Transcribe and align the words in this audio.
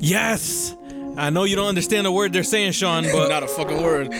Yes. 0.00 0.74
I 1.16 1.30
know 1.30 1.44
you 1.44 1.56
don't 1.56 1.68
understand 1.68 2.06
the 2.06 2.12
word 2.12 2.32
they're 2.32 2.42
saying, 2.42 2.72
Sean, 2.72 3.04
but 3.04 3.28
Not 3.28 3.42
a 3.42 3.48
fucking 3.48 3.82
word. 3.82 4.10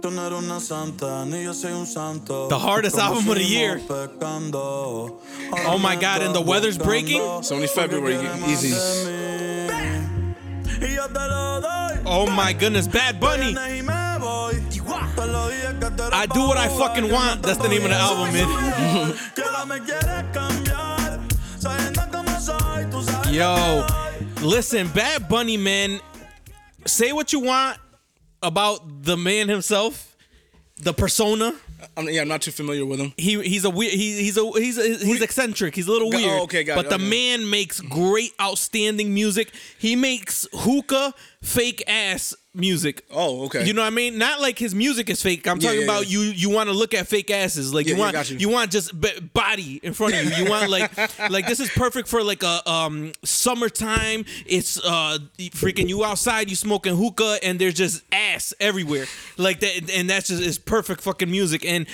Tú 0.00 0.10
no 0.10 0.26
eres 0.26 0.38
una 0.38 0.60
santa, 0.60 1.26
ni 1.26 1.44
yo 1.44 1.52
soy 1.52 1.72
un 1.72 1.84
santo. 1.84 2.48
The 2.48 2.58
hardest 2.58 2.96
album 2.96 3.28
of 3.28 3.34
the 3.36 3.44
year. 3.44 3.80
Oh 3.88 5.78
my 5.78 5.94
God, 5.94 6.22
and 6.22 6.34
the 6.34 6.40
weather's 6.40 6.78
breaking? 6.78 7.20
It's 7.20 7.52
only 7.52 7.66
February, 7.66 8.16
easy. 8.46 8.74
Y 10.80 10.94
yo 10.94 11.06
te 11.06 11.28
lo 11.28 11.60
doy. 11.60 11.98
oh 12.06 12.26
my 12.34 12.54
goodness, 12.54 12.88
Bad 12.88 13.20
Bunny. 13.20 13.52
Vienes 13.52 13.78
y 13.78 13.82
me 13.82 14.18
voy. 14.18 14.54
Te 15.14 15.26
lo 15.26 15.50
dije 15.50 15.78
que 15.78 15.90
tú 15.90 16.02
eres 16.02 16.14
I 16.14 16.26
do 16.26 16.48
what 16.48 16.56
I 16.56 16.68
fucking 16.68 17.10
want. 17.12 17.42
That's 17.42 17.58
the 17.58 17.68
name 17.68 17.82
of 17.82 17.90
the 17.90 17.96
album, 17.96 18.32
man. 18.32 19.14
Que 22.40 22.52
ahora 22.52 22.86
me 22.86 22.90
quieres 22.90 22.90
cambiar. 22.90 22.90
Sabiendo 22.90 22.90
cómo 22.90 22.90
soy, 22.90 22.90
tú 22.90 23.02
sabes 23.02 23.32
Yo, 23.32 23.86
listen, 24.48 24.88
Bad 24.92 25.28
Bunny, 25.28 25.56
man. 25.56 26.00
Say 26.86 27.12
what 27.12 27.32
you 27.32 27.40
want 27.40 27.78
about 28.42 29.02
the 29.02 29.16
man 29.16 29.48
himself, 29.48 30.16
the 30.82 30.94
persona. 30.94 31.54
I'm, 31.96 32.08
yeah, 32.08 32.22
I'm 32.22 32.28
not 32.28 32.42
too 32.42 32.50
familiar 32.50 32.84
with 32.84 32.98
him. 33.00 33.12
He 33.16 33.40
he's 33.42 33.64
a 33.64 33.70
weird. 33.70 33.92
He, 33.92 34.22
he's 34.22 34.36
a 34.36 34.50
he's 34.52 34.78
a, 34.78 35.04
he's 35.04 35.22
eccentric. 35.22 35.74
He's 35.74 35.88
a 35.88 35.92
little 35.92 36.08
oh, 36.08 36.16
weird. 36.16 36.42
okay, 36.42 36.64
got 36.64 36.76
but 36.76 36.86
it, 36.86 36.88
the 36.90 36.94
okay. 36.96 37.08
man 37.08 37.48
makes 37.48 37.80
great, 37.80 38.32
outstanding 38.40 39.12
music. 39.12 39.52
He 39.78 39.96
makes 39.96 40.46
hookah 40.52 41.14
fake 41.42 41.82
ass 41.86 42.34
music. 42.54 43.04
Oh, 43.10 43.44
okay. 43.46 43.64
You 43.64 43.72
know 43.72 43.82
what 43.82 43.88
I 43.92 43.94
mean? 43.94 44.18
Not 44.18 44.40
like 44.40 44.58
his 44.58 44.74
music 44.74 45.08
is 45.08 45.22
fake. 45.22 45.46
I'm 45.46 45.58
Yeah, 45.58 45.68
talking 45.68 45.80
yeah, 45.80 45.84
about 45.86 46.06
yeah. 46.10 46.18
you. 46.18 46.20
You 46.32 46.50
want 46.50 46.68
to 46.68 46.74
look 46.74 46.94
at 46.94 47.06
fake 47.06 47.30
asses. 47.30 47.72
Like 47.72 47.86
you 47.86 47.96
want 47.96 48.12
got 48.12 48.28
you. 48.30 48.48
want 48.48 48.70
just 48.70 48.98
b- 49.00 49.20
body 49.32 49.80
in 49.82 49.92
front 49.92 50.14
of 50.14 50.24
you. 50.24 50.44
You 50.44 50.50
want 50.50 50.68
like 50.70 50.96
like 51.30 51.46
this 51.46 51.60
is 51.60 51.70
perfect 51.70 52.08
for 52.08 52.22
like 52.22 52.42
a 52.42 52.68
um 52.70 53.12
summertime. 53.24 54.24
It's 54.46 54.78
uh 54.84 55.18
freaking 55.38 55.88
you 55.88 56.04
outside. 56.04 56.50
You 56.50 56.56
smoking 56.56 56.96
hookah 56.96 57.38
and 57.42 57.58
there's 57.58 57.74
just 57.74 58.02
ass 58.12 58.52
everywhere. 58.60 59.06
Like 59.36 59.60
that, 59.60 59.90
and 59.90 60.08
that's 60.10 60.28
just 60.28 60.42
is 60.42 60.58
perfect 60.58 61.02
fucking 61.02 61.30
music. 61.30 61.64
And 61.64 61.86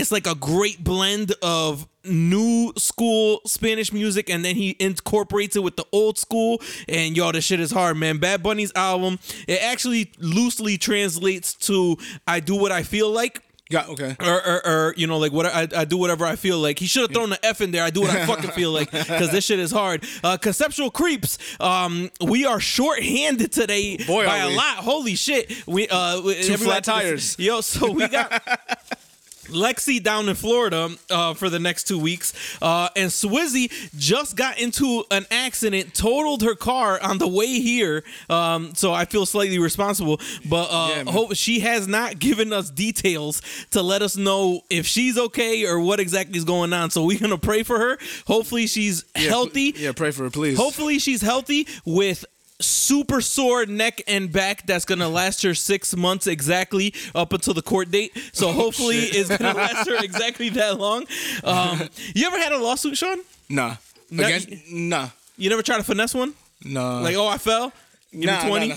it's 0.00 0.12
like 0.12 0.26
a 0.26 0.34
great 0.34 0.82
blend 0.82 1.32
of 1.42 1.86
new 2.04 2.72
school 2.76 3.40
Spanish 3.46 3.92
music 3.92 4.28
and 4.28 4.44
then 4.44 4.56
he 4.56 4.76
incorporates 4.78 5.56
it 5.56 5.62
with 5.62 5.76
the 5.76 5.86
old 5.92 6.18
school. 6.18 6.60
And 6.88 7.16
y'all 7.16 7.32
this 7.32 7.44
shit 7.44 7.60
is 7.60 7.70
hard 7.70 7.96
man. 7.96 8.18
Bad 8.18 8.42
Bunny's 8.42 8.72
album 8.74 9.18
it 9.48 9.62
actually 9.62 10.12
loosely 10.18 10.76
translates 10.78 11.54
to 11.66 11.96
I 12.26 12.40
do 12.40 12.56
what 12.56 12.72
I 12.72 12.82
feel 12.82 13.10
like. 13.10 13.40
Yeah, 13.70 13.86
okay. 13.88 14.14
or, 14.20 14.46
or, 14.46 14.66
or 14.66 14.94
you 14.98 15.06
know 15.06 15.16
like 15.16 15.32
what 15.32 15.46
I, 15.46 15.66
I 15.74 15.84
do 15.86 15.96
whatever 15.96 16.26
I 16.26 16.36
feel 16.36 16.58
like. 16.58 16.78
He 16.78 16.86
should 16.86 17.00
have 17.00 17.12
thrown 17.12 17.30
the 17.30 17.44
F 17.44 17.62
in 17.62 17.70
there 17.70 17.82
I 17.82 17.88
do 17.88 18.02
what 18.02 18.10
I 18.10 18.26
fucking 18.26 18.50
feel 18.50 18.70
like 18.72 18.90
because 18.90 19.30
this 19.30 19.44
shit 19.46 19.58
is 19.58 19.70
hard. 19.72 20.04
Uh, 20.22 20.36
conceptual 20.36 20.90
creeps 20.90 21.38
um 21.60 22.10
we 22.20 22.44
are 22.44 22.60
short-handed 22.60 23.50
today 23.52 23.96
Boy, 23.96 24.26
by 24.26 24.38
a 24.38 24.48
we. 24.48 24.56
lot. 24.56 24.76
Holy 24.76 25.14
shit. 25.14 25.66
We 25.66 25.88
uh 25.88 26.20
two 26.20 26.58
flat 26.58 26.84
tires. 26.84 27.36
yo 27.38 27.62
so 27.62 27.90
we 27.90 28.06
got 28.06 28.42
Lexi 29.48 30.02
down 30.02 30.28
in 30.28 30.34
Florida 30.34 30.90
uh, 31.10 31.34
for 31.34 31.48
the 31.50 31.58
next 31.58 31.84
two 31.84 31.98
weeks, 31.98 32.32
uh, 32.62 32.88
and 32.96 33.10
Swizzy 33.10 33.70
just 33.98 34.36
got 34.36 34.58
into 34.58 35.04
an 35.10 35.26
accident, 35.30 35.94
totaled 35.94 36.42
her 36.42 36.54
car 36.54 37.00
on 37.02 37.18
the 37.18 37.28
way 37.28 37.46
here. 37.60 38.02
Um, 38.28 38.74
so 38.74 38.92
I 38.92 39.04
feel 39.04 39.26
slightly 39.26 39.58
responsible, 39.58 40.20
but 40.48 40.68
uh, 40.70 41.02
Yeah, 41.04 41.10
hope 41.12 41.34
she 41.36 41.60
has 41.60 41.86
not 41.86 42.18
given 42.18 42.52
us 42.52 42.70
details 42.70 43.42
to 43.70 43.82
let 43.82 44.02
us 44.02 44.16
know 44.16 44.62
if 44.70 44.86
she's 44.86 45.18
okay 45.18 45.66
or 45.66 45.78
what 45.80 46.00
exactly 46.00 46.36
is 46.38 46.44
going 46.44 46.72
on. 46.72 46.90
So 46.90 47.04
we're 47.04 47.18
gonna 47.18 47.38
pray 47.38 47.62
for 47.62 47.78
her. 47.78 47.98
Hopefully 48.26 48.66
she's 48.66 49.04
Yeah, 49.16 49.28
healthy. 49.28 49.74
Yeah, 49.76 49.92
pray 49.92 50.10
for 50.10 50.24
her, 50.24 50.30
please. 50.30 50.56
Hopefully 50.56 50.98
she's 50.98 51.20
healthy 51.22 51.66
with 51.84 52.24
super 52.64 53.20
sore 53.20 53.66
neck 53.66 54.02
and 54.06 54.32
back 54.32 54.66
that's 54.66 54.84
gonna 54.84 55.08
last 55.08 55.42
her 55.42 55.54
six 55.54 55.96
months 55.96 56.26
exactly 56.26 56.94
up 57.14 57.32
until 57.32 57.54
the 57.54 57.62
court 57.62 57.90
date. 57.90 58.12
So 58.32 58.52
hopefully 58.52 59.00
shit. 59.00 59.16
it's 59.16 59.36
gonna 59.36 59.56
last 59.56 59.88
her 59.88 59.96
exactly 60.04 60.48
that 60.50 60.78
long. 60.78 61.06
Um, 61.42 61.88
you 62.14 62.26
ever 62.26 62.38
had 62.38 62.52
a 62.52 62.58
lawsuit, 62.58 62.96
Sean? 62.96 63.18
Nah. 63.48 63.76
Nah, 64.10 64.24
Against, 64.26 64.48
nah. 64.70 65.08
You 65.36 65.50
never 65.50 65.62
tried 65.62 65.78
to 65.78 65.84
finesse 65.84 66.14
one? 66.14 66.34
Nah. 66.64 67.00
Like, 67.00 67.16
oh, 67.16 67.26
I 67.26 67.38
fell. 67.38 67.72
Give 68.14 68.24
nah, 68.30 68.42
me 68.44 68.48
twenty. 68.48 68.68
Nah, 68.68 68.76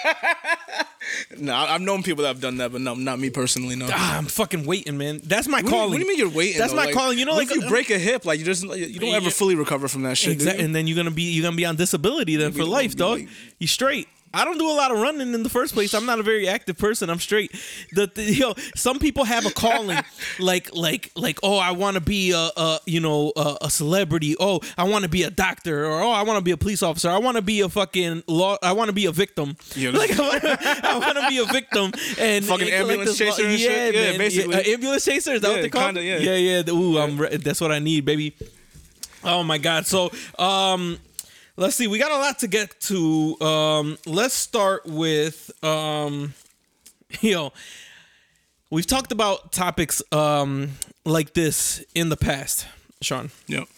nah. 0.00 0.82
nah, 1.38 1.64
I've 1.74 1.80
known 1.80 2.02
people 2.02 2.22
that 2.22 2.28
have 2.28 2.40
done 2.40 2.56
that, 2.58 2.72
but 2.72 2.80
no, 2.80 2.94
not 2.94 3.18
me 3.18 3.30
personally. 3.30 3.76
No. 3.76 3.88
Ah, 3.90 4.18
I'm 4.18 4.26
fucking 4.26 4.66
waiting, 4.66 4.98
man. 4.98 5.20
That's 5.24 5.46
my 5.48 5.58
What 5.58 5.60
do, 5.62 5.66
you, 5.66 5.72
calling. 5.72 5.90
what 5.90 5.96
do 5.98 6.02
you 6.02 6.08
mean 6.08 6.18
you're 6.18 6.28
waiting? 6.30 6.58
That's 6.58 6.72
though? 6.72 6.76
my 6.78 6.84
Like, 6.86 6.94
calling. 6.94 7.18
You 7.18 7.24
know, 7.24 7.32
what 7.34 7.46
like 7.48 7.56
if 7.56 7.62
you 7.62 7.68
break 7.68 7.90
a 7.90 7.98
hip, 7.98 8.24
like 8.24 8.38
you 8.38 8.44
just 8.44 8.62
you 8.64 8.98
don't 8.98 9.14
ever 9.14 9.30
fully 9.30 9.54
recover 9.54 9.88
from 9.88 10.02
that 10.02 10.16
shit. 10.18 10.32
Exactly, 10.32 10.64
and 10.64 10.74
then 10.74 10.86
you're 10.86 10.96
gonna 10.96 11.10
be 11.10 11.22
you're 11.32 11.44
gonna 11.44 11.56
be 11.56 11.64
on 11.64 11.76
disability 11.76 12.36
then 12.36 12.52
for 12.52 12.58
You'll 12.58 12.66
be- 12.66 12.72
life, 12.72 12.96
dog. 12.96 13.20
like- 13.20 13.28
You 13.58 13.66
straight. 13.66 14.08
I 14.36 14.44
don't 14.44 14.58
do 14.58 14.70
a 14.70 14.76
lot 14.76 14.90
of 14.92 14.98
running 14.98 15.32
in 15.32 15.42
the 15.42 15.48
first 15.48 15.72
place. 15.72 15.94
I'm 15.94 16.04
not 16.04 16.18
a 16.18 16.22
very 16.22 16.46
active 16.46 16.76
person. 16.76 17.08
I'm 17.08 17.20
straight. 17.20 17.52
The, 17.92 18.06
the 18.14 18.22
you 18.34 18.40
know, 18.40 18.54
some 18.74 18.98
people 18.98 19.24
have 19.24 19.46
a 19.46 19.50
calling, 19.50 19.98
like 20.38 20.74
like 20.74 21.10
like 21.16 21.38
oh, 21.42 21.56
I 21.56 21.70
want 21.70 21.94
to 21.94 22.00
be 22.02 22.32
a, 22.32 22.50
a 22.56 22.80
you 22.84 23.00
know 23.00 23.32
a, 23.34 23.56
a 23.62 23.70
celebrity. 23.70 24.36
Oh, 24.38 24.60
I 24.76 24.84
want 24.84 25.04
to 25.04 25.08
be 25.08 25.22
a 25.22 25.30
doctor, 25.30 25.86
or 25.86 26.02
oh, 26.02 26.10
I 26.10 26.22
want 26.22 26.36
to 26.38 26.42
be 26.42 26.50
a 26.50 26.56
police 26.58 26.82
officer. 26.82 27.08
I 27.08 27.18
want 27.18 27.36
to 27.36 27.42
be 27.42 27.60
a 27.62 27.68
fucking 27.70 28.24
law. 28.26 28.58
I 28.62 28.72
want 28.72 28.88
to 28.88 28.92
be 28.94 29.06
a 29.06 29.12
victim. 29.12 29.56
Yeah, 29.74 29.90
like 29.94 30.10
I 30.18 30.98
want 30.98 31.16
to 31.18 31.26
be 31.28 31.38
a 31.38 31.44
victim 31.46 31.92
and 32.18 32.44
Fucking 32.44 32.66
and 32.66 32.74
ambulance 32.74 33.16
this 33.16 33.20
law- 33.20 33.26
chaser 33.36 33.48
and 33.48 33.58
yeah, 33.58 33.68
shit? 33.68 33.94
Yeah, 33.94 34.00
man. 34.10 34.18
basically. 34.18 34.54
uh, 34.54 34.62
ambulance 34.74 35.04
chaser. 35.04 35.32
Is 35.32 35.40
that 35.40 35.48
what 35.48 35.56
Yeah, 35.56 35.62
they 35.62 35.68
call? 35.70 35.86
kinda, 35.86 36.04
yeah. 36.04 36.18
yeah, 36.18 36.62
yeah. 36.62 36.70
Ooh, 36.72 36.98
I'm. 36.98 37.16
Re- 37.18 37.36
that's 37.38 37.60
what 37.60 37.72
I 37.72 37.78
need, 37.78 38.04
baby. 38.04 38.34
Oh 39.24 39.42
my 39.42 39.58
god. 39.58 39.86
So, 39.86 40.10
um 40.38 40.98
let's 41.56 41.76
see. 41.76 41.86
We 41.86 41.98
got 41.98 42.10
a 42.12 42.16
lot 42.18 42.38
to 42.40 42.48
get 42.48 42.80
to. 42.82 43.40
Um 43.40 43.98
let's 44.06 44.34
start 44.34 44.86
with 44.86 45.50
um 45.64 46.34
you 47.20 47.32
know, 47.34 47.52
we've 48.70 48.86
talked 48.86 49.12
about 49.12 49.52
topics 49.52 50.02
um 50.12 50.70
like 51.04 51.34
this 51.34 51.84
in 51.94 52.08
the 52.08 52.16
past, 52.16 52.66
Sean, 53.00 53.30
Yep. 53.46 53.68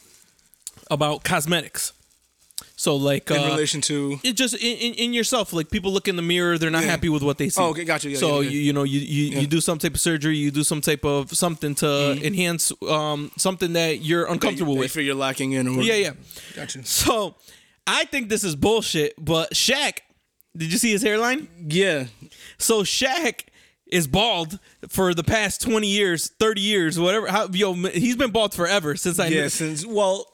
about 0.91 1.25
cosmetics. 1.25 1.93
So 2.75 2.94
like 2.97 3.28
In 3.31 3.37
uh, 3.43 3.44
relation 3.47 3.81
to 3.83 4.21
it 4.22 4.34
just 4.34 4.55
in, 4.55 4.77
in, 4.78 4.95
in 4.95 5.12
yourself 5.12 5.53
like 5.53 5.69
people 5.69 5.93
look 5.93 6.06
in 6.06 6.15
the 6.16 6.22
mirror 6.22 6.59
they're 6.59 6.71
not 6.71 6.84
Yeah. 6.84 6.91
happy 6.91 7.09
with 7.09 7.22
what 7.25 7.37
they 7.37 7.49
see 7.49 7.60
Oh, 7.60 7.71
okay, 7.71 7.84
gotcha, 7.84 8.09
yeah, 8.09 8.19
so 8.19 8.41
yeah. 8.41 8.50
You, 8.50 8.59
you 8.60 8.72
know 8.72 8.84
you 8.84 9.00
you, 9.00 9.25
Yeah. 9.33 9.41
you 9.41 9.47
do 9.49 9.60
some 9.60 9.78
type 9.78 9.95
of 9.95 10.00
surgery 10.00 10.37
you 10.37 10.50
do 10.53 10.62
some 10.62 10.81
type 10.81 11.05
of 11.05 11.33
something 11.37 11.75
to 11.77 11.87
Mm-hmm. 11.87 12.25
enhance 12.25 12.72
um 12.89 13.31
something 13.37 13.72
that 13.72 14.00
you're 14.03 14.27
uncomfortable 14.27 14.75
that 14.75 14.78
you 14.78 14.83
with 14.84 14.93
feel 14.93 15.03
you're 15.05 15.15
lacking 15.16 15.53
in. 15.53 15.66
Or 15.66 15.83
yeah 15.83 15.95
yeah 15.95 16.12
Gotcha. 16.55 16.84
so 16.84 17.34
i 17.88 18.04
think 18.04 18.28
this 18.28 18.44
is 18.44 18.54
bullshit 18.54 19.15
but 19.19 19.53
Shaq 19.54 19.99
did 20.56 20.71
you 20.72 20.78
see 20.78 20.91
his 20.93 21.03
hairline 21.03 21.49
Yeah. 21.66 22.06
so 22.59 22.82
Shaq 22.82 23.43
is 23.91 24.06
bald 24.06 24.59
for 24.88 25.15
the 25.15 25.25
past 25.25 25.62
20 25.62 25.87
years 25.88 26.31
30 26.38 26.60
years 26.60 26.98
whatever 26.98 27.27
how 27.28 27.48
yo 27.53 27.72
he's 27.75 28.16
been 28.16 28.31
bald 28.31 28.54
forever 28.54 28.97
since 28.97 29.19
i 29.19 29.27
Yeah. 29.28 29.43
knew 29.43 29.48
Since 29.48 29.87
well, 29.87 30.27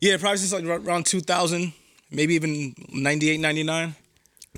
yeah, 0.00 0.16
probably 0.16 0.38
since 0.38 0.52
like 0.52 0.64
around 0.64 1.04
2000, 1.06 1.72
maybe 2.10 2.34
even 2.34 2.74
98, 2.92 3.38
99. 3.38 3.94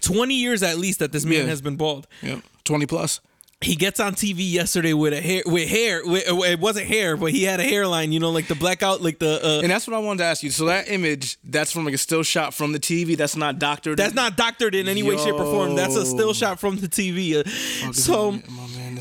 20 0.00 0.34
years 0.34 0.62
at 0.62 0.78
least 0.78 1.00
that 1.00 1.10
this 1.12 1.24
man 1.24 1.40
Yeah. 1.42 1.46
has 1.46 1.60
been 1.60 1.76
bald 1.76 2.06
Yep. 2.22 2.42
20 2.64 2.86
plus. 2.86 3.20
He 3.62 3.76
gets 3.76 4.00
on 4.00 4.14
TV 4.14 4.50
yesterday 4.50 4.92
with 4.92 5.12
a 5.12 5.20
hair 5.20 5.42
with 5.46 5.68
hair 5.68 6.02
with, 6.04 6.24
it 6.26 6.60
wasn't 6.60 6.86
hair 6.86 7.16
but 7.16 7.30
he 7.30 7.42
had 7.44 7.60
a 7.60 7.62
hairline 7.64 8.12
you 8.12 8.20
know 8.20 8.30
like 8.30 8.48
the 8.48 8.54
blackout 8.54 9.00
like 9.00 9.18
the 9.18 9.40
uh, 9.44 9.60
And 9.62 9.70
that's 9.70 9.86
what 9.86 9.94
I 9.94 9.98
wanted 9.98 10.18
to 10.18 10.24
ask 10.24 10.42
you. 10.42 10.50
So 10.50 10.66
that 10.66 10.88
image, 10.90 11.38
that's 11.44 11.72
from 11.72 11.84
like 11.84 11.94
a 11.94 11.98
still 11.98 12.22
shot 12.22 12.54
from 12.54 12.72
the 12.72 12.80
TV. 12.80 13.16
That's 13.16 13.36
not 13.36 13.58
doctored. 13.58 13.96
that's 13.98 14.14
not 14.14 14.36
doctored 14.36 14.74
in 14.74 14.88
any 14.88 15.02
way 15.02 15.16
shape 15.16 15.34
or 15.34 15.44
form 15.44 15.74
that's 15.74 15.96
a 15.96 16.04
still 16.04 16.34
shot 16.34 16.58
from 16.60 16.76
the 16.76 16.88
TV 16.88 17.34
uh, 17.36 17.92
so 17.92 18.32
man 18.32 18.42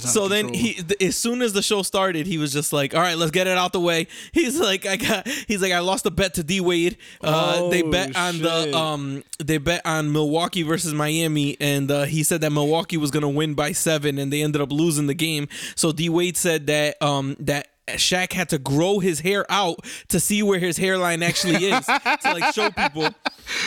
so 0.10 0.28
then 0.28 0.46
control. 0.48 0.62
he 0.64 0.74
th- 0.74 1.02
as 1.02 1.16
soon 1.16 1.42
as 1.42 1.54
the 1.54 1.62
show 1.62 1.82
started 1.84 2.26
he 2.28 2.38
was 2.38 2.52
just 2.54 2.72
like 2.74 2.94
all 2.96 3.02
right 3.02 3.18
let's 3.18 3.32
get 3.32 3.48
it 3.48 3.58
out 3.58 3.74
the 3.74 3.80
way 3.80 4.08
he's 4.32 4.60
like 4.60 4.86
I 4.86 4.96
got 4.98 5.28
he's 5.48 5.62
like 5.62 5.72
I 5.72 5.80
lost 5.80 6.06
a 6.06 6.12
bet 6.12 6.34
to 6.36 6.44
D 6.44 6.60
Wade 6.62 6.98
uh, 7.22 7.70
they 7.70 7.84
Oh, 7.84 7.92
bet 7.92 8.16
on 8.16 8.34
shit. 8.34 8.44
the 8.44 8.78
um 8.78 9.24
they 9.44 9.58
bet 9.58 9.82
on 9.86 10.12
Milwaukee 10.12 10.64
versus 10.64 10.94
Miami 10.94 11.58
and 11.60 11.90
uh, 11.92 12.04
he 12.04 12.24
said 12.24 12.42
that 12.42 12.52
Milwaukee 12.52 12.98
was 12.98 13.12
gonna 13.12 13.30
win 13.30 13.54
by 13.54 13.72
seven 13.72 14.18
and 14.18 14.32
they 14.32 14.42
ended 14.42 14.62
up 14.62 14.72
losing 14.72 15.08
the 15.08 15.14
game 15.14 15.48
so 15.76 15.92
D 15.92 16.10
Wade 16.10 16.38
said 16.38 16.68
that 16.68 17.02
um 17.02 17.36
that 17.40 17.68
Shaq 17.96 18.34
had 18.34 18.50
to 18.50 18.58
grow 18.58 19.00
his 19.00 19.20
hair 19.20 19.46
out 19.50 19.86
to 20.10 20.20
see 20.20 20.44
where 20.44 20.60
his 20.60 20.78
hairline 20.78 21.24
actually 21.24 21.66
is 21.66 21.86
to 21.86 22.20
like 22.26 22.54
show 22.54 22.70
people. 22.72 23.10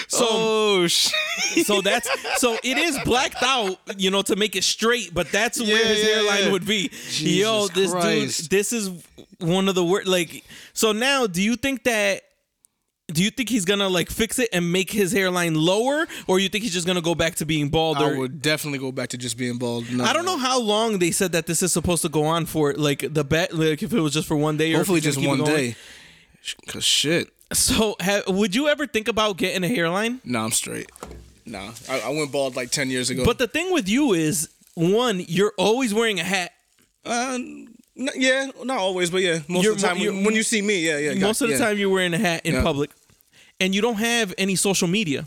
So 0.08 0.26
oh 0.30 0.86
shit. 0.86 1.66
so 1.66 1.80
that's 1.80 2.08
so 2.40 2.56
it 2.62 2.78
is 2.78 2.98
blacked 3.04 3.42
out, 3.42 3.78
you 3.96 4.10
know, 4.10 4.22
to 4.22 4.36
make 4.36 4.56
it 4.56 4.64
straight, 4.64 5.12
but 5.12 5.30
that's 5.30 5.60
where 5.60 5.84
his 5.86 6.00
yeah, 6.00 6.14
hairline 6.14 6.44
yeah. 6.44 6.52
would 6.52 6.66
be. 6.66 6.90
Yo, 7.18 7.68
this 7.68 7.90
Christ. 7.90 8.42
dude, 8.42 8.50
this 8.50 8.72
is 8.72 8.90
one 9.40 9.68
of 9.68 9.74
the 9.74 9.84
worst. 9.84 10.06
Like, 10.06 10.44
so 10.72 10.92
now, 10.92 11.26
do 11.26 11.42
you 11.42 11.56
think 11.56 11.84
that? 11.84 12.22
Do 13.08 13.22
you 13.22 13.30
think 13.30 13.50
he's 13.50 13.66
gonna 13.66 13.88
like 13.88 14.10
fix 14.10 14.38
it 14.38 14.48
and 14.52 14.72
make 14.72 14.90
his 14.90 15.12
hairline 15.12 15.54
lower, 15.54 16.06
or 16.26 16.38
you 16.38 16.48
think 16.48 16.64
he's 16.64 16.72
just 16.72 16.86
gonna 16.86 17.02
go 17.02 17.14
back 17.14 17.34
to 17.36 17.44
being 17.44 17.68
bald? 17.68 17.98
I 17.98 18.10
Or 18.10 18.18
would 18.18 18.40
definitely 18.40 18.78
go 18.78 18.92
back 18.92 19.10
to 19.10 19.18
just 19.18 19.36
being 19.36 19.58
bald. 19.58 19.90
No. 19.92 20.04
I 20.04 20.14
don't 20.14 20.24
know 20.24 20.38
how 20.38 20.58
long 20.58 20.98
they 21.00 21.10
said 21.10 21.32
that 21.32 21.46
this 21.46 21.62
is 21.62 21.70
supposed 21.70 22.00
to 22.02 22.08
go 22.08 22.24
on 22.24 22.46
for. 22.46 22.72
Like 22.72 23.04
the 23.12 23.22
bet, 23.22 23.52
like 23.52 23.82
if 23.82 23.92
it 23.92 24.00
was 24.00 24.14
just 24.14 24.26
for 24.26 24.36
one 24.38 24.56
day, 24.56 24.72
Hopefully 24.72 25.00
just 25.00 25.18
one 25.24 25.44
day. 25.44 25.76
Cause 26.66 26.84
shit. 26.84 27.28
So, 27.52 27.94
ha, 28.00 28.22
would 28.26 28.54
you 28.54 28.68
ever 28.68 28.86
think 28.86 29.06
about 29.06 29.36
getting 29.36 29.64
a 29.64 29.68
hairline? 29.68 30.20
Nah, 30.24 30.44
I'm 30.44 30.50
straight. 30.50 30.90
Nah, 31.46 31.72
I, 31.90 32.00
I 32.00 32.08
went 32.08 32.32
bald 32.32 32.56
like 32.56 32.70
ten 32.70 32.88
years 32.88 33.10
ago. 33.10 33.22
But 33.24 33.38
the 33.38 33.46
thing 33.46 33.70
with 33.72 33.86
you 33.88 34.14
is, 34.14 34.48
one, 34.74 35.22
you're 35.28 35.52
always 35.58 35.92
wearing 35.92 36.18
a 36.20 36.24
hat. 36.24 36.52
uh, 37.04 37.38
n- 37.98 38.08
yeah, 38.16 38.50
not 38.64 38.78
always, 38.78 39.10
but 39.10 39.22
yeah, 39.22 39.38
most 39.48 39.64
You're 39.64 39.72
of 39.74 39.80
the 39.80 39.86
time 39.86 39.96
mo- 39.98 40.04
when, 40.04 40.12
you're- 40.14 40.24
when 40.26 40.34
you 40.34 40.42
see 40.42 40.62
me, 40.62 40.86
yeah, 40.86 40.98
yeah. 40.98 41.14
Most 41.14 41.40
of 41.42 41.48
the 41.48 41.54
yeah. 41.54 41.60
time, 41.64 41.78
you're 41.78 41.90
wearing 41.90 42.14
a 42.14 42.18
hat 42.18 42.42
in 42.44 42.54
Yeah. 42.54 42.62
public, 42.62 42.90
and 43.60 43.74
you 43.74 43.80
don't 43.80 43.96
have 43.96 44.34
any 44.38 44.56
social 44.56 44.88
media, 44.88 45.26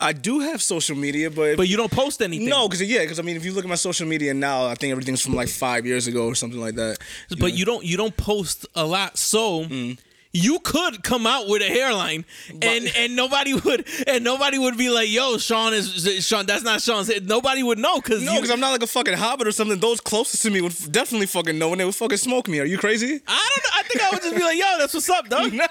I 0.00 0.12
do 0.12 0.40
have 0.40 0.60
social 0.60 0.96
media, 0.96 1.30
but, 1.30 1.56
but 1.56 1.68
you 1.68 1.76
don't 1.76 1.92
post 1.92 2.20
anything. 2.22 2.48
no, 2.48 2.66
because 2.68 2.82
yeah, 2.82 3.02
because 3.02 3.20
I 3.20 3.22
mean, 3.22 3.36
if 3.36 3.44
you 3.44 3.52
look 3.52 3.64
at 3.64 3.68
my 3.68 3.76
social 3.76 4.04
media 4.06 4.34
now, 4.34 4.66
I 4.66 4.74
think 4.74 4.90
everything's 4.90 5.20
from 5.22 5.34
like 5.34 5.48
five 5.48 5.86
years 5.86 6.08
ago 6.08 6.26
or 6.26 6.34
something 6.34 6.60
like 6.60 6.74
that. 6.74 6.98
but 7.38 7.54
you 7.54 7.64
don't 7.64 7.84
you 7.84 7.96
don't 7.96 8.16
post 8.16 8.66
a 8.74 8.84
lot 8.84 9.16
so 9.16 9.64
Mm. 9.64 9.96
You 10.32 10.58
could 10.60 11.02
come 11.02 11.26
out 11.26 11.46
with 11.46 11.60
a 11.60 11.66
hairline 11.68 12.24
and 12.62 12.90
and 12.96 13.14
nobody 13.14 13.52
would 13.52 13.86
and 14.06 14.24
nobody 14.24 14.56
would 14.58 14.78
be 14.78 14.88
like 14.88 15.10
yo 15.10 15.36
sean 15.36 15.74
is 15.74 16.06
is- 16.06 16.26
sean 16.26 16.46
that's 16.46 16.62
not 16.62 16.80
sean's 16.80 17.08
hair." 17.08 17.20
nobody 17.20 17.62
would 17.62 17.78
know 17.78 18.00
because 18.00 18.22
No, 18.22 18.34
because 18.36 18.50
I'm 18.50 18.60
not 18.60 18.70
like 18.70 18.82
a 18.82 18.86
fucking 18.86 19.14
hobbit 19.14 19.46
or 19.46 19.52
something. 19.52 19.78
Those 19.78 20.00
closest 20.00 20.42
to 20.44 20.50
me 20.50 20.60
would 20.60 20.74
definitely 20.90 21.26
fucking 21.26 21.58
know, 21.58 21.72
and 21.72 21.80
they 21.80 21.84
would 21.84 21.94
fucking 21.94 22.16
smoke 22.18 22.48
me. 22.48 22.60
Are 22.60 22.64
you 22.64 22.78
crazy? 22.78 23.20
I 23.26 23.48
don't 23.54 23.64
know. 23.64 23.70
I 23.74 23.82
think 23.82 24.02
I 24.02 24.10
would 24.10 24.22
just 24.22 24.34
be 24.36 24.42
like, 24.42 24.58
"Yo, 24.58 24.78
that's 24.78 24.94
what's 24.94 25.10
up, 25.10 25.28
dog." 25.28 25.52
you, 25.52 25.60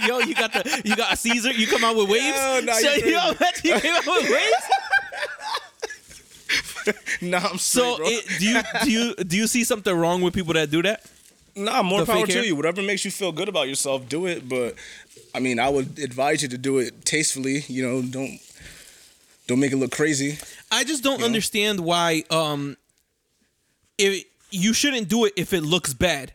yo, 0.06 0.18
you 0.20 0.34
got 0.34 0.52
the, 0.52 0.82
you 0.84 0.94
got 0.94 1.12
a 1.12 1.16
Caesar. 1.16 1.52
You 1.52 1.66
come 1.66 1.82
out 1.84 1.96
with 1.96 2.08
waves. 2.08 2.36
Yo, 2.36 2.60
nah, 2.60 2.72
so, 2.74 2.94
yo, 2.94 3.32
you 3.64 3.80
came 3.80 3.94
out 3.94 4.06
with 4.06 4.30
waves. 4.30 4.66
nah, 7.22 7.38
I'm 7.38 7.58
straight, 7.58 7.58
So, 7.58 7.96
it, 8.00 8.26
do 8.38 8.46
you 8.46 8.60
do 8.84 8.90
you 8.90 9.14
do 9.16 9.36
you 9.36 9.46
see 9.46 9.64
something 9.64 9.94
wrong 9.94 10.22
with 10.22 10.34
people 10.34 10.54
that 10.54 10.70
do 10.70 10.82
that? 10.82 11.02
Nah, 11.64 11.82
more 11.82 12.04
power 12.04 12.26
to 12.26 12.32
hair? 12.32 12.44
you. 12.44 12.56
Whatever 12.56 12.82
makes 12.82 13.04
you 13.04 13.10
feel 13.10 13.32
good 13.32 13.48
about 13.48 13.68
yourself, 13.68 14.08
do 14.08 14.26
it. 14.26 14.48
But 14.48 14.74
I 15.34 15.40
mean, 15.40 15.58
I 15.58 15.68
would 15.68 15.98
advise 15.98 16.42
you 16.42 16.48
to 16.48 16.58
do 16.58 16.78
it 16.78 17.04
tastefully. 17.04 17.64
You 17.68 17.86
know, 17.86 18.02
don't 18.02 18.38
don't 19.46 19.60
make 19.60 19.72
it 19.72 19.76
look 19.76 19.92
crazy. 19.92 20.38
I 20.70 20.84
just 20.84 21.02
don't 21.02 21.22
understand 21.22 21.80
why 21.80 22.24
um 22.30 22.76
if 23.98 24.24
you 24.50 24.72
shouldn't 24.72 25.08
do 25.08 25.24
it 25.26 25.32
if 25.36 25.52
it 25.52 25.62
looks 25.62 25.94
bad. 25.94 26.32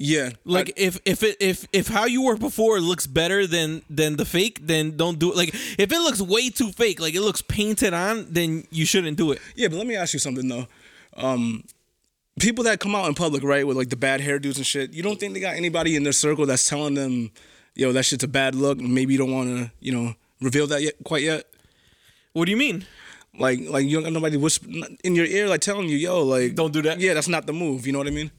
Yeah, 0.00 0.30
Like 0.44 0.74
if 0.76 1.00
if 1.04 1.24
it 1.24 1.36
if 1.40 1.66
if 1.72 1.88
how 1.88 2.04
you 2.06 2.22
were 2.22 2.36
before 2.36 2.78
looks 2.78 3.08
better 3.08 3.48
than 3.48 3.82
than 3.90 4.14
the 4.16 4.24
fake, 4.24 4.60
then 4.64 4.96
don't 4.96 5.18
do 5.18 5.32
it. 5.32 5.36
Like 5.36 5.52
if 5.52 5.90
it 5.90 5.98
looks 5.98 6.20
way 6.22 6.50
too 6.50 6.70
fake, 6.70 7.00
like 7.00 7.16
it 7.16 7.20
looks 7.20 7.42
painted 7.42 7.92
on, 7.92 8.26
then 8.30 8.62
you 8.70 8.86
shouldn't 8.86 9.16
do 9.16 9.32
it. 9.32 9.40
Yeah, 9.56 9.66
but 9.66 9.76
let 9.76 9.88
me 9.88 9.96
ask 9.96 10.12
you 10.14 10.20
something 10.20 10.46
though. 10.46 10.68
Um, 11.16 11.64
people 12.38 12.64
that 12.64 12.80
come 12.80 12.94
out 12.94 13.08
in 13.08 13.14
public, 13.14 13.42
right, 13.42 13.66
with 13.66 13.76
like 13.76 13.88
the 13.88 13.96
bad 13.96 14.20
hairdos 14.20 14.56
and 14.56 14.66
shit, 14.66 14.92
you 14.92 15.02
don't 15.02 15.18
think 15.18 15.34
they 15.34 15.40
got 15.40 15.56
anybody 15.56 15.96
in 15.96 16.02
their 16.02 16.12
circle 16.12 16.46
that's 16.46 16.68
telling 16.68 16.94
them, 16.94 17.30
yo, 17.74 17.92
that 17.92 18.04
shit's 18.04 18.24
a 18.24 18.28
bad 18.28 18.54
look, 18.54 18.78
and 18.78 18.94
maybe 18.94 19.12
you 19.12 19.18
don't 19.18 19.32
want 19.32 19.48
to, 19.48 19.70
you 19.80 19.92
know, 19.92 20.14
reveal 20.40 20.66
that 20.66 20.82
yet 20.82 20.94
quite 21.04 21.22
yet. 21.22 21.44
What 22.32 22.44
do 22.44 22.50
you 22.50 22.56
mean? 22.56 22.86
Like, 23.38 23.60
like 23.68 23.86
you 23.86 23.96
don't 23.96 24.04
got 24.04 24.12
nobody 24.12 24.36
whisper 24.36 24.68
in 25.04 25.14
your 25.14 25.26
ear, 25.26 25.48
like 25.48 25.60
telling 25.60 25.88
you, 25.88 25.96
yo, 25.96 26.22
like, 26.24 26.54
Don't 26.54 26.72
do 26.72 26.82
that? 26.82 27.00
Yeah, 27.00 27.14
that's 27.14 27.28
not 27.28 27.46
the 27.46 27.52
move. 27.52 27.86
You 27.86 27.92
know 27.92 27.98
what 27.98 28.08
I 28.08 28.10
mean? 28.10 28.30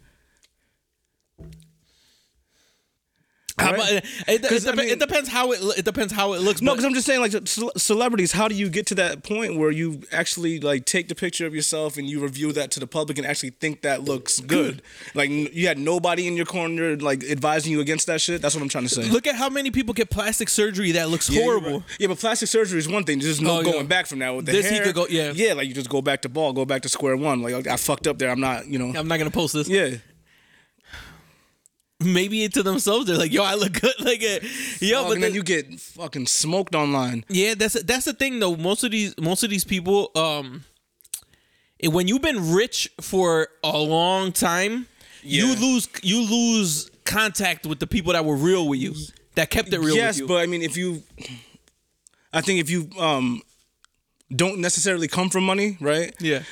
How 3.60 3.72
Right? 3.72 3.76
about- 3.76 3.92
it, 3.94 4.06
it, 4.28 4.44
'Cause, 4.44 4.66
I 4.68 4.72
mean- 4.74 4.90
it 4.90 5.00
depends 5.00 5.30
how 5.30 5.52
it 5.52 5.60
it 5.78 5.86
depends 5.86 6.14
how 6.14 6.34
it 6.34 6.42
looks. 6.42 6.62
No, 6.62 6.72
because 6.74 6.86
I'm 6.86 6.94
just 6.94 7.06
saying, 7.06 7.20
like 7.22 7.32
ce- 7.48 7.60
celebrities. 7.78 8.32
How 8.32 8.48
do 8.48 8.56
you 8.56 8.70
get 8.70 8.86
to 8.88 8.96
that 8.96 9.24
point 9.24 9.58
where 9.58 9.72
you 9.72 10.02
actually 10.12 10.60
like 10.60 10.86
take 10.86 11.08
the 11.08 11.16
picture 11.16 11.46
of 11.46 11.54
yourself 11.54 11.98
and 11.98 12.10
you 12.10 12.20
review 12.22 12.52
that 12.54 12.72
to 12.72 12.80
the 12.80 12.88
public 12.88 13.18
and 13.18 13.28
actually 13.28 13.52
think 13.60 13.82
that 13.82 14.04
looks 14.04 14.40
good? 14.40 14.82
Like 15.14 15.30
n- 15.30 15.50
you 15.54 15.68
had 15.68 15.78
nobody 15.78 16.28
in 16.28 16.36
your 16.36 16.46
corner 16.46 16.96
like 16.98 17.24
advising 17.24 17.72
you 17.72 17.82
against 17.82 18.08
that 18.08 18.22
shit. 18.22 18.42
That's 18.42 18.56
what 18.56 18.62
I'm 18.62 18.70
trying 18.70 18.88
to 18.88 18.94
say. 18.94 19.04
look 19.04 19.28
at 19.28 19.36
how 19.36 19.50
many 19.50 19.72
people 19.72 19.94
get 19.94 20.10
plastic 20.10 20.50
surgery 20.50 20.92
that 20.94 21.10
looks 21.10 21.30
Yeah, 21.30 21.42
horrible. 21.42 21.72
right. 21.80 21.82
Yeah, 22.00 22.08
but 22.08 22.20
plastic 22.20 22.48
surgery 22.50 22.80
is 22.80 22.88
one 22.88 23.04
thing. 23.04 23.20
There's 23.20 23.42
no 23.42 23.60
Oh, 23.60 23.64
going 23.64 23.76
yeah. 23.78 23.84
back 23.84 24.08
from 24.08 24.20
that. 24.20 24.36
With 24.36 24.46
the 24.46 24.52
This 24.54 24.70
he 24.70 24.76
hair, 24.76 24.86
could 24.86 24.96
go- 24.96 25.08
yeah. 25.10 25.32
yeah, 25.36 25.54
like 25.54 25.68
you 25.68 25.74
just 25.74 25.90
go 25.90 26.02
back 26.02 26.22
to 26.24 26.30
ball, 26.30 26.54
go 26.54 26.66
back 26.66 26.82
to 26.84 26.90
square 26.90 27.18
one. 27.18 27.42
Like 27.42 27.68
I 27.68 27.76
fucked 27.78 28.08
up 28.08 28.18
there. 28.20 28.30
I'm 28.30 28.40
not, 28.40 28.68
you 28.68 28.80
know. 28.80 28.94
I'm 28.98 29.08
not 29.08 29.18
gonna 29.18 29.32
post 29.32 29.54
this. 29.54 29.68
Yeah, 29.68 29.90
Maybe 32.02 32.44
it 32.46 32.54
to 32.54 32.64
themselves 32.64 33.08
they're 33.08 33.18
like, 33.18 33.34
"Yo, 33.34 33.44
I 33.44 33.56
look 33.56 33.74
good." 33.74 33.94
Like, 34.00 34.24
uh, 34.24 34.40
yo, 34.80 35.00
Fuck, 35.02 35.10
but 35.10 35.20
then 35.20 35.32
the- 35.32 35.36
you 35.36 35.44
get 35.44 35.80
fucking 35.80 36.28
smoked 36.28 36.74
online. 36.76 37.26
Yeah, 37.28 37.56
that's 37.56 37.82
that's 37.84 38.06
the 38.06 38.14
thing 38.14 38.40
though. 38.40 38.56
Most 38.56 38.84
of 38.86 38.92
these 38.92 39.14
most 39.20 39.44
of 39.44 39.50
these 39.50 39.66
people, 39.66 40.10
um, 40.16 40.64
when 41.84 42.08
you've 42.08 42.22
been 42.22 42.54
rich 42.54 42.90
for 43.02 43.50
a 43.64 43.78
long 43.78 44.32
time, 44.32 44.88
you 45.24 45.54
lose 45.56 45.90
you 46.02 46.22
lose 46.22 46.90
contact 47.04 47.66
with 47.66 47.80
the 47.80 47.88
people 47.88 48.14
that 48.14 48.24
were 48.24 48.36
real 48.38 48.68
with 48.68 48.80
you, 48.80 48.94
that 49.36 49.50
kept 49.50 49.74
it 49.74 49.80
real 49.80 49.96
yes, 49.96 50.16
with 50.16 50.22
you. 50.22 50.28
but 50.28 50.38
I 50.42 50.46
mean, 50.46 50.62
if 50.62 50.78
you, 50.78 51.04
I 52.32 52.40
think 52.42 52.62
if 52.62 52.70
you 52.70 52.90
um 52.98 53.42
don't 54.34 54.60
necessarily 54.60 55.08
come 55.10 55.30
from 55.30 55.44
money, 55.44 55.76
right? 55.82 56.14
yeah, 56.22 56.44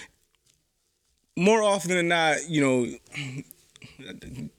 More 1.38 1.62
often 1.64 1.92
than 1.92 2.08
not, 2.10 2.50
you 2.50 2.60
know. 2.62 2.98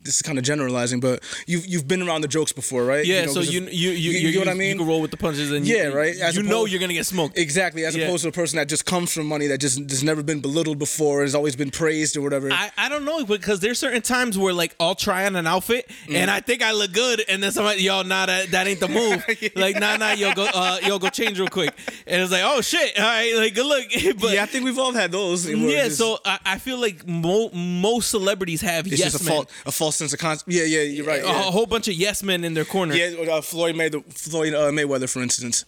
This 0.02 0.16
is 0.16 0.22
kind 0.22 0.38
of 0.38 0.44
generalizing, 0.44 1.00
but 1.00 1.22
you've 1.46 1.66
you've 1.66 1.86
been 1.86 2.02
around 2.02 2.22
the 2.22 2.28
jokes 2.28 2.52
before, 2.52 2.84
right? 2.84 3.04
yeah. 3.06 3.24
know, 3.26 3.32
so 3.32 3.40
you 3.40 3.64
if- 3.64 3.72
you 3.72 3.90
you, 3.90 4.10
you, 4.12 4.28
you, 4.28 4.34
know 4.34 4.40
what 4.40 4.48
I 4.48 4.52
you 4.52 4.58
mean? 4.58 4.78
can 4.78 4.86
roll 4.86 5.00
with 5.00 5.10
the 5.10 5.16
punches, 5.16 5.52
and 5.52 5.66
you- 5.66 5.76
Yeah, 5.76 5.84
right, 5.86 6.16
as 6.16 6.36
you 6.36 6.42
know 6.42 6.50
opposed- 6.60 6.72
you're 6.72 6.80
gonna 6.80 6.92
get 6.92 7.06
smoked. 7.06 7.38
Exactly, 7.38 7.84
as 7.84 7.94
Yeah. 7.96 8.04
opposed 8.04 8.22
to 8.24 8.28
a 8.30 8.32
person 8.32 8.56
that 8.56 8.68
just 8.68 8.84
comes 8.84 9.12
from 9.12 9.26
money 9.26 9.46
that 9.48 9.58
just 9.58 9.78
has 9.78 10.02
never 10.02 10.22
been 10.22 10.40
belittled 10.40 10.78
before, 10.78 11.22
has 11.22 11.34
always 11.34 11.54
been 11.56 11.70
praised 11.70 12.16
or 12.16 12.22
whatever. 12.22 12.50
I, 12.52 12.70
I 12.76 12.88
don't 12.88 13.04
know 13.04 13.24
because 13.24 13.60
there's 13.60 13.78
certain 13.78 14.02
times 14.02 14.36
where 14.36 14.52
like 14.52 14.74
I'll 14.80 14.94
try 14.94 15.26
on 15.26 15.36
an 15.36 15.46
outfit 15.46 15.88
Mm. 16.06 16.14
and 16.16 16.30
I 16.30 16.40
think 16.40 16.62
I 16.62 16.72
look 16.72 16.92
good 16.92 17.22
and 17.28 17.42
then 17.42 17.52
somebody 17.52 17.82
yo 17.82 18.02
nah 18.02 18.26
that, 18.26 18.50
that 18.50 18.66
ain't 18.66 18.80
the 18.80 18.88
move 19.00 19.24
like 19.54 19.78
nah 19.78 19.96
nah 19.96 20.12
yo 20.12 20.32
go 20.34 20.46
uh 20.52 20.78
yo 20.84 20.98
go 20.98 21.08
change 21.10 21.38
real 21.38 21.48
quick 21.48 21.70
and 22.06 22.22
it's 22.22 22.32
like 22.32 22.42
oh 22.44 22.60
shit 22.60 22.98
all 22.98 23.04
right 23.04 23.34
like 23.36 23.54
good 23.54 23.66
look 23.66 23.84
but 24.20 24.32
yeah, 24.32 24.42
I 24.42 24.46
think 24.46 24.64
we've 24.64 24.78
all 24.78 24.92
had 24.92 25.12
those. 25.12 25.48
yeah, 25.48 25.84
just- 25.84 25.98
so 25.98 26.18
I, 26.24 26.38
I 26.44 26.58
feel 26.58 26.80
like 26.80 27.06
mo- 27.06 27.50
most 27.52 28.10
celebrities 28.10 28.60
have 28.62 28.86
yes 28.86 29.17
a 29.20 29.24
men. 29.24 29.32
false 29.34 29.46
a 29.66 29.72
false 29.72 29.96
sense 29.96 30.12
of 30.12 30.18
concept. 30.18 30.50
Yeah, 30.50 30.64
yeah, 30.64 30.82
you're 30.82 31.06
right. 31.06 31.22
A 31.22 31.26
Yeah, 31.26 31.42
whole 31.50 31.66
bunch 31.66 31.88
of 31.88 31.94
yes 31.94 32.22
men 32.22 32.44
in 32.44 32.54
their 32.54 32.64
corner. 32.64 32.94
yeah 32.94 33.32
uh, 33.32 33.40
Floyd 33.40 33.76
Floyd 34.14 34.54
uh, 34.54 34.70
Mayweather, 34.70 35.08
for 35.08 35.20
instance, 35.22 35.64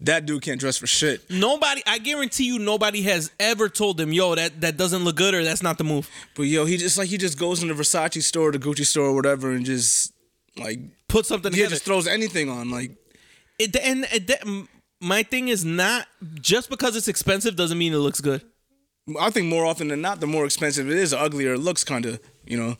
that 0.00 0.26
dude 0.26 0.42
can't 0.42 0.58
dress 0.60 0.76
for 0.78 0.86
shit. 0.86 1.28
Nobody, 1.30 1.82
I 1.86 1.98
guarantee 1.98 2.44
you, 2.44 2.58
nobody 2.58 3.02
has 3.02 3.30
ever 3.38 3.68
told 3.68 3.96
them, 3.98 4.12
"Yo, 4.12 4.34
that 4.34 4.60
that 4.60 4.76
doesn't 4.76 5.04
look 5.04 5.16
good" 5.16 5.34
or 5.34 5.44
"That's 5.44 5.62
not 5.62 5.78
the 5.78 5.84
move." 5.84 6.08
But 6.34 6.44
yo, 6.44 6.64
he 6.64 6.76
just 6.76 6.98
like 6.98 7.08
he 7.08 7.18
just 7.18 7.38
goes 7.38 7.62
in 7.62 7.68
the 7.68 7.74
Versace 7.74 8.22
store, 8.22 8.50
the 8.52 8.58
Gucci 8.58 8.84
store, 8.86 9.06
or 9.06 9.14
whatever, 9.14 9.50
and 9.52 9.64
just 9.64 10.12
like 10.56 10.78
Put 11.08 11.26
something 11.26 11.52
yeah, 11.52 11.56
together. 11.56 11.70
just 11.74 11.84
throws 11.84 12.06
anything 12.06 12.48
on. 12.48 12.70
Like 12.70 12.92
It, 13.58 13.76
and 13.76 14.06
it, 14.12 14.26
that- 14.28 14.66
my 15.00 15.22
thing 15.24 15.48
is 15.48 15.64
not 15.64 16.06
just 16.40 16.70
because 16.70 16.94
it's 16.96 17.08
expensive 17.08 17.54
doesn't 17.56 17.76
mean 17.76 17.92
it 17.92 17.98
looks 17.98 18.20
good. 18.20 18.42
I 19.20 19.30
think 19.30 19.48
more 19.48 19.66
often 19.66 19.88
than 19.88 20.00
not, 20.00 20.20
the 20.20 20.28
more 20.28 20.44
expensive 20.44 20.88
it 20.88 20.96
is, 20.96 21.10
the 21.10 21.18
uglier 21.20 21.54
it 21.54 21.58
looks. 21.58 21.82
Kind 21.84 22.06
of, 22.06 22.20
you 22.46 22.56
know. 22.56 22.76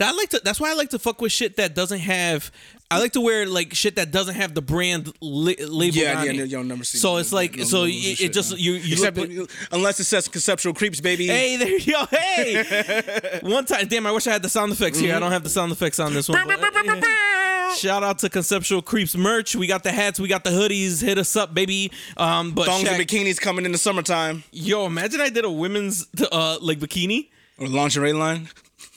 I 0.00 0.12
like 0.12 0.28
to. 0.30 0.40
That's 0.44 0.60
why 0.60 0.70
I 0.70 0.74
like 0.74 0.90
to 0.90 0.98
fuck 0.98 1.20
with 1.20 1.32
shit 1.32 1.56
that 1.56 1.74
doesn't 1.74 2.00
have. 2.00 2.50
I 2.90 2.98
like 2.98 3.12
to 3.12 3.22
wear 3.22 3.46
like 3.46 3.72
shit 3.72 3.96
that 3.96 4.10
doesn't 4.10 4.34
have 4.34 4.52
the 4.54 4.60
brand 4.60 5.10
li- 5.22 5.56
label 5.64 5.96
Yeah, 5.96 6.18
on 6.20 6.26
yeah, 6.26 6.32
it. 6.32 6.36
no, 6.36 6.44
yo, 6.44 6.62
never 6.62 6.84
seen 6.84 7.00
So 7.00 7.16
it's 7.16 7.32
like 7.32 7.56
no 7.56 7.64
so 7.64 7.78
logos 7.80 7.94
and 7.94 8.04
it, 8.04 8.20
it 8.20 8.32
just 8.34 8.50
no. 8.50 8.56
you 8.58 8.72
you 8.74 8.92
Except 8.92 9.16
look. 9.16 9.50
unless 9.72 9.98
it 9.98 10.04
says 10.04 10.28
conceptual 10.28 10.74
creeps, 10.74 11.00
baby. 11.00 11.26
Hey 11.26 11.56
there, 11.56 11.78
yo, 11.78 12.04
hey! 12.10 13.40
One 13.42 13.64
time, 13.64 13.86
damn, 13.88 14.06
I 14.06 14.12
wish 14.12 14.26
I 14.26 14.32
had 14.32 14.42
the 14.42 14.50
sound 14.50 14.72
effects 14.72 14.98
here. 14.98 15.14
I 15.16 15.20
don't 15.20 15.32
have 15.32 15.42
the 15.42 15.48
sound 15.48 15.72
effects 15.72 15.98
on 16.00 16.12
this 16.12 16.28
one. 16.28 16.46
but, 16.46 16.60
yeah. 16.84 17.74
Shout 17.76 18.02
out 18.02 18.18
to 18.18 18.28
Conceptual 18.28 18.82
Creeps 18.82 19.16
merch. 19.16 19.56
We 19.56 19.66
got 19.66 19.82
the 19.84 19.92
hats, 19.92 20.20
we 20.20 20.28
got 20.28 20.44
the 20.44 20.50
hoodies. 20.50 21.00
Hit 21.02 21.16
us 21.16 21.34
up, 21.34 21.54
baby. 21.54 21.90
Um, 22.18 22.52
but 22.52 22.66
Thongs 22.66 22.84
Shaq- 22.84 22.98
and 22.98 23.02
bikinis 23.08 23.40
coming 23.40 23.64
in 23.64 23.72
the 23.72 23.78
summertime 23.78 24.44
yo, 24.52 24.84
imagine 24.84 25.22
I 25.22 25.30
did 25.30 25.46
a 25.46 25.50
women's 25.50 26.06
uh 26.30 26.58
like 26.60 26.78
bikini. 26.78 27.30
or 27.58 27.68
lingerie 27.68 28.12
line. 28.12 28.48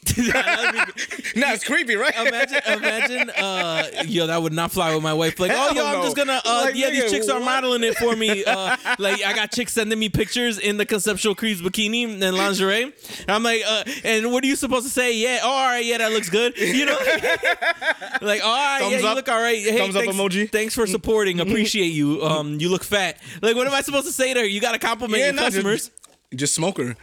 Nah, 1.36 1.52
it's 1.52 1.66
creepy, 1.66 1.96
right? 1.96 2.16
imagine, 2.16 2.62
imagine, 2.66 3.30
uh, 3.32 3.88
yo, 4.06 4.28
that 4.28 4.42
would 4.42 4.54
not 4.54 4.72
fly 4.72 4.94
with 4.94 5.04
my 5.04 5.14
wife. 5.14 5.38
Like, 5.40 5.52
oh, 5.52 5.56
Hell 5.56 5.76
yo, 5.76 5.86
I'm 5.86 6.04
just 6.04 6.16
gonna, 6.16 6.42
uh, 6.46 6.62
Like, 6.66 6.76
yeah, 6.76 6.90
these 6.90 7.04
nigga, 7.04 7.10
chicks 7.10 7.30
are 7.30 7.40
modeling 7.40 7.84
it 7.84 7.96
for 7.98 8.16
me. 8.16 8.46
Uh, 8.46 8.78
like, 9.00 9.24
I 9.24 9.34
got 9.34 9.52
chicks 9.52 9.74
sending 9.74 10.00
me 10.00 10.08
pictures 10.08 10.58
in 10.58 10.78
the 10.78 10.86
conceptual 10.86 11.36
creeps 11.36 11.62
bikini 11.62 12.22
and 12.22 12.38
lingerie. 12.38 12.84
And 12.84 13.30
I'm 13.30 13.44
like, 13.44 13.64
uh, 13.68 13.84
and 14.04 14.32
what 14.32 14.44
are 14.44 14.48
you 14.48 14.56
supposed 14.56 14.86
to 14.86 14.92
say? 14.92 15.14
Yeah, 15.16 15.40
oh, 15.44 15.50
all 15.50 15.66
right, 15.68 15.84
yeah, 15.84 15.98
that 15.98 16.12
looks 16.12 16.30
good. 16.30 16.58
You 16.58 16.86
know, 16.86 16.98
like, 18.22 18.44
all 18.44 18.56
right, 18.56 18.80
Thumbs 18.80 18.92
yeah, 18.94 19.10
you 19.10 19.16
look 19.16 19.30
all 19.30 19.42
right. 19.42 19.58
Hey, 19.58 19.78
Thumbs 19.78 19.96
up 19.96 20.04
thanks, 20.04 20.16
emoji. 20.16 20.50
Thanks 20.52 20.74
for 20.74 20.88
supporting. 20.88 21.40
Appreciate 21.40 21.92
you. 21.92 22.24
Um, 22.24 22.60
you 22.60 22.70
look 22.70 22.84
fat. 22.84 23.18
Like, 23.42 23.56
what 23.56 23.68
am 23.68 23.74
I 23.74 23.82
supposed 23.82 24.08
to 24.08 24.14
say 24.14 24.34
to 24.34 24.40
her? 24.40 24.46
You 24.46 24.62
got 24.62 24.74
to 24.74 24.80
compliment 24.80 25.22
your 25.22 25.34
nah, 25.34 25.44
customers. 25.44 25.92
Just, 26.34 26.54
smoke 26.54 26.78
her. 26.78 26.96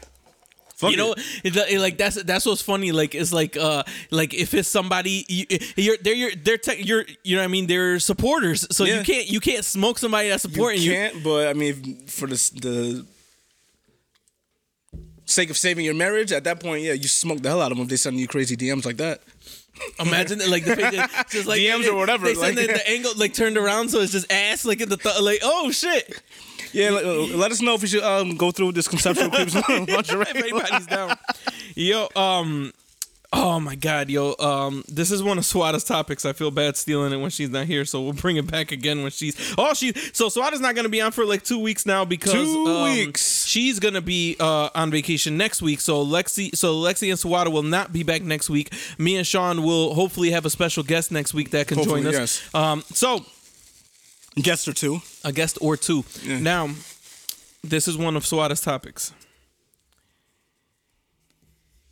Fuck 0.83 0.91
You 0.91 0.97
know, 0.97 1.13
it. 1.13 1.23
it, 1.45 1.57
it, 1.57 1.79
like 1.81 1.97
that's 1.97 2.21
that's 2.25 2.45
what's 2.45 2.61
funny. 2.61 2.91
Like 2.93 3.15
it's 3.15 3.33
like 3.33 3.57
uh 3.57 3.85
like 4.11 4.35
if 4.35 4.53
it's 4.53 4.69
somebody 4.69 5.25
you, 5.29 5.47
you're 5.77 5.97
they're 6.03 6.15
your 6.15 6.31
they're 6.43 6.59
te- 6.59 6.83
you're 6.83 7.05
you 7.23 7.37
know 7.37 7.43
what 7.43 7.49
I 7.49 7.53
mean 7.53 7.69
they're 7.69 8.01
supporters. 8.01 8.67
So 8.77 8.83
you 8.85 9.03
can't 9.05 9.29
you 9.31 9.39
can't 9.39 9.65
smoke 9.65 9.99
somebody 9.99 10.29
that's 10.29 10.43
supporting 10.43 10.83
you 10.83 10.91
you. 10.91 10.97
can't, 10.97 11.23
but 11.23 11.47
I 11.49 11.53
mean, 11.53 12.05
for 12.09 12.27
the 12.27 12.35
the 12.61 13.07
sake 15.25 15.51
of 15.51 15.57
saving 15.57 15.85
your 15.85 15.95
marriage, 15.95 16.33
at 16.33 16.45
that 16.45 16.61
point, 16.61 16.83
yeah, 16.83 16.93
you 16.93 17.09
smoke 17.09 17.41
the 17.41 17.49
hell 17.49 17.63
out 17.63 17.71
of 17.73 17.79
them 17.79 17.85
if 17.85 17.91
they 17.91 17.97
send 17.97 18.19
you 18.19 18.27
crazy 18.29 18.57
DMs 18.57 18.85
like 18.85 18.97
that. 18.99 19.23
Imagine 19.99 20.41
it, 20.41 20.49
like 20.49 20.65
the 20.65 21.09
just 21.31 21.47
like 21.53 21.61
DMs 21.61 21.87
or 21.89 21.95
whatever, 21.97 22.27
They 22.27 22.35
send 22.35 22.57
like- 22.57 22.67
the, 22.67 22.73
the 22.75 22.91
angle 22.91 23.13
like 23.17 23.33
turned 23.35 23.57
around, 23.57 23.89
so 23.89 24.01
it's 24.01 24.13
just 24.13 24.31
ass, 24.31 24.65
like 24.65 24.81
in 24.81 24.89
the 24.89 24.97
th- 24.99 25.21
like. 25.23 25.41
Oh 25.43 25.71
shit! 25.71 26.21
Yeah, 26.73 26.91
let, 26.91 27.05
let 27.05 27.51
us 27.53 27.61
know 27.61 27.75
if 27.75 27.83
we 27.83 27.89
should 27.89 28.03
um, 28.03 28.37
go 28.37 28.51
through 28.51 28.73
this 28.73 28.89
conceptual 28.89 29.31
creeps 29.31 29.55
lingerie. 29.55 30.23
if 30.23 30.37
anybody's 30.37 30.87
down. 30.87 31.17
Yo, 31.75 32.09
um, 32.17 32.73
oh 33.33 33.59
my 33.61 33.75
god, 33.75 34.11
yo, 34.11 34.35
um, 34.39 34.85
this 34.89 35.11
is 35.11 35.23
one 35.23 35.39
of 35.39 35.45
Swada's 35.45 35.85
topics. 35.85 36.25
I 36.25 36.33
feel 36.33 36.51
bad 36.51 36.77
stealing 36.77 37.13
it 37.13 37.17
when 37.17 37.31
she's 37.31 37.51
not 37.51 37.67
here, 37.67 37.85
so 37.85 38.03
we'll 38.03 38.13
bring 38.13 38.37
it 38.37 38.51
back 38.51 38.73
again 38.73 39.03
when 39.03 39.11
she's. 39.11 39.55
Oh, 39.59 39.75
she. 39.75 39.93
So 40.13 40.29
Swada's 40.29 40.61
not 40.61 40.75
gonna 40.75 40.89
be 40.89 41.01
on 41.01 41.13
for 41.13 41.25
like 41.25 41.43
two 41.43 41.59
weeks 41.59 41.87
now 41.87 42.05
because 42.05 42.33
Two 42.33 42.67
um, 42.67 42.85
weeks. 42.85 43.45
She's 43.47 43.79
gonna 43.79 44.01
be 44.01 44.37
uh, 44.41 44.71
on 44.75 44.91
vacation 44.91 45.37
next 45.37 45.63
week. 45.63 45.81
So 45.81 46.05
Lexi, 46.05 46.55
so 46.57 46.75
Lexi 46.75 47.11
and 47.11 47.19
Swada 47.19 47.53
will 47.53 47.63
not 47.63 47.93
be 47.93 48.03
back 48.03 48.23
next 48.23 48.49
week. 48.51 48.73
Me 48.99 49.17
and 49.17 49.27
Sean 49.27 49.63
will 49.63 49.95
hopefully 49.95 50.31
have 50.31 50.45
a 50.47 50.51
special 50.51 50.83
guest 50.83 51.11
next 51.11 51.35
week 51.35 51.51
that 51.51 51.69
can 51.69 51.83
join 51.83 52.07
us. 52.07 52.13
yes. 52.15 52.55
Um, 52.55 52.83
so 52.93 53.25
Guest 54.37 54.67
or 54.69 54.73
two. 54.73 55.01
a 55.25 55.33
guest 55.33 55.59
or 55.61 55.77
two. 55.77 56.05
Yeah. 56.23 56.39
Now, 56.39 56.71
this 57.63 57.87
is 57.89 57.97
one 57.99 58.17
of 58.17 58.25
Swada's 58.25 58.61
topics. 58.61 59.13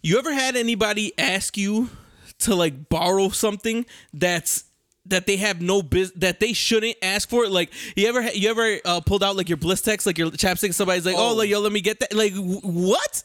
You 0.02 0.18
ever 0.18 0.32
had 0.32 0.56
anybody 0.56 1.12
ask 1.18 1.56
you 1.58 1.90
to 2.40 2.54
like 2.54 2.88
borrow 2.88 3.28
something 3.28 3.84
that's 4.14 4.64
that 5.06 5.26
they 5.26 5.36
have 5.36 5.60
no 5.60 5.82
biz 5.82 6.12
that 6.16 6.40
they 6.40 6.52
shouldn't 6.54 6.96
ask 7.02 7.28
for? 7.28 7.46
Like 7.48 7.70
you 7.96 8.08
ever 8.08 8.22
you 8.32 8.48
ever 8.48 8.78
uh, 8.84 9.00
pulled 9.00 9.22
out 9.22 9.36
like 9.36 9.48
your 9.50 9.58
Blistex 9.58 10.06
like 10.06 10.16
your 10.16 10.30
chapstick? 10.30 10.72
Somebody's 10.72 11.04
like, 11.04 11.16
oh, 11.18 11.32
Oh. 11.32 11.34
like 11.34 11.50
yo, 11.50 11.60
let 11.60 11.72
me 11.72 11.82
get 11.82 12.00
that. 12.00 12.14
Like 12.14 12.32
wh- 12.32 12.64
what? 12.64 13.22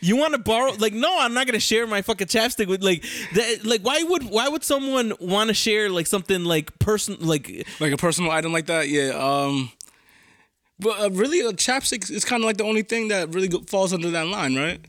You 0.00 0.16
want 0.16 0.32
to 0.34 0.38
borrow? 0.38 0.72
Like 0.78 0.92
no, 0.92 1.18
I'm 1.18 1.34
not 1.34 1.46
gonna 1.46 1.58
share 1.60 1.86
my 1.86 2.02
fucking 2.02 2.28
chapstick 2.28 2.68
with 2.68 2.82
like 2.84 3.04
that. 3.34 3.64
Like 3.64 3.82
why 3.82 4.02
would 4.02 4.22
why 4.24 4.48
would 4.48 4.62
someone 4.64 5.12
want 5.20 5.48
to 5.48 5.54
share 5.54 5.90
like 5.90 6.06
something 6.06 6.44
like 6.44 6.78
person 6.78 7.16
like 7.20 7.66
Like 7.80 7.92
a 7.92 7.96
personal 7.96 8.30
item 8.30 8.52
like 8.52 8.66
that, 8.66 8.88
yeah. 8.88 9.10
Um, 9.10 9.72
but 10.78 11.00
uh, 11.00 11.10
really, 11.10 11.40
a 11.40 11.52
chapstick 11.52 12.08
is 12.10 12.24
kind 12.24 12.42
of 12.42 12.46
like 12.46 12.56
the 12.58 12.64
only 12.64 12.82
thing 12.82 13.08
that 13.08 13.34
really 13.34 13.48
falls 13.66 13.92
under 13.92 14.10
that 14.10 14.26
line, 14.28 14.54
right? 14.56 14.80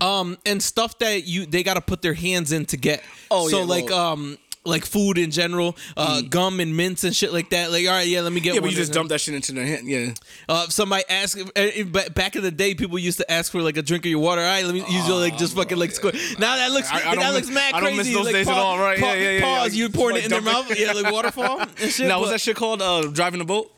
um 0.00 0.36
and 0.44 0.60
stuff 0.60 0.98
that 0.98 1.28
you 1.28 1.46
they 1.46 1.62
got 1.62 1.74
to 1.74 1.80
put 1.80 2.02
their 2.02 2.12
hands 2.14 2.50
in 2.50 2.64
to 2.66 2.76
get 2.76 3.04
Oh, 3.30 3.46
yeah. 3.46 3.50
so 3.52 3.58
yeah, 3.60 3.64
like 3.66 3.84
well- 3.88 4.12
um 4.12 4.38
like 4.66 4.84
food 4.84 5.16
in 5.18 5.30
general 5.30 5.76
uh 5.96 6.20
gum 6.28 6.60
and 6.60 6.76
mints 6.76 7.04
and 7.04 7.14
shit 7.14 7.32
like 7.32 7.50
that 7.50 7.70
like 7.70 7.86
all 7.86 7.92
right 7.92 8.08
yeah 8.08 8.20
let 8.20 8.32
me 8.32 8.40
get 8.40 8.52
Mm. 8.52 8.54
Yeah, 8.56 8.60
but 8.62 8.70
you 8.70 8.76
just 8.76 8.92
dump 8.92 9.08
that 9.10 9.20
shit 9.20 9.34
into 9.34 9.52
their 9.52 9.66
hand. 9.66 9.88
Yeah. 9.88 10.12
uh 10.48 10.66
somebody 10.68 11.04
ask 11.08 11.38
uh, 11.38 11.44
uh, 11.56 12.08
back 12.10 12.36
in 12.36 12.42
the 12.42 12.50
day 12.50 12.74
people 12.74 12.98
used 12.98 13.18
to 13.18 13.30
ask 13.30 13.52
for 13.52 13.62
like 13.62 13.76
a 13.76 13.82
drink 13.82 14.04
of 14.04 14.10
your 14.10 14.20
water 14.20 14.40
all 14.40 14.46
right 14.46 14.64
let 14.64 14.74
me 14.74 14.80
use 14.88 15.06
your 15.08 15.18
like 15.18 15.36
just 15.38 15.54
fucking 15.56 15.78
like 15.78 15.92
squirt 15.92 16.14
now 16.38 16.56
that 16.56 16.70
looks 16.72 16.90
I- 16.90 16.96
I 16.96 17.00
that 17.00 17.14
don't 17.16 17.34
looks 17.34 17.46
miss- 17.48 17.54
mad 17.54 17.74
I 17.74 17.80
don't 17.80 17.94
crazy 17.94 18.10
miss 18.10 18.14
those 18.16 18.24
like, 18.26 18.34
days 18.34 18.48
at 18.48 18.54
all, 18.56 18.78
right? 18.78 18.98
pa- 18.98 19.06
Yeah, 19.12 19.14
yeah, 19.14 19.30
yeah, 19.30 19.40
pause 19.42 19.74
yeah. 19.74 19.84
you 19.84 19.90
pouring 19.90 20.16
Like 20.16 20.22
it 20.24 20.26
in 20.26 20.30
their 20.32 20.40
mouth 20.52 20.78
yeah 20.78 20.92
like 20.92 21.12
waterfall 21.12 21.60
and 21.80 21.90
shit 21.90 22.08
Now, 22.08 22.18
was 22.20 22.28
but- 22.28 22.32
that 22.32 22.40
shit 22.40 22.56
called 22.56 22.82
uh, 22.82 23.02
driving 23.08 23.38
the 23.38 23.44
boat? 23.44 23.70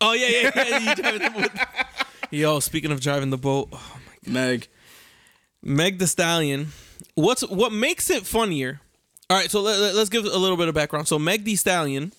oh 0.00 0.12
yeah 0.12 0.28
yeah, 0.28 0.50
yeah 0.54 0.78
you 0.78 0.94
driving 0.94 1.22
the 1.22 1.30
boat. 1.30 1.50
yo 2.30 2.60
speaking 2.60 2.92
of 2.92 3.00
driving 3.00 3.30
the 3.30 3.38
boat 3.38 3.68
oh 3.72 3.96
my 4.26 4.32
Meg. 4.32 4.68
Meg 5.62 5.98
the 5.98 6.06
Stallion. 6.06 6.68
What's 7.14 7.42
what 7.42 7.72
makes 7.72 8.10
it 8.10 8.26
funnier? 8.26 8.80
All 9.30 9.36
right, 9.36 9.50
so 9.50 9.60
let, 9.60 9.94
us 9.94 10.08
give 10.08 10.24
a 10.24 10.38
little 10.38 10.56
bit 10.56 10.68
of 10.68 10.74
background. 10.74 11.06
So 11.06 11.18
Meg 11.18 11.44
the 11.44 11.54
Stallion 11.56 12.12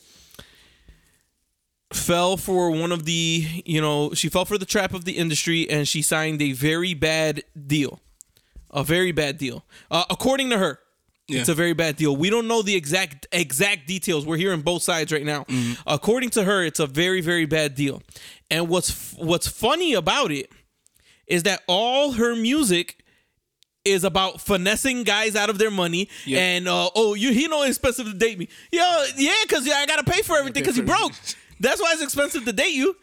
fell 1.91 2.37
for 2.37 2.69
one 2.69 2.91
of 2.91 3.05
the, 3.05 3.63
you 3.65 3.81
know, 3.81 4.13
she 4.13 4.29
fell 4.29 4.45
for 4.45 4.59
the 4.59 4.65
trap 4.65 4.93
of 4.93 5.05
the 5.05 5.13
industry 5.13 5.67
and 5.67 5.87
she 5.87 6.03
signed 6.03 6.39
a 6.41 6.51
very 6.51 6.93
bad 6.93 7.43
deal. 7.67 7.99
A 8.69 8.83
very 8.83 9.11
bad 9.11 9.39
deal. 9.39 9.65
Uh, 9.89 10.03
according 10.09 10.51
to 10.51 10.59
her. 10.59 10.79
Yeah. 11.27 11.41
It's 11.41 11.49
a 11.49 11.53
very 11.53 11.73
bad 11.73 11.95
deal. 11.95 12.15
We 12.15 12.31
don't 12.31 12.47
know 12.47 12.63
the 12.63 12.75
exact 12.75 13.27
exact 13.31 13.85
details. 13.87 14.25
We're 14.25 14.37
hearing 14.37 14.61
both 14.61 14.81
sides 14.81 15.11
right 15.11 15.25
now. 15.25 15.45
According 15.85 16.31
to 16.31 16.43
her, 16.43 16.63
it's 16.63 16.79
a 16.79 16.87
very 16.87 17.21
very 17.21 17.45
bad 17.45 17.75
deal. 17.75 18.01
And 18.49 18.67
what's 18.67 19.13
what's 19.13 19.47
funny 19.47 19.93
about 19.93 20.31
it 20.31 20.51
is 21.27 21.43
that 21.43 21.61
all 21.67 22.13
her 22.13 22.35
music 22.35 23.03
is 23.89 24.03
about 24.03 24.41
finessing 24.41 25.03
guys 25.03 25.36
out 25.36 25.50
of 25.50 25.58
their 25.58 25.72
money 25.72 26.10
Yeah. 26.25 26.39
and 26.39 26.67
uh, 26.67 26.89
oh 26.96 27.13
you 27.13 27.31
he 27.34 27.48
know 27.48 27.63
it's 27.63 27.77
expensive 27.77 28.05
to 28.05 28.13
date 28.13 28.38
me. 28.39 28.48
Yo, 28.72 28.81
yeah 29.17 29.34
because 29.43 29.65
yeah, 29.67 29.75
I 29.75 29.86
gotta 29.86 30.03
pay 30.03 30.22
for 30.22 30.38
everything 30.38 30.63
because 30.63 30.77
for 30.77 30.84
broke. 30.84 31.12
That's 31.60 31.81
why 31.81 31.91
it's 31.93 32.01
expensive 32.01 32.46
to 32.46 32.53
date 32.53 32.74
you. 32.74 32.96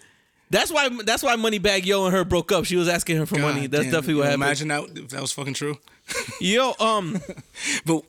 That's 0.49 0.71
why 0.71 0.89
that's 1.05 1.23
why 1.23 1.35
Moneybagg 1.37 1.85
Yo 1.87 2.05
and 2.07 2.15
her 2.15 2.25
broke 2.25 2.53
up. 2.53 2.65
She 2.65 2.77
was 2.77 2.89
asking 2.89 3.17
her 3.17 3.27
for 3.27 3.39
money. 3.39 3.67
That's 3.67 3.85
damn. 3.85 3.93
definitely 3.93 4.15
what 4.15 4.25
happened. 4.27 4.43
Imagine 4.45 4.69
that 4.69 4.85
if 4.95 5.09
that 5.09 5.21
was 5.21 5.33
fucking 5.33 5.55
true. 5.55 5.77
yo 6.41 6.73
um 6.79 7.21
But 7.85 8.03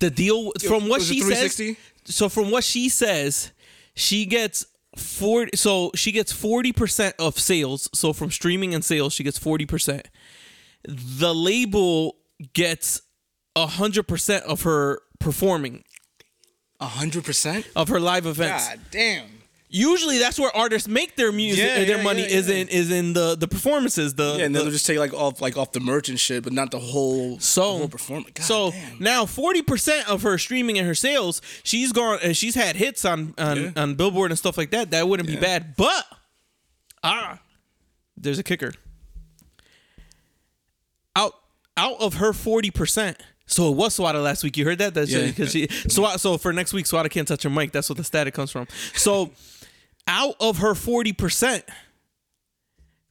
the 0.00 0.10
deal 0.10 0.52
from 0.66 0.88
what 0.88 1.02
she 1.02 1.20
says 1.20 1.60
so 2.04 2.28
from 2.28 2.50
what 2.50 2.64
she 2.64 2.88
says 2.88 3.52
she 3.94 4.26
gets 4.26 4.66
40 4.96 5.56
so 5.56 5.90
she 5.94 6.10
gets 6.12 6.32
40% 6.32 7.12
of 7.18 7.38
sales. 7.38 7.88
So 7.94 8.12
from 8.12 8.30
streaming 8.30 8.74
and 8.74 8.84
sales 8.84 9.12
she 9.12 9.22
gets 9.22 9.38
40% 9.38 10.04
the 10.90 11.34
label 11.34 12.16
gets 12.54 13.02
a 13.54 13.66
100% 13.66 14.40
of 14.42 14.62
her 14.62 15.00
performing 15.20 15.84
A 16.80 16.86
hundred 16.86 17.24
percent. 17.24 17.66
of 17.76 17.88
her 17.88 18.00
live 18.00 18.24
events 18.26 18.68
God 18.68 18.80
damn. 18.90 19.26
usually 19.68 20.18
that's 20.18 20.38
where 20.38 20.54
artists 20.56 20.86
make 20.88 21.16
their 21.16 21.30
music 21.32 21.64
Yeah, 21.64 21.84
their 21.84 21.96
yeah, 21.98 22.02
money 22.02 22.22
yeah, 22.22 22.36
is 22.38 22.48
in 22.48 22.68
is 22.68 22.90
in 22.92 23.12
the 23.12 23.34
the 23.36 23.48
performances 23.48 24.14
the, 24.14 24.36
Yeah, 24.38 24.44
and 24.46 24.54
the 24.54 24.60
they'll 24.60 24.70
just 24.70 24.86
take 24.86 24.98
like 24.98 25.12
off 25.12 25.40
like 25.42 25.56
off 25.58 25.72
the 25.72 25.80
merch 25.80 26.08
and 26.08 26.18
shit, 26.18 26.44
but 26.44 26.52
not 26.52 26.70
the 26.70 26.78
whole 26.78 27.38
So, 27.40 27.72
the 27.72 27.78
whole 27.80 27.88
performance. 27.88 28.30
God 28.34 28.44
so 28.44 28.70
damn. 28.70 28.98
now 29.00 29.26
forty 29.26 29.60
percent 29.60 30.08
of 30.08 30.22
her 30.22 30.38
streaming 30.38 30.78
and 30.78 30.86
her 30.86 30.94
sales, 30.94 31.42
she's 31.64 31.92
gone 31.92 32.20
and 32.22 32.34
she's 32.36 32.54
had 32.54 32.76
hits 32.76 33.04
on 33.04 33.34
on, 33.36 33.72
on 33.76 33.94
Billboard 33.96 34.30
and 34.30 34.38
stuff 34.38 34.56
like 34.56 34.70
that. 34.70 34.92
That 34.92 35.08
wouldn't 35.08 35.28
be 35.28 35.36
bad, 35.36 35.74
but 35.76 36.04
ah, 37.02 37.40
there's 38.16 38.38
a 38.38 38.44
kicker. 38.44 38.72
Out 41.78 42.00
of 42.00 42.14
her 42.14 42.32
forty 42.34 42.70
percent. 42.70 43.16
So 43.46 43.70
it 43.70 43.76
was 43.76 43.96
Swada 43.96 44.22
last 44.22 44.44
week. 44.44 44.56
You 44.58 44.66
heard 44.66 44.78
that? 44.78 44.92
That's 44.92 45.10
Yeah. 45.10 45.26
because 45.26 45.52
she 45.52 45.66
Swada, 45.68 46.18
so 46.20 46.36
for 46.36 46.52
next 46.52 46.74
week, 46.74 46.84
Swada 46.84 47.08
can't 47.08 47.26
touch 47.26 47.44
her 47.44 47.50
mic. 47.50 47.72
That's 47.72 47.88
what 47.88 47.96
the 47.96 48.04
static 48.04 48.34
comes 48.34 48.50
from. 48.50 48.66
So 48.94 49.32
out 50.06 50.34
of 50.40 50.58
her 50.58 50.74
forty 50.74 51.12
percent 51.14 51.64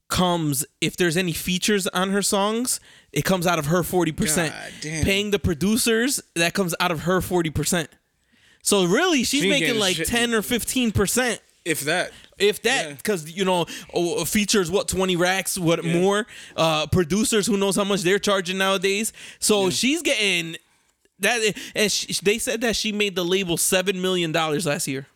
comes 0.09 0.65
if 0.79 0.95
there's 0.95 1.17
any 1.17 1.33
features 1.33 1.85
on 1.87 2.11
her 2.11 2.21
songs, 2.21 2.79
it 3.11 3.23
comes 3.25 3.45
out 3.47 3.59
of 3.59 3.65
her 3.67 3.83
forty 3.83 4.11
percent. 4.11 4.53
God 4.53 4.71
damn. 4.81 5.03
Paying 5.03 5.31
the 5.31 5.39
producers, 5.39 6.21
that 6.35 6.53
comes 6.53 6.73
out 6.79 6.91
of 6.91 7.01
her 7.01 7.19
forty 7.21 7.49
percent. 7.49 7.89
So 8.61 8.85
really, 8.85 9.23
she's 9.23 9.41
She 9.41 9.49
making 9.49 9.79
like 9.79 9.95
shit. 9.97 10.07
ten 10.07 10.33
or 10.33 10.41
fifteen 10.41 10.91
percent. 10.91 11.41
if 11.65 11.81
that. 11.81 12.11
If 12.39 12.61
that, 12.63 12.85
Yeah. 12.87 12.93
because 12.93 13.31
you 13.31 13.43
know, 13.45 13.65
oh, 13.93 14.23
features 14.25 14.69
what 14.69 14.87
twenty 14.87 15.15
racks, 15.15 15.57
what 15.57 15.83
more? 15.83 16.27
Uh, 16.55 16.85
producers, 16.87 17.47
who 17.47 17.57
knows 17.57 17.75
how 17.75 17.83
much 17.83 18.01
they're 18.01 18.19
charging 18.19 18.57
nowadays. 18.57 19.11
So 19.39 19.69
she's 19.69 20.01
getting 20.03 20.57
that, 21.19 21.55
and 21.75 21.91
she, 21.91 22.13
they 22.23 22.37
said 22.37 22.61
that 22.61 22.75
she 22.75 22.91
made 22.91 23.15
the 23.15 23.25
label 23.25 23.57
seven 23.57 24.01
million 24.01 24.31
dollars 24.31 24.65
last 24.67 24.87
year. 24.87 25.07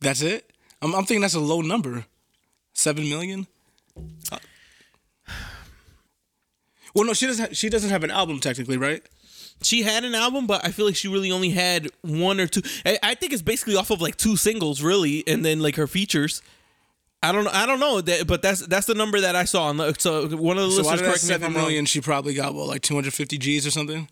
That's 0.00 0.22
it. 0.22 0.48
I'm, 0.80 0.94
I'm 0.94 1.04
thinking 1.04 1.22
that's 1.22 1.34
a 1.34 1.40
low 1.40 1.60
number. 1.60 2.04
Seven 2.72 3.08
million. 3.08 3.46
Uh, 4.30 4.38
Well, 6.94 7.06
no, 7.06 7.14
she 7.14 7.26
doesn't. 7.26 7.46
Have, 7.46 7.56
she 7.56 7.68
doesn't 7.70 7.88
have 7.90 8.04
an 8.04 8.10
album 8.10 8.38
technically, 8.38 8.76
right? 8.76 9.02
She 9.62 9.82
had 9.82 10.04
an 10.04 10.14
album, 10.14 10.46
but 10.46 10.64
I 10.64 10.70
feel 10.70 10.86
like 10.86 10.96
she 10.96 11.08
really 11.08 11.30
only 11.30 11.50
had 11.50 11.88
one 12.02 12.40
or 12.40 12.46
two. 12.46 12.62
I, 12.84 12.98
I 13.02 13.14
think 13.14 13.32
it's 13.32 13.42
basically 13.42 13.76
off 13.76 13.90
of 13.90 14.00
like 14.00 14.16
two 14.16 14.36
singles, 14.36 14.82
really, 14.82 15.24
and 15.26 15.44
then 15.44 15.60
like 15.60 15.76
her 15.76 15.86
features. 15.86 16.42
I 17.22 17.30
don't 17.30 17.44
know. 17.44 17.50
I 17.52 17.66
don't 17.66 17.78
know 17.78 18.00
that, 18.00 18.26
but 18.26 18.42
that's 18.42 18.66
that's 18.66 18.86
the 18.86 18.94
number 18.94 19.20
that 19.20 19.36
I 19.36 19.44
saw. 19.44 19.64
On 19.64 19.76
the, 19.76 19.94
so 19.98 20.28
one 20.36 20.58
of 20.58 20.64
the 20.64 20.70
So 20.72 20.82
listeners 20.82 21.00
correct 21.02 21.20
seven 21.20 21.52
million, 21.52 21.84
she 21.84 22.00
probably 22.00 22.34
got 22.34 22.54
what, 22.54 22.66
like 22.66 22.82
250 22.82 23.38
G's 23.38 23.66
or 23.66 23.70
something, 23.70 24.08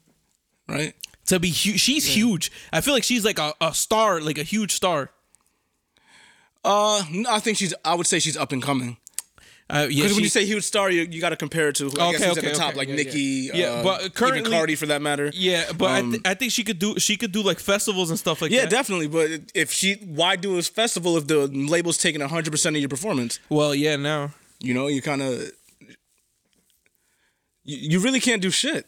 right? 0.68 0.94
To 1.26 1.40
be 1.40 1.50
huge, 1.50 1.80
she's 1.80 2.06
huge. 2.06 2.52
I 2.72 2.80
feel 2.80 2.94
like 2.94 3.04
she's 3.04 3.24
like 3.24 3.38
a, 3.38 3.52
a 3.60 3.74
star, 3.74 4.20
like 4.20 4.38
a 4.38 4.42
huge 4.44 4.72
star. 4.72 5.10
Uh, 6.64 7.02
I 7.28 7.40
think 7.40 7.56
she's. 7.58 7.74
I 7.84 7.94
would 7.94 8.06
say 8.06 8.18
she's 8.18 8.36
up 8.36 8.52
and 8.52 8.62
coming. 8.62 8.96
Uh, 9.72 9.86
yeah, 9.88 10.02
Because 10.02 10.14
when 10.16 10.24
you 10.24 10.28
say 10.30 10.44
huge 10.44 10.64
star, 10.64 10.90
you, 10.90 11.02
you 11.02 11.20
got 11.20 11.28
to 11.30 11.36
compare 11.36 11.68
it 11.68 11.76
to. 11.76 11.84
I 11.86 11.88
Okay, 11.88 12.12
guess 12.18 12.24
who's 12.28 12.38
okay, 12.38 12.46
at 12.48 12.52
the 12.54 12.58
top, 12.58 12.68
okay, 12.70 12.78
like 12.78 12.88
yeah, 12.88 12.94
Nicki. 12.96 13.20
yeah. 13.20 13.54
Yeah, 13.56 13.66
uh, 13.68 13.82
but 13.84 14.14
currently- 14.14 14.40
even 14.40 14.52
Cardi 14.52 14.74
for 14.74 14.86
that 14.86 15.00
matter. 15.00 15.30
yeah, 15.32 15.70
but 15.78 15.90
I, 15.90 15.98
Um, 16.00 16.10
th- 16.10 16.22
I 16.24 16.34
think 16.34 16.50
she 16.50 16.64
could 16.64 16.78
do 16.80 16.98
she 16.98 17.16
could 17.16 17.30
do 17.30 17.42
like 17.42 17.60
festivals 17.60 18.10
and 18.10 18.18
stuff 18.18 18.42
like 18.42 18.50
Yeah, 18.50 18.60
that. 18.62 18.64
Yeah, 18.64 18.78
definitely. 18.78 19.06
But 19.06 19.52
if 19.54 19.70
she, 19.72 19.94
why 19.94 20.34
do 20.36 20.58
a 20.58 20.62
festival 20.62 21.16
if 21.16 21.26
the 21.28 21.46
label's 21.46 21.98
taking 21.98 22.20
100 22.20 22.50
percent 22.50 22.74
of 22.74 22.80
your 22.82 22.88
performance? 22.88 23.38
Well, 23.48 23.74
yeah, 23.74 23.94
now 23.96 24.32
You 24.60 24.74
know, 24.74 24.88
you 24.88 25.02
kind 25.02 25.22
of, 25.22 25.40
you, 27.64 27.76
you 27.92 27.98
really 28.00 28.20
can't 28.20 28.42
do 28.42 28.50
shit. 28.50 28.86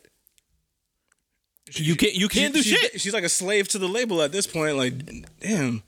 you 1.75 1.95
can't 1.97 2.15
you 2.15 2.29
can't 2.29 2.53
do 2.55 2.63
She- 2.63 2.71
she's- 2.71 2.81
shit. 2.93 3.01
She's 3.01 3.15
like 3.15 3.25
a 3.25 3.29
slave 3.29 3.69
to 3.69 3.79
the 3.79 3.89
label 3.89 4.21
at 4.23 4.33
this 4.33 4.47
point. 4.47 4.77
Like, 4.77 4.95
damn. 5.41 5.83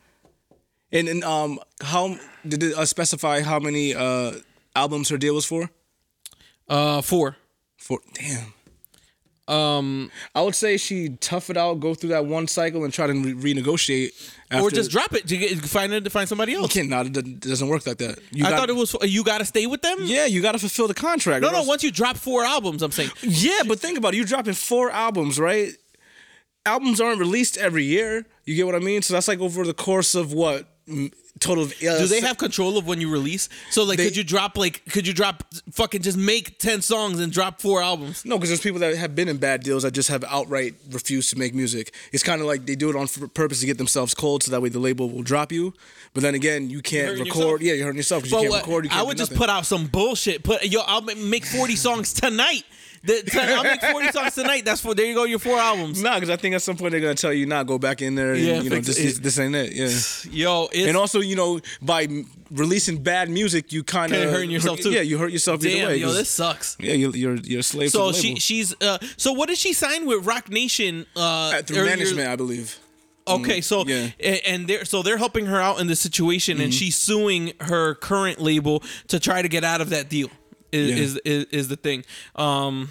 And 0.93 1.09
and 1.09 1.25
um, 1.25 1.59
how 1.83 2.17
did 2.47 2.63
it 2.63 2.75
uh, 2.77 2.87
specify 2.87 3.41
how 3.41 3.59
many 3.59 3.95
uh 3.95 4.33
albums 4.75 5.09
her 5.09 5.19
deal 5.19 5.35
was 5.35 5.45
for? 5.45 5.71
Uh, 6.69 7.01
four. 7.03 7.37
For 7.79 7.99
damn. 8.15 8.55
Um, 9.47 10.11
I 10.35 10.41
would 10.41 10.55
say 10.55 10.79
she 10.79 11.11
tough 11.21 11.51
it 11.51 11.59
out, 11.59 11.75
go 11.79 11.95
through 11.95 12.09
that 12.11 12.25
one 12.25 12.49
cycle, 12.49 12.83
and 12.85 12.91
try 12.95 13.07
to 13.07 13.13
re- 13.13 13.55
renegotiate. 13.55 14.13
or 14.59 14.71
just 14.71 14.91
drop 14.91 15.13
it 15.13 15.29
to 15.29 15.37
get 15.37 15.59
find 15.67 15.93
it 15.93 16.03
to 16.05 16.09
find 16.09 16.27
somebody 16.27 16.53
You 16.53 16.61
else. 16.63 16.73
can't. 16.73 16.89
Not, 16.89 17.07
it 17.15 17.41
doesn't- 17.41 17.69
work 17.69 17.87
like 17.87 17.99
that. 17.99 18.19
You 18.33 18.47
I 18.47 18.51
got- 18.51 18.61
thought 18.61 18.71
it 18.71 18.77
was 18.77 18.97
you 19.03 19.23
got 19.23 19.39
to 19.39 19.45
stay 19.45 19.67
with 19.67 19.83
them. 19.83 19.99
Yeah, 20.01 20.25
you 20.25 20.41
got 20.41 20.53
to 20.53 20.59
fulfill 20.59 20.89
the 20.89 20.95
contract. 20.95 21.43
No, 21.43 21.51
no. 21.51 21.59
else- 21.59 21.67
Once 21.67 21.83
you 21.85 21.91
drop 21.91 22.17
four 22.17 22.43
albums, 22.43 22.83
I'm 22.83 22.91
saying. 22.93 23.11
Yeah, 23.23 23.61
but 23.69 23.81
think 23.81 23.99
about 23.99 24.15
it. 24.15 24.17
You're 24.17 24.25
dropping 24.27 24.55
four 24.55 24.91
albums, 24.91 25.39
right? 25.39 25.73
Albums 26.65 26.99
aren't 26.99 27.19
released 27.19 27.59
every 27.59 27.85
year. 27.85 28.25
You 28.47 28.55
get 28.57 28.65
what 28.65 28.75
I 28.75 28.79
mean? 28.79 29.03
So 29.03 29.13
that's 29.13 29.29
like 29.29 29.41
over 29.41 29.67
the 29.67 29.75
course 29.75 30.15
of 30.15 30.33
what 30.33 30.67
total? 31.45 31.65
Uh, 31.65 31.99
Do 31.99 32.07
they 32.07 32.21
have 32.21 32.39
control 32.39 32.77
of 32.77 32.87
when 32.87 33.01
you 33.01 33.11
release? 33.11 33.49
So 33.71 33.85
like, 33.85 33.99
They- 33.99 34.05
could 34.07 34.17
you 34.17 34.25
drop 34.25 34.57
like, 34.57 34.83
could 34.91 35.07
you 35.07 35.13
drop 35.13 35.45
fucking 35.73 36.03
just 36.03 36.19
make 36.19 36.59
ten 36.59 36.83
songs 36.83 37.21
and 37.21 37.33
drop 37.33 37.61
four 37.61 37.83
albums? 37.83 38.25
No, 38.25 38.37
because 38.37 38.51
there's 38.51 38.61
people 38.61 38.81
that 38.81 38.97
have 38.97 39.15
been 39.15 39.29
in 39.29 39.37
bad 39.37 39.63
deals 39.63 39.83
that 39.85 39.93
just 39.93 40.09
have 40.09 40.25
outright 40.25 40.75
refused 40.91 41.31
to 41.31 41.39
make 41.39 41.55
music. 41.55 41.95
It's 42.13 42.23
kind 42.23 42.41
of 42.41 42.47
like 42.47 42.67
they 42.67 42.75
do 42.75 42.91
it 42.91 42.97
on 42.97 43.07
purpose 43.35 43.61
to 43.61 43.67
get 43.67 43.79
themselves 43.79 44.15
cold, 44.15 44.43
so 44.43 44.51
that 44.51 44.61
way 44.61 44.69
the 44.71 44.79
label 44.79 45.09
will 45.11 45.23
drop 45.23 45.53
you. 45.53 45.75
But 46.15 46.23
then 46.23 46.35
again, 46.35 46.71
you 46.71 46.81
can't 46.81 47.19
record. 47.19 47.27
yourself? 47.27 47.61
Yeah, 47.61 47.73
you're 47.75 47.85
hurting 47.87 47.99
yourself 47.99 48.23
because 48.23 48.33
you 48.33 48.39
can't 48.39 48.51
what, 48.51 48.63
record. 48.63 48.85
You 48.85 48.91
can't 48.91 49.03
I 49.03 49.05
would 49.05 49.17
just 49.17 49.35
put 49.35 49.49
out 49.51 49.67
some 49.67 49.87
bullshit. 49.87 50.43
Put 50.45 50.65
yo, 50.65 50.81
I'll 50.81 51.03
make 51.03 51.45
forty 51.45 51.77
songs 51.77 52.13
tonight. 52.13 52.65
The, 53.05 53.23
I'll 53.57 53.63
make 53.63 53.83
forty 53.83 54.09
songs 54.13 54.35
tonight. 54.35 54.65
That's 54.65 54.81
for 54.81 54.95
there 54.95 55.05
you 55.07 55.15
go. 55.15 55.25
Your 55.25 55.39
four 55.39 55.59
albums. 55.59 56.03
Nah, 56.03 56.15
because 56.15 56.31
I 56.31 56.37
think 56.37 56.55
at 56.55 56.63
some 56.63 56.77
point 56.77 56.93
they're 56.93 57.01
gonna 57.01 57.15
tell 57.15 57.33
you, 57.33 57.45
"Nah, 57.47 57.63
go 57.63 57.79
back 57.79 58.01
in 58.01 58.15
there." 58.15 58.33
And, 58.33 58.43
Yeah, 58.43 58.61
you 58.61 58.71
know, 58.71 58.81
this, 58.81 58.99
it. 59.19 59.23
this, 59.23 59.39
ain't 59.39 59.55
it. 59.55 59.73
Yeah. 59.73 59.89
Yo, 60.31 60.69
it's, 60.73 60.89
And 60.89 60.97
also, 60.97 61.21
you 61.21 61.37
know, 61.37 61.61
by 61.83 62.09
releasing 62.51 63.03
bad 63.03 63.29
music, 63.29 63.73
you 63.73 63.83
kind 63.85 64.13
of 64.15 64.31
hurting 64.31 64.51
yourself, 64.51 64.81
too. 64.81 64.91
Yeah, 64.91 65.03
you 65.03 65.19
hurt 65.19 65.33
yourself 65.33 65.65
either 65.65 65.87
way. 65.89 65.97
yo, 65.97 66.13
this 66.13 66.31
sucks. 66.31 66.77
Yeah, 66.81 66.95
you're 66.95 67.15
you're, 67.15 67.37
you're 67.37 67.61
a 67.61 67.63
slave 67.63 67.91
So 67.91 68.13
she 68.13 68.37
she's 68.37 68.75
uh 68.81 68.99
so 69.17 69.33
what 69.33 69.49
did 69.49 69.59
she 69.59 69.73
sign 69.75 70.07
with 70.07 70.25
Roc 70.27 70.49
Nation 70.49 71.05
uh 71.17 71.21
Uh, 71.21 71.63
through 71.63 71.77
earlier- 71.79 71.97
management, 71.97 72.29
I 72.29 72.37
believe. 72.37 72.79
Okay, 73.27 73.63
so 73.63 73.87
yeah. 73.87 74.09
and 74.47 74.67
they're 74.69 74.85
so 74.85 75.03
they're 75.03 75.17
helping 75.17 75.47
her 75.47 75.59
out 75.59 75.81
in 75.81 75.87
this 75.87 75.99
situation, 76.01 76.61
and 76.61 76.75
she's 76.75 76.95
suing 76.95 77.53
her 77.61 77.95
current 77.95 78.39
label 78.39 78.83
to 79.09 79.19
try 79.19 79.41
to 79.41 79.49
get 79.49 79.65
out 79.65 79.81
of 79.81 79.89
that 79.91 80.11
deal. 80.11 80.29
Is 80.75 80.91
Yeah. 80.91 80.97
is, 80.97 81.17
is, 81.25 81.45
is 81.53 81.69
the 81.69 81.77
thing? 81.77 82.05
Um, 82.35 82.91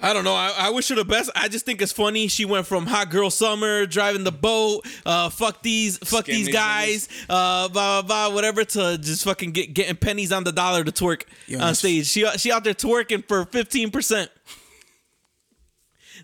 I 0.00 0.12
don't 0.12 0.24
know. 0.24 0.34
I, 0.34 0.52
I 0.58 0.70
wish 0.70 0.88
her 0.88 0.94
the 0.96 1.04
best. 1.04 1.30
I 1.34 1.48
just 1.48 1.64
think 1.64 1.80
it's 1.80 1.92
funny. 1.92 2.28
She 2.28 2.44
went 2.44 2.66
from 2.66 2.84
hot 2.86 3.10
girl 3.10 3.30
summer, 3.30 3.86
driving 3.86 4.22
the 4.24 4.32
boat, 4.32 4.86
uh, 5.06 5.30
fuck 5.30 5.62
these, 5.62 5.96
fuck 5.98 6.26
Scam 6.26 6.34
these 6.34 6.48
guys, 6.48 7.08
uh, 7.28 7.68
blah 7.68 8.02
blah 8.02 8.28
blah, 8.28 8.34
whatever, 8.34 8.64
to 8.64 8.98
just 8.98 9.24
fucking 9.24 9.52
get 9.52 9.72
getting 9.72 9.96
pennies 9.96 10.30
on 10.30 10.44
the 10.44 10.52
dollar 10.52 10.84
to 10.84 10.92
twerk 10.92 11.22
Yo, 11.46 11.58
on 11.58 11.74
stage. 11.74 12.06
She 12.06 12.26
she 12.36 12.52
out 12.52 12.64
there 12.64 12.74
twerking 12.74 13.26
for 13.26 13.46
fifteen 13.46 13.90
percent. 13.90 14.30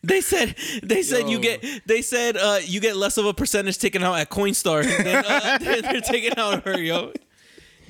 They 0.03 0.21
said 0.21 0.57
they 0.83 1.03
said 1.03 1.29
you 1.29 1.39
get 1.41 1.65
they 1.87 2.03
said 2.03 2.37
uh 2.37 2.61
you 2.63 2.81
get 2.81 2.97
less 2.97 3.17
of 3.19 3.27
a 3.27 3.35
percentage 3.35 3.79
taken 3.79 4.03
out 4.03 4.15
at 4.15 4.31
Coinstar 4.31 4.83
than 4.83 5.25
uh, 5.27 5.59
than 5.59 5.83
they're 5.93 6.01
taking 6.01 6.37
out 6.39 6.65
her 6.65 6.79
yo. 6.79 7.13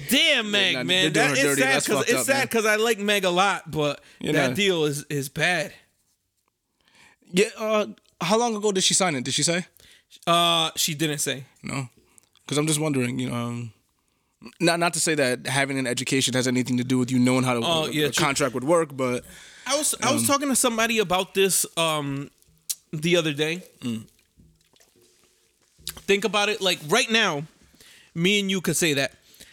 Damn 0.08 0.50
Meg, 0.50 0.74
nah, 0.76 0.82
man, 0.84 1.12
that 1.12 1.32
is 1.32 1.38
dirty. 1.40 1.60
sad 1.62 1.74
That's 1.74 1.86
because 1.86 2.02
it's 2.04 2.14
up, 2.20 2.24
sad 2.26 2.42
because 2.48 2.66
I 2.66 2.76
like 2.76 2.98
Meg 2.98 3.24
a 3.24 3.30
lot, 3.30 3.70
but 3.70 4.00
You 4.20 4.32
that 4.32 4.50
know. 4.50 4.54
deal 4.56 4.84
is 4.84 5.04
is 5.10 5.28
bad. 5.28 5.72
Yeah. 7.32 7.46
Uh, 7.56 7.86
how 8.20 8.38
long 8.38 8.56
ago 8.56 8.72
did 8.72 8.82
she 8.84 8.94
sign 8.94 9.14
it? 9.14 9.24
Did 9.24 9.34
she 9.34 9.42
say? 9.42 9.66
Uh, 10.26 10.70
she 10.76 10.94
didn't 10.94 11.18
say. 11.18 11.44
No. 11.62 11.88
Because 12.44 12.58
I'm 12.58 12.66
just 12.66 12.80
wondering. 12.80 13.18
You 13.18 13.30
know. 13.30 13.34
Um, 13.36 13.72
not 14.58 14.78
not 14.80 14.94
to 14.94 15.00
say 15.00 15.14
that 15.16 15.46
having 15.46 15.78
an 15.78 15.86
education 15.86 16.32
has 16.34 16.48
anything 16.48 16.78
to 16.78 16.84
do 16.84 16.98
with 16.98 17.10
you 17.10 17.18
knowing 17.18 17.44
how 17.44 17.54
to, 17.54 17.60
Oh, 17.62 17.84
a, 17.86 17.90
yeah, 17.90 18.06
a 18.06 18.12
contract 18.12 18.54
would 18.54 18.64
work, 18.64 18.96
but 18.96 19.24
I 19.66 19.76
was 19.76 19.94
I 20.02 20.12
was 20.12 20.26
talking 20.26 20.48
to 20.48 20.56
somebody 20.56 20.98
about 20.98 21.34
this 21.34 21.66
um 21.76 22.30
the 22.92 23.16
other 23.16 23.32
day. 23.34 23.62
Think 26.06 26.24
about 26.24 26.48
it 26.48 26.60
like 26.60 26.78
right 26.88 27.10
now, 27.10 27.44
me 28.14 28.40
and 28.40 28.50
you 28.50 28.60
could 28.60 28.76
say 28.76 28.94
that. 28.94 29.12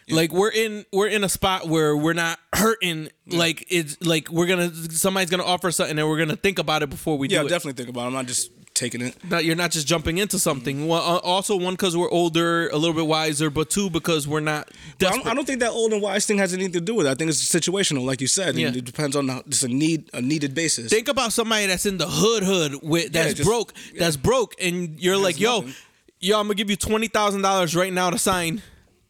Like 0.10 0.32
we're 0.32 0.52
in 0.52 0.86
we're 0.93 1.08
in 1.08 1.24
a 1.24 1.30
spot 1.30 1.67
where 1.67 1.96
we're 1.96 2.13
not 2.13 2.39
hurting. 2.54 3.10
Like 3.26 3.65
it's 3.70 4.02
like 4.02 4.30
we're 4.32 4.48
gonna 4.48 4.74
somebody's 4.74 5.30
gonna 5.30 5.43
offer 5.43 5.70
something 5.72 5.98
and 6.00 6.08
we're 6.08 6.17
gonna 6.17 6.38
think 6.38 6.60
about 6.60 6.84
it 6.84 6.89
before 6.89 7.17
we 7.17 7.28
yeah, 7.28 7.41
do 7.41 7.48
it. 7.48 7.50
definitely 7.50 7.74
think 7.74 7.89
about. 7.89 8.04
it. 8.04 8.08
I'm 8.08 8.13
not 8.13 8.26
just 8.28 8.52
taking 8.78 9.02
it. 9.02 9.17
That 9.30 9.43
you're 9.43 9.56
not 9.56 9.72
just 9.72 9.88
jumping 9.88 10.17
into 10.20 10.39
something. 10.39 10.88
Well, 10.88 11.02
uh, 11.02 11.17
also 11.17 11.58
one 11.58 11.74
because 11.74 11.98
we're 11.98 12.10
older, 12.10 12.70
a 12.70 12.78
little 12.78 12.93
bit 12.93 13.08
wiser, 13.08 13.50
but 13.50 13.70
two 13.70 13.89
because 13.89 14.28
we're 14.28 14.39
not 14.39 14.70
I 15.02 15.34
don't, 15.34 15.46
think 15.46 15.60
that 15.60 15.72
old 15.72 15.91
and 15.93 16.02
wise 16.02 16.26
thing 16.26 16.38
has 16.38 16.54
anything 16.54 16.74
to 16.74 16.82
do 16.82 16.96
with 16.96 17.08
it. 17.08 17.10
I 17.10 17.15
think 17.15 17.30
it's 17.30 17.43
situational, 17.43 18.06
like 18.06 18.22
you 18.22 18.28
said. 18.28 18.56
Yeah. 18.56 18.70
It 18.70 18.86
depends 18.86 19.15
on 19.15 19.28
how, 19.28 19.41
just 19.50 19.63
a 19.63 19.67
need 19.67 20.10
a 20.13 20.22
needed 20.22 20.54
basis. 20.54 20.89
Think 20.89 21.08
about 21.08 21.34
somebody 21.34 21.65
that's 21.65 21.86
in 21.86 21.98
the 21.98 22.08
hood 22.08 22.43
hood 22.43 22.76
with 22.82 23.12
that's 23.12 23.34
just- 23.34 23.48
broke, 23.48 23.74
that's 23.98 24.15
broke, 24.15 24.56
and 24.62 25.00
you're 25.00 25.17
like, 25.17 25.39
yo, 25.39 25.62
nothing. 25.62 25.74
yo, 26.20 26.39
I'm 26.39 26.46
gonna 26.46 26.56
give 26.56 26.70
you 26.70 26.78
twenty 26.78 27.08
thousand 27.08 27.41
dollars 27.41 27.76
right 27.76 27.91
now 27.91 28.10
to 28.10 28.17
sign. 28.17 28.62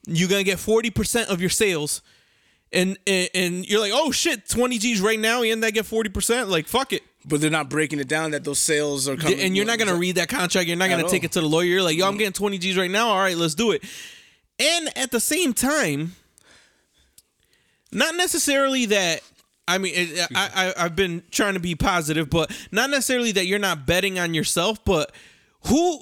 You're 0.08 0.30
gonna 0.30 0.44
get 0.44 0.58
forty 0.58 0.90
percent 0.90 1.30
of 1.30 1.42
your 1.42 1.50
sales, 1.50 2.02
and, 2.72 2.98
and 3.06 3.30
and 3.34 3.70
you're 3.70 3.82
like, 3.82 3.92
oh 3.94 4.12
shit, 4.12 4.48
twenty 4.48 4.78
G's 4.78 5.02
right 5.02 5.20
now, 5.20 5.44
and 5.44 5.64
I 5.64 5.72
get 5.72 5.86
forty 5.86 6.10
percent. 6.10 6.48
Like 6.48 6.66
fuck 6.68 6.94
it, 6.94 7.04
but 7.26 7.42
they're 7.42 7.52
not 7.52 7.70
breaking 7.70 8.00
it 8.00 8.08
down 8.08 8.32
that 8.32 8.46
those 8.46 8.60
sales 8.60 9.10
are 9.10 9.18
coming. 9.18 9.40
and 9.42 9.56
you're 9.56 9.66
not 9.66 9.80
gonna 9.80 9.96
read 9.96 10.16
that 10.16 10.30
contract. 10.30 10.68
You're 10.68 10.78
not 10.78 10.90
gonna 10.90 11.04
At 11.04 11.10
take 11.10 11.24
all. 11.24 11.26
it 11.26 11.32
to 11.34 11.42
the 11.42 11.48
lawyer. 11.48 11.66
You're 11.66 11.82
like, 11.84 11.98
yo, 11.98 12.08
I'm 12.08 12.16
mm. 12.16 12.20
getting 12.20 12.34
twenty 12.34 12.58
G's 12.58 12.78
right 12.78 12.90
now. 12.90 13.10
All 13.10 13.20
right, 13.20 13.36
let's 13.36 13.54
do 13.54 13.72
it. 13.72 13.84
And 14.60 14.98
at 14.98 15.12
the 15.12 15.20
same 15.20 15.54
time, 15.54 16.16
not 17.92 18.16
necessarily 18.16 18.86
that. 18.88 19.22
I 19.68 19.78
mean, 19.78 19.94
it, 19.96 20.28
I, 20.34 20.74
I 20.78 20.86
I've 20.86 20.96
been 20.96 21.24
trying 21.30 21.56
to 21.56 21.60
be 21.60 21.76
positive, 21.76 22.30
but 22.30 22.50
not 22.72 22.90
necessarily 22.90 23.34
that 23.34 23.46
you're 23.46 23.60
not 23.60 23.86
betting 23.86 24.18
on 24.18 24.34
yourself. 24.34 24.84
But 24.86 25.12
who 25.68 26.00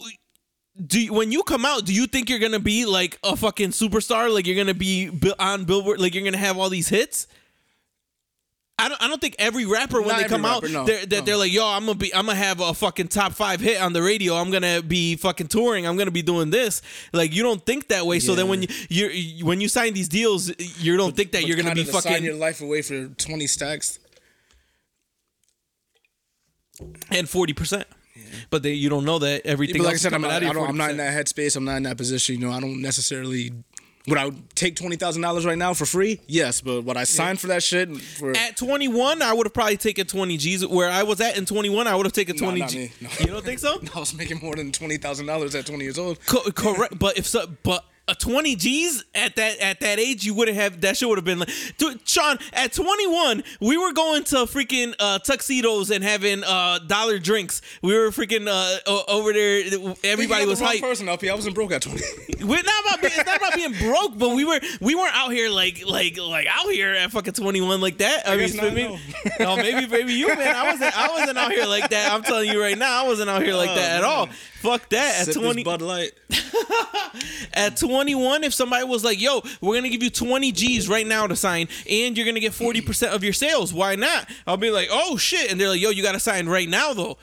do 0.83 1.01
you, 1.01 1.13
when 1.13 1.31
you 1.31 1.43
come 1.43 1.65
out? 1.65 1.85
Do 1.85 1.93
you 1.93 2.07
think 2.07 2.29
you're 2.29 2.39
gonna 2.39 2.59
be 2.59 2.85
like 2.85 3.17
a 3.23 3.35
fucking 3.35 3.69
superstar? 3.69 4.33
Like 4.33 4.45
you're 4.45 4.57
gonna 4.57 4.73
be 4.73 5.09
on 5.39 5.65
Billboard? 5.65 5.99
Like 5.99 6.13
you're 6.13 6.23
gonna 6.23 6.37
have 6.37 6.57
all 6.57 6.69
these 6.69 6.89
hits? 6.89 7.27
I 8.77 8.89
don't. 8.89 9.01
I 9.01 9.07
don't 9.07 9.21
think 9.21 9.37
every 9.39 9.65
rapper 9.65 10.01
when 10.01 10.09
Not 10.09 10.23
they 10.23 10.27
come 10.27 10.43
out, 10.43 10.63
no, 10.69 10.83
they're, 10.83 11.05
that 11.05 11.19
no. 11.19 11.21
they're 11.21 11.37
like, 11.37 11.53
"Yo, 11.53 11.65
I'm 11.65 11.85
gonna 11.85 11.97
be, 11.97 12.13
I'm 12.13 12.25
gonna 12.25 12.37
have 12.37 12.59
a 12.59 12.73
fucking 12.73 13.07
top 13.07 13.31
five 13.31 13.61
hit 13.61 13.81
on 13.81 13.93
the 13.93 14.01
radio. 14.01 14.35
I'm 14.35 14.51
gonna 14.51 14.81
be 14.81 15.15
fucking 15.15 15.47
touring. 15.47 15.87
I'm 15.87 15.95
gonna 15.95 16.11
be 16.11 16.21
doing 16.21 16.49
this." 16.49 16.81
Like 17.13 17.33
you 17.33 17.41
don't 17.41 17.65
think 17.65 17.87
that 17.87 18.05
way. 18.05 18.19
So 18.19 18.35
then 18.35 18.49
when 18.49 18.63
you 18.63 18.67
you 18.89 19.45
when 19.45 19.61
you 19.61 19.69
sign 19.69 19.93
these 19.93 20.09
deals, 20.09 20.51
you 20.77 20.97
don't 20.97 21.15
think 21.15 21.31
that 21.31 21.47
you're 21.47 21.55
gonna 21.55 21.73
be 21.73 21.85
to 21.85 21.91
sign 21.93 22.01
fucking 22.01 22.23
your 22.25 22.35
life 22.35 22.59
away 22.59 22.81
for 22.81 23.07
twenty 23.17 23.47
stacks. 23.47 23.97
and 27.09 27.29
forty 27.29 27.53
percent. 27.53 27.87
But 28.49 28.63
they, 28.63 28.73
you 28.73 28.89
don't 28.89 29.05
know 29.05 29.19
that 29.19 29.45
everything. 29.45 29.77
But 29.81 29.85
like 29.85 29.95
I 29.95 29.97
said, 29.97 30.13
I'm 30.13 30.21
not, 30.21 30.31
I 30.31 30.39
don't, 30.39 30.69
I'm 30.69 30.77
not 30.77 30.91
in 30.91 30.97
that 30.97 31.13
headspace. 31.13 31.55
I'm 31.55 31.65
not 31.65 31.77
in 31.77 31.83
that 31.83 31.97
position. 31.97 32.35
You 32.39 32.47
know, 32.47 32.51
I 32.53 32.59
don't 32.59 32.81
necessarily. 32.81 33.51
Would 34.07 34.19
I 34.19 34.29
take 34.53 34.75
twenty 34.75 34.97
thousand 34.97 35.23
dollars 35.23 35.45
right 35.47 35.57
now 35.57 35.73
for 35.73 35.85
free? 35.87 36.21
Yes, 36.27 36.61
but 36.61 36.83
would 36.83 36.95
I 36.95 37.05
sign 37.05 37.37
for 37.37 37.47
that 37.47 37.63
shit? 37.63 37.89
For 37.97 38.37
At 38.37 38.55
21, 38.55 39.23
I 39.23 39.33
would 39.33 39.47
have 39.47 39.53
probably 39.53 39.77
taken 39.77 40.05
20 40.05 40.37
G's. 40.37 40.67
Where 40.67 40.91
I 40.91 41.01
was 41.01 41.19
at 41.21 41.39
in 41.39 41.45
21, 41.47 41.87
I 41.87 41.95
would 41.95 42.05
have 42.05 42.13
taken 42.13 42.37
20 42.37 42.59
not 42.59 42.69
G's. 42.69 42.91
No. 43.01 43.09
You 43.19 43.25
don't 43.27 43.43
think 43.43 43.57
so? 43.57 43.81
I 43.95 43.99
was 43.99 44.13
making 44.13 44.41
more 44.43 44.55
than 44.55 44.71
twenty 44.71 44.97
thousand 44.97 45.25
dollars 45.25 45.55
at 45.55 45.65
twenty 45.65 45.85
years 45.85 45.97
old. 45.97 46.23
Co- 46.27 46.51
correct, 46.51 46.99
but 46.99 47.17
if 47.17 47.25
so, 47.25 47.47
but 47.63 47.83
a 48.07 48.13
20 48.15 48.55
G's 48.55 49.03
at 49.15 49.35
that 49.37 49.59
at 49.59 49.79
that 49.79 49.99
age, 49.99 50.25
you 50.25 50.33
wouldn't 50.33 50.57
have 50.57 50.81
that 50.81 50.97
shit 50.97 51.09
would 51.09 51.17
have 51.17 51.25
been 51.25 51.39
like, 51.39 51.49
dude, 51.77 52.07
Sean. 52.07 52.37
At 52.53 52.71
21, 52.73 53.43
we 53.61 53.77
were 53.77 53.93
going 53.93 54.23
to 54.25 54.35
freaking 54.45 54.93
uh, 54.99 55.19
tuxedos 55.19 55.89
and 55.89 56.03
having 56.03 56.43
uh, 56.43 56.79
dollar 56.87 57.17
drinks. 57.19 57.61
We 57.81 57.93
were 57.97 58.09
freaking 58.11 58.47
uh, 58.47 59.03
over 59.07 59.33
there. 59.33 59.63
Everybody 60.03 60.45
was 60.45 60.59
the 60.59 60.65
hype. 60.65 60.81
person 60.81 61.09
LP. 61.09 61.29
I 61.29 61.35
wasn't 61.35 61.55
broke 61.55 61.71
at 61.71 61.81
twenty. 61.81 62.03
We're 62.45 62.61
not 62.61 62.85
about 62.85 63.01
being, 63.01 63.13
it's 63.15 63.25
not 63.25 63.37
about 63.37 63.55
being 63.55 63.73
broke, 63.73 64.17
but 64.17 64.35
we 64.35 64.45
were 64.45 64.59
we 64.81 64.93
weren't 64.93 65.15
out 65.15 65.31
here 65.31 65.49
like 65.49 65.83
like 65.87 66.17
like 66.19 66.47
out 66.47 66.71
here 66.71 66.93
at 66.93 67.11
fucking 67.11 67.33
21 67.33 67.81
like 67.81 67.97
that. 67.97 68.27
I, 68.27 68.37
guess 68.37 68.53
mean, 68.53 68.63
not, 68.63 68.73
maybe, 68.73 68.99
no, 69.39 69.55
maybe 69.57 69.87
maybe 69.87 70.13
you 70.13 70.27
man. 70.27 70.55
I 70.55 70.71
wasn't 70.71 70.95
I 70.97 71.07
wasn't 71.09 71.37
out 71.39 71.51
here 71.51 71.65
like 71.65 71.89
that. 71.89 72.11
I'm 72.11 72.21
telling 72.23 72.49
you 72.49 72.61
right 72.61 72.77
now, 72.77 73.03
I 73.03 73.07
wasn't 73.07 73.29
out 73.31 73.41
here 73.41 73.55
like 73.55 73.71
Oh, 73.71 73.75
that 73.75 73.91
at 73.97 74.01
man. 74.01 74.09
all. 74.09 74.29
Fuck 74.65 74.89
that. 74.89 75.19
At 75.21 75.25
Sip 75.33 75.35
20 75.35 75.53
this 75.53 75.63
Bud 75.63 75.81
Light. 75.81 76.11
at 77.53 77.77
21, 77.77 78.43
if 78.43 78.53
somebody 78.53 78.83
was 78.83 79.03
like, 79.03 79.21
"Yo, 79.21 79.41
we're 79.61 79.75
gonna 79.75 79.89
give 79.89 80.03
you 80.03 80.09
20 80.09 80.51
G's 80.51 80.89
right 80.89 81.05
now 81.07 81.27
to 81.27 81.35
sign, 81.35 81.67
and 81.89 82.17
you're 82.17 82.25
gonna 82.25 82.39
get 82.39 82.53
40 82.53 82.81
percent 82.81 83.13
of 83.13 83.23
your 83.23 83.33
sales," 83.33 83.73
why 83.73 83.95
not? 83.95 84.29
I'll 84.45 84.57
be 84.57 84.71
like, 84.71 84.89
"Oh 84.91 85.17
shit!" 85.17 85.51
And 85.51 85.59
they're 85.59 85.69
like, 85.69 85.79
"Yo, 85.81 85.89
you 85.91 86.03
gotta 86.03 86.19
sign 86.19 86.47
right 86.47 86.67
now, 86.67 86.93
though." 86.93 87.17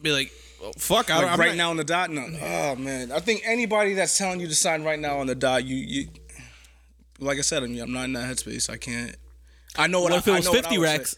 Be 0.00 0.12
like, 0.12 0.32
oh, 0.62 0.72
"Fuck, 0.78 1.10
I, 1.10 1.18
Like 1.22 1.30
I'm 1.32 1.40
right 1.40 1.48
not- 1.48 1.56
now 1.56 1.70
on 1.70 1.76
the 1.76 1.84
dot. 1.84 2.10
No. 2.10 2.22
Oh 2.40 2.76
man, 2.76 3.10
I 3.12 3.20
think 3.20 3.42
anybody 3.44 3.94
that's 3.94 4.16
telling 4.16 4.40
you 4.40 4.46
to 4.48 4.54
sign 4.54 4.82
right 4.84 4.98
now 4.98 5.18
on 5.18 5.26
the 5.26 5.34
dot, 5.34 5.64
you 5.64 5.76
you. 5.76 6.08
Like 7.18 7.38
I 7.38 7.42
said, 7.42 7.62
I 7.62 7.66
mean, 7.66 7.80
I'm 7.80 7.92
not 7.92 8.04
in 8.04 8.12
that 8.14 8.28
headspace. 8.28 8.68
I 8.68 8.76
can't. 8.76 9.14
I 9.76 9.86
know 9.86 10.00
what, 10.02 10.10
What 10.12 10.18
if 10.18 10.28
I, 10.28 10.32
it 10.32 10.34
I 10.34 10.38
was 10.38 10.48
50 10.48 10.78
would 10.78 10.86
say. 10.86 10.92
racks 10.98 11.16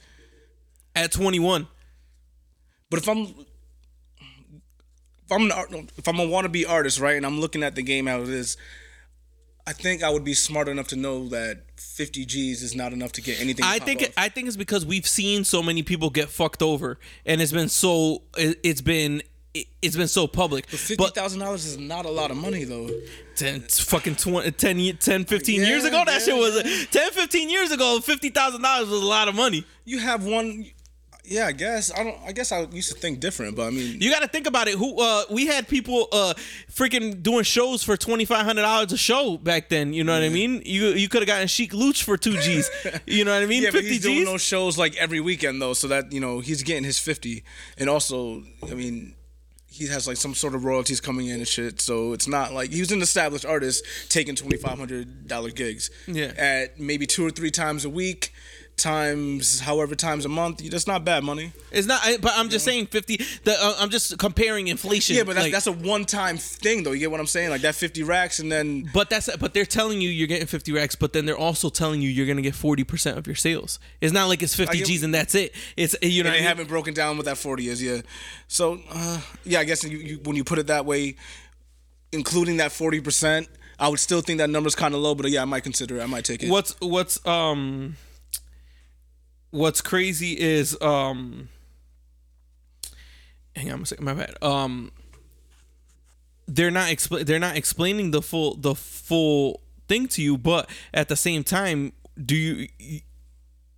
at 0.95 1.11
21? 1.13 1.67
But 2.91 3.01
if 3.01 3.09
I'm 3.09 3.35
if 5.27 5.33
I'm 5.33 5.45
an 5.45 5.53
art, 5.53 5.73
if 5.97 6.07
I'm 6.09 6.21
a 6.21 6.27
wannabe 6.27 6.69
artist, 6.69 7.01
right, 7.01 7.17
and 7.17 7.25
I'm 7.25 7.41
looking 7.41 7.63
at 7.63 7.75
the 7.75 7.83
game 7.83 8.07
how 8.07 8.23
it 8.23 8.29
is, 8.29 8.57
I 9.67 9.73
think 9.73 10.03
I 10.03 10.11
would 10.11 10.25
be 10.25 10.35
smart 10.35 10.69
enough 10.69 10.89
to 10.89 10.97
know 10.97 11.29
that 11.29 11.63
50 11.77 12.27
G's 12.27 12.63
is 12.63 12.75
not 12.75 12.93
enough 12.93 13.13
to 13.13 13.23
get 13.23 13.41
anything. 13.41 13.65
I 13.65 13.79
think 13.79 14.03
off. 14.03 14.09
I 14.17 14.29
think 14.29 14.49
it's 14.49 14.57
because 14.57 14.85
we've 14.85 15.07
seen 15.07 15.45
so 15.45 15.63
many 15.63 15.83
people 15.83 16.11
get 16.11 16.29
fucked 16.29 16.63
over, 16.63 16.99
and 17.25 17.41
it's 17.41 17.53
been 17.53 17.71
so 17.71 18.23
it, 18.37 18.59
it's 18.63 18.83
been 18.83 19.23
it, 19.55 19.67
it's 19.81 19.97
been 19.97 20.09
so 20.09 20.27
public. 20.27 20.67
But 20.99 21.15
thousand 21.15 21.41
dollars 21.41 21.65
is 21.65 21.79
not 21.79 22.05
a 22.05 22.11
lot 22.11 22.31
of 22.31 22.37
money 22.37 22.65
though. 22.65 22.91
10, 23.37 23.63
fucking 23.63 24.17
20, 24.17 24.51
10, 24.53 24.97
10 24.99 25.25
15 25.25 25.61
years 25.63 25.85
ago, 25.85 26.05
that 26.05 26.13
yeah, 26.13 26.19
shit 26.19 26.37
was 26.37 26.87
10, 26.91 27.11
15 27.13 27.51
years 27.51 27.73
ago, 27.73 28.01
fifty 28.01 28.29
thousand 28.29 28.63
dollars 28.63 28.89
was 28.89 29.03
a 29.03 29.07
lot 29.07 29.29
of 29.29 29.35
money. 29.35 29.65
You 29.85 29.99
have 29.99 30.25
one. 30.25 30.67
Yeah, 31.27 31.47
I 31.47 31.53
guess 31.53 31.91
I 31.91 32.05
don't. 32.05 32.19
I 32.27 32.33
guess 32.33 32.53
I 32.53 32.63
used 32.71 32.93
to 32.93 32.99
think 32.99 33.19
different, 33.21 33.57
but 33.57 33.63
I 33.67 33.71
mean, 33.71 33.99
You 34.01 34.11
got 34.11 34.21
to 34.21 34.29
think 34.29 34.47
about 34.47 34.69
it. 34.69 34.75
Who 34.77 35.01
uh, 35.01 35.23
we 35.31 35.47
had 35.47 35.67
people 35.67 36.07
uh, 36.13 36.35
freaking 36.71 37.23
doing 37.23 37.45
shows 37.45 37.83
for 37.83 37.97
twenty 37.97 38.25
five 38.27 38.45
hundred 38.45 38.63
dollars 38.63 38.93
a 38.93 38.99
show 38.99 39.39
back 39.39 39.71
then. 39.71 39.95
You 39.95 40.05
know 40.05 40.13
what 40.13 40.23
I 40.23 40.29
mean? 40.29 40.63
You 40.67 40.89
you 40.89 41.09
could 41.09 41.23
have 41.23 41.27
gotten 41.27 41.49
Sheek 41.49 41.73
Louch 41.73 42.03
for 42.05 42.17
two 42.19 42.37
G's. 42.39 42.71
You 43.07 43.25
know 43.25 43.33
what 43.33 43.43
I 43.43 43.47
mean? 43.47 43.63
yeah, 43.63 43.71
but 43.71 43.81
Fifty 43.81 43.89
he's 43.95 44.03
doing 44.03 44.17
G's. 44.19 44.27
those 44.27 44.43
shows 44.43 44.77
like 44.77 44.97
every 44.97 45.21
weekend 45.21 45.63
though, 45.63 45.73
so 45.73 45.89
that 45.89 46.13
you 46.13 46.21
know 46.21 46.41
he's 46.41 46.63
getting 46.63 46.85
his 46.85 46.99
fifty, 46.99 47.43
and 47.79 47.89
also, 47.89 48.43
I 48.71 48.75
mean. 48.75 49.15
He 49.67 49.89
has 49.89 50.07
like 50.07 50.17
some 50.19 50.35
sort 50.35 50.55
of 50.55 50.65
royalties 50.65 51.01
coming 51.01 51.27
in 51.27 51.39
and 51.41 51.49
shit, 51.49 51.81
so 51.81 52.13
it's 52.13 52.29
not 52.29 52.53
like 52.53 52.71
he 52.71 52.79
was 52.79 52.93
an 52.93 53.03
established 53.03 53.45
artist 53.45 53.85
taking 54.09 54.37
twenty 54.37 54.57
five 54.57 54.79
hundred 54.79 55.27
dollar 55.27 55.51
gigs. 55.51 55.91
Yeah. 56.07 56.31
At 56.39 56.79
maybe 56.79 57.07
two 57.09 57.27
or 57.27 57.31
three 57.31 57.51
times 57.51 57.85
a 57.85 57.91
week, 57.91 58.33
times 58.77 59.61
however 59.61 59.95
times 59.95 60.25
a 60.25 60.29
month. 60.29 60.59
That's 60.69 60.87
not 60.87 61.05
bad 61.05 61.23
money. 61.25 61.53
It's 61.71 61.87
not, 61.87 62.03
but 62.21 62.33
I'm 62.35 62.49
just 62.49 62.65
saying 62.65 62.87
fifty. 62.87 63.17
The, 63.45 63.53
uh, 63.59 63.75
I'm 63.79 63.91
just 63.91 64.19
comparing 64.19 64.69
inflation. 64.69 65.17
Yeah, 65.17 65.23
but 65.23 65.35
that's, 65.35 65.45
like- 65.45 65.53
that's 65.53 65.67
a 65.67 65.73
one 65.73 66.05
time 66.05 66.37
thing 66.39 66.83
though. 66.83 66.93
You 66.93 66.99
get 67.01 67.11
what 67.11 67.21
I'm 67.21 67.27
saying? 67.27 67.51
Like 67.51 67.63
that 67.63 67.75
fifty 67.77 68.03
racks, 68.03 68.41
and 68.41 68.51
then 68.51 68.91
But 68.93 69.11
that's 69.11 69.35
but 69.37 69.55
they're 69.55 69.65
telling 69.65 70.01
you 70.01 70.09
you're 70.09 70.27
getting 70.27 70.47
50 70.47 70.73
racks, 70.73 70.95
but 70.97 71.13
then 71.13 71.25
they're 71.25 71.37
also 71.39 71.69
telling 71.71 72.03
you 72.03 72.09
you're 72.11 72.27
gonna 72.27 72.43
get 72.43 72.55
40 72.55 72.85
percent 72.85 73.17
of 73.19 73.27
your 73.27 73.37
sales. 73.37 73.79
It's 74.01 74.13
not 74.13 74.27
like 74.27 74.43
it's 74.43 74.55
50 74.55 74.79
get- 74.79 74.87
G's 74.87 75.03
and 75.03 75.15
that's 75.15 75.35
it. 75.35 75.55
It's 75.77 75.95
you 76.03 76.23
know 76.23 76.29
and 76.29 76.29
what 76.29 76.31
I 76.31 76.31
they 76.33 76.39
mean? 76.41 76.49
haven't 76.49 76.69
broken 76.69 76.95
down 76.95 77.17
what 77.17 77.27
that 77.27 77.39
40 77.39 77.69
is 77.69 77.83
yeah 77.83 78.01
so 78.49 78.81
uh, 78.91 79.21
yeah 79.45 79.61
i 79.61 79.65
guess 79.65 79.85
you, 79.85 79.99
you, 79.99 80.17
when 80.25 80.37
you 80.37 80.45
put 80.45 80.59
it 80.59 80.67
that 80.67 80.85
way 80.85 81.17
including 82.13 82.59
that 82.59 82.71
40% 82.71 83.49
i 83.79 83.89
would 83.89 83.99
still 83.99 84.21
think 84.21 84.39
that 84.39 84.51
number's 84.51 84.75
kind 84.75 84.95
of 84.95 85.01
low 85.01 85.15
but 85.15 85.27
uh, 85.27 85.29
yeah 85.29 85.43
i 85.43 85.45
might 85.45 85.63
consider 85.63 85.99
it 85.99 86.03
i 86.03 86.07
might 86.07 86.25
take 86.25 86.43
it 86.43 86.51
what's 86.51 86.77
what's 86.81 87.25
um 87.27 87.97
what's 89.55 89.81
crazy 89.81 90.33
is 90.38 90.77
um 90.83 91.49
hang 93.55 93.71
on 93.71 93.83
a 93.83 93.87
second 93.87 94.05
my 94.05 94.12
bad. 94.12 94.35
Um 94.43 94.90
they're 96.49 96.73
not 96.73 96.88
expl- 96.90 97.25
they're 97.25 97.38
not 97.38 97.57
explaining 97.57 98.11
the 98.11 98.21
full 98.21 98.57
the 98.57 98.75
full 98.75 99.61
thing 99.87 100.09
to 100.09 100.23
you 100.23 100.37
but 100.37 100.69
at 100.93 101.09
the 101.09 101.14
same 101.17 101.45
time 101.45 101.93
do 102.23 102.35
you 102.35 102.69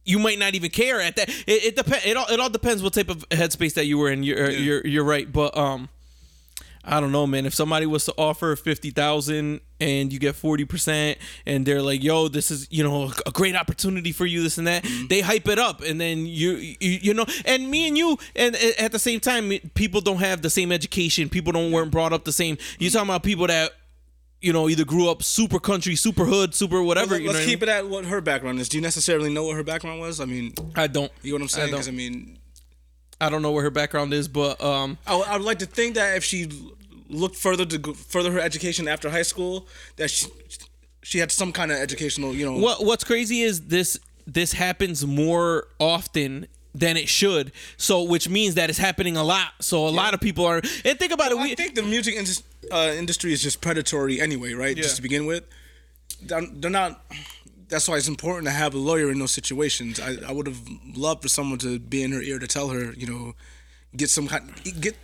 you 0.05 0.19
might 0.19 0.39
not 0.39 0.55
even 0.55 0.71
care 0.71 1.01
at 1.01 1.15
that 1.17 1.29
it, 1.29 1.65
it 1.65 1.77
depends 1.77 2.07
it 2.07 2.17
all, 2.17 2.27
it 2.31 2.41
all 2.41 2.49
depends 2.49 2.83
what 2.83 2.95
type 2.95 3.11
of 3.11 3.29
headspace 3.29 3.75
that 3.75 3.85
you 3.87 3.99
were 3.99 4.11
in. 4.11 4.23
You're 4.23 4.51
you're 4.51 4.87
you're 4.87 5.05
right 5.05 5.31
but 5.31 5.55
um 5.57 5.91
I 6.87 7.01
don't 7.01 7.13
know, 7.13 7.27
man. 7.27 7.47
If 7.47 7.55
somebody 7.55 7.85
was 7.85 8.05
to 8.05 8.15
offer 8.17 8.55
fifty 8.55 8.91
thousand 8.91 9.61
and 9.81 10.13
you 10.13 10.19
get 10.19 10.37
forty 10.37 10.65
percent, 10.65 11.19
and 11.45 11.67
they're 11.67 11.83
like, 11.83 12.03
"Yo, 12.03 12.29
this 12.29 12.51
is 12.51 12.69
you 12.71 12.85
know 12.85 13.13
a 13.27 13.31
great 13.33 13.57
opportunity 13.57 14.13
for 14.13 14.25
you," 14.25 14.43
this 14.43 14.57
and 14.59 14.67
that, 14.67 14.85
mm-hmm. 14.85 15.09
they 15.09 15.21
hype 15.21 15.49
it 15.49 15.59
up, 15.59 15.83
and 15.83 16.01
then 16.01 16.27
you, 16.27 16.53
you 16.53 16.77
you 16.81 17.15
know, 17.15 17.27
and 17.45 17.69
me 17.71 17.89
and 17.89 17.99
you, 17.99 18.17
and 18.37 18.55
at 18.79 18.93
the 18.93 18.99
same 18.99 19.19
time, 19.19 19.51
people 19.75 20.01
don't 20.01 20.19
have 20.19 20.43
the 20.43 20.51
same 20.51 20.71
education. 20.71 21.29
People 21.29 21.53
don't 21.53 21.73
weren't 21.73 21.91
brought 21.91 22.13
up 22.13 22.25
the 22.25 22.33
same. 22.33 22.57
You 22.79 22.89
talking 22.91 23.09
about 23.09 23.25
people 23.25 23.49
that 23.49 23.73
you 24.41 24.53
know 24.53 24.69
either 24.69 24.85
grew 24.85 25.11
up 25.11 25.25
super 25.25 25.59
country, 25.59 25.97
super 25.97 26.25
hood, 26.25 26.55
super 26.55 26.83
whatever. 26.83 27.15
Let, 27.15 27.23
you 27.23 27.27
know 27.27 27.31
us 27.33 27.37
what 27.39 27.43
I 27.43 27.47
keep 27.47 27.61
mean? 27.63 27.69
it 27.69 27.73
at 27.73 27.89
what 27.89 28.05
her 28.05 28.21
background 28.21 28.61
is 28.61 28.69
do 28.69 28.79
you 28.79 28.83
necessarily 28.83 29.33
know 29.33 29.45
what 29.45 29.57
her 29.57 29.63
background 29.63 30.01
was 30.01 30.21
i 30.21 30.25
mean 30.25 30.53
I 30.75 30.87
don't. 30.87 31.11
you 31.23 31.33
know 31.33 31.37
what 31.37 31.43
i'm 31.43 31.49
saying 31.49 31.69
I 31.69 31.71
because 31.73 31.89
i 31.89 31.93
mean 31.93 32.39
I 33.21 33.31
don't 33.31 33.43
know 33.43 33.51
where 33.53 33.63
her 33.65 33.71
background 33.71 34.13
is, 34.13 34.29
but 34.29 34.63
um, 34.63 34.99
I, 35.07 35.17
would- 35.17 35.27
I 35.27 35.37
would 35.37 35.47
like 35.47 35.59
to 35.61 35.67
think 35.67 35.95
that 35.95 36.17
if 36.17 36.25
she 36.25 36.49
looked 37.09 37.37
further 37.37 37.65
to 37.65 37.79
go, 37.79 37.93
further 37.95 38.33
her 38.33 38.41
education 38.41 38.89
after 38.89 39.09
high 39.11 39.23
school 39.23 39.67
that 39.97 40.11
she 40.11 40.27
she 41.03 41.19
had 41.19 41.31
some 41.31 41.53
kind 41.53 41.71
of 41.71 41.79
educational 41.79 42.35
you 42.35 42.45
know 42.45 42.59
what 42.59 42.85
what's 42.85 43.05
crazy 43.05 43.43
is 43.43 43.69
this 43.69 43.97
this 44.27 44.53
happens 44.53 45.07
more 45.07 45.69
often 45.79 46.49
than 46.75 46.97
it 46.97 47.09
should 47.09 47.53
so 47.77 48.03
which 48.03 48.29
means 48.29 48.57
that 48.57 48.69
it's 48.71 48.79
happening 48.81 49.17
a 49.17 49.23
lot 49.23 49.53
so 49.61 49.87
a 49.87 49.95
lot 50.03 50.15
of 50.15 50.21
people 50.21 50.45
are 50.45 50.61
and 50.85 50.99
think 50.99 51.13
about 51.13 51.31
it 51.31 51.39
I 51.39 51.43
we 51.45 51.55
think 51.55 51.77
the 51.77 51.83
music 51.85 52.17
indus- 52.17 52.43
uh, 52.73 52.93
industry 52.99 53.33
is 53.33 53.41
just 53.41 53.61
predatory 53.61 54.21
anyway, 54.21 54.53
right? 54.55 54.77
Yeah. 54.77 54.83
Just 54.83 54.97
to 54.97 55.03
begin 55.03 55.27
with, 55.27 55.45
they're, 56.23 56.43
they're 56.55 56.71
not. 56.73 57.01
That's 57.69 57.89
why 57.89 57.97
it's 57.97 58.09
important 58.09 58.47
to 58.47 58.53
have 58.53 58.75
a 58.75 58.79
lawyer 58.79 59.11
in 59.11 59.19
those 59.19 59.33
situations. 59.33 59.99
I, 60.01 60.17
I 60.27 60.33
would 60.33 60.47
have 60.47 60.61
loved 60.95 61.23
for 61.23 61.29
someone 61.29 61.59
to 61.59 61.79
be 61.79 62.03
in 62.03 62.13
her 62.13 62.23
ear 62.23 62.39
to 62.39 62.47
tell 62.47 62.69
her, 62.69 62.93
you 62.93 63.07
know, 63.07 63.35
get 63.97 64.11
some 64.11 64.29
kind, 64.29 64.53
get 64.81 64.97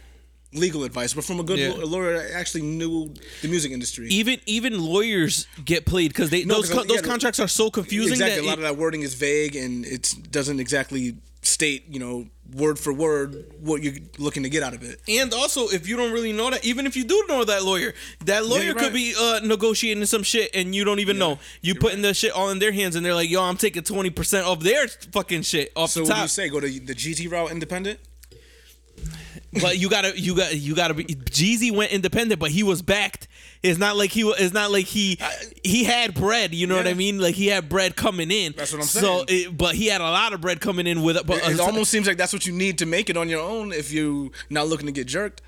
legal 0.55 0.85
advice, 0.85 1.15
but 1.15 1.25
from 1.25 1.41
a 1.41 1.43
good 1.43 1.59
Yeah. 1.59 1.71
law- 1.71 1.85
lawyer 1.87 2.19
that 2.19 2.33
actually 2.33 2.63
knew 2.63 3.13
the 3.41 3.49
music 3.49 3.73
industry. 3.73 4.09
even 4.11 4.39
even 4.47 4.79
lawyers 4.81 5.47
get 5.65 5.85
played 5.87 6.09
because 6.13 6.31
they 6.31 6.45
those 6.45 6.69
co- 6.69 6.85
those 6.85 6.97
yeah, 6.97 7.01
the- 7.03 7.09
contracts 7.09 7.41
are 7.41 7.49
so 7.49 7.71
confusing 7.71 8.13
exactly, 8.13 8.39
a 8.41 8.43
lot 8.43 8.53
it- 8.59 8.59
of 8.59 8.63
that 8.65 8.77
wording 8.77 9.03
is 9.03 9.15
vague 9.15 9.57
and 9.57 9.85
it 9.87 10.15
doesn't 10.31 10.61
exactly 10.61 11.17
state, 11.45 11.85
you 11.91 11.99
know, 11.99 12.27
word 12.55 12.79
for 12.79 12.93
word 12.93 13.47
what 13.61 13.83
you're 13.83 13.95
looking 14.19 14.43
to 14.45 14.49
get 14.51 14.63
out 14.63 14.75
of 14.75 14.83
it. 14.83 15.01
and 15.09 15.33
also 15.33 15.67
if 15.69 15.89
you 15.89 15.97
don't 15.97 16.13
really 16.13 16.33
know 16.33 16.51
that 16.51 16.63
even 16.65 16.87
if 16.87 16.95
you 16.97 17.03
do 17.03 17.25
know 17.29 17.43
that 17.45 17.65
lawyer 17.65 17.95
that 18.27 18.45
lawyer 18.47 18.63
you're 18.65 18.75
could 18.75 18.93
right. 18.93 18.95
be 18.95 19.15
uh, 19.19 19.41
negotiating 19.43 20.05
some 20.07 20.23
shit 20.23 20.51
and 20.55 20.75
you 20.75 20.85
don't 20.85 21.01
even 21.01 21.17
know 21.19 21.39
you 21.63 21.75
putting 21.75 22.03
the 22.03 22.13
shit 22.15 22.31
all 22.31 22.51
in 22.51 22.59
their 22.59 22.71
hands 22.73 22.95
and 22.95 23.05
they're 23.07 23.15
like 23.15 23.31
yo 23.31 23.43
i'm 23.43 23.57
taking 23.57 23.83
20% 23.83 24.43
of 24.45 24.63
their 24.63 24.87
fucking 25.13 25.41
shit 25.43 25.73
off 25.75 25.95
the 25.95 26.01
top." 26.01 26.07
So 26.07 26.13
what 26.13 26.17
do 26.17 26.23
you 26.23 26.29
say? 26.29 26.49
Go 26.51 26.61
to 26.61 26.69
the 26.69 26.95
GT 26.95 27.27
route, 27.31 27.51
independent. 27.51 27.99
But 29.61 29.79
you 29.79 29.91
gotta 29.91 30.19
you 30.19 30.37
got 30.37 30.57
you 30.57 30.75
gotta 30.75 30.95
be 30.95 31.05
Jeezy 31.05 31.71
went 31.75 31.93
independent 31.93 32.41
but 32.41 32.51
he 32.51 32.63
was 32.63 32.83
backed. 32.83 33.29
It's 33.63 33.79
not 33.79 33.97
like 33.97 34.11
he 34.11 34.23
it's 34.23 34.55
not 34.55 34.71
like 34.71 34.87
he 34.87 35.19
he 35.63 35.85
had 35.85 36.15
bread 36.15 36.55
you 36.55 36.67
know 36.67 36.77
what 36.77 36.87
i 36.87 36.95
mean? 36.95 37.19
Like 37.19 37.35
he 37.35 37.49
had 37.49 37.69
bread 37.69 37.97
coming 37.97 38.31
in. 38.31 38.55
That's 38.57 38.73
what 38.73 38.81
I'm 38.81 38.87
so 38.87 39.25
saying. 39.27 39.45
So, 39.45 39.53
but 39.53 39.75
he 39.75 39.87
had 39.87 40.01
a 40.01 40.05
lot 40.05 40.33
of 40.33 40.41
bread 40.41 40.61
coming 40.61 40.87
in 40.87 41.03
with 41.03 41.25
but 41.27 41.39
It 41.49 41.61
uh, 41.61 41.65
almost 41.65 41.91
seems 41.91 42.07
like 42.07 42.17
that's 42.17 42.33
what 42.33 42.47
you 42.47 42.53
need 42.53 42.79
to 42.79 42.87
make 42.87 43.11
it 43.11 43.17
on 43.17 43.29
your 43.29 43.41
own 43.41 43.73
if 43.73 43.93
you're 43.93 44.31
not 44.51 44.69
looking 44.69 44.87
to 44.87 44.93
get 44.93 45.07
jerked. 45.07 45.43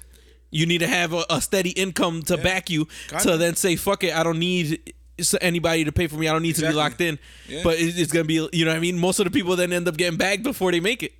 you 0.51 0.67
need 0.67 0.79
to 0.79 0.87
have 0.87 1.12
a, 1.12 1.25
a 1.31 1.40
steady 1.40 1.71
income 1.71 2.23
to 2.23 2.37
back 2.37 2.71
you 2.71 2.87
to 3.21 3.37
then 3.37 3.55
say 3.57 3.77
fuck 3.77 4.05
it 4.05 4.14
i 4.14 4.23
don't 4.23 4.38
need 4.38 4.93
anybody 5.40 5.85
to 5.85 5.93
pay 5.93 6.09
for 6.09 6.17
me. 6.17 6.29
I 6.29 6.33
don't 6.33 6.43
need 6.43 6.57
to 6.57 6.67
be 6.67 6.73
locked 6.73 7.01
in. 7.01 7.19
Yeah. 7.49 7.61
but 7.62 7.79
it, 7.79 7.99
it's 7.99 8.11
gonna 8.12 8.25
be 8.25 8.49
you 8.53 8.64
know 8.64 8.73
what 8.73 8.77
i 8.77 8.81
mean? 8.81 8.99
Most 8.99 9.19
of 9.21 9.25
the 9.25 9.31
people 9.31 9.57
then 9.57 9.73
end 9.73 9.87
up 9.88 9.97
getting 9.97 10.19
bagged 10.19 10.43
before 10.43 10.73
they 10.73 10.81
make 10.81 11.03
it. 11.03 11.12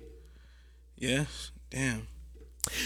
Yeah. 0.97 1.25
Damn. 1.69 2.07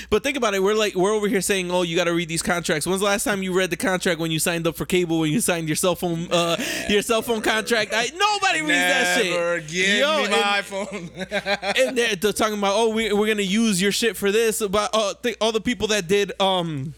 But 0.10 0.24
think 0.24 0.38
about 0.38 0.54
it. 0.54 0.62
We're 0.64 0.76
like 0.76 0.96
we're 0.96 1.14
over 1.14 1.28
here 1.28 1.42
saying, 1.42 1.72
"Oh, 1.72 1.82
you 1.84 1.96
got 1.96 2.06
to 2.06 2.14
read 2.14 2.28
these 2.30 2.42
contracts." 2.42 2.86
When's 2.86 3.00
the 3.00 3.06
last 3.06 3.24
time 3.24 3.44
you 3.44 3.54
read 3.54 3.70
the 3.70 3.78
contract 3.78 4.20
when 4.20 4.32
you 4.32 4.40
signed 4.40 4.68
up 4.68 4.76
for 4.76 4.86
cable? 4.86 5.20
When 5.20 5.32
you 5.32 5.42
signed 5.42 5.68
your 5.70 5.76
cell 5.76 5.96
phone, 5.96 6.28
uh, 6.32 6.58
your 6.90 7.02
cell 7.02 7.22
phone 7.22 7.42
contract? 7.42 7.92
I, 7.94 8.10
nobody 8.16 8.60
reads 8.62 8.72
that 8.74 9.24
Never 9.26 9.60
shit. 9.62 9.70
give 9.70 9.98
Yo, 10.00 10.18
me 10.18 10.24
and- 10.26 10.32
my 10.32 10.62
iPhone. 10.62 11.78
and 11.88 11.98
they're, 11.98 12.16
they're 12.16 12.34
talking 12.34 12.58
about 12.58 12.74
oh 12.76 12.90
we, 12.90 13.12
we're 13.14 13.28
gonna 13.28 13.42
use 13.42 13.82
your 13.82 13.92
shit 13.92 14.18
for 14.18 14.32
this 14.32 14.62
about 14.62 14.90
uh, 14.94 15.14
th- 15.24 15.38
all 15.42 15.52
the 15.52 15.62
people 15.62 15.88
that 15.88 16.08
did 16.08 16.32
um 16.42 16.94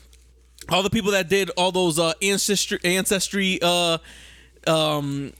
all 0.70 0.84
the 0.84 0.89
people 0.89 1.12
that 1.12 1.28
did 1.30 1.50
all 1.58 1.72
those 1.72 1.98
uh 2.00 2.13
ancestry 2.22 2.80
ancestry 2.84 3.60
uh 3.62 3.98
um 4.67 5.34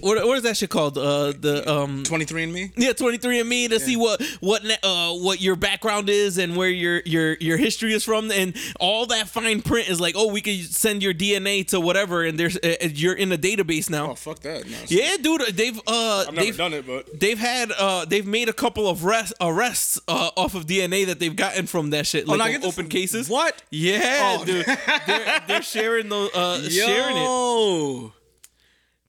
what 0.00 0.24
what 0.26 0.36
is 0.38 0.42
that 0.44 0.56
shit 0.56 0.70
called 0.70 0.96
uh 0.96 1.32
the 1.38 1.64
um 1.70 2.02
23 2.04 2.44
and 2.44 2.52
me. 2.52 2.72
yeah, 2.76 2.92
twenty 2.92 3.18
three 3.18 3.40
and 3.40 3.48
Me 3.48 3.68
to 3.68 3.78
see 3.80 3.96
what 3.96 4.22
what 4.40 4.62
uh 4.82 5.12
what 5.14 5.40
your 5.40 5.56
background 5.56 6.08
is 6.08 6.38
and 6.38 6.56
where 6.56 6.68
your 6.68 7.02
your 7.04 7.34
your 7.40 7.56
history 7.56 7.92
is 7.92 8.04
from, 8.04 8.30
and 8.30 8.56
all 8.80 9.06
that 9.06 9.28
fine 9.28 9.60
print 9.62 9.88
is 9.88 10.00
like, 10.00 10.14
oh, 10.16 10.28
we 10.32 10.40
could 10.40 10.58
send 10.72 11.02
your 11.02 11.12
DNA 11.12 11.66
to 11.68 11.80
whatever, 11.80 12.22
and 12.24 12.38
there's 12.38 12.56
uh, 12.58 12.76
you're 12.82 13.14
in 13.14 13.32
a 13.32 13.38
database 13.38 13.90
now. 13.90 14.12
Oh 14.12 14.14
fuck 14.14 14.38
that. 14.40 14.66
No, 14.68 14.76
Yeah, 14.88 15.16
dude, 15.20 15.42
they've 15.56 15.78
uh 15.86 16.24
I've 16.28 16.34
never 16.34 16.44
they've 16.46 16.56
done 16.56 16.72
it, 16.72 16.86
but 16.86 17.18
they've 17.18 17.38
had 17.38 17.72
uh 17.72 18.04
they've 18.04 18.26
made 18.26 18.48
a 18.48 18.52
couple 18.54 18.88
of 18.88 19.04
rest, 19.04 19.34
arrests 19.40 20.00
uh, 20.08 20.30
off 20.36 20.54
of 20.54 20.66
DNA 20.66 21.06
that 21.06 21.18
they've 21.18 21.36
gotten 21.36 21.66
from 21.66 21.90
that 21.90 22.06
shit, 22.06 22.26
like 22.28 22.40
of 22.40 22.46
get 22.46 22.62
the- 22.62 22.68
open 22.68 22.88
cases. 22.88 23.28
what? 23.28 23.62
Yeah, 23.70 24.38
Oh. 24.40 24.44
dude, 24.44 24.64
they're, 25.06 25.40
they're 25.48 25.62
sharing 25.62 26.08
those 26.08 26.30
uh 26.34 26.62
sharing 26.68 27.16
it. 27.16 28.12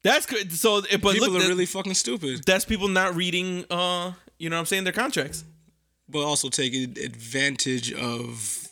That's 0.03 0.25
good. 0.25 0.51
So, 0.53 0.81
but 0.81 0.89
people 0.91 1.13
look, 1.19 1.29
are 1.37 1.39
that- 1.41 1.47
really 1.49 1.65
fucking 1.65 1.93
stupid, 1.95 2.43
that's 2.45 2.65
people 2.65 2.87
not 2.87 3.15
reading 3.15 3.65
uh 3.69 4.13
you 4.39 4.49
know 4.49 4.55
what 4.55 4.59
I'm 4.61 4.65
saying 4.67 4.83
their 4.83 4.93
contracts. 4.93 5.43
but 6.09 6.19
also 6.23 6.49
taking 6.49 6.97
advantage 7.03 7.91
of. 7.93 8.67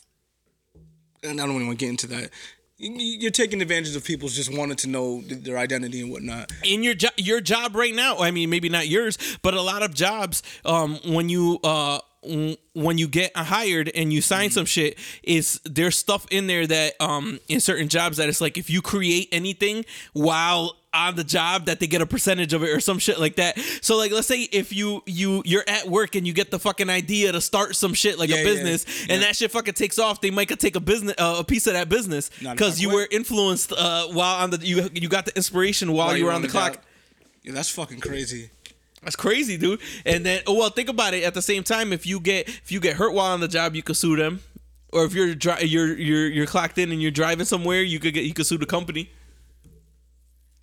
And 1.24 1.42
I 1.42 1.46
don't 1.46 1.56
really 1.56 1.66
want 1.68 1.80
to 1.80 1.86
get 1.86 1.90
into 1.90 2.08
that. 2.08 2.30
You- 2.78 2.92
You're 3.20 3.32
taking 3.32 3.62
advantage 3.62 3.96
of 3.96 4.04
people 4.04 4.30
just 4.30 4.56
wanting 4.56 4.78
to 4.78 4.88
know 4.88 5.22
their 5.22 5.58
identity 5.58 6.02
and 6.02 6.12
whatnot. 6.12 6.52
in 6.64 6.84
your 6.84 6.94
job 6.94 7.14
your 7.18 7.40
job 7.42 7.74
right 7.76 7.96
now 7.96 8.18
i 8.20 8.32
mean 8.32 8.50
maybe 8.50 8.68
not 8.68 8.86
yours 8.88 9.18
but 9.42 9.54
a 9.54 9.62
lot 9.62 9.82
of 9.82 9.94
jobs 9.94 10.44
um 10.66 11.00
when 11.06 11.30
you 11.30 11.58
uh 11.64 12.00
when 12.74 12.98
you 12.98 13.08
get 13.08 13.32
hired 13.38 13.90
and 13.96 14.12
you 14.12 14.20
sign 14.20 14.50
some 14.50 14.66
shit, 14.66 14.98
is 15.22 15.62
there's 15.64 15.96
stuff 15.96 16.26
in 16.32 16.48
there 16.48 16.66
that 16.68 16.94
um 17.00 17.40
in 17.48 17.60
certain 17.60 17.88
jobs 17.88 18.18
that 18.18 18.28
it's 18.30 18.42
like 18.42 18.58
if 18.58 18.68
you 18.70 18.82
create 18.82 19.30
anything 19.32 19.86
while 20.14 20.76
on 20.96 21.16
the 21.16 21.24
job 21.24 21.66
that 21.66 21.80
they 21.80 21.88
get 21.88 22.02
a 22.02 22.06
percentage 22.06 22.54
of 22.54 22.64
it 22.64 22.70
or 22.70 22.80
some 22.80 22.98
shit 23.00 23.20
like 23.20 23.36
that. 23.36 23.60
So 23.82 23.98
like 23.98 24.12
let's 24.12 24.28
say 24.28 24.44
if 24.52 24.74
you 24.74 25.04
you 25.06 25.44
you're 25.46 25.64
at 25.68 25.88
work 25.88 26.16
and 26.16 26.26
you 26.26 26.34
get 26.34 26.52
the 26.52 26.60
fucking 26.60 26.90
idea 26.90 27.32
to 27.32 27.42
start 27.42 27.76
some 27.76 27.94
shit 27.94 28.18
like 28.18 28.30
Yeah, 28.30 28.38
a 28.38 28.40
yeah, 28.40 28.44
business 28.46 28.86
and 29.02 29.12
yeah. 29.12 29.18
that 29.28 29.36
shit 29.36 29.52
fucking 29.52 29.74
takes 29.76 30.00
off, 30.00 30.22
they 30.22 30.32
might 30.32 30.48
take 30.60 30.76
a 30.76 30.80
business 30.80 31.16
uh, 31.18 31.36
a 31.40 31.44
piece 31.44 31.68
of 31.68 31.74
that 31.74 31.90
business 31.90 32.30
because 32.40 32.80
you 32.80 32.90
were 32.90 33.08
influenced 33.12 33.72
uh 33.74 34.08
while 34.08 34.42
on 34.44 34.50
the 34.52 34.58
you 34.66 34.90
you 34.94 35.10
got 35.10 35.26
the 35.26 35.36
inspiration 35.36 35.92
while, 35.92 36.16
you 36.16 36.26
were 36.26 36.32
on 36.32 36.42
the 36.42 36.48
clock. 36.48 36.74
job. 36.76 36.84
Yeah, 37.44 37.52
that's 37.54 37.70
fucking 37.70 38.00
crazy. 38.00 38.50
That's 39.04 39.16
crazy, 39.16 39.56
dude. 39.58 39.82
And 40.04 40.26
then, 40.26 40.42
oh 40.48 40.56
well, 40.56 40.72
think 40.72 40.90
about 40.90 41.14
it. 41.14 41.24
At 41.24 41.36
the 41.36 41.42
same 41.42 41.64
time, 41.64 41.94
if 41.94 42.08
you 42.08 42.20
get 42.20 42.48
if 42.50 42.72
you 42.72 42.80
get 42.80 42.96
hurt 42.96 43.14
while 43.14 43.34
on 43.34 43.40
the 43.40 43.48
job, 43.48 43.76
you 43.76 43.84
could 43.84 43.98
sue 43.98 44.16
them. 44.16 44.40
Or 44.92 45.06
if 45.06 45.14
you're 45.14 45.36
dri- 45.36 45.66
you're 45.66 45.96
you're 45.96 46.28
you're 46.28 46.46
clocked 46.48 46.78
in 46.80 46.92
and 46.92 47.00
you're 47.02 47.12
driving 47.12 47.46
somewhere, 47.46 47.84
you 47.84 48.00
could 48.00 48.14
get 48.16 48.24
you 48.24 48.34
could 48.34 48.48
sue 48.48 48.58
the 48.58 48.66
company. 48.66 49.12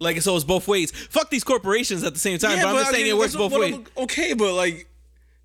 Like 0.03 0.21
so, 0.21 0.35
it's 0.37 0.45
both 0.45 0.69
ways. 0.69 0.91
Fuck 0.91 1.31
these 1.31 1.45
corporations 1.45 2.03
at 2.05 2.13
the 2.13 2.21
same 2.21 2.39
time, 2.39 2.57
Yeah, 2.59 2.65
but 2.65 2.69
I'm 2.71 2.77
just 2.77 2.89
I 2.89 2.93
saying 2.93 3.05
mean, 3.05 3.15
it 3.15 3.19
works 3.19 3.37
both 3.37 3.53
ways. 3.53 3.79
Okay, 3.97 4.35
but 4.35 4.55
like, 4.55 4.89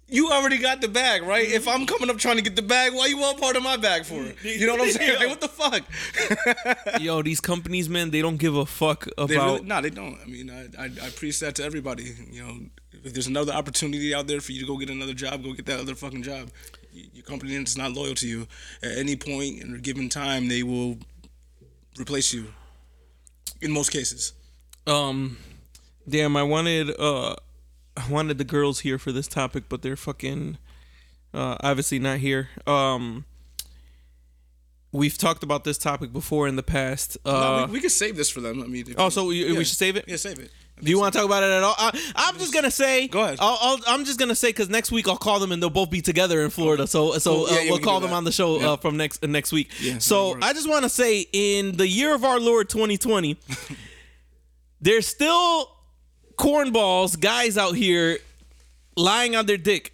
you 0.10 0.30
already 0.32 0.58
got 0.58 0.80
the 0.82 0.88
bag, 0.88 1.24
right? 1.24 1.48
If 1.48 1.68
I'm 1.68 1.86
coming 1.86 2.10
up 2.10 2.18
trying 2.18 2.38
to 2.38 2.42
get 2.42 2.56
the 2.56 2.62
bag, 2.62 2.94
why 2.94 3.08
you 3.08 3.18
want 3.18 3.40
part 3.40 3.58
of 3.58 3.64
my 3.64 3.76
bag 3.76 4.06
for? 4.06 4.24
It? 4.24 4.38
You 4.42 4.66
know 4.66 4.74
what 4.76 4.84
I'm 4.84 4.92
saying? 4.92 5.20
Like, 5.20 5.28
what 5.30 5.42
the 5.42 5.50
fuck? 5.50 7.02
Yo, 7.02 7.22
these 7.22 7.42
companies, 7.42 7.90
man, 7.90 8.12
they 8.12 8.22
don't 8.22 8.38
give 8.38 8.56
a 8.56 8.66
fuck 8.66 9.08
about. 9.18 9.28
They 9.28 9.38
really, 9.38 9.62
no, 9.64 9.82
they 9.82 9.90
don't. 9.90 10.18
I 10.22 10.26
mean, 10.26 10.50
I, 10.50 10.82
I, 10.82 10.86
I 10.86 11.10
preach 11.10 11.40
that 11.42 11.56
to 11.56 11.64
everybody. 11.64 12.16
You 12.32 12.44
know, 12.44 12.58
if 13.04 13.14
there's 13.14 13.28
another 13.28 13.52
opportunity 13.52 14.14
out 14.16 14.28
there 14.28 14.40
for 14.40 14.54
you 14.54 14.62
to 14.62 14.66
go 14.66 14.78
get 14.78 14.90
another 14.90 15.14
job, 15.14 15.44
go 15.44 15.54
get 15.54 15.66
that 15.66 15.80
other 15.80 15.94
fucking 15.96 16.24
job. 16.24 16.50
Your 16.94 17.24
company 17.26 17.54
is 17.56 17.78
not 17.78 17.92
loyal 17.92 18.16
to 18.16 18.28
you. 18.28 18.48
At 18.82 18.98
any 18.98 19.16
point 19.18 19.62
in 19.62 19.76
a 19.76 19.78
given 19.78 20.10
time, 20.10 20.48
they 20.48 20.64
will 20.64 20.98
replace 22.00 22.34
you. 22.34 22.48
In 23.62 23.72
most 23.72 23.90
cases. 23.90 24.34
Um, 24.88 25.38
damn, 26.08 26.36
I 26.38 26.44
wanted 26.44 26.90
uh, 27.00 27.36
I 27.96 28.10
wanted 28.10 28.38
the 28.38 28.44
girls 28.44 28.80
here 28.82 28.98
for 28.98 29.12
this 29.12 29.28
topic, 29.28 29.66
but 29.70 29.82
they're 29.82 29.96
fucking 29.96 30.58
uh, 31.34 31.58
obviously 31.62 32.00
not 32.00 32.20
here. 32.20 32.50
Um, 32.66 33.26
we've 34.92 35.18
talked 35.18 35.44
about 35.44 35.64
this 35.64 35.78
topic 35.78 36.14
before 36.14 36.48
in 36.48 36.56
the 36.56 36.64
past. 36.64 37.18
Uh, 37.26 37.32
No, 37.32 37.66
we, 37.68 37.74
we 37.74 37.80
can 37.82 37.90
save 37.90 38.16
this 38.16 38.30
for 38.30 38.42
them. 38.42 38.64
I 38.64 38.68
mean, 38.68 38.86
oh, 38.98 39.10
so 39.10 39.26
we, 39.26 39.46
yeah. 39.46 39.58
we 39.58 39.64
should 39.64 39.78
save 39.78 39.96
it. 39.98 40.06
Yeah, 40.08 40.16
save 40.16 40.40
it. 40.40 40.52
Do 40.82 40.92
you 40.92 41.00
want 41.00 41.12
to 41.14 41.18
talk 41.20 41.26
about 41.26 41.42
it 41.42 41.48
at 41.48 41.64
all? 41.64 41.74
I, 41.76 42.12
I'm 42.16 42.38
just 42.38 42.54
gonna 42.54 42.70
say. 42.70 43.08
Go 43.08 43.24
ahead. 43.24 43.40
I'll, 43.42 43.58
I'll, 43.60 43.80
I'm 43.88 44.06
just 44.06 44.20
gonna 44.20 44.36
say 44.36 44.50
because 44.50 44.70
next 44.70 44.92
week 44.92 45.08
I'll 45.08 45.18
call 45.18 45.40
them 45.40 45.52
and 45.52 45.60
they'll 45.62 45.72
both 45.72 45.90
be 45.90 46.02
together 46.02 46.44
in 46.44 46.52
Florida. 46.52 46.86
So 46.86 47.14
so 47.18 47.34
Cool. 47.34 47.48
Yeah, 47.48 47.54
uh, 47.54 47.56
yeah, 47.56 47.64
we 47.64 47.70
we'll 47.72 47.78
can 47.80 47.86
call 47.86 48.00
them 48.00 48.14
on 48.14 48.24
the 48.26 48.32
show 48.32 48.60
Yeah. 48.60 48.70
uh, 48.74 48.78
from 48.78 48.96
next 48.96 49.24
uh, 49.24 49.28
next 49.28 49.52
week. 49.52 49.72
Yeah, 49.82 49.98
so. 49.98 50.38
I 50.40 50.54
just 50.54 50.70
want 50.70 50.84
to 50.84 50.90
say, 50.90 51.26
in 51.34 51.78
the 51.78 51.88
year 51.88 52.14
of 52.14 52.24
our 52.24 52.40
Lord 52.40 52.70
2020, 52.70 53.38
there's 54.82 55.08
still 55.08 55.72
cornballs 56.38 57.20
guys 57.20 57.58
out 57.58 57.76
here 57.76 58.20
lying 58.96 59.36
on 59.36 59.46
their 59.46 59.58
dick, 59.58 59.94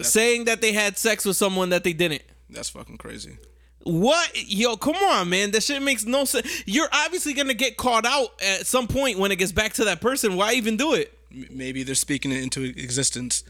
saying 0.00 0.44
that 0.44 0.60
they 0.60 0.72
had 0.72 0.98
sex 0.98 1.24
with 1.24 1.36
someone 1.36 1.70
that 1.70 1.84
they 1.84 1.92
didn't. 1.92 2.22
That's 2.50 2.70
fucking 2.70 2.98
crazy. 2.98 3.38
What? 3.84 4.30
Yo, 4.34 4.76
come 4.76 4.96
on, 4.96 5.30
man. 5.30 5.50
That 5.52 5.62
shit 5.62 5.80
makes 5.82 6.04
no 6.04 6.24
sense. 6.24 6.64
You're 6.66 6.88
obviously 6.92 7.32
gonna 7.32 7.54
get 7.54 7.76
caught 7.76 8.04
out 8.04 8.30
at 8.42 8.66
some 8.66 8.86
point 8.86 9.18
when 9.18 9.32
it 9.32 9.36
gets 9.36 9.52
back 9.52 9.72
to 9.74 9.84
that 9.84 10.00
person. 10.00 10.36
Why 10.36 10.54
even 10.54 10.76
do 10.76 10.94
it? 10.94 11.16
Maybe 11.50 11.82
they're 11.82 11.94
speaking 11.94 12.32
it 12.32 12.42
into 12.42 12.64
existence. 12.64 13.44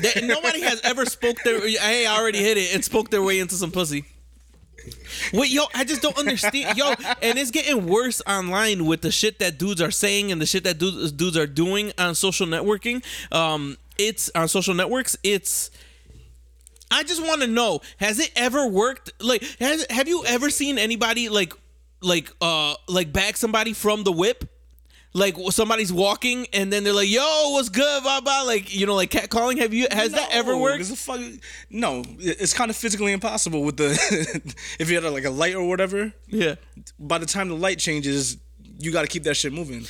That 0.00 0.24
nobody 0.24 0.62
has 0.62 0.80
ever 0.80 1.04
spoke 1.04 1.36
their 1.44 1.60
hey, 1.60 2.06
I 2.06 2.16
already 2.16 2.38
hit 2.38 2.56
it 2.56 2.74
and 2.74 2.84
spoke 2.84 3.10
their 3.10 3.22
way 3.22 3.38
into 3.38 3.54
some 3.54 3.70
pussy. 3.70 4.04
Wait, 5.32 5.50
yo, 5.50 5.64
I 5.74 5.84
just 5.84 6.02
don't 6.02 6.16
understand, 6.18 6.76
yo, 6.76 6.90
and 7.22 7.38
it's 7.38 7.50
getting 7.50 7.86
worse 7.86 8.22
online 8.26 8.86
with 8.86 9.00
the 9.02 9.10
shit 9.10 9.38
that 9.38 9.58
dudes 9.58 9.80
are 9.80 9.90
saying 9.90 10.32
and 10.32 10.40
the 10.40 10.46
shit 10.46 10.64
that 10.64 10.78
dudes, 10.78 11.12
dudes 11.12 11.36
are 11.36 11.46
doing 11.46 11.92
on 11.98 12.14
social 12.14 12.46
networking. 12.46 13.04
Um, 13.32 13.76
it's 13.98 14.30
on 14.34 14.48
social 14.48 14.74
networks. 14.74 15.16
It's. 15.22 15.70
I 16.90 17.02
just 17.02 17.22
want 17.22 17.40
to 17.40 17.46
know: 17.46 17.80
Has 17.98 18.18
it 18.18 18.30
ever 18.36 18.66
worked? 18.66 19.12
Like, 19.20 19.42
has 19.58 19.86
have 19.90 20.08
you 20.08 20.24
ever 20.26 20.50
seen 20.50 20.78
anybody 20.78 21.28
like, 21.28 21.52
like, 22.00 22.30
uh, 22.40 22.74
like 22.88 23.12
bag 23.12 23.36
somebody 23.36 23.72
from 23.72 24.04
the 24.04 24.12
whip? 24.12 24.44
Like 25.16 25.36
somebody's 25.50 25.92
walking 25.92 26.48
and 26.52 26.72
then 26.72 26.82
they're 26.82 26.92
like, 26.92 27.08
"Yo, 27.08 27.22
what's 27.52 27.68
good?" 27.68 28.02
Blah 28.02 28.20
blah. 28.20 28.42
Like 28.42 28.74
you 28.74 28.84
know, 28.84 28.96
like 28.96 29.10
catcalling. 29.10 29.58
Have 29.58 29.72
you? 29.72 29.86
Has 29.90 30.12
that 30.12 30.30
ever 30.32 30.56
worked? 30.56 30.86
Fuck, 30.86 31.20
no, 31.70 32.02
it's 32.18 32.52
kind 32.52 32.68
of 32.68 32.76
physically 32.76 33.12
impossible 33.12 33.62
with 33.62 33.76
the 33.76 34.54
if 34.80 34.90
you 34.90 35.00
had 35.00 35.12
like 35.12 35.24
a 35.24 35.30
light 35.30 35.54
or 35.54 35.68
whatever. 35.68 36.12
Yeah. 36.26 36.56
By 36.98 37.18
the 37.18 37.26
time 37.26 37.48
the 37.48 37.54
light 37.54 37.78
changes, 37.78 38.38
you 38.78 38.90
got 38.90 39.02
to 39.02 39.08
keep 39.08 39.22
that 39.22 39.34
shit 39.34 39.52
moving. 39.52 39.86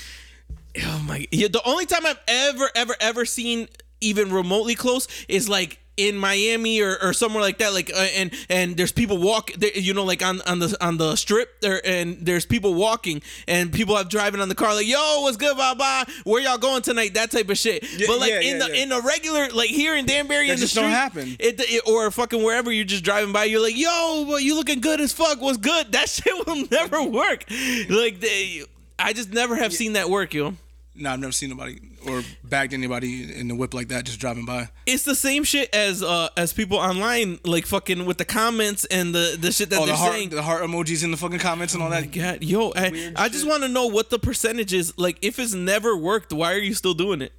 Oh 0.84 1.04
my! 1.06 1.26
Yeah, 1.30 1.48
the 1.48 1.62
only 1.64 1.86
time 1.86 2.04
I've 2.04 2.20
ever, 2.28 2.68
ever, 2.74 2.94
ever 3.00 3.24
seen 3.24 3.68
even 4.00 4.30
remotely 4.32 4.74
close 4.74 5.08
is 5.28 5.48
like 5.48 5.78
in 5.96 6.16
Miami 6.16 6.80
or, 6.80 6.96
or 7.02 7.12
somewhere 7.12 7.42
like 7.42 7.58
that. 7.58 7.72
Like, 7.72 7.90
uh, 7.92 8.06
and 8.16 8.32
and 8.48 8.76
there's 8.76 8.92
people 8.92 9.18
walk, 9.18 9.52
there, 9.52 9.70
you 9.74 9.94
know, 9.94 10.04
like 10.04 10.24
on 10.24 10.40
on 10.42 10.58
the 10.58 10.76
on 10.80 10.96
the 10.96 11.16
strip 11.16 11.60
there, 11.60 11.84
and 11.86 12.18
there's 12.20 12.46
people 12.46 12.74
walking, 12.74 13.22
and 13.46 13.72
people 13.72 13.96
have 13.96 14.08
driving 14.08 14.40
on 14.40 14.48
the 14.48 14.54
car, 14.54 14.74
like, 14.74 14.86
"Yo, 14.86 15.20
what's 15.22 15.36
good, 15.36 15.56
bye 15.56 15.74
bye? 15.74 16.04
Where 16.24 16.42
y'all 16.42 16.58
going 16.58 16.82
tonight?" 16.82 17.14
That 17.14 17.30
type 17.30 17.48
of 17.48 17.58
shit. 17.58 17.84
Yeah, 17.96 18.06
but 18.08 18.20
like 18.20 18.30
yeah, 18.30 18.40
in 18.40 18.58
yeah, 18.58 18.66
the 18.66 18.82
in 18.82 18.92
a 18.92 19.00
regular, 19.00 19.48
like 19.50 19.70
here 19.70 19.96
in 19.96 20.06
Danbury, 20.06 20.46
That 20.48 20.54
in 20.54 20.60
the 20.60 20.66
just 20.66 20.74
don't 20.74 20.84
street, 20.84 20.94
happen. 20.94 21.36
It, 21.38 21.60
it 21.60 21.82
or 21.86 22.10
fucking 22.10 22.42
wherever 22.42 22.72
you're 22.72 22.84
just 22.84 23.04
driving 23.04 23.32
by, 23.32 23.44
you're 23.44 23.62
like, 23.62 23.76
"Yo, 23.76 24.24
but 24.28 24.42
you 24.42 24.54
looking 24.56 24.80
good 24.80 25.00
as 25.00 25.12
fuck? 25.12 25.40
What's 25.40 25.58
good?" 25.58 25.92
That 25.92 26.08
shit 26.08 26.46
will 26.46 26.66
never 26.70 27.02
work. 27.02 27.44
Like 27.88 28.20
they. 28.20 28.62
I 28.98 29.12
just 29.12 29.32
never 29.32 29.56
have 29.56 29.72
seen 29.72 29.94
that 29.94 30.08
work, 30.08 30.34
yo. 30.34 30.54
No, 30.94 31.10
I've 31.10 31.18
never 31.18 31.32
seen 31.32 31.50
nobody 31.50 31.80
or 32.08 32.22
bagged 32.42 32.72
anybody 32.74 33.34
in 33.38 33.48
the 33.48 33.54
whip 33.54 33.74
like 33.74 33.88
that 33.88 34.04
just 34.04 34.20
driving 34.20 34.44
by. 34.44 34.68
it's 34.86 35.04
the 35.04 35.14
same 35.14 35.44
shit 35.44 35.74
as 35.74 36.02
uh 36.02 36.28
as 36.36 36.52
people 36.52 36.76
online 36.78 37.38
like 37.44 37.66
fucking 37.66 38.04
with 38.06 38.18
the 38.18 38.24
comments 38.24 38.84
and 38.86 39.14
the 39.14 39.36
the 39.40 39.50
shit 39.52 39.70
that 39.70 39.76
Oh, 39.80 39.86
they're 39.86 39.94
the 39.94 39.96
heart, 39.96 40.12
saying. 40.12 40.28
the 40.30 40.42
heart 40.42 40.62
emojis 40.62 41.02
in 41.04 41.10
the 41.10 41.16
fucking 41.16 41.38
comments 41.38 41.74
and 41.74 41.82
all 41.82 41.90
that. 41.90 42.12
God, 42.12 42.42
yo, 42.42 42.72
I, 42.76 43.12
I 43.16 43.28
just 43.28 43.46
want 43.46 43.62
to 43.62 43.68
know 43.68 43.86
what 43.86 44.10
the 44.10 44.18
percentage 44.18 44.72
is. 44.72 44.96
Like, 44.98 45.18
if 45.22 45.38
it's 45.38 45.54
never 45.54 45.96
worked, 45.96 46.32
why 46.32 46.52
are 46.52 46.58
you 46.58 46.74
still 46.74 46.94
doing 46.94 47.22
it? 47.22 47.32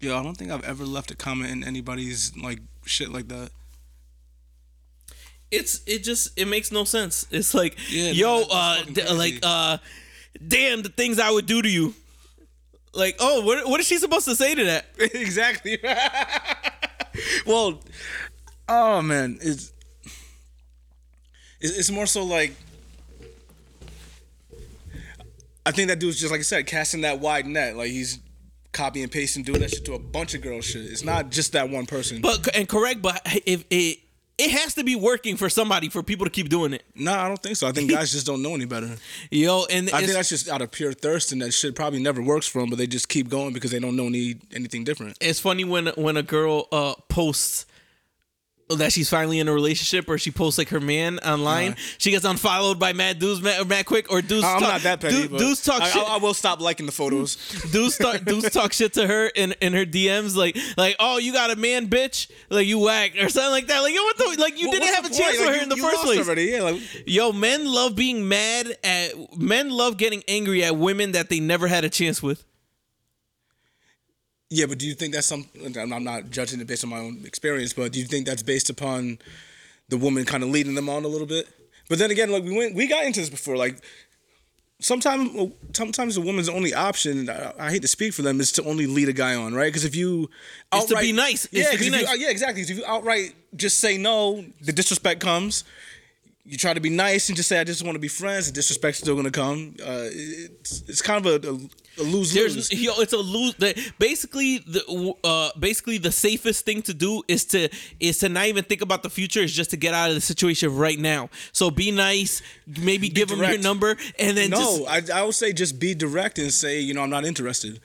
Yo, 0.00 0.16
I 0.18 0.22
don't 0.22 0.36
think 0.36 0.50
I've 0.50 0.64
ever 0.64 0.84
left 0.84 1.10
a 1.10 1.16
comment 1.16 1.50
in 1.50 1.64
anybody's 1.64 2.36
like 2.36 2.60
shit 2.86 3.10
like 3.10 3.28
that. 3.28 3.50
It's 5.50 5.80
it 5.86 6.04
just 6.04 6.38
it 6.38 6.46
makes 6.46 6.70
no 6.70 6.84
sense. 6.84 7.26
It's 7.30 7.54
like, 7.54 7.76
Yeah, 7.90 8.10
yo, 8.10 8.40
no, 8.40 8.46
uh, 8.50 8.82
d- 8.84 9.08
like, 9.12 9.38
uh, 9.42 9.78
damn, 10.46 10.82
the 10.82 10.90
things 10.90 11.18
I 11.18 11.30
would 11.30 11.46
do 11.46 11.62
to 11.62 11.68
you. 11.68 11.94
Like, 12.94 13.16
oh, 13.20 13.42
what 13.42 13.68
what 13.68 13.80
is 13.80 13.86
she 13.86 13.98
supposed 13.98 14.24
to 14.26 14.34
say 14.34 14.54
to 14.54 14.64
that? 14.64 14.86
exactly. 14.98 15.78
well, 17.46 17.80
oh 18.68 19.02
man, 19.02 19.38
it's 19.40 19.72
it's 21.60 21.90
more 21.90 22.06
so 22.06 22.24
like 22.24 22.54
I 25.68 25.70
think 25.70 25.88
that 25.88 25.98
dude's 25.98 26.18
just 26.18 26.30
like 26.30 26.40
I 26.40 26.44
said, 26.44 26.66
casting 26.66 27.02
that 27.02 27.20
wide 27.20 27.46
net. 27.46 27.76
Like 27.76 27.90
he's 27.90 28.20
copy 28.72 29.02
and 29.02 29.12
pasting, 29.12 29.42
doing 29.42 29.60
that 29.60 29.70
shit 29.70 29.84
to 29.84 29.94
a 29.94 29.98
bunch 29.98 30.34
of 30.34 30.40
girl 30.40 30.62
shit. 30.62 30.82
It's 30.82 31.04
not 31.04 31.30
just 31.30 31.52
that 31.52 31.68
one 31.68 31.84
person. 31.84 32.22
But 32.22 32.56
and 32.56 32.66
correct, 32.66 33.02
but 33.02 33.20
if 33.44 33.64
it 33.68 33.98
it 34.38 34.50
has 34.52 34.74
to 34.74 34.84
be 34.84 34.94
working 34.94 35.36
for 35.36 35.48
somebody 35.50 35.88
for 35.88 36.02
people 36.02 36.24
to 36.24 36.30
keep 36.30 36.48
doing 36.48 36.72
it. 36.72 36.84
no, 36.94 37.12
I 37.12 37.26
don't 37.28 37.42
think 37.42 37.56
so. 37.56 37.66
I 37.66 37.72
think 37.72 37.90
guys 37.98 38.12
just 38.12 38.26
don't 38.26 38.40
know 38.42 38.54
any 38.54 38.64
better. 38.66 38.96
Yo, 39.30 39.64
and 39.70 39.90
I 39.90 40.00
think 40.00 40.12
that's 40.12 40.28
just 40.28 40.48
out 40.48 40.62
of 40.62 40.70
pure 40.70 40.92
thirst, 40.92 41.32
and 41.32 41.42
that 41.42 41.52
shit 41.52 41.74
probably 41.74 42.00
never 42.00 42.22
works 42.22 42.46
for 42.46 42.60
them. 42.60 42.70
But 42.70 42.78
they 42.78 42.86
just 42.86 43.08
keep 43.08 43.28
going 43.28 43.52
because 43.52 43.70
they 43.72 43.80
don't 43.80 43.96
know 43.96 44.06
any 44.06 44.36
anything 44.54 44.84
different. 44.84 45.18
it's 45.20 45.40
funny 45.40 45.64
when 45.64 45.88
when 45.96 46.16
a 46.16 46.22
girl 46.22 46.68
uh 46.72 46.94
posts 47.08 47.66
Oh, 48.70 48.74
that 48.76 48.92
she's 48.92 49.08
finally 49.08 49.38
in 49.40 49.48
a 49.48 49.52
relationship 49.52 50.08
or 50.10 50.18
she 50.18 50.30
posts 50.30 50.58
like 50.58 50.68
her 50.68 50.80
man 50.80 51.18
online. 51.20 51.72
Uh-huh. 51.72 51.94
She 51.96 52.10
gets 52.10 52.24
unfollowed 52.26 52.78
by 52.78 52.92
mad 52.92 53.18
dudes 53.18 53.40
mad, 53.40 53.66
mad 53.66 53.86
quick 53.86 54.10
or 54.12 54.20
dudes 54.20 54.44
I'm 54.44 54.60
talk, 54.60 54.68
not 54.74 54.80
that 54.82 55.00
petty. 55.00 55.26
but 55.26 55.38
dudes 55.38 55.62
talk 55.62 55.80
I, 55.80 55.88
shit. 55.88 56.02
I, 56.02 56.16
I 56.16 56.18
will 56.18 56.34
stop 56.34 56.60
liking 56.60 56.84
the 56.86 56.92
photos. 56.92 57.36
dudes 57.72 57.96
talk 57.96 58.22
dudes 58.24 58.50
talk 58.50 58.74
shit 58.74 58.92
to 58.94 59.06
her 59.06 59.28
in, 59.28 59.52
in 59.62 59.72
her 59.72 59.86
DMs 59.86 60.36
like 60.36 60.56
like 60.76 60.96
oh 61.00 61.16
you 61.18 61.32
got 61.32 61.50
a 61.50 61.56
man 61.56 61.88
bitch? 61.88 62.30
Like 62.50 62.66
you 62.66 62.78
whack 62.78 63.12
or 63.18 63.28
something 63.30 63.50
like 63.52 63.68
that. 63.68 63.80
Like 63.80 63.94
yo 63.94 64.02
what 64.02 64.18
the 64.18 64.36
like 64.38 64.60
you 64.60 64.68
Well, 64.68 64.78
didn't 64.80 64.94
have 64.94 65.04
a 65.06 65.08
chance 65.14 65.38
with 65.38 65.40
Like, 65.40 65.48
her 65.48 65.56
you- 65.56 65.62
in 65.62 65.68
the 65.70 65.76
you 65.76 65.82
first 65.82 65.94
lost 65.96 66.06
place. 66.06 66.26
Already. 66.26 66.44
Yeah, 66.44 66.62
like, 66.62 66.80
yo 67.06 67.32
men 67.32 67.64
love 67.64 67.96
being 67.96 68.28
mad 68.28 68.76
at 68.84 69.12
men 69.38 69.70
love 69.70 69.96
getting 69.96 70.22
angry 70.28 70.62
at 70.62 70.76
women 70.76 71.12
that 71.12 71.30
they 71.30 71.40
never 71.40 71.68
had 71.68 71.84
a 71.84 71.88
chance 71.90 72.22
with 72.22 72.44
yeah, 74.50 74.66
but 74.66 74.78
do 74.78 74.86
you 74.86 74.94
think 74.94 75.14
that's 75.14 75.26
some? 75.26 75.46
I'm 75.76 76.04
not 76.04 76.30
judging 76.30 76.60
it 76.60 76.66
based 76.66 76.84
on 76.84 76.90
my 76.90 76.98
own 76.98 77.22
experience, 77.24 77.72
but 77.72 77.92
do 77.92 77.98
you 78.00 78.06
think 78.06 78.26
that's 78.26 78.42
based 78.42 78.70
upon 78.70 79.18
the 79.88 79.96
woman 79.96 80.24
kind 80.24 80.42
of 80.42 80.50
leading 80.50 80.74
them 80.74 80.88
on 80.88 81.04
a 81.04 81.08
little 81.08 81.26
bit? 81.26 81.48
But 81.88 81.98
then 81.98 82.10
again, 82.10 82.30
like 82.30 82.44
we 82.44 82.56
went, 82.56 82.74
we 82.74 82.86
got 82.86 83.04
into 83.04 83.20
this 83.20 83.30
before. 83.30 83.56
Like 83.56 83.78
sometimes 84.80 85.52
sometimes 85.72 86.16
a 86.16 86.20
woman's 86.20 86.48
only 86.48 86.74
option. 86.74 87.28
I, 87.28 87.52
I 87.58 87.70
hate 87.70 87.82
to 87.82 87.88
speak 87.88 88.14
for 88.14 88.22
them, 88.22 88.40
is 88.40 88.52
to 88.52 88.64
only 88.64 88.86
lead 88.86 89.08
a 89.08 89.12
guy 89.12 89.34
on, 89.34 89.54
right? 89.54 89.66
Because 89.66 89.84
if 89.84 89.94
you 89.96 90.30
It's 90.72 90.86
to 90.86 90.96
be 90.96 91.12
nice. 91.12 91.44
It's 91.46 91.52
yeah, 91.52 91.70
be 91.70 91.86
if 91.86 91.94
you- 91.94 92.16
yeah, 92.18 92.30
exactly. 92.30 92.62
If 92.62 92.70
you 92.70 92.84
outright 92.86 93.34
just 93.56 93.78
say 93.80 93.96
no, 93.98 94.44
the 94.60 94.72
disrespect 94.72 95.20
comes. 95.20 95.64
You 96.44 96.56
try 96.56 96.72
to 96.72 96.80
be 96.80 96.88
nice 96.88 97.28
and 97.28 97.36
just 97.36 97.48
say 97.50 97.60
I 97.60 97.64
just 97.64 97.84
want 97.84 97.96
to 97.96 98.00
be 98.00 98.08
friends. 98.08 98.46
The 98.46 98.52
disrespect's 98.54 99.00
still 99.00 99.14
gonna 99.16 99.30
come. 99.30 99.74
Uh, 99.82 100.08
it's 100.10 100.82
it's 100.88 101.02
kind 101.02 101.24
of 101.24 101.44
a, 101.44 101.50
a 101.50 101.58
lose 102.02 102.34
lose. 102.34 102.72
Yo, 102.72 102.92
it's 103.00 103.12
a 103.12 103.18
lose. 103.18 103.54
The, 103.54 103.92
basically, 103.98 104.58
the 104.58 105.14
uh, 105.24 105.50
basically 105.58 105.98
the 105.98 106.12
safest 106.12 106.64
thing 106.64 106.82
to 106.82 106.94
do 106.94 107.22
is 107.28 107.44
to 107.46 107.68
is 108.00 108.18
to 108.18 108.28
not 108.28 108.46
even 108.46 108.64
think 108.64 108.82
about 108.82 109.02
the 109.02 109.10
future. 109.10 109.40
Is 109.40 109.52
just 109.52 109.70
to 109.70 109.76
get 109.76 109.94
out 109.94 110.08
of 110.08 110.14
the 110.14 110.20
situation 110.20 110.76
right 110.76 110.98
now. 110.98 111.30
So 111.52 111.70
be 111.70 111.90
nice. 111.90 112.42
Maybe 112.66 113.08
give 113.08 113.28
them 113.28 113.40
your 113.40 113.58
number, 113.58 113.96
and 114.18 114.36
then 114.36 114.50
No, 114.50 114.58
just 114.58 115.12
I, 115.12 115.20
I 115.20 115.24
would 115.24 115.34
say 115.34 115.52
just 115.52 115.78
be 115.78 115.94
direct 115.94 116.38
and 116.38 116.52
say, 116.52 116.80
you 116.80 116.94
know, 116.94 117.02
I'm 117.02 117.10
not 117.10 117.24
interested. 117.24 117.80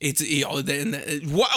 it's 0.00 0.20
yo, 0.20 0.62
then 0.62 0.94
what, 1.30 1.50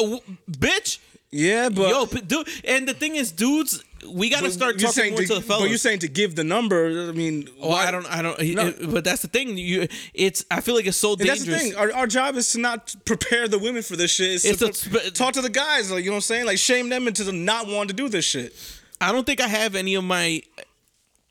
bitch. 0.49 0.99
Yeah, 1.33 1.69
but 1.69 1.89
Yo, 1.89 2.05
dude, 2.05 2.47
and 2.65 2.85
the 2.85 2.93
thing 2.93 3.15
is, 3.15 3.31
dudes, 3.31 3.81
we 4.09 4.29
got 4.29 4.43
to 4.43 4.51
start 4.51 4.79
talking 4.79 5.11
more 5.11 5.21
to, 5.21 5.35
the 5.35 5.41
fellas. 5.41 5.63
But 5.63 5.69
you're 5.69 5.77
saying 5.77 5.99
to 5.99 6.07
give 6.07 6.35
the 6.35 6.43
number. 6.43 7.07
I 7.09 7.11
mean, 7.11 7.47
Oh, 7.61 7.69
why- 7.69 7.85
I 7.87 7.91
don't, 7.91 8.05
I 8.07 8.21
don't. 8.21 8.39
No. 8.55 8.67
it- 8.67 8.91
but 8.91 9.03
that's 9.03 9.21
the 9.21 9.27
thing. 9.27 9.57
You, 9.57 9.87
it's. 10.13 10.43
I 10.49 10.61
feel 10.61 10.75
like 10.75 10.85
it's 10.87 10.97
so 10.97 11.11
And 11.13 11.21
that's 11.21 11.39
dangerous. 11.43 11.63
the 11.63 11.69
thing. 11.71 11.77
Our, 11.77 11.91
our 11.93 12.07
job 12.07 12.35
is 12.35 12.51
to 12.53 12.59
not 12.59 12.95
prepare 13.05 13.47
the 13.47 13.59
women 13.59 13.83
for 13.83 13.95
this 13.95 14.11
shit. 14.11 14.31
It's, 14.43 14.45
It's 14.61 14.81
to 14.83 14.89
a 14.97 14.99
pre- 15.01 15.11
talk 15.11 15.33
to 15.33 15.41
the 15.41 15.49
guys, 15.49 15.91
like 15.91 16.03
you 16.03 16.09
know 16.09 16.15
what 16.15 16.17
I'm 16.17 16.21
saying, 16.21 16.45
like 16.45 16.57
shame 16.57 16.89
them 16.89 17.07
into 17.07 17.31
not 17.31 17.67
wanting 17.67 17.89
to 17.89 17.93
do 17.93 18.09
this 18.09 18.25
shit. 18.25 18.53
I 18.99 19.11
don't 19.11 19.25
think 19.25 19.41
I 19.41 19.47
have 19.47 19.75
any 19.75 19.95
of 19.95 20.03
my. 20.03 20.41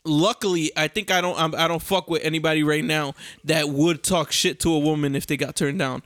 Luckily, 0.04 0.72
I 0.76 0.88
think 0.88 1.10
I 1.10 1.20
don't. 1.20 1.38
I'm, 1.38 1.54
I 1.54 1.68
don't 1.68 1.82
fuck 1.82 2.08
with 2.08 2.24
anybody 2.24 2.62
right 2.62 2.84
now 2.84 3.14
that 3.44 3.68
would 3.68 4.02
talk 4.02 4.32
shit 4.32 4.58
to 4.60 4.72
a 4.72 4.78
woman 4.78 5.14
if 5.14 5.26
they 5.26 5.36
got 5.36 5.56
turned 5.56 5.78
down. 5.78 6.02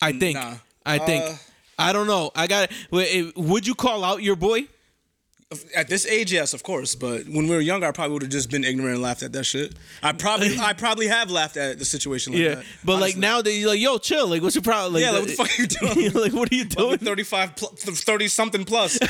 I 0.00 0.12
think. 0.12 0.36
Nah. 0.38 0.54
I 0.84 0.98
think. 0.98 1.24
Uh, 1.24 1.34
I 1.78 1.92
don't 1.92 2.06
know. 2.06 2.30
I 2.36 2.46
got. 2.46 2.70
it. 2.92 3.36
Would 3.36 3.66
you 3.66 3.74
call 3.74 4.04
out 4.04 4.22
your 4.22 4.36
boy? 4.36 4.66
At 5.76 5.86
this 5.86 6.04
age, 6.06 6.32
yes, 6.32 6.54
of 6.54 6.64
course. 6.64 6.96
But 6.96 7.26
when 7.28 7.46
we 7.46 7.54
were 7.54 7.60
younger, 7.60 7.86
I 7.86 7.92
probably 7.92 8.14
would 8.14 8.22
have 8.22 8.32
just 8.32 8.50
been 8.50 8.64
ignorant 8.64 8.94
and 8.94 9.02
laughed 9.02 9.22
at 9.22 9.32
that 9.32 9.44
shit. 9.44 9.76
I 10.02 10.10
probably, 10.10 10.58
I 10.60 10.72
probably 10.72 11.06
have 11.06 11.30
laughed 11.30 11.56
at 11.56 11.78
the 11.78 11.84
situation 11.84 12.32
like 12.32 12.42
Yeah. 12.42 12.54
that. 12.56 12.64
But 12.84 13.00
like 13.00 13.16
now 13.16 13.42
that 13.42 13.52
you're 13.52 13.68
like, 13.70 13.78
yo, 13.80 13.98
chill. 13.98 14.26
Like, 14.26 14.42
what's 14.42 14.56
your 14.56 14.62
problem? 14.62 14.94
Like, 14.94 15.02
Yeah, 15.04 15.12
like, 15.12 15.20
what 15.20 15.28
the 15.28 15.34
fuck 15.36 15.48
are 15.56 15.62
you 15.62 15.68
doing? 16.10 16.12
like, 16.20 16.32
what 16.32 16.50
are 16.50 16.54
you 16.56 16.64
doing? 16.64 16.98
35, 16.98 17.54
30 17.54 18.26
something 18.28 18.64
plus. 18.64 18.98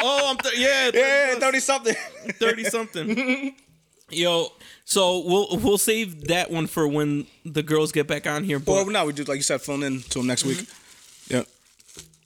oh, 0.00 0.30
I'm 0.30 0.36
th- 0.38 0.58
yeah, 0.58 0.90
yeah, 0.92 1.34
30 1.38 1.60
something. 1.60 1.94
thirty 2.40 2.64
something. 2.64 3.54
Yo, 4.10 4.48
so 4.84 5.20
we'll 5.24 5.46
we'll 5.58 5.78
save 5.78 6.24
that 6.26 6.50
one 6.50 6.66
for 6.66 6.88
when 6.88 7.28
the 7.44 7.62
girls 7.62 7.92
get 7.92 8.08
back 8.08 8.26
on 8.26 8.42
here. 8.42 8.58
But 8.58 8.72
Or 8.72 8.90
now 8.90 9.06
we 9.06 9.12
do, 9.12 9.22
like 9.22 9.36
you 9.36 9.42
said, 9.44 9.60
phone 9.60 9.84
in 9.84 10.00
till 10.00 10.24
next 10.24 10.44
week. 10.44 10.58
Mm-hmm. 10.58 11.42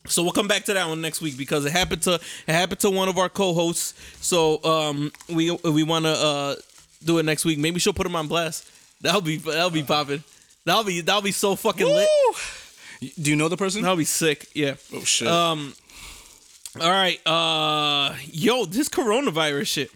So 0.07 0.23
we'll 0.23 0.33
come 0.33 0.49
back 0.49 0.65
to 0.65 0.75
that 0.75 0.87
one 0.87 1.01
next 1.01 1.23
week 1.23 1.39
because 1.39 1.65
it 1.65 1.73
happened 1.73 2.03
to 2.03 2.15
it 2.15 2.53
happened 2.53 2.81
to 2.81 2.91
one 2.91 3.09
of 3.09 3.17
our 3.17 3.29
co-hosts. 3.31 3.95
So 4.21 4.63
um, 4.63 5.13
we 5.29 5.51
we 5.51 5.83
want 5.83 6.05
to 6.05 6.11
uh, 6.11 6.55
do 7.05 7.19
it 7.19 7.23
next 7.25 7.45
week. 7.45 7.59
Maybe 7.59 7.81
she'll 7.81 7.95
put 7.95 8.07
him 8.07 8.15
on 8.17 8.29
blast. 8.29 8.71
That'll 9.01 9.23
be 9.23 9.39
that'll 9.39 9.71
be 9.71 9.83
popping. 9.83 10.23
That'll 10.65 10.85
be 10.85 11.01
that'll 11.01 11.23
be 11.23 11.33
so 11.33 11.57
fucking 11.57 11.87
lit. 11.87 12.09
Do 13.21 13.31
you 13.31 13.37
know 13.37 13.49
the 13.49 13.57
person? 13.57 13.83
That'll 13.83 13.97
be 13.97 14.05
sick. 14.05 14.47
Yeah. 14.55 14.75
Oh 14.93 15.05
shit. 15.05 15.29
Um. 15.29 15.75
All 16.81 16.91
right. 16.91 17.21
Uh. 17.27 18.15
Yo, 18.27 18.67
this 18.67 18.89
coronavirus 18.89 19.67
shit. 19.67 19.91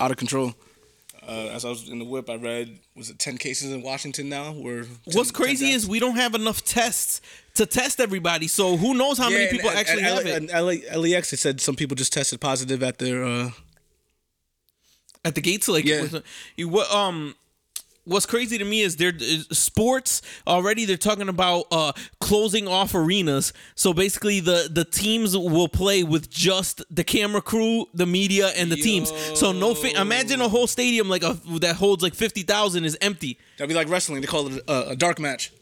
Out 0.00 0.10
of 0.10 0.16
control. 0.16 0.54
Uh, 1.28 1.48
as 1.52 1.64
I 1.64 1.70
was 1.70 1.88
in 1.88 1.98
the 1.98 2.04
whip, 2.04 2.30
I 2.30 2.36
read 2.36 2.78
was 2.94 3.10
it 3.10 3.18
ten 3.18 3.36
cases 3.36 3.72
in 3.72 3.82
Washington 3.82 4.28
now? 4.28 4.52
Where 4.52 4.84
10 4.84 4.90
What's 5.12 5.32
crazy 5.32 5.70
is 5.72 5.86
we 5.86 5.98
don't 5.98 6.14
have 6.16 6.34
enough 6.36 6.64
tests 6.64 7.20
to 7.54 7.66
test 7.66 7.98
everybody. 8.00 8.46
So 8.46 8.76
who 8.76 8.94
knows 8.94 9.18
how 9.18 9.24
many 9.24 9.36
Yeah, 9.36 9.40
and- 9.48 9.50
people 9.50 9.70
and- 9.70 9.78
actually 9.78 10.02
and 10.04 10.06
have 10.06 10.24
LA, 10.24 10.30
it 10.30 10.36
and 10.36 10.50
LA, 10.94 10.96
LAX 11.16 11.32
it 11.32 11.38
said 11.38 11.60
some 11.60 11.74
people 11.74 11.96
just 11.96 12.12
tested 12.12 12.40
positive 12.40 12.82
at 12.82 12.98
their. 12.98 13.24
Uh, 13.24 13.50
at 15.24 15.34
the 15.34 15.40
gates. 15.40 15.66
Like, 15.68 15.84
Yeah. 15.84 16.02
with- 16.02 16.22
you 16.56 16.68
what? 16.68 16.90
Um. 16.92 17.34
What's 18.06 18.24
crazy 18.24 18.56
to 18.56 18.64
me 18.64 18.80
is 18.82 18.96
they're 18.96 19.12
sports 19.52 20.22
already. 20.46 20.84
They're 20.84 20.96
talking 20.96 21.28
about 21.28 21.64
uh, 21.72 21.92
closing 22.20 22.68
off 22.68 22.94
arenas. 22.94 23.52
So 23.74 23.92
basically, 23.92 24.40
the 24.40 24.68
the 24.72 24.84
teams 24.84 25.36
will 25.36 25.68
play 25.68 26.02
with 26.04 26.30
just 26.30 26.82
the 26.94 27.04
camera 27.04 27.42
crew, 27.42 27.86
the 27.94 28.06
media, 28.06 28.48
and 28.56 28.70
the 28.70 28.76
teams. 28.76 29.12
So 29.38 29.52
no, 29.52 29.74
fa- 29.74 30.00
imagine 30.00 30.40
a 30.40 30.48
whole 30.48 30.66
stadium 30.68 31.08
like 31.08 31.24
a 31.24 31.36
that 31.60 31.76
holds 31.76 32.02
like 32.02 32.14
fifty 32.14 32.42
thousand 32.42 32.84
is 32.84 32.96
empty. 33.00 33.38
that'd 33.58 33.68
be 33.68 33.74
like 33.74 33.88
wrestling. 33.88 34.20
They 34.20 34.26
call 34.28 34.46
it 34.48 34.62
a, 34.68 34.90
a 34.90 34.96
dark 34.96 35.18
match. 35.18 35.52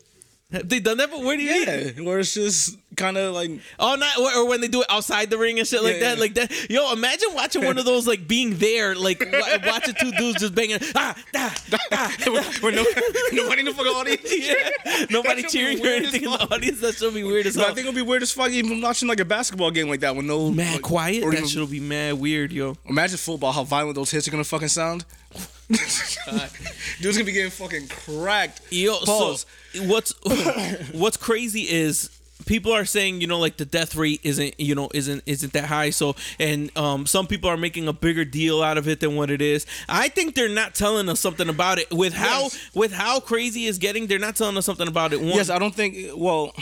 Have 0.52 0.68
they 0.68 0.78
done 0.78 0.98
that? 0.98 1.10
But 1.10 1.22
where 1.22 1.36
do 1.36 1.42
you? 1.42 1.50
Yeah, 1.50 2.02
where 2.04 2.18
it's 2.20 2.34
just 2.34 2.76
kind 2.96 3.16
of 3.16 3.34
like 3.34 3.50
Oh, 3.80 3.96
not 3.96 4.18
or, 4.18 4.32
or 4.42 4.48
when 4.48 4.60
they 4.60 4.68
do 4.68 4.82
it 4.82 4.86
outside 4.88 5.28
the 5.30 5.36
ring 5.38 5.58
and 5.58 5.66
shit 5.66 5.82
like 5.82 5.94
Yeah, 5.94 6.00
that, 6.00 6.14
yeah. 6.16 6.20
like 6.20 6.34
that. 6.34 6.70
Yo, 6.70 6.92
imagine 6.92 7.30
watching 7.34 7.64
one 7.64 7.76
of 7.78 7.84
those 7.84 8.06
like 8.06 8.28
being 8.28 8.56
there, 8.58 8.94
like 8.94 9.20
wa- 9.20 9.58
watching 9.66 9.94
two 9.98 10.12
dudes 10.12 10.40
just 10.40 10.54
banging. 10.54 10.78
Ah, 10.94 11.16
ah, 11.34 11.54
ah. 11.92 12.16
when 12.60 12.74
no, 12.76 12.84
nobody 13.32 13.60
in 13.60 13.66
the 13.66 13.72
fucking 13.74 13.92
audience. 13.92 14.20
yeah. 14.86 15.06
Nobody 15.10 15.42
cheering 15.42 15.84
or 15.84 15.88
anything 15.88 16.22
in 16.24 16.30
the 16.30 16.46
audience. 16.54 16.80
That 16.80 16.94
should 16.94 17.14
be 17.14 17.24
weird 17.24 17.46
as 17.46 17.56
hell. 17.56 17.64
I 17.64 17.68
think 17.68 17.80
it'll 17.88 17.92
be 17.92 18.02
weird 18.02 18.22
as 18.22 18.30
fuck 18.30 18.50
even 18.50 18.80
watching 18.80 19.08
like 19.08 19.20
a 19.20 19.24
basketball 19.24 19.70
game 19.72 19.88
like 19.88 20.00
that 20.00 20.14
with 20.14 20.26
no 20.26 20.50
mad 20.52 20.74
like, 20.74 20.82
quiet. 20.82 21.24
or 21.24 21.30
That 21.30 21.38
even- 21.38 21.48
should 21.48 21.70
be 21.70 21.80
mad 21.80 22.14
weird, 22.20 22.52
yo. 22.52 22.76
Imagine 22.86 23.16
football, 23.16 23.50
how 23.50 23.64
violent 23.64 23.96
those 23.96 24.10
hits 24.10 24.28
are 24.28 24.30
gonna 24.30 24.44
fucking 24.44 24.68
sound. 24.68 25.04
Dude's 25.68 27.16
gonna 27.16 27.24
be 27.24 27.32
getting 27.32 27.50
fucking 27.50 27.88
cracked. 27.88 28.60
Yo, 28.70 28.98
Pause. 28.98 29.46
so 29.72 29.82
what's 29.84 30.12
what's 30.92 31.16
crazy 31.16 31.62
is 31.62 32.10
people 32.46 32.72
are 32.72 32.84
saying 32.84 33.20
you 33.20 33.26
know 33.26 33.38
like 33.38 33.56
the 33.56 33.64
death 33.64 33.96
rate 33.96 34.20
isn't 34.22 34.58
you 34.60 34.74
know 34.74 34.90
isn't 34.92 35.22
isn't 35.24 35.52
that 35.54 35.64
high 35.64 35.88
so 35.88 36.14
and 36.38 36.76
um 36.76 37.06
some 37.06 37.26
people 37.26 37.48
are 37.48 37.56
making 37.56 37.88
a 37.88 37.92
bigger 37.92 38.24
deal 38.24 38.62
out 38.62 38.76
of 38.76 38.86
it 38.86 39.00
than 39.00 39.16
what 39.16 39.30
it 39.30 39.40
is 39.40 39.64
i 39.88 40.08
think 40.08 40.34
they're 40.34 40.48
not 40.48 40.74
telling 40.74 41.08
us 41.08 41.18
something 41.20 41.48
about 41.48 41.78
it 41.78 41.90
with 41.90 42.12
how 42.12 42.42
Yes. 42.42 42.70
with 42.74 42.92
how 42.92 43.18
crazy 43.18 43.66
it's 43.66 43.78
getting 43.78 44.06
they're 44.08 44.18
not 44.18 44.36
telling 44.36 44.56
us 44.58 44.66
something 44.66 44.88
about 44.88 45.12
it 45.14 45.20
One, 45.20 45.30
Yes, 45.30 45.48
I 45.48 45.58
don't 45.58 45.74
think. 45.74 45.96
Well, 46.14 46.52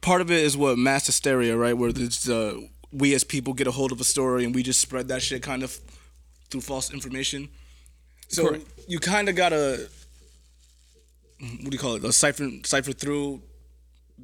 part 0.00 0.20
of 0.20 0.30
it 0.30 0.44
is 0.44 0.56
what 0.56 0.78
mass 0.78 1.06
hysteria, 1.06 1.56
right? 1.56 1.76
Where 1.76 1.90
there's 1.92 2.28
uh, 2.28 2.60
we 2.92 3.14
as 3.14 3.24
people 3.24 3.52
get 3.54 3.66
a 3.66 3.72
hold 3.72 3.90
of 3.90 4.00
a 4.00 4.04
story 4.04 4.44
and 4.44 4.54
we 4.54 4.62
just 4.62 4.80
spread 4.80 5.08
that 5.08 5.22
shit 5.22 5.42
kind 5.42 5.62
of 5.64 5.78
through 6.50 6.62
false 6.62 6.92
information. 6.92 7.48
So 8.28 8.48
Correct. 8.48 8.64
you 8.88 8.98
kind 8.98 9.28
of 9.28 9.36
gotta 9.36 9.88
what 11.40 11.70
do 11.70 11.74
you 11.74 11.78
call 11.78 11.94
it? 11.96 12.04
A 12.04 12.12
cipher 12.12 12.48
cipher 12.64 12.92
through 12.92 13.42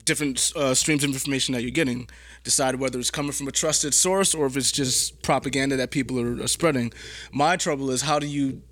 different 0.05 0.53
uh, 0.57 0.75
streams 0.75 1.05
of 1.05 1.11
information 1.11 1.53
that 1.55 1.63
you're 1.63 1.71
getting. 1.71 2.09
Decide 2.45 2.77
whether 2.77 2.99
it's 2.99 3.11
coming 3.11 3.33
from 3.33 3.49
a 3.49 3.53
trusted 3.53 3.93
source 3.93 4.35
or 4.35 4.47
if 4.47 4.57
it's 4.57 4.73
just 4.73 5.23
propaganda 5.23 5.77
that 5.77 5.91
people 5.91 6.19
are, 6.19 6.43
are 6.43 6.49
spreading. 6.49 6.93
My 7.33 7.57
trouble 7.57 7.91
is 7.91 8.03
how 8.03 8.19
do 8.19 8.27
you 8.27 8.63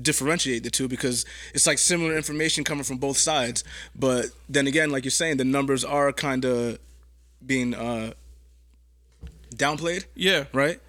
differentiate 0.00 0.62
the 0.62 0.70
two 0.70 0.86
because 0.86 1.24
it's 1.54 1.66
like 1.66 1.78
similar 1.78 2.16
information 2.16 2.64
coming 2.64 2.84
from 2.84 2.98
both 2.98 3.16
sides. 3.16 3.64
But 3.94 4.26
then 4.48 4.66
again, 4.66 4.90
like 4.90 5.04
you're 5.04 5.10
saying, 5.10 5.38
the 5.38 5.44
numbers 5.44 5.84
are 5.84 6.12
kind 6.12 6.44
of 6.44 6.78
being 7.44 7.74
uh, 7.74 8.12
downplayed, 9.54 10.04
yeah 10.14 10.44
right? 10.52 10.80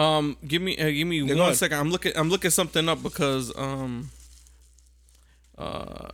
Um 0.00 0.36
give 0.46 0.62
me 0.62 0.78
uh, 0.78 0.88
give 0.90 1.06
me 1.06 1.22
one 1.22 1.54
second 1.54 1.78
i'm 1.78 1.90
looking 1.90 2.12
i'm 2.16 2.30
looking 2.30 2.50
something 2.50 2.88
up 2.88 3.02
because 3.02 3.52
um 3.56 4.10
uh 5.58 6.08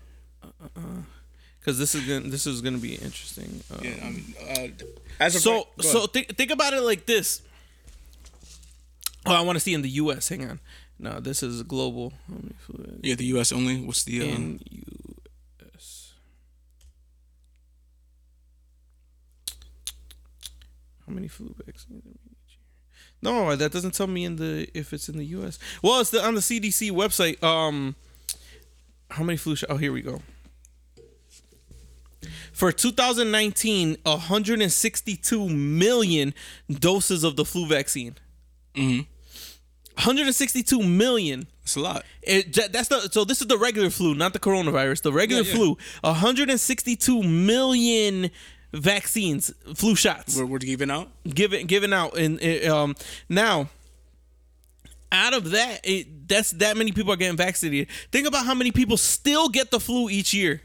because 1.60 1.78
this 1.78 1.94
is 1.94 2.02
gonna 2.06 2.28
this 2.28 2.46
is 2.46 2.60
gonna 2.60 2.78
be 2.78 2.94
interesting 2.94 3.60
uh, 3.72 3.78
Yeah, 3.82 3.94
I 4.02 4.10
mean, 4.10 4.34
uh, 4.40 4.68
as 5.24 5.42
so 5.42 5.68
so 5.80 6.06
think 6.06 6.36
think 6.36 6.50
about 6.52 6.72
it 6.72 6.80
like 6.82 7.06
this. 7.06 7.42
Oh, 9.26 9.34
I 9.34 9.40
want 9.40 9.56
to 9.56 9.60
see 9.60 9.74
in 9.74 9.82
the 9.82 9.90
U.S. 10.06 10.28
Hang 10.28 10.48
on. 10.48 10.60
No, 11.00 11.18
this 11.18 11.42
is 11.42 11.64
global. 11.64 12.12
How 12.28 12.34
many 12.38 12.54
yeah, 13.02 13.16
the 13.16 13.24
U.S. 13.34 13.50
only. 13.50 13.80
What's 13.80 14.04
the 14.04 14.22
uh, 14.22 14.24
In 14.24 14.60
U.S. 14.70 16.12
How 21.06 21.12
many 21.12 21.26
flu 21.28 21.52
vaccines? 21.64 22.04
are 22.06 22.12
we 22.14 22.20
each 22.30 22.54
year? 22.54 23.15
No, 23.26 23.56
that 23.56 23.72
doesn't 23.72 23.92
tell 23.94 24.06
me 24.06 24.24
in 24.24 24.36
the 24.36 24.68
if 24.72 24.92
it's 24.92 25.08
in 25.08 25.16
the 25.18 25.24
U.S. 25.38 25.58
Well, 25.82 26.00
it's 26.00 26.10
the, 26.10 26.24
on 26.24 26.34
the 26.36 26.40
CDC 26.40 26.92
website. 26.92 27.42
Um, 27.42 27.96
how 29.10 29.24
many 29.24 29.36
flu 29.36 29.56
shots? 29.56 29.72
Oh, 29.72 29.76
here 29.78 29.92
we 29.92 30.00
go. 30.00 30.22
For 32.52 32.70
2019, 32.70 33.96
162 34.04 35.48
million 35.48 36.34
doses 36.70 37.24
of 37.24 37.34
the 37.34 37.44
flu 37.44 37.66
vaccine. 37.66 38.14
Mm-hmm. 38.76 39.00
162 39.96 40.82
million. 40.82 41.48
That's 41.62 41.76
a 41.76 41.80
lot. 41.80 42.04
It, 42.22 42.54
that's 42.72 42.88
the 42.88 43.08
so 43.10 43.24
this 43.24 43.40
is 43.40 43.48
the 43.48 43.58
regular 43.58 43.90
flu, 43.90 44.14
not 44.14 44.34
the 44.34 44.38
coronavirus. 44.38 45.02
The 45.02 45.12
regular 45.12 45.42
Yeah, 45.42 45.48
yeah. 45.48 45.54
flu. 45.56 45.78
162 46.02 47.22
million 47.24 48.30
vaccines, 48.78 49.52
flu 49.74 49.94
shots 49.94 50.36
We're, 50.36 50.46
we're 50.46 50.58
giving 50.58 50.90
out. 50.90 51.08
given 51.24 51.66
given 51.66 51.92
out 51.92 52.16
and 52.18 52.42
um 52.68 52.94
now 53.28 53.68
out 55.12 55.34
of 55.34 55.50
that, 55.52 55.80
it, 55.84 56.28
that's 56.28 56.50
that 56.52 56.76
many 56.76 56.90
people 56.92 57.12
are 57.12 57.16
getting 57.16 57.36
vaccinated. 57.36 57.88
Think 58.10 58.26
about 58.26 58.44
how 58.44 58.54
many 58.54 58.72
people 58.72 58.96
still 58.96 59.48
get 59.48 59.70
the 59.70 59.78
flu 59.80 60.10
each 60.10 60.34
year. 60.34 60.60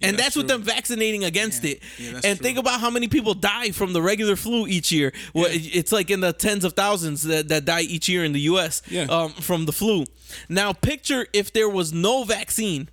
And 0.00 0.14
that's, 0.16 0.26
that's 0.28 0.36
with 0.36 0.48
them 0.48 0.62
vaccinating 0.62 1.24
against 1.24 1.64
it. 1.64 1.82
Yeah, 1.98 2.12
and 2.12 2.22
true. 2.22 2.34
think 2.36 2.56
about 2.58 2.80
how 2.80 2.88
many 2.88 3.08
people 3.08 3.34
die 3.34 3.72
from 3.72 3.92
the 3.92 4.00
regular 4.00 4.36
flu 4.36 4.66
each 4.68 4.90
year. 4.92 5.12
Well, 5.34 5.46
it- 5.46 5.74
it's 5.76 5.92
like 5.92 6.08
in 6.10 6.20
the 6.20 6.32
tens 6.32 6.64
of 6.64 6.72
thousands 6.74 7.22
that, 7.24 7.48
that 7.48 7.64
die 7.64 7.80
each 7.82 8.08
year 8.08 8.24
in 8.24 8.32
the 8.32 8.40
U.S. 8.42 8.80
Yeah. 8.88 9.02
Um, 9.10 9.32
from 9.32 9.66
the 9.66 9.72
flu. 9.72 10.04
Now, 10.48 10.72
picture 10.72 11.26
if 11.32 11.52
there 11.52 11.68
was 11.68 11.92
no 11.92 12.22
vaccine. 12.24 12.88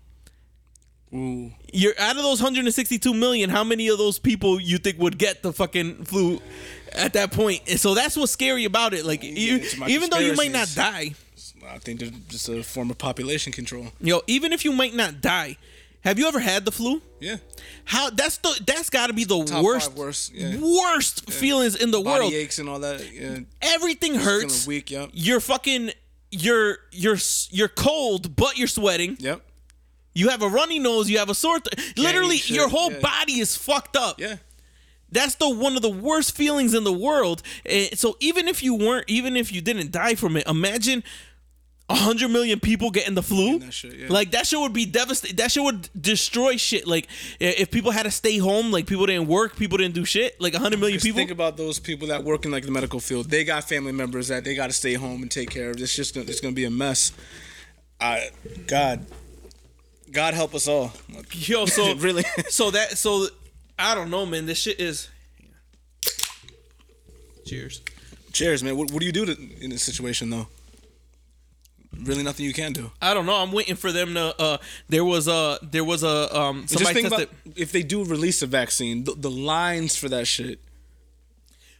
Ooh. 1.13 1.51
You're 1.75 1.93
out 1.99 2.15
of 2.15 2.23
those 2.23 2.41
162 2.41 3.13
million. 3.13 3.49
How 3.49 3.63
many 3.63 3.89
of 3.89 3.97
those 3.97 4.17
people 4.17 4.59
you 4.59 4.77
think 4.77 4.97
would 4.99 5.17
get 5.17 5.43
the 5.43 5.51
fucking 5.51 6.05
flu 6.05 6.41
at 6.93 7.13
that 7.13 7.31
point? 7.31 7.61
And 7.69 7.79
so 7.79 7.93
that's 7.93 8.15
what's 8.15 8.31
scary 8.31 8.65
about 8.65 8.93
it. 8.93 9.05
Like, 9.05 9.23
you, 9.23 9.61
even 9.87 10.09
though 10.09 10.19
you 10.19 10.35
might 10.35 10.51
not 10.51 10.71
die, 10.73 11.15
I 11.69 11.77
think 11.79 11.99
they're 11.99 12.09
just 12.29 12.47
a 12.47 12.63
form 12.63 12.89
of 12.91 12.97
population 12.97 13.51
control. 13.51 13.87
yo, 13.99 14.21
even 14.27 14.53
if 14.53 14.63
you 14.63 14.71
might 14.71 14.93
not 14.93 15.19
die, 15.21 15.57
have 16.01 16.19
you 16.19 16.27
ever 16.27 16.39
had 16.39 16.63
the 16.65 16.71
flu? 16.71 17.01
Yeah. 17.19 17.37
How 17.85 18.09
that's 18.11 18.37
the 18.37 18.61
that's 18.65 18.89
got 18.91 19.07
to 19.07 19.13
be 19.13 19.23
the 19.23 19.43
Top 19.43 19.63
worst 19.63 19.93
worst, 19.93 20.33
yeah. 20.33 20.55
worst 20.59 21.31
feelings 21.31 21.75
in 21.75 21.89
the 21.89 21.99
Body 21.99 22.21
world. 22.21 22.33
aches 22.33 22.59
and 22.59 22.69
all 22.69 22.79
that. 22.79 23.03
Yeah. 23.11 23.39
Everything 23.61 24.13
hurts. 24.15 24.67
Weak. 24.67 24.91
Yep. 24.91 25.09
You're 25.13 25.39
fucking 25.39 25.91
you're 26.29 26.77
you're 26.91 27.17
you're 27.49 27.67
cold, 27.67 28.35
but 28.35 28.57
you're 28.57 28.67
sweating. 28.67 29.17
Yep. 29.19 29.41
You 30.15 30.29
have 30.29 30.41
a 30.41 30.47
runny 30.47 30.79
nose. 30.79 31.09
You 31.09 31.19
have 31.19 31.29
a 31.29 31.35
sore. 31.35 31.59
Th- 31.59 31.95
Literally, 31.97 32.37
your 32.45 32.69
whole 32.69 32.91
yeah. 32.91 32.99
body 32.99 33.33
is 33.33 33.55
fucked 33.55 33.95
up. 33.95 34.19
Yeah. 34.19 34.37
That's 35.11 35.35
the 35.35 35.49
one 35.49 35.75
of 35.75 35.81
the 35.81 35.89
worst 35.89 36.35
feelings 36.35 36.73
in 36.73 36.83
the 36.83 36.91
world. 36.93 37.43
And 37.65 37.97
so 37.97 38.17
even 38.19 38.47
if 38.47 38.63
you 38.63 38.73
weren't, 38.73 39.05
even 39.07 39.37
if 39.37 39.51
you 39.53 39.61
didn't 39.61 39.91
die 39.91 40.15
from 40.15 40.35
it, 40.35 40.47
imagine 40.47 41.03
a 41.87 41.95
hundred 41.95 42.29
million 42.29 42.59
people 42.59 42.89
getting 42.89 43.13
the 43.13 43.21
flu. 43.21 43.59
that 43.59 43.71
shit, 43.71 43.95
yeah. 43.95 44.07
Like 44.09 44.31
that 44.31 44.47
shit 44.47 44.59
would 44.59 44.73
be 44.73 44.85
devastating. 44.85 45.35
That 45.35 45.51
shit 45.51 45.63
would 45.63 45.89
destroy 45.99 46.57
shit. 46.57 46.87
Like 46.87 47.07
if 47.39 47.69
people 47.69 47.91
had 47.91 48.03
to 48.03 48.11
stay 48.11 48.39
home, 48.39 48.71
like 48.71 48.87
people 48.87 49.05
didn't 49.05 49.27
work, 49.27 49.55
people 49.55 49.77
didn't 49.77 49.93
do 49.93 50.03
shit. 50.05 50.39
Like 50.41 50.55
a 50.55 50.59
hundred 50.59 50.79
million 50.79 50.95
Just 50.95 51.05
people. 51.05 51.17
think 51.17 51.31
about 51.31 51.57
those 51.57 51.77
people 51.79 52.07
that 52.07 52.23
work 52.23 52.43
in 52.45 52.51
like 52.51 52.65
the 52.65 52.71
medical 52.71 52.99
field. 52.99 53.29
They 53.29 53.43
got 53.43 53.69
family 53.69 53.91
members 53.91 54.29
that 54.29 54.43
they 54.43 54.55
got 54.55 54.67
to 54.67 54.73
stay 54.73 54.95
home 54.95 55.21
and 55.21 55.29
take 55.29 55.49
care 55.51 55.69
of. 55.69 55.79
It's 55.79 55.95
just 55.95 56.15
gonna, 56.15 56.25
it's 56.27 56.41
gonna 56.41 56.55
be 56.55 56.65
a 56.65 56.71
mess. 56.71 57.11
I 58.01 58.29
God, 58.67 59.05
God 60.15 60.33
help 60.33 60.55
us 60.55 60.65
all. 60.67 60.93
Yo, 61.33 61.65
so 61.65 61.93
Really? 61.97 62.23
so 62.47 62.71
that 62.71 62.97
so 62.97 63.27
I 63.77 63.93
don't 63.93 64.09
know, 64.09 64.25
man. 64.25 64.45
This 64.45 64.57
shit 64.57 64.79
is. 64.79 65.09
Cheers. 67.45 67.81
Cheers, 68.31 68.63
man. 68.63 68.77
What, 68.77 68.91
what 68.91 69.01
do 69.01 69.05
you 69.05 69.11
do 69.11 69.25
to, 69.25 69.37
in 69.61 69.69
this 69.71 69.83
situation 69.83 70.29
though? 70.29 70.47
Really, 72.03 72.23
nothing 72.23 72.45
you 72.45 72.53
can 72.53 72.71
do. 72.73 72.91
I 73.01 73.13
don't 73.13 73.25
know. 73.25 73.35
I'm 73.35 73.51
waiting 73.51 73.75
for 73.75 73.91
them 73.91 74.13
to. 74.13 74.33
Uh, 74.39 74.57
there 74.87 75.03
was 75.03 75.27
a 75.27 75.59
there 75.61 75.83
was 75.83 76.03
a 76.03 76.33
um 76.37 76.65
Just 76.65 76.83
think 76.93 77.09
tested. 77.09 77.29
about 77.29 77.57
if 77.57 77.73
they 77.73 77.83
do 77.83 78.03
release 78.05 78.41
a 78.41 78.47
vaccine, 78.47 79.03
the, 79.03 79.13
the 79.15 79.29
lines 79.31 79.97
for 79.97 80.07
that 80.09 80.27
shit. 80.27 80.59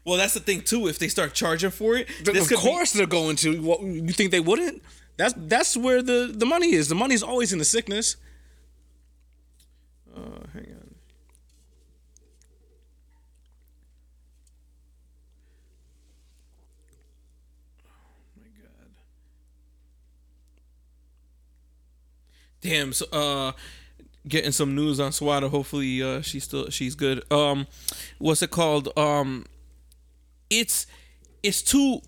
Well, 0.06 0.18
that's 0.18 0.34
the 0.34 0.40
thing 0.42 0.62
too. 0.62 0.88
If 0.88 1.00
they 1.00 1.08
start 1.08 1.34
charging 1.34 1.72
for 1.72 1.96
it, 1.96 2.10
of 2.10 2.26
could 2.26 2.50
be- 2.50 2.56
course 2.56 2.92
they're 2.92 3.08
going 3.08 3.38
to. 3.38 3.62
What, 3.62 3.82
you 3.82 4.12
think 4.14 4.32
they 4.32 4.40
wouldn't? 4.42 4.84
That's 5.18 5.34
that's 5.38 5.78
where 5.78 6.02
the 6.02 6.32
the 6.34 6.46
money 6.46 6.74
is. 6.74 6.90
The 6.90 6.96
money's 6.96 7.24
always 7.24 7.54
in 7.54 7.60
the 7.60 7.66
sickness. 7.66 8.18
Uh, 10.16 10.20
hang 10.54 10.66
on. 10.72 10.96
Oh 17.86 18.40
my 18.40 18.48
god. 18.62 18.90
Damn. 22.62 22.94
So, 22.94 23.06
uh, 23.12 23.52
getting 24.28 24.52
some 24.52 24.76
news 24.76 25.00
on 25.00 25.12
Swada. 25.12 25.50
Hopefully, 25.50 26.02
uh, 26.02 26.22
she's 26.22 26.44
still 26.44 26.70
she's 26.70 26.96
good. 26.96 27.24
Um, 27.32 27.68
what's 28.20 28.42
it 28.42 28.52
called? 28.52 28.90
Um, 28.98 29.46
it's 30.50 30.88
it's 31.44 31.62
too 31.62 32.02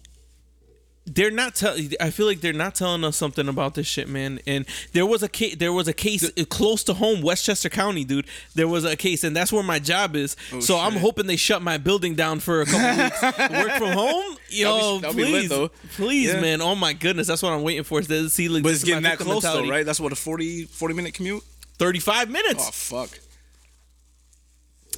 they're 1.09 1.31
not 1.31 1.55
telling. 1.55 1.93
I 2.01 2.09
feel 2.09 2.25
like 2.25 2.41
they're 2.41 2.51
not 2.51 2.75
telling 2.75 3.03
us 3.05 3.15
something 3.15 3.47
about 3.47 3.75
this 3.75 3.87
shit, 3.87 4.09
man. 4.09 4.39
And 4.45 4.65
there 4.91 5.05
was 5.05 5.23
a 5.23 5.29
case. 5.29 5.55
There 5.55 5.71
was 5.71 5.87
a 5.87 5.93
case 5.93 6.29
close 6.49 6.83
to 6.83 6.93
home, 6.93 7.21
Westchester 7.21 7.69
County, 7.69 8.03
dude. 8.03 8.27
There 8.55 8.67
was 8.67 8.83
a 8.83 8.95
case, 8.97 9.23
and 9.23 9.35
that's 9.35 9.53
where 9.53 9.63
my 9.63 9.79
job 9.79 10.15
is. 10.17 10.35
Oh, 10.51 10.59
so 10.59 10.77
I'm 10.77 10.97
hoping 10.97 11.25
they 11.27 11.37
shut 11.37 11.61
my 11.61 11.77
building 11.77 12.13
down 12.15 12.39
for 12.41 12.61
a 12.61 12.65
couple 12.65 13.03
weeks. 13.03 13.21
Work 13.23 13.71
from 13.77 13.91
home, 13.93 14.37
yo, 14.49 14.99
that'll 14.99 15.15
be 15.15 15.23
lit, 15.23 15.31
please, 15.31 15.49
though. 15.49 15.69
please, 15.95 16.27
Yeah. 16.33 16.41
man. 16.41 16.61
Oh 16.61 16.75
my 16.75 16.91
goodness, 16.93 17.27
that's 17.27 17.41
what 17.41 17.53
I'm 17.53 17.63
waiting 17.63 17.83
for. 17.85 18.01
Is 18.01 18.33
see, 18.33 18.49
like, 18.49 18.63
But 18.63 18.73
it's 18.73 18.83
getting 18.83 19.03
that 19.03 19.17
close 19.17 19.43
mentality. 19.43 19.69
though, 19.69 19.73
right? 19.75 19.85
That's 19.85 19.99
what 20.01 20.11
a 20.11 20.15
40, 20.15 20.65
40 20.65 20.93
minute 20.93 21.13
commute. 21.13 21.41
Thirty-five 21.77 22.29
minutes. 22.29 22.65
Oh 22.67 22.71
fuck. 23.05 23.19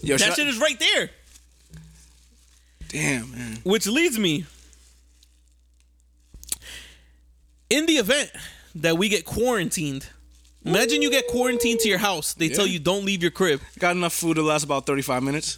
Yo, 0.02 0.16
that 0.18 0.24
should 0.24 0.32
I- 0.32 0.36
shit 0.36 0.48
is 0.48 0.58
right 0.58 0.80
there. 0.80 1.10
damn 2.88 3.32
man. 3.32 3.58
Which 3.64 3.86
leads 3.86 4.18
me 4.18 4.46
in 7.70 7.86
the 7.86 7.94
event 7.94 8.32
that 8.76 8.98
we 8.98 9.10
get 9.10 9.26
quarantined. 9.26 10.08
Imagine 10.66 11.02
you 11.02 11.10
get 11.10 11.28
quarantined 11.28 11.80
to 11.80 11.88
your 11.88 11.98
house. 12.00 12.34
They 12.34 12.50
tell 12.50 12.68
you 12.68 12.80
don't 12.80 13.06
leave 13.06 13.22
your 13.22 13.32
crib. 13.32 13.62
Got 13.80 13.96
enough 13.96 14.14
food 14.14 14.36
to 14.36 14.42
last 14.42 14.64
about 14.64 14.86
thirty 14.86 15.02
five 15.02 15.24
minutes. 15.24 15.58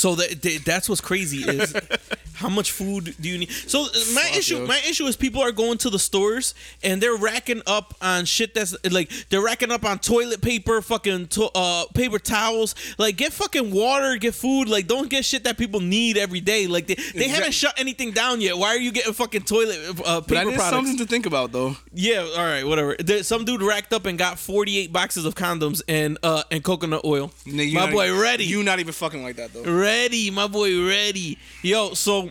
So 0.00 0.14
that 0.14 0.40
that- 0.42 0.64
that's 0.64 0.88
what's 0.88 1.00
crazy 1.10 1.40
is 1.56 1.74
how 2.42 2.48
much 2.48 2.70
food 2.72 3.14
do 3.20 3.28
you 3.28 3.36
need? 3.42 3.50
So 3.50 3.82
uh, 3.82 3.88
my 4.14 4.22
Fuck, 4.22 4.36
issue 4.38 4.58
yo. 4.58 4.66
my 4.66 4.80
issue 4.88 5.04
is 5.10 5.14
people 5.16 5.42
are 5.42 5.52
going 5.52 5.76
to 5.84 5.90
the 5.90 5.98
stores 5.98 6.54
and 6.82 7.02
they're 7.02 7.16
racking 7.30 7.60
up 7.66 7.94
on 8.00 8.24
shit 8.24 8.54
that's 8.54 8.74
like 8.90 9.10
they're 9.28 9.42
racking 9.50 9.70
up 9.70 9.84
on 9.84 9.98
toilet 9.98 10.40
paper, 10.40 10.80
fucking 10.80 11.28
to, 11.36 11.50
uh 11.54 11.84
paper 11.94 12.18
towels. 12.18 12.74
Like 12.96 13.16
get 13.18 13.32
fucking 13.34 13.72
water, 13.72 14.16
get 14.16 14.34
food. 14.34 14.68
Like 14.68 14.86
don't 14.86 15.10
get 15.10 15.24
shit 15.24 15.44
that 15.44 15.58
people 15.58 15.80
need 15.80 16.16
every 16.16 16.40
day. 16.40 16.66
Like 16.66 16.86
they, 16.86 16.96
they 17.14 17.28
haven't 17.28 17.52
shut 17.52 17.74
anything 17.78 18.12
down 18.12 18.40
yet. 18.40 18.56
Why 18.56 18.68
are 18.68 18.78
you 18.86 18.92
getting 18.92 19.12
fucking 19.12 19.42
toilet 19.42 19.78
uh, 20.06 20.20
But 20.20 20.28
paper 20.28 20.34
that 20.44 20.46
is 20.46 20.54
products? 20.56 20.76
something 20.76 20.96
to 20.96 21.04
think 21.06 21.26
about 21.26 21.52
though. 21.52 21.76
Yeah, 21.92 22.26
all 22.38 22.44
right, 22.46 22.64
whatever. 22.64 22.96
There, 22.98 23.22
some 23.22 23.44
dude 23.44 23.60
racked 23.62 23.92
up 23.92 24.06
and 24.06 24.16
got 24.18 24.38
48 24.38 24.92
boxes 24.92 25.26
of 25.26 25.34
condoms 25.34 25.82
and 25.88 26.16
uh 26.22 26.42
and 26.50 26.64
coconut 26.64 27.02
oil. 27.04 27.30
You 27.44 27.74
my 27.74 27.90
boy 27.92 28.06
even- 28.08 28.18
ready. 28.20 28.44
You 28.46 28.62
not 28.62 28.78
even 28.80 28.94
fucking 28.94 29.22
like 29.22 29.36
that 29.36 29.52
though. 29.52 29.64
ready, 29.64 29.89
my 30.32 30.46
boy 30.46 30.86
ready. 30.86 31.38
Yo, 31.62 31.94
so 31.94 32.30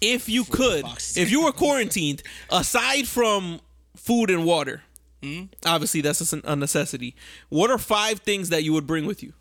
if 0.00 0.28
you 0.28 0.44
could, 0.44 0.84
if 1.16 1.30
you 1.30 1.44
were 1.44 1.52
quarantined, 1.52 2.22
aside 2.50 3.06
from 3.06 3.60
food 3.96 4.30
and 4.30 4.44
water, 4.44 4.82
Hmm? 5.22 5.46
obviously 5.66 6.00
that's 6.00 6.32
a 6.32 6.54
necessity. 6.54 7.16
What 7.48 7.72
are 7.72 7.78
five 7.78 8.20
things 8.20 8.50
that 8.50 8.62
you 8.62 8.72
would 8.72 8.86
bring 8.86 9.04
with 9.04 9.20
you? 9.22 9.32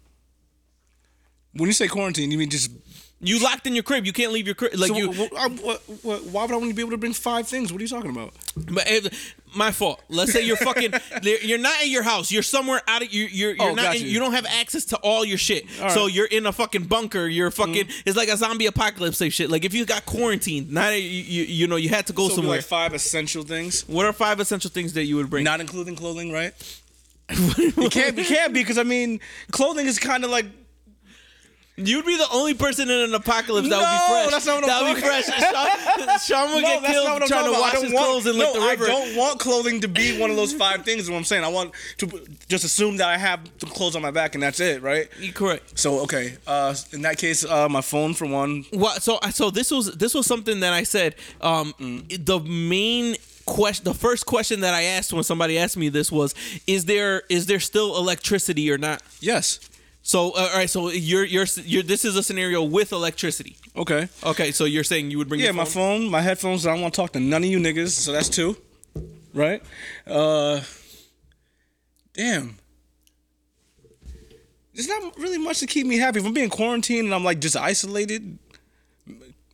When 1.53 1.67
you 1.67 1.73
say 1.73 1.87
quarantine, 1.87 2.31
you 2.31 2.37
mean 2.39 2.49
just 2.49 2.71
You 3.19 3.39
locked 3.43 3.65
in 3.65 3.73
your 3.73 3.83
crib. 3.83 4.05
You 4.05 4.13
can't 4.13 4.31
leave 4.31 4.45
your 4.45 4.53
crib. 4.53 4.75
Like 4.75 4.89
so 4.89 4.95
you, 4.97 5.11
wh- 5.11 5.29
wh- 5.29 5.63
what, 5.65 5.81
what, 6.03 6.23
why 6.25 6.43
would 6.43 6.51
I 6.51 6.57
want 6.57 6.69
to 6.69 6.75
be 6.75 6.81
able 6.83 6.91
to 6.91 6.97
bring 6.97 7.13
five 7.13 7.47
things? 7.47 7.73
What 7.73 7.79
are 7.79 7.83
you 7.83 7.87
talking 7.87 8.11
about? 8.11 8.31
But 8.55 8.83
if, 8.87 9.35
my 9.55 9.71
fault. 9.71 10.03
Let's 10.07 10.31
say 10.33 10.43
you're 10.45 10.55
fucking. 10.57 10.93
you're 11.23 11.57
not 11.57 11.81
in 11.81 11.89
your 11.89 12.03
house. 12.03 12.31
You're 12.31 12.43
somewhere 12.43 12.79
out 12.87 13.01
of. 13.01 13.11
You're 13.11 13.27
you're, 13.29 13.55
you're 13.55 13.71
Oh, 13.71 13.73
not. 13.73 13.95
In, 13.95 14.03
you. 14.03 14.09
you 14.09 14.19
don't 14.19 14.33
have 14.33 14.45
access 14.45 14.85
to 14.85 14.97
all 14.97 15.25
your 15.25 15.39
shit. 15.39 15.67
So 15.69 15.81
right. 15.83 15.91
Mm-hmm. 15.97 16.15
you're 16.15 16.25
in 16.27 16.45
a 16.45 16.51
fucking 16.51 16.83
bunker. 16.83 17.25
You're 17.27 17.49
fucking. 17.49 17.87
It's 18.05 18.15
like 18.15 18.29
a 18.29 18.37
zombie 18.37 18.67
apocalypse 18.67 19.17
type 19.17 19.31
shit. 19.31 19.49
Like 19.49 19.65
if 19.65 19.73
you 19.73 19.85
got 19.87 20.05
quarantined, 20.05 20.71
not 20.71 20.93
you, 20.93 20.99
you, 20.99 21.43
you 21.43 21.67
know 21.67 21.77
you 21.77 21.89
had 21.89 22.05
to 22.07 22.13
go 22.13 22.29
So 22.29 22.35
somewhere. 22.35 22.57
like 22.57 22.65
five 22.65 22.93
essential 22.93 23.41
things, 23.43 23.81
what 23.87 24.05
are 24.05 24.13
five 24.13 24.39
essential 24.39 24.69
things 24.69 24.93
that 24.93 25.05
you 25.05 25.15
would 25.15 25.29
bring? 25.31 25.43
not 25.43 25.59
including 25.59 25.95
clothing, 25.95 26.31
right? 26.31 26.53
It 27.29 27.91
can't 27.91 28.15
be 28.15 28.23
can't 28.23 28.53
be 28.53 28.61
because 28.61 28.77
I 28.77 28.83
mean 28.83 29.19
clothing 29.51 29.85
is 29.87 29.97
kind 29.99 30.23
of 30.23 30.29
like 30.29 30.45
You'd 31.79 32.05
be 32.07 32.17
the 32.17 32.27
only 32.33 32.55
person 32.55 32.89
in 32.89 32.99
an 33.01 33.13
apocalypse 33.13 33.69
that 33.69 33.75
No, 33.75 33.77
would 33.77 33.85
be 33.85 34.31
fresh. 34.31 34.31
that's 34.31 34.45
not 34.47 34.55
what 34.61 34.65
that 34.65 34.81
I'm 34.81 34.87
would 34.87 34.95
be 34.95 35.01
fresh. 35.01 35.25
Sean, 35.25 36.19
Sean 36.47 36.55
would 36.55 36.63
no, 36.63 36.81
get 36.81 36.91
killed 36.91 37.21
trying 37.27 37.45
to 37.45 37.51
wash 37.51 37.73
his 37.73 37.93
want, 37.93 38.05
clothes 38.05 38.25
and 38.25 38.39
no, 38.39 38.51
like 38.53 38.53
the 38.53 38.59
river. 38.61 38.85
I 38.85 38.87
don't 38.87 39.15
want 39.15 39.39
clothing 39.39 39.81
to 39.81 39.87
be 39.87 40.19
one 40.19 40.31
of 40.31 40.35
those 40.37 40.53
five 40.53 40.83
things. 40.83 41.03
Is 41.03 41.11
what 41.11 41.17
I'm 41.17 41.23
saying. 41.23 41.43
I 41.43 41.49
want 41.49 41.73
to 41.97 42.07
just 42.49 42.63
assume 42.63 42.97
that 42.97 43.07
I 43.09 43.17
have 43.17 43.41
the 43.59 43.67
clothes 43.67 43.95
on 43.95 44.01
my 44.01 44.09
back 44.09 44.33
and 44.33 44.41
that's 44.41 44.59
it, 44.59 44.81
right? 44.81 45.07
You're 45.19 45.33
correct. 45.33 45.77
So 45.77 45.99
okay, 45.99 46.37
uh, 46.47 46.73
in 46.93 47.03
that 47.03 47.19
case, 47.19 47.45
uh, 47.45 47.69
my 47.69 47.81
phone 47.81 48.15
for 48.15 48.25
one. 48.25 48.65
Well, 48.73 48.99
so 48.99 49.19
so 49.29 49.51
this 49.51 49.69
was 49.69 49.93
this 49.97 50.15
was 50.15 50.25
something 50.25 50.61
that 50.61 50.73
I 50.73 50.81
said. 50.81 51.13
Um, 51.41 51.75
the 51.79 52.39
main 52.39 53.17
question, 53.45 53.83
the 53.85 53.93
first 53.93 54.25
question 54.25 54.61
that 54.61 54.73
I 54.73 54.81
asked 54.81 55.13
when 55.13 55.23
somebody 55.23 55.59
asked 55.59 55.77
me 55.77 55.89
this 55.89 56.11
was, 56.11 56.33
is 56.65 56.85
there 56.85 57.21
is 57.29 57.45
there 57.45 57.59
still 57.59 57.97
electricity 57.97 58.71
or 58.71 58.79
not? 58.79 59.03
Yes. 59.19 59.59
So 60.07 60.31
uh, 60.31 60.39
all 60.39 60.53
right, 60.53 60.69
so 60.69 60.89
you're, 60.89 61.25
you're 61.25 61.45
you're 61.65 61.83
this 61.83 62.05
is 62.05 62.15
a 62.15 62.23
scenario 62.23 62.63
with 62.63 62.93
electricity. 62.93 63.57
Okay. 63.75 64.07
Okay, 64.23 64.53
so 64.53 64.63
you're 64.63 64.85
saying 64.85 65.11
you 65.11 65.17
would 65.17 65.27
bring 65.27 65.41
Yeah, 65.41 65.47
your 65.47 65.55
my 65.55 65.65
phone, 65.65 66.09
my 66.09 66.21
headphones. 66.21 66.65
I 66.65 66.71
don't 66.71 66.81
want 66.81 66.93
to 66.93 67.01
talk 67.01 67.11
to 67.11 67.19
none 67.19 67.43
of 67.43 67.49
you 67.49 67.59
niggas. 67.59 67.89
So 67.89 68.13
that's 68.13 68.29
two, 68.29 68.55
right? 69.33 69.61
Uh, 70.05 70.61
damn. 72.13 72.57
There's 74.73 74.87
not 74.87 75.17
really 75.17 75.39
much 75.39 75.59
to 75.59 75.67
keep 75.67 75.85
me 75.85 75.97
happy. 75.97 76.19
If 76.19 76.25
I'm 76.25 76.33
being 76.33 76.49
quarantined 76.49 77.07
and 77.07 77.13
I'm 77.13 77.25
like 77.25 77.41
just 77.41 77.57
isolated, 77.57 78.39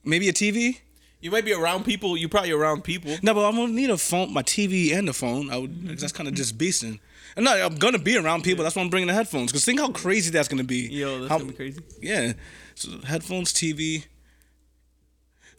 maybe 0.03 0.29
a 0.29 0.33
TV. 0.33 0.81
You 1.19 1.31
might 1.31 1.45
be 1.45 1.53
around 1.53 1.83
people. 1.83 2.15
You're 2.15 2.29
probably 2.29 2.51
around 2.51 2.83
people. 2.83 3.15
No, 3.23 3.33
but 3.33 3.47
I'm 3.47 3.55
gonna 3.55 3.73
need 3.73 3.89
a 3.89 3.97
phone, 3.97 4.31
my 4.31 4.43
TV 4.43 4.95
and 4.95 5.07
the 5.07 5.13
phone. 5.13 5.49
I 5.49 5.57
would. 5.57 5.97
That's 5.97 6.13
kind 6.13 6.29
of 6.29 6.35
just 6.35 6.59
beasting. 6.59 6.99
And 7.35 7.45
no, 7.45 7.65
I'm 7.65 7.75
gonna 7.75 7.97
be 7.99 8.17
around 8.17 8.43
people. 8.43 8.63
That's 8.63 8.75
why 8.75 8.81
I'm 8.83 8.89
bringing 8.89 9.07
the 9.07 9.13
headphones. 9.13 9.51
Cause 9.51 9.65
think 9.65 9.79
how 9.79 9.89
crazy 9.91 10.29
that's 10.29 10.47
gonna 10.47 10.63
be. 10.63 10.87
Yo, 10.87 11.19
that's 11.21 11.29
How- 11.31 11.37
gonna 11.39 11.51
be 11.51 11.55
crazy. 11.57 11.81
Yeah. 12.01 12.33
So 12.75 12.89
headphones, 13.05 13.51
TV. 13.53 14.05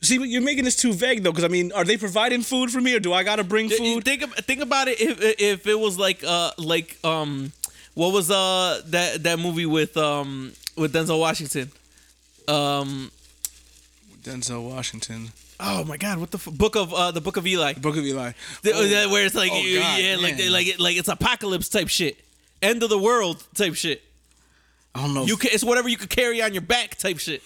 See, 0.01 0.18
but 0.18 0.29
you're 0.29 0.43
making 0.43 0.64
this 0.64 0.77
too 0.77 0.93
vague 0.93 1.22
though. 1.22 1.33
Cause 1.33 1.45
I 1.45 1.49
mean, 1.49 1.72
are 1.72 1.85
they 1.85 1.97
providing 1.97 2.43
food 2.43 2.70
for 2.70 2.81
me, 2.81 2.95
or 2.95 3.01
do 3.01 3.12
I 3.12 3.22
gotta 3.22 3.45
bring 3.45 3.68
food? 3.70 4.05
Think 4.05 4.22
think 4.45 4.61
about 4.61 4.89
it. 4.89 5.01
If 5.01 5.18
if 5.41 5.66
it 5.66 5.79
was 5.79 5.99
like 5.99 6.22
uh 6.22 6.51
like 6.59 6.97
um 7.05 7.53
what 7.95 8.12
was 8.12 8.31
uh 8.31 8.83
that 8.87 9.22
that 9.22 9.39
movie 9.39 9.66
with 9.66 9.97
um 9.97 10.53
with 10.77 10.93
Denzel 10.93 11.18
Washington. 11.20 11.70
Um. 12.49 13.11
Denzel 14.22 14.62
Washington, 14.68 15.33
Oh 15.61 15.84
my 15.84 15.96
God! 15.96 16.18
What 16.18 16.30
the 16.30 16.38
f- 16.38 16.48
book 16.52 16.74
of 16.76 16.92
uh 16.92 17.11
the 17.12 17.20
book 17.20 17.36
of 17.36 17.46
Eli? 17.46 17.74
Book 17.74 17.96
of 17.96 18.05
Eli. 18.05 18.32
The- 18.62 18.72
Oh, 18.72 18.86
that- 18.86 19.11
where 19.11 19.24
it's 19.24 19.34
like 19.34 19.52
Oh, 19.52 19.59
you- 19.61 19.78
God, 19.80 20.00
yeah, 20.00 20.16
like 20.16 20.36
man. 20.38 20.52
like 20.52 20.66
it, 20.66 20.80
like 20.80 20.96
it's 20.96 21.09
apocalypse 21.09 21.68
type 21.68 21.88
shit, 21.88 22.18
end 22.61 22.82
of 22.82 22.90
the 22.90 22.98
world 22.98 23.44
type 23.55 23.74
shit. 23.74 24.02
I 24.94 25.02
don't 25.02 25.14
know. 25.14 25.24
You 25.26 25.36
can, 25.36 25.50
it's 25.52 25.64
whatever 25.64 25.88
you 25.88 25.96
could 25.96 26.11
carry 26.11 26.40
on 26.42 26.52
your 26.55 26.62
back 26.62 26.96
type 26.96 27.18
shit. 27.18 27.42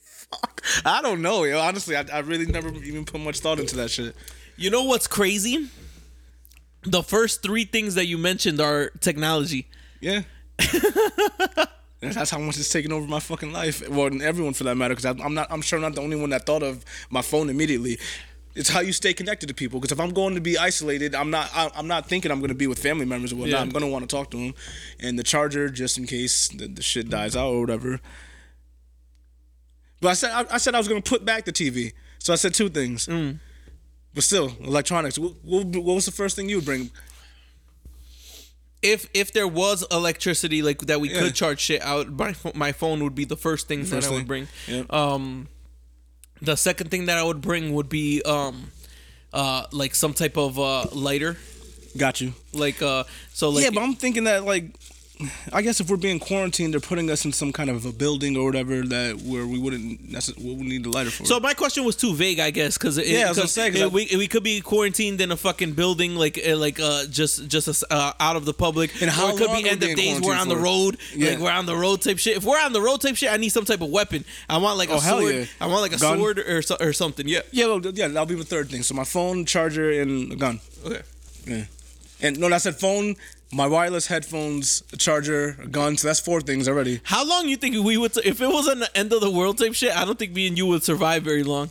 Fuck, 0.00 0.62
I 0.84 1.02
don't 1.02 1.22
know, 1.22 1.44
yo. 1.44 1.58
Honestly, 1.60 1.96
I, 1.96 2.04
I 2.12 2.18
really 2.20 2.46
never 2.46 2.68
even 2.82 3.04
put 3.04 3.20
much 3.20 3.40
thought 3.40 3.58
into 3.60 3.76
that 3.76 3.90
shit. 3.90 4.14
You 4.56 4.70
know 4.70 4.84
what's 4.84 5.06
crazy? 5.06 5.68
The 6.84 7.02
first 7.02 7.42
three 7.42 7.64
things 7.64 7.94
that 7.96 8.06
you 8.06 8.18
mentioned 8.18 8.60
are 8.60 8.90
technology. 9.00 9.66
Yeah. 10.00 10.22
That's 12.02 12.30
how 12.30 12.38
much 12.38 12.58
it's 12.58 12.68
taking 12.68 12.92
over 12.92 13.06
my 13.06 13.20
fucking 13.20 13.52
life. 13.52 13.88
Well, 13.88 14.08
and 14.08 14.20
everyone 14.22 14.54
for 14.54 14.64
that 14.64 14.74
matter, 14.76 14.94
because 14.94 15.04
I'm 15.20 15.34
not. 15.34 15.46
I'm 15.50 15.62
sure 15.62 15.76
I'm 15.78 15.82
not 15.82 15.94
the 15.94 16.00
only 16.02 16.16
one 16.16 16.30
that 16.30 16.44
thought 16.44 16.62
of 16.62 16.84
my 17.10 17.22
phone 17.22 17.48
immediately. 17.48 17.98
It's 18.54 18.68
how 18.68 18.80
you 18.80 18.92
stay 18.92 19.14
connected 19.14 19.46
to 19.48 19.54
people. 19.54 19.80
Because 19.80 19.92
if 19.92 20.00
I'm 20.00 20.10
going 20.12 20.34
to 20.34 20.40
be 20.40 20.58
isolated, 20.58 21.14
I'm 21.14 21.30
not. 21.30 21.48
I- 21.54 21.70
I'm 21.76 21.86
not 21.86 22.08
thinking 22.08 22.30
I'm 22.32 22.40
going 22.40 22.48
to 22.48 22.54
be 22.56 22.66
with 22.66 22.80
family 22.80 23.04
members 23.06 23.32
or 23.32 23.36
whatnot. 23.36 23.50
Yeah. 23.58 23.62
I'm 23.62 23.70
going 23.70 23.84
to 23.84 23.90
want 23.90 24.08
to 24.08 24.14
talk 24.14 24.30
to 24.32 24.36
them, 24.36 24.54
and 25.00 25.18
the 25.18 25.22
charger 25.22 25.68
just 25.70 25.96
in 25.96 26.06
case 26.06 26.48
the, 26.48 26.66
the 26.66 26.82
shit 26.82 27.08
dies 27.08 27.36
out 27.36 27.48
or 27.50 27.60
whatever. 27.60 28.00
But 30.00 30.08
I 30.08 30.14
said 30.14 30.30
I, 30.32 30.54
I 30.54 30.58
said 30.58 30.74
I 30.74 30.78
was 30.78 30.88
going 30.88 31.00
to 31.00 31.08
put 31.08 31.24
back 31.24 31.44
the 31.44 31.52
TV, 31.52 31.92
so 32.18 32.32
I 32.32 32.36
said 32.36 32.52
two 32.52 32.68
things. 32.68 33.06
Mm. 33.06 33.38
But 34.14 34.24
still, 34.24 34.52
electronics. 34.60 35.18
What, 35.18 35.34
what, 35.42 35.64
what 35.66 35.94
was 35.94 36.04
the 36.06 36.10
first 36.12 36.36
thing 36.36 36.48
you 36.48 36.56
would 36.56 36.64
bring? 36.64 36.90
If 38.82 39.08
if 39.14 39.32
there 39.32 39.46
was 39.48 39.84
electricity 39.90 40.60
like 40.62 40.80
that, 40.82 41.00
we 41.00 41.08
Yeah. 41.10 41.20
could 41.20 41.34
charge 41.34 41.60
shit 41.60 41.82
out. 41.82 42.08
My 42.10 42.34
my 42.54 42.72
phone 42.72 43.02
would 43.04 43.14
be 43.14 43.24
the 43.24 43.36
first 43.36 43.68
thing 43.68 43.80
that 43.82 43.86
First 43.88 44.08
I 44.08 44.12
would 44.12 44.26
bring. 44.26 44.48
Yep. 44.66 44.92
Um, 44.92 45.48
the 46.40 46.56
second 46.56 46.90
thing 46.90 47.06
that 47.06 47.16
I 47.18 47.22
would 47.22 47.40
bring 47.40 47.72
would 47.74 47.88
be 47.88 48.20
um, 48.22 48.72
uh, 49.32 49.66
like 49.70 49.94
some 49.94 50.12
type 50.14 50.36
of 50.36 50.58
uh 50.58 50.86
lighter, 50.92 51.36
Got 51.96 52.20
you. 52.20 52.34
like 52.52 52.82
uh, 52.82 53.04
so 53.32 53.50
like 53.50 53.62
yeah, 53.64 53.70
but 53.70 53.82
I'm 53.82 53.94
thinking 53.94 54.24
that 54.24 54.44
like, 54.44 54.74
I 55.52 55.62
guess 55.62 55.80
if 55.80 55.88
we're 55.90 55.96
being 55.96 56.18
quarantined, 56.18 56.72
they're 56.72 56.80
putting 56.80 57.10
us 57.10 57.24
in 57.24 57.32
some 57.32 57.52
kind 57.52 57.70
of 57.70 57.84
a 57.86 57.92
building 57.92 58.36
or 58.36 58.44
whatever 58.44 58.82
that 58.82 59.20
where 59.22 59.46
we 59.46 59.58
wouldn't 59.58 60.10
necessarily 60.10 60.54
we 60.54 60.62
need 60.64 60.84
the 60.84 60.90
lighter 60.90 61.10
for. 61.10 61.24
So 61.26 61.38
my 61.40 61.54
question 61.54 61.84
was 61.84 61.96
too 61.96 62.14
vague, 62.14 62.38
I 62.40 62.50
guess, 62.50 62.76
because 62.78 62.98
Yeah, 62.98 63.26
I 63.26 63.28
was 63.28 63.36
gonna 63.38 63.48
say, 63.48 63.70
'cause 63.70 63.82
I- 63.82 63.86
we 63.86 64.08
we 64.16 64.28
could 64.28 64.42
be 64.42 64.60
quarantined 64.60 65.20
in 65.20 65.30
a 65.32 65.36
fucking 65.36 65.72
building, 65.72 66.16
like 66.16 66.40
uh, 66.46 66.56
like 66.56 66.78
uh 66.80 67.06
just 67.06 67.48
just 67.48 67.84
uh, 67.90 68.12
out 68.20 68.36
of 68.36 68.44
the 68.44 68.54
public, 68.54 68.90
And 69.02 69.10
how 69.10 69.26
or 69.26 69.30
it 69.30 69.36
could 69.38 69.46
long 69.48 69.62
be 69.62 69.68
end 69.70 69.82
of 69.82 69.94
days 69.96 70.20
we're 70.20 70.34
on 70.34 70.48
the 70.48 70.56
road. 70.56 70.96
Yeah. 71.14 71.30
like 71.30 71.38
we're 71.40 71.50
on 71.50 71.66
the 71.66 71.76
road 71.76 72.00
type 72.02 72.18
shit. 72.18 72.36
If 72.36 72.44
we're 72.44 72.60
on 72.60 72.72
the 72.72 72.80
road 72.82 73.00
type 73.00 73.16
shit, 73.16 73.30
I 73.32 73.36
need 73.36 73.50
some 73.50 73.64
type 73.64 73.80
of 73.80 73.90
weapon. 73.90 74.24
I 74.48 74.58
want 74.58 74.78
like 74.78 74.88
a 74.90 74.94
Oh, 74.94 75.00
hell 75.00 75.18
sword. 75.20 75.34
yeah. 75.34 75.44
I 75.60 75.66
want 75.66 75.82
like 75.82 75.92
a 75.94 75.98
Gun? 75.98 76.18
sword 76.18 76.38
or 76.38 76.62
so, 76.62 76.76
or 76.80 76.92
something. 76.92 77.26
Yeah. 77.28 77.40
yeah, 77.50 77.66
well, 77.66 77.80
yeah, 77.84 78.08
that'll 78.08 78.26
be 78.26 78.34
the 78.34 78.44
third 78.44 78.70
thing. 78.70 78.82
So 78.82 78.94
my 78.94 79.04
phone, 79.04 79.44
charger, 79.46 79.90
and 80.00 80.32
a 80.32 80.36
gun. 80.36 80.60
Okay. 80.86 81.02
Yeah. 81.46 81.64
And 82.22 82.38
no, 82.38 82.46
I 82.46 82.58
said 82.58 82.76
phone, 82.76 83.16
my 83.52 83.66
wireless 83.66 84.06
headphones, 84.06 84.82
charger, 84.96 85.58
a 85.62 85.66
gun. 85.66 85.96
So 85.96 86.08
that's 86.08 86.20
four 86.20 86.40
things 86.40 86.68
already. 86.68 87.00
How 87.02 87.26
long 87.26 87.48
you 87.48 87.56
think 87.56 87.74
we 87.84 87.96
would? 87.96 88.16
if 88.24 88.40
it 88.40 88.46
was 88.48 88.68
an 88.68 88.84
end 88.94 89.12
of 89.12 89.20
the 89.20 89.30
world 89.30 89.58
type 89.58 89.74
shit, 89.74 89.94
I 89.94 90.04
don't 90.04 90.18
think 90.18 90.32
me 90.32 90.46
and 90.46 90.56
you 90.56 90.66
would 90.66 90.84
survive 90.84 91.24
very 91.24 91.42
long. 91.42 91.70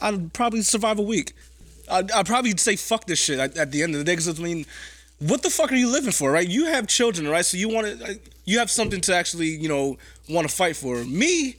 I'd 0.00 0.32
probably 0.32 0.62
survive 0.62 0.98
a 0.98 1.02
week. 1.02 1.32
I'd, 1.90 2.10
I'd 2.12 2.26
probably 2.26 2.56
say 2.56 2.76
fuck 2.76 3.06
this 3.06 3.18
shit 3.18 3.38
at, 3.38 3.56
at 3.56 3.72
the 3.72 3.82
end 3.82 3.94
of 3.94 3.98
the 3.98 4.04
day. 4.04 4.12
Because 4.12 4.38
I 4.38 4.42
mean, 4.42 4.66
what 5.18 5.42
the 5.42 5.50
fuck 5.50 5.72
are 5.72 5.76
you 5.76 5.90
living 5.90 6.12
for, 6.12 6.30
right? 6.30 6.46
You 6.46 6.66
have 6.66 6.86
children, 6.86 7.28
right? 7.28 7.44
So 7.44 7.56
you 7.56 7.68
want 7.68 7.98
to, 7.98 8.20
you 8.44 8.58
have 8.58 8.70
something 8.70 9.00
to 9.02 9.14
actually, 9.14 9.48
you 9.48 9.68
know, 9.68 9.96
want 10.28 10.48
to 10.48 10.54
fight 10.54 10.76
for. 10.76 11.04
Me, 11.04 11.56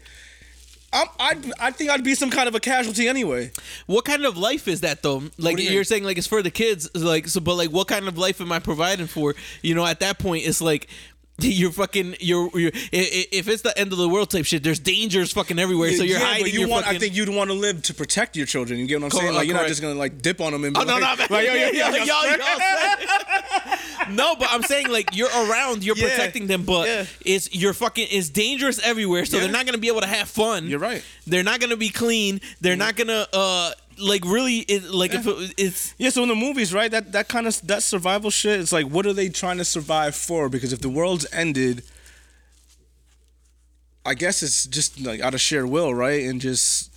I'm, 0.93 1.07
I'd, 1.19 1.51
I 1.59 1.71
think 1.71 1.89
I'd 1.89 2.03
be 2.03 2.15
some 2.15 2.29
kind 2.29 2.47
of 2.47 2.55
a 2.55 2.59
casualty 2.59 3.07
anyway. 3.07 3.51
What 3.87 4.05
kind 4.05 4.25
of 4.25 4.37
life 4.37 4.67
is 4.67 4.81
that 4.81 5.03
though? 5.03 5.23
Like 5.37 5.57
you 5.57 5.65
you're 5.65 5.73
mean? 5.75 5.83
saying, 5.83 6.03
like 6.03 6.17
it's 6.17 6.27
for 6.27 6.41
the 6.41 6.51
kids, 6.51 6.89
like 6.95 7.27
so. 7.27 7.41
But 7.41 7.55
like, 7.55 7.71
what 7.71 7.87
kind 7.87 8.07
of 8.07 8.17
life 8.17 8.39
am 8.41 8.51
I 8.51 8.59
providing 8.59 9.07
for? 9.07 9.35
You 9.61 9.75
know, 9.75 9.85
at 9.85 9.99
that 9.99 10.17
point, 10.17 10.47
it's 10.47 10.61
like 10.61 10.87
you're 11.39 11.71
fucking 11.71 12.15
you're, 12.19 12.49
you're 12.57 12.71
if 12.73 13.47
it's 13.47 13.61
the 13.61 13.77
end 13.77 13.91
of 13.91 13.97
the 13.99 14.09
world 14.09 14.29
type 14.31 14.45
shit. 14.45 14.63
There's 14.63 14.79
dangers 14.79 15.31
fucking 15.33 15.59
everywhere, 15.59 15.91
so 15.91 16.03
you're 16.03 16.19
Yeah, 16.19 16.25
hiding. 16.25 16.47
You 16.53 16.61
your 16.61 16.69
want, 16.69 16.85
fucking, 16.85 16.97
I 16.97 16.99
think 16.99 17.15
you'd 17.15 17.29
want 17.29 17.49
to 17.49 17.53
live 17.53 17.81
to 17.83 17.93
protect 17.93 18.35
your 18.35 18.45
children. 18.47 18.79
You 18.79 18.87
get 18.87 18.99
what 19.01 19.05
I'm 19.07 19.11
saying? 19.11 19.21
Correct, 19.23 19.35
Like 19.35 19.47
you're 19.47 19.57
not 19.57 19.67
just 19.67 19.81
gonna 19.81 19.93
like 19.95 20.21
dip 20.21 20.39
on 20.41 20.53
them 20.53 20.63
and 20.63 20.73
be 20.73 20.79
Oh 20.79 20.83
no, 20.83 20.97
no, 20.97 21.05
like, 21.05 21.29
like, 21.29 21.45
yo, 21.45 21.53
yo, 21.53 21.67
Yo, 21.67 21.71
yo, 21.71 21.89
yo, 21.89 22.05
yo, 22.05 22.05
yo, 22.05 22.37
no, 24.11 24.35
but 24.35 24.47
I'm 24.51 24.63
saying 24.63 24.89
like 24.89 25.15
you're 25.15 25.29
around, 25.29 25.83
you're 25.83 25.95
Yeah. 25.97 26.09
protecting 26.09 26.47
them, 26.47 26.63
but 26.63 26.87
Yeah. 26.87 27.05
it's 27.25 27.53
you're 27.53 27.73
fucking 27.73 28.07
it's 28.11 28.29
dangerous 28.29 28.79
everywhere, 28.83 29.25
so 29.25 29.37
Yeah. 29.37 29.43
they're 29.43 29.51
not 29.51 29.65
gonna 29.65 29.77
be 29.77 29.87
able 29.87 30.01
to 30.01 30.07
have 30.07 30.29
fun. 30.29 30.67
You're 30.67 30.79
right. 30.79 31.03
They're 31.25 31.43
not 31.43 31.59
gonna 31.59 31.77
be 31.77 31.89
clean. 31.89 32.41
They're 32.61 32.75
not 32.75 32.95
gonna 32.95 33.27
uh 33.33 33.71
like 33.99 34.23
really 34.25 34.59
it, 34.59 34.83
like 34.91 35.13
if 35.13 35.25
it, 35.25 35.53
it's 35.57 35.93
Yeah, 35.97 36.09
so 36.11 36.21
in 36.23 36.29
the 36.29 36.35
movies, 36.35 36.73
right? 36.73 36.91
That 36.91 37.11
that 37.13 37.27
kind 37.27 37.47
of 37.47 37.59
that 37.67 37.81
survival 37.83 38.29
shit. 38.29 38.59
It's 38.59 38.71
like, 38.71 38.85
what 38.87 39.05
are 39.07 39.13
they 39.13 39.29
trying 39.29 39.57
to 39.57 39.65
survive 39.65 40.15
for? 40.15 40.49
Because 40.49 40.71
if 40.71 40.81
the 40.81 40.89
world's 40.89 41.25
ended, 41.33 41.83
I 44.05 44.13
guess 44.13 44.41
it's 44.43 44.65
just 44.65 44.99
like 45.01 45.19
out 45.19 45.33
of 45.33 45.41
sheer 45.41 45.65
will, 45.67 45.93
right? 45.93 46.23
And 46.23 46.39
just 46.39 46.91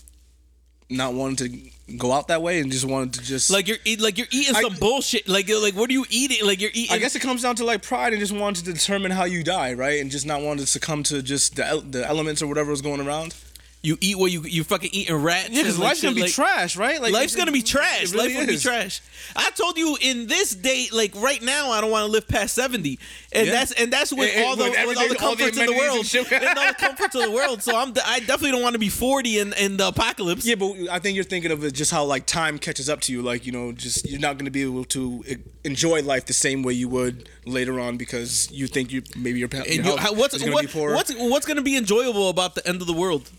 not 0.88 1.14
wanting 1.14 1.36
to 1.36 1.70
go 1.98 2.12
out 2.12 2.28
that 2.28 2.42
way, 2.42 2.60
and 2.60 2.70
just 2.70 2.84
wanted 2.84 3.14
to 3.14 3.22
just 3.22 3.50
like 3.50 3.68
you're 3.68 3.78
eat, 3.84 4.00
like 4.00 4.18
you're 4.18 4.26
eating 4.30 4.54
I- 4.56 4.62
some 4.62 4.74
bullshit. 4.74 5.28
Like 5.28 5.48
you're 5.48 5.60
like 5.62 5.74
what 5.74 5.90
are 5.90 5.92
you 5.92 6.06
eating? 6.10 6.46
Like 6.46 6.60
you're 6.60 6.70
eating. 6.72 6.94
I 6.94 6.98
guess 6.98 7.14
it 7.16 7.20
comes 7.20 7.42
down 7.42 7.56
to 7.56 7.64
like 7.64 7.82
pride 7.82 8.12
and 8.12 8.20
just 8.20 8.32
wanting 8.32 8.64
to 8.64 8.72
determine 8.72 9.10
how 9.10 9.24
you 9.24 9.42
die, 9.42 9.74
right? 9.74 10.00
And 10.00 10.10
just 10.10 10.26
not 10.26 10.42
wanting 10.42 10.64
to 10.64 10.70
succumb 10.70 11.02
to 11.04 11.22
just 11.22 11.56
the 11.56 11.84
the 11.88 12.06
elements 12.06 12.42
or 12.42 12.46
whatever 12.46 12.70
was 12.70 12.82
going 12.82 13.00
around. 13.00 13.34
You 13.82 13.96
eat 14.02 14.18
what 14.18 14.30
you 14.30 14.42
you 14.42 14.62
fucking 14.62 14.90
eating 14.92 15.14
rats. 15.16 15.48
Yeah, 15.50 15.62
because 15.62 15.78
like, 15.78 15.88
life's 15.88 16.02
gonna 16.02 16.14
be 16.14 16.20
like- 16.22 16.32
trash, 16.32 16.76
right? 16.76 17.00
Like 17.00 17.12
Life's 17.14 17.34
gonna 17.34 17.50
be 17.52 17.62
trash. 17.62 18.12
really 18.12 18.28
Life 18.28 18.36
will 18.38 18.46
be 18.46 18.58
trash. 18.58 19.00
I 19.34 19.50
told 19.52 19.78
you 19.78 19.96
in 20.02 20.26
this 20.26 20.54
date, 20.54 20.92
like 20.92 21.14
right 21.16 21.40
now, 21.42 21.70
I 21.70 21.80
don't 21.80 21.90
want 21.90 22.04
to 22.04 22.12
live 22.12 22.28
past 22.28 22.54
seventy, 22.54 22.98
and 23.32 23.46
Yeah. 23.46 23.52
that's 23.54 23.72
and 23.72 23.90
that's 23.90 24.12
with 24.12 24.30
And- 24.34 24.44
all 24.44 24.56
the 24.56 24.64
with 24.64 24.72
with 24.72 24.78
all 24.78 24.84
the 24.84 24.90
everything- 24.92 25.02
all 25.02 25.08
the 25.08 25.14
comforts 25.44 25.56
in 25.58 25.66
the 25.66 25.72
world, 25.72 26.06
and 26.14 26.42
and 26.50 26.58
all 26.58 26.66
the 26.68 26.74
comforts 26.74 27.14
of 27.14 27.22
the 27.22 27.30
world. 27.30 27.62
So 27.62 27.74
I'm 27.74 27.94
I 28.04 28.18
definitely 28.20 28.50
don't 28.50 28.62
want 28.62 28.74
to 28.74 28.78
be 28.78 28.90
forty 28.90 29.38
in 29.38 29.54
in 29.54 29.78
the 29.78 29.88
apocalypse. 29.88 30.44
Yeah, 30.44 30.56
but 30.56 30.74
I 30.90 30.98
think 30.98 31.14
you're 31.14 31.24
thinking 31.24 31.50
of 31.50 31.64
it 31.64 31.72
just 31.72 31.90
how 31.90 32.04
like 32.04 32.26
time 32.26 32.58
catches 32.58 32.90
up 32.90 33.00
to 33.02 33.12
you. 33.12 33.22
Like 33.22 33.46
you 33.46 33.52
know, 33.52 33.72
just 33.72 34.06
you're 34.10 34.20
not 34.20 34.34
going 34.34 34.44
to 34.44 34.50
be 34.50 34.62
able 34.62 34.84
to 34.86 35.24
e- 35.26 35.36
enjoy 35.64 36.02
life 36.02 36.26
the 36.26 36.34
same 36.34 36.62
way 36.62 36.74
you 36.74 36.88
would 36.90 37.30
later 37.46 37.80
on 37.80 37.96
because 37.96 38.50
you 38.52 38.66
think 38.66 38.92
you 38.92 39.02
maybe 39.16 39.38
your, 39.38 39.48
your 39.50 39.62
And 39.62 39.86
you, 39.86 39.96
what's 40.18 40.34
is 40.34 40.42
going 40.42 40.50
to 40.52 40.54
what, 40.54 40.66
be 40.66 40.72
poor. 40.72 40.94
what's 40.94 41.14
what's 41.16 41.46
gonna 41.46 41.62
be 41.62 41.76
enjoyable 41.78 42.28
about 42.28 42.54
the 42.56 42.66
end 42.68 42.82
of 42.82 42.86
the 42.86 42.92
world? 42.92 43.30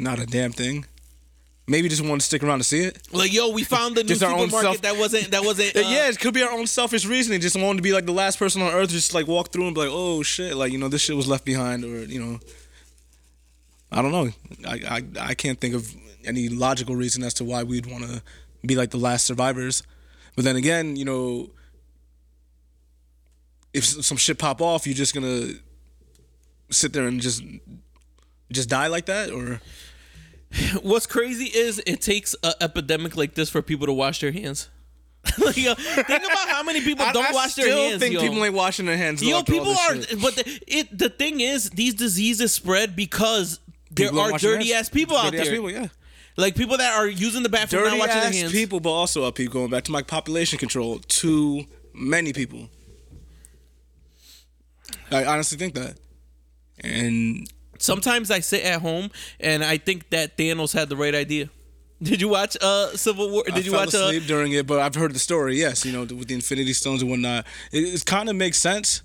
Not 0.00 0.18
a 0.18 0.26
damn 0.26 0.52
thing. 0.52 0.86
Maybe 1.68 1.88
just 1.88 2.02
want 2.04 2.20
to 2.20 2.26
stick 2.26 2.42
around 2.42 2.58
to 2.58 2.64
see 2.64 2.80
it. 2.80 2.98
Like 3.12 3.32
yo, 3.32 3.50
we 3.50 3.62
found 3.62 3.94
the 3.94 4.02
new 4.02 4.08
Just 4.08 4.20
supermarket 4.22 4.50
self- 4.50 4.80
that 4.82 4.96
wasn't 4.98 5.30
that 5.30 5.44
wasn't. 5.44 5.76
Uh, 5.76 5.80
yeah, 5.80 6.08
it 6.08 6.18
could 6.18 6.34
be 6.34 6.42
our 6.42 6.50
own 6.50 6.66
selfish 6.66 7.06
reasoning. 7.06 7.40
Just 7.40 7.54
wanting 7.54 7.76
to 7.76 7.82
be 7.82 7.92
like 7.92 8.06
the 8.06 8.12
last 8.12 8.38
person 8.38 8.60
on 8.62 8.72
earth, 8.72 8.90
just 8.90 9.14
like 9.14 9.28
walk 9.28 9.52
through 9.52 9.66
and 9.66 9.74
be 9.74 9.82
like, 9.82 9.90
oh 9.92 10.22
shit, 10.22 10.56
like 10.56 10.72
you 10.72 10.78
know 10.78 10.88
this 10.88 11.02
shit 11.02 11.14
was 11.16 11.28
left 11.28 11.44
behind, 11.44 11.84
or 11.84 12.04
you 12.04 12.20
know, 12.20 12.40
I 13.92 14.02
don't 14.02 14.10
know. 14.10 14.30
I 14.66 14.80
I, 14.88 15.28
I 15.30 15.34
can't 15.34 15.60
think 15.60 15.74
of 15.74 15.94
any 16.24 16.48
logical 16.48 16.96
reason 16.96 17.22
as 17.22 17.34
to 17.34 17.44
why 17.44 17.62
we'd 17.62 17.86
want 17.86 18.04
to 18.04 18.22
be 18.66 18.74
like 18.74 18.90
the 18.90 18.98
last 18.98 19.24
survivors. 19.26 19.82
But 20.34 20.44
then 20.44 20.56
again, 20.56 20.96
you 20.96 21.04
know, 21.04 21.50
if 23.72 23.84
some 23.84 24.16
shit 24.16 24.38
pop 24.38 24.60
off, 24.60 24.86
you're 24.86 24.94
just 24.94 25.14
gonna 25.14 25.52
sit 26.70 26.92
there 26.92 27.06
and 27.06 27.20
just 27.20 27.44
just 28.50 28.68
die 28.68 28.88
like 28.88 29.06
that, 29.06 29.30
or 29.30 29.60
What's 30.82 31.06
crazy 31.06 31.44
is 31.44 31.82
it 31.86 32.00
takes 32.00 32.34
an 32.42 32.52
epidemic 32.60 33.16
like 33.16 33.34
this 33.34 33.48
for 33.50 33.62
people 33.62 33.86
to 33.86 33.92
wash 33.92 34.20
their 34.20 34.32
hands. 34.32 34.68
like, 35.38 35.56
yo, 35.56 35.74
think 35.74 36.08
about 36.08 36.48
how 36.48 36.62
many 36.62 36.80
people 36.80 37.04
I, 37.04 37.12
don't 37.12 37.26
I 37.26 37.32
wash 37.32 37.54
their 37.54 37.68
hands. 37.68 37.96
Still 37.96 37.98
think 37.98 38.14
yo. 38.14 38.20
people 38.22 38.44
ain't 38.44 38.54
washing 38.54 38.86
their 38.86 38.96
hands. 38.96 39.22
Yo, 39.22 39.42
people 39.42 39.70
are, 39.70 39.96
shit. 40.00 40.20
but 40.20 40.34
the, 40.34 40.60
it. 40.66 40.96
The 40.96 41.10
thing 41.10 41.40
is, 41.40 41.70
these 41.70 41.94
diseases 41.94 42.52
spread 42.52 42.96
because 42.96 43.60
there 43.90 44.08
People 44.08 44.24
don't 44.24 44.34
are 44.34 44.38
dirty 44.38 44.72
ass 44.72 44.88
people 44.88 45.16
out 45.16 45.32
there. 45.32 45.44
Dirty-ass 45.44 45.54
people, 45.54 45.70
yeah. 45.70 45.88
Like 46.36 46.56
people 46.56 46.78
that 46.78 46.96
are 46.96 47.06
using 47.06 47.42
the 47.42 47.48
bathroom 47.48 47.82
not 47.82 47.90
dirty 47.90 48.00
washing 48.00 48.16
ass 48.16 48.22
their 48.30 48.40
hands. 48.40 48.52
people, 48.52 48.80
but 48.80 48.90
also 48.90 49.24
up 49.24 49.34
people 49.34 49.52
going 49.52 49.70
back 49.70 49.84
to 49.84 49.92
my 49.92 50.02
population 50.02 50.58
control. 50.58 51.00
Too 51.00 51.66
many 51.92 52.32
people. 52.32 52.70
I 55.10 55.24
honestly 55.24 55.58
think 55.58 55.74
that, 55.74 55.98
and 56.82 57.46
sometimes 57.80 58.30
I 58.30 58.40
sit 58.40 58.62
at 58.64 58.80
home 58.80 59.10
and 59.40 59.64
I 59.64 59.78
think 59.78 60.10
that 60.10 60.36
Thanos 60.36 60.72
had 60.72 60.88
the 60.88 60.96
right 60.96 61.14
idea. 61.14 61.50
Did 62.02 62.20
you 62.20 62.28
watch 62.28 62.56
uh 62.60 62.96
Civil 62.96 63.30
War? 63.30 63.42
Did 63.44 63.54
I 63.54 63.58
you 63.58 63.70
fell 63.72 63.80
watch 63.80 63.94
uh, 63.94 63.98
asleep 63.98 64.24
during 64.26 64.52
it, 64.52 64.66
but 64.66 64.78
I've 64.78 64.94
heard 64.94 65.12
the 65.12 65.18
story. 65.18 65.56
Yes, 65.58 65.84
you 65.84 65.92
know, 65.92 66.00
with 66.00 66.28
the 66.28 66.34
Infinity 66.34 66.72
Stones 66.72 67.02
and 67.02 67.10
whatnot, 67.10 67.44
it, 67.72 67.80
it 67.80 68.06
kind 68.06 68.28
of 68.30 68.36
makes 68.36 68.58
sense, 68.58 69.02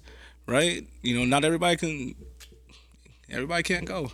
right? 0.48 0.88
You 1.02 1.18
know, 1.18 1.26
not 1.26 1.44
everybody 1.44 1.76
can. 1.76 2.16
Everybody 3.30 3.64
can't 3.64 3.86
go. 3.86 4.12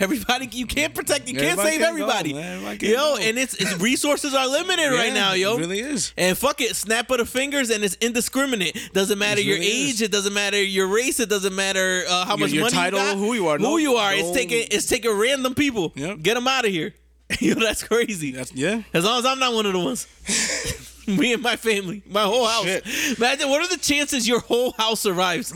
Everybody, 0.00 0.48
you 0.52 0.66
can't 0.66 0.92
protect, 0.94 1.28
you 1.28 1.34
can't 1.34 1.46
Everybody 1.58 1.70
save 1.70 1.80
can't 1.80 1.90
everybody. 1.90 2.32
go. 2.32 2.38
Everybody 2.38 2.86
yo, 2.88 2.96
go. 2.96 3.16
and 3.20 3.38
it's, 3.38 3.54
it's 3.54 3.78
resources 3.80 4.34
are 4.34 4.46
limited 4.48 4.90
right 4.90 5.12
now, 5.12 5.34
yo. 5.34 5.56
it 5.56 5.60
really 5.60 5.80
is. 5.80 6.12
And 6.16 6.36
fuck 6.36 6.60
it, 6.60 6.74
snap 6.74 7.10
of 7.10 7.18
the 7.18 7.24
fingers, 7.26 7.70
and 7.70 7.84
it's 7.84 7.94
indiscriminate. 7.96 8.90
Doesn't 8.92 9.18
matter 9.18 9.40
It 9.40 9.46
your 9.46 9.56
really 9.58 9.66
age, 9.66 9.94
is. 9.94 10.02
it 10.02 10.10
doesn't 10.10 10.34
matter 10.34 10.60
your 10.62 10.88
race, 10.88 11.20
it 11.20 11.28
doesn't 11.28 11.54
matter 11.54 12.04
uh, 12.08 12.24
how 12.24 12.30
Your- 12.36 12.38
much 12.38 12.50
your 12.52 12.62
money 12.64 12.74
title, 12.74 12.98
you 12.98 13.04
got, 13.06 13.16
who 13.18 13.34
you 13.34 13.46
are. 13.48 13.58
who 13.58 13.62
No- 13.62 13.76
you 13.76 13.94
are. 13.94 14.12
It's 14.14 14.32
taking 14.32 14.66
it's 14.70 14.86
taking 14.86 15.12
random 15.12 15.54
people. 15.54 15.92
Yep. 15.94 16.22
Get 16.22 16.34
them 16.34 16.48
out 16.48 16.64
of 16.64 16.70
here. 16.72 16.92
yo, 17.40 17.54
that's 17.54 17.82
crazy. 17.82 18.32
That's 18.32 18.52
yeah. 18.52 18.82
As 18.92 19.04
long 19.04 19.18
as 19.20 19.26
I'm 19.26 19.38
not 19.38 19.54
one 19.54 19.64
of 19.66 19.72
the 19.72 19.78
ones. 19.78 20.06
Me 21.06 21.34
and 21.34 21.42
my 21.42 21.56
family, 21.56 22.02
my 22.08 22.22
whole 22.22 22.46
house. 22.46 22.64
Shit. 22.64 22.86
Imagine 23.18 23.50
what 23.50 23.60
are 23.60 23.68
the 23.68 23.76
chances 23.82 24.26
your 24.26 24.40
whole 24.40 24.72
house 24.72 25.00
survives? 25.00 25.52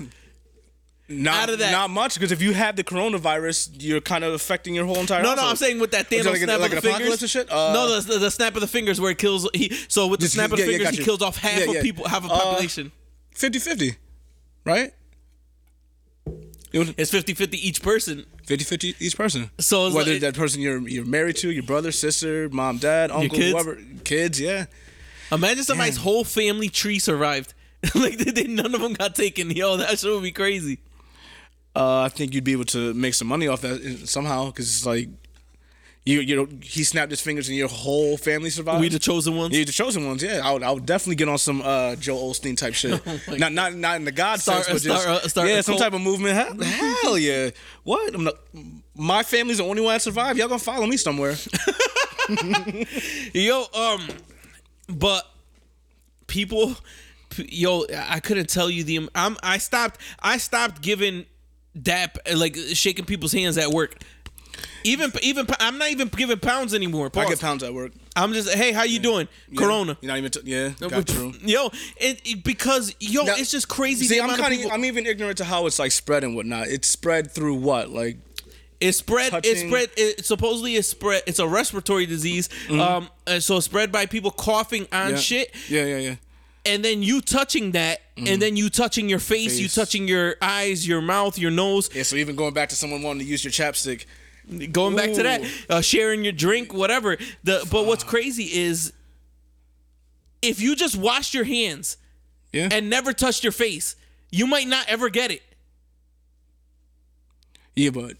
Not, 1.10 1.44
Out 1.44 1.50
of 1.50 1.58
that- 1.60 1.72
not 1.72 1.88
much 1.88 2.14
because 2.14 2.32
if 2.32 2.42
you 2.42 2.52
have 2.52 2.76
the 2.76 2.84
coronavirus, 2.84 3.70
you're 3.80 4.02
kind 4.02 4.24
of 4.24 4.34
affecting 4.34 4.74
your 4.74 4.84
whole 4.84 4.98
entire. 4.98 5.22
No, 5.22 5.34
no, 5.34 5.48
I'm 5.48 5.56
saying 5.56 5.80
with 5.80 5.92
that 5.92 6.10
Thanos 6.10 6.26
like, 6.26 6.36
snap 6.42 6.60
like 6.60 6.72
of 6.74 6.82
the 6.82 6.92
fingers. 6.92 7.22
and 7.22 7.30
shit. 7.30 7.50
Uh, 7.50 7.72
no, 7.72 7.98
the, 8.00 8.18
the 8.18 8.30
snap 8.30 8.54
of 8.56 8.60
the 8.60 8.66
fingers 8.66 9.00
where 9.00 9.10
it 9.12 9.16
kills. 9.18 9.48
He 9.54 9.72
so 9.88 10.06
with 10.06 10.20
the 10.20 10.24
Just- 10.24 10.34
snap 10.34 10.52
of 10.52 10.58
the 10.58 10.64
yeah, 10.64 10.68
fingers, 10.70 10.84
got 10.84 10.92
he 10.92 10.98
you. 10.98 11.04
kills 11.06 11.22
off 11.22 11.38
half 11.38 11.58
Yeah, 11.60 11.64
of 11.68 11.74
yeah. 11.76 11.82
people, 11.82 12.06
half 12.08 12.24
of 12.24 12.30
Uh, 12.30 12.38
population. 12.38 12.92
50-50, 13.34 13.96
right? 14.64 14.92
It's 16.72 17.10
50-50 17.10 17.54
each 17.54 17.80
person. 17.82 18.26
50-50 18.46 18.94
each 19.00 19.16
person. 19.16 19.50
So 19.58 19.90
whether 19.92 20.12
like- 20.12 20.20
that 20.20 20.34
person 20.34 20.60
you're 20.60 20.86
you're 20.86 21.06
married 21.06 21.36
to, 21.36 21.50
your 21.50 21.62
brother, 21.62 21.90
sister, 21.92 22.48
mom, 22.50 22.76
dad, 22.78 23.10
uncle, 23.10 23.38
kids? 23.38 23.52
whoever, 23.52 23.78
kids, 24.04 24.38
yeah. 24.40 24.66
Imagine 25.32 25.64
somebody's 25.64 25.94
Damn. 25.96 26.04
whole 26.04 26.24
family 26.24 26.68
tree 26.68 26.98
survived. 26.98 27.54
like 27.94 28.18
they, 28.18 28.30
they, 28.30 28.44
none 28.44 28.74
of 28.74 28.80
them 28.82 28.92
got 28.94 29.14
taken. 29.14 29.50
Yo, 29.50 29.76
that 29.78 29.98
shit 29.98 30.10
would 30.12 30.22
be 30.22 30.32
crazy. 30.32 30.80
Uh, 31.76 32.02
I 32.02 32.08
think 32.08 32.34
you'd 32.34 32.44
be 32.44 32.52
able 32.52 32.64
to 32.66 32.92
make 32.94 33.14
some 33.14 33.28
money 33.28 33.46
off 33.46 33.60
that 33.60 34.08
somehow 34.08 34.46
because 34.46 34.68
it's 34.68 34.86
like 34.86 35.08
you 36.04 36.20
you 36.20 36.34
know 36.34 36.48
he 36.62 36.82
snapped 36.82 37.10
his 37.10 37.20
fingers 37.20 37.48
and 37.48 37.56
your 37.56 37.68
whole 37.68 38.16
family 38.16 38.50
survived. 38.50 38.80
We 38.80 38.88
the 38.88 38.98
chosen 38.98 39.36
ones. 39.36 39.54
You're 39.54 39.66
the 39.66 39.72
chosen 39.72 40.06
ones, 40.06 40.22
yeah. 40.22 40.40
I 40.42 40.52
would, 40.52 40.62
I 40.62 40.70
would 40.70 40.86
definitely 40.86 41.16
get 41.16 41.28
on 41.28 41.38
some 41.38 41.60
uh, 41.62 41.96
Joel 41.96 42.32
Osteen 42.32 42.56
type 42.56 42.74
shit. 42.74 43.00
not 43.38 43.52
not 43.52 43.74
not 43.74 43.96
in 43.96 44.04
the 44.04 44.12
God 44.12 44.40
Start- 44.40 44.64
sense, 44.64 44.82
but 44.82 44.88
just 44.88 45.02
start, 45.02 45.24
uh, 45.24 45.28
start 45.28 45.48
yeah, 45.48 45.60
some 45.60 45.72
cult. 45.74 45.82
type 45.82 45.92
of 45.92 46.00
movement. 46.00 46.34
Hell, 46.34 46.94
hell 47.02 47.18
yeah! 47.18 47.50
What? 47.84 48.14
I'm 48.14 48.24
not, 48.24 48.34
my 48.96 49.22
family's 49.22 49.58
the 49.58 49.64
only 49.64 49.82
one 49.82 49.94
that 49.94 50.02
survived. 50.02 50.38
Y'all 50.38 50.48
gonna 50.48 50.58
follow 50.58 50.86
me 50.86 50.96
somewhere? 50.96 51.36
Yo, 53.32 53.64
um, 53.74 54.08
but 54.88 55.26
people, 56.26 56.74
yo, 57.36 57.84
I 57.94 58.20
couldn't 58.20 58.48
tell 58.48 58.70
you 58.70 58.84
the. 58.84 59.08
I'm. 59.14 59.36
I 59.42 59.58
stopped. 59.58 60.00
I 60.20 60.38
stopped 60.38 60.80
giving 60.82 61.26
dap 61.82 62.18
like 62.34 62.56
shaking 62.74 63.04
people's 63.04 63.32
hands 63.32 63.58
at 63.58 63.70
work. 63.70 63.96
Even 64.84 65.12
even 65.22 65.46
I'm 65.60 65.78
not 65.78 65.90
even 65.90 66.08
giving 66.08 66.38
pounds 66.38 66.74
anymore. 66.74 67.10
I 67.14 67.26
get 67.26 67.40
pounds 67.40 67.62
at 67.62 67.74
work. 67.74 67.92
I'm 68.16 68.32
just 68.32 68.52
hey, 68.52 68.72
how 68.72 68.82
you 68.84 68.98
doing? 68.98 69.28
Yeah. 69.50 69.58
Corona. 69.60 69.96
You're 70.00 70.08
not 70.10 70.18
even. 70.18 70.30
T- 70.30 70.40
yeah, 70.44 70.70
got 70.80 71.06
true. 71.06 71.32
Yo, 71.42 71.66
it, 71.96 72.20
it- 72.24 72.44
because 72.44 72.94
yo, 73.00 73.24
Now, 73.24 73.34
it's 73.36 73.50
just 73.50 73.68
crazy. 73.68 74.06
See, 74.06 74.20
I'm 74.20 74.30
kind 74.36 74.64
of. 74.64 74.70
I'm 74.72 74.84
even 74.84 75.06
ignorant 75.06 75.38
to 75.38 75.44
how 75.44 75.66
it's 75.66 75.78
like 75.78 75.92
spread 75.92 76.24
and 76.24 76.34
whatnot. 76.34 76.68
It's 76.68 76.88
spread 76.88 77.30
through 77.30 77.54
what? 77.56 77.90
Like 77.90 78.18
It 78.80 78.92
spread. 78.92 79.32
It 79.44 79.68
spread. 79.68 79.90
It 79.96 80.24
supposedly 80.24 80.76
it 80.76 80.84
spread. 80.84 81.22
It's 81.26 81.38
a 81.38 81.46
respiratory 81.46 82.06
disease. 82.06 82.48
Um, 82.70 83.08
and 83.26 83.42
so 83.42 83.56
it's 83.58 83.66
spread 83.66 83.92
by 83.92 84.06
people 84.06 84.30
coughing 84.30 84.86
on 84.92 84.98
Mm-hmm. 85.06 85.10
yeah. 85.10 85.16
shit, 85.16 85.54
Yeah, 85.68 85.84
yeah, 85.84 85.98
yeah. 85.98 86.14
And 86.68 86.84
then 86.84 87.02
you 87.02 87.20
touching 87.20 87.72
that, 87.72 88.00
and 88.16 88.40
then 88.40 88.56
you 88.56 88.68
touching 88.70 89.08
your 89.08 89.18
face, 89.18 89.58
you 89.58 89.68
touching 89.68 90.06
your 90.06 90.36
eyes, 90.40 90.86
your 90.86 91.00
mouth, 91.00 91.38
your 91.38 91.50
nose. 91.50 91.90
Yeah. 91.94 92.02
So 92.04 92.16
even 92.16 92.36
going 92.36 92.54
back 92.54 92.68
to 92.68 92.76
someone 92.76 93.02
wanting 93.02 93.20
to 93.20 93.30
use 93.30 93.42
your 93.42 93.50
chapstick. 93.52 94.04
Going 94.72 94.96
back 94.96 95.12
to 95.12 95.22
that, 95.24 95.42
uh, 95.68 95.80
sharing 95.82 96.22
your 96.24 96.32
drink, 96.32 96.72
whatever. 96.72 97.18
The 97.44 97.66
but 97.70 97.84
what's 97.86 98.02
crazy 98.04 98.44
is 98.44 98.92
if 100.40 100.60
you 100.60 100.74
just 100.74 100.96
wash 100.96 101.34
your 101.34 101.44
hands 101.44 101.96
Yeah. 102.52 102.68
and 102.72 102.88
never 102.88 103.12
touched 103.12 103.42
your 103.44 103.52
face, 103.52 103.94
you 104.30 104.46
might 104.46 104.66
not 104.68 104.86
ever 104.88 105.10
get 105.10 105.30
it. 105.30 105.42
yeah, 107.76 107.90
but 107.90 108.16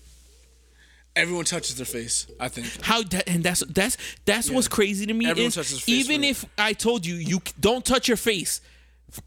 everyone 1.17 1.45
touches 1.45 1.77
their 1.77 1.87
face. 1.87 2.27
I 2.39 2.49
think. 2.49 2.67
How 2.83 3.03
that, 3.03 3.29
and 3.29 3.43
that's 3.45 3.61
that's 3.69 3.97
that's 4.25 4.51
what's 4.51 4.69
crazy 4.69 5.07
to 5.07 5.15
me 5.15 5.27
Everyone 5.27 5.49
is 5.49 5.55
touches 5.55 5.71
their 5.73 5.81
face 5.81 6.09
even 6.11 6.25
if 6.25 6.45
I 6.57 6.73
told 6.73 7.05
you 7.07 7.15
you 7.17 7.41
don't 7.61 7.85
touch 7.85 8.09
your 8.09 8.17
face, 8.17 8.61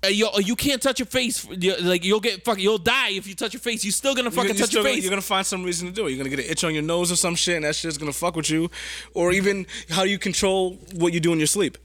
uh, 0.03 0.07
you, 0.07 0.29
you 0.37 0.55
can't 0.55 0.81
touch 0.81 0.99
your 0.99 1.05
face. 1.07 1.45
you- 1.49 1.75
Like 1.77 2.05
you'll 2.05 2.19
get 2.19 2.45
fuck, 2.45 2.59
you'll 2.59 2.77
die 2.77 3.09
if 3.11 3.27
you 3.27 3.33
touch 3.35 3.53
your 3.53 3.59
face. 3.61 3.83
You're 3.83 3.91
still 3.91 4.13
gonna 4.15 4.25
You're, 4.25 4.31
fucking 4.31 4.49
you're 4.49 4.57
touch 4.57 4.67
still 4.69 4.79
your 4.81 4.83
gonna- 4.83 4.95
face. 4.95 5.03
you're 5.03 5.09
gonna 5.09 5.21
find 5.21 5.45
some 5.45 5.63
reason 5.63 5.87
to 5.87 5.93
do 5.93 6.07
it. 6.07 6.11
You're 6.11 6.17
gonna 6.17 6.29
get 6.35 6.39
an 6.45 6.51
itch 6.51 6.63
on 6.63 6.73
your 6.73 6.83
nose 6.83 7.11
or 7.11 7.15
some 7.15 7.35
shit, 7.35 7.55
and 7.57 7.65
that 7.65 7.75
shit's 7.75 7.97
gonna 7.97 8.13
fuck 8.13 8.35
with 8.35 8.49
you. 8.49 8.69
Or 9.13 9.31
even 9.31 9.65
how 9.89 10.03
you 10.03 10.17
control 10.19 10.77
what 10.95 11.13
you 11.13 11.19
do 11.19 11.33
in 11.33 11.39
your 11.39 11.47
sleep, 11.47 11.77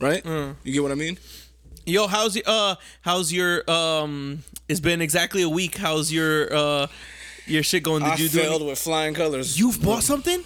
right? 0.00 0.22
Mm. 0.22 0.56
You 0.64 0.72
get 0.74 0.82
what 0.82 0.92
I 0.92 0.96
mean? 0.96 1.18
Yo, 1.86 2.06
how's 2.06 2.36
your 2.36 2.44
uh 2.46 2.74
how's 3.00 3.32
your 3.32 3.68
um? 3.70 4.44
It's 4.68 4.78
been 4.80 5.00
exactly 5.00 5.42
a 5.42 5.48
week. 5.48 5.76
How's 5.78 6.12
your 6.12 6.52
uh 6.54 6.86
your 7.46 7.62
shit 7.62 7.82
going? 7.82 8.02
Did 8.02 8.12
I 8.12 8.16
you 8.16 8.28
do? 8.28 8.38
failed 8.40 8.60
Any, 8.62 8.70
with 8.70 8.78
flying 8.78 9.14
colors. 9.14 9.58
you've 9.58 9.82
bought 9.82 10.02
something? 10.02 10.42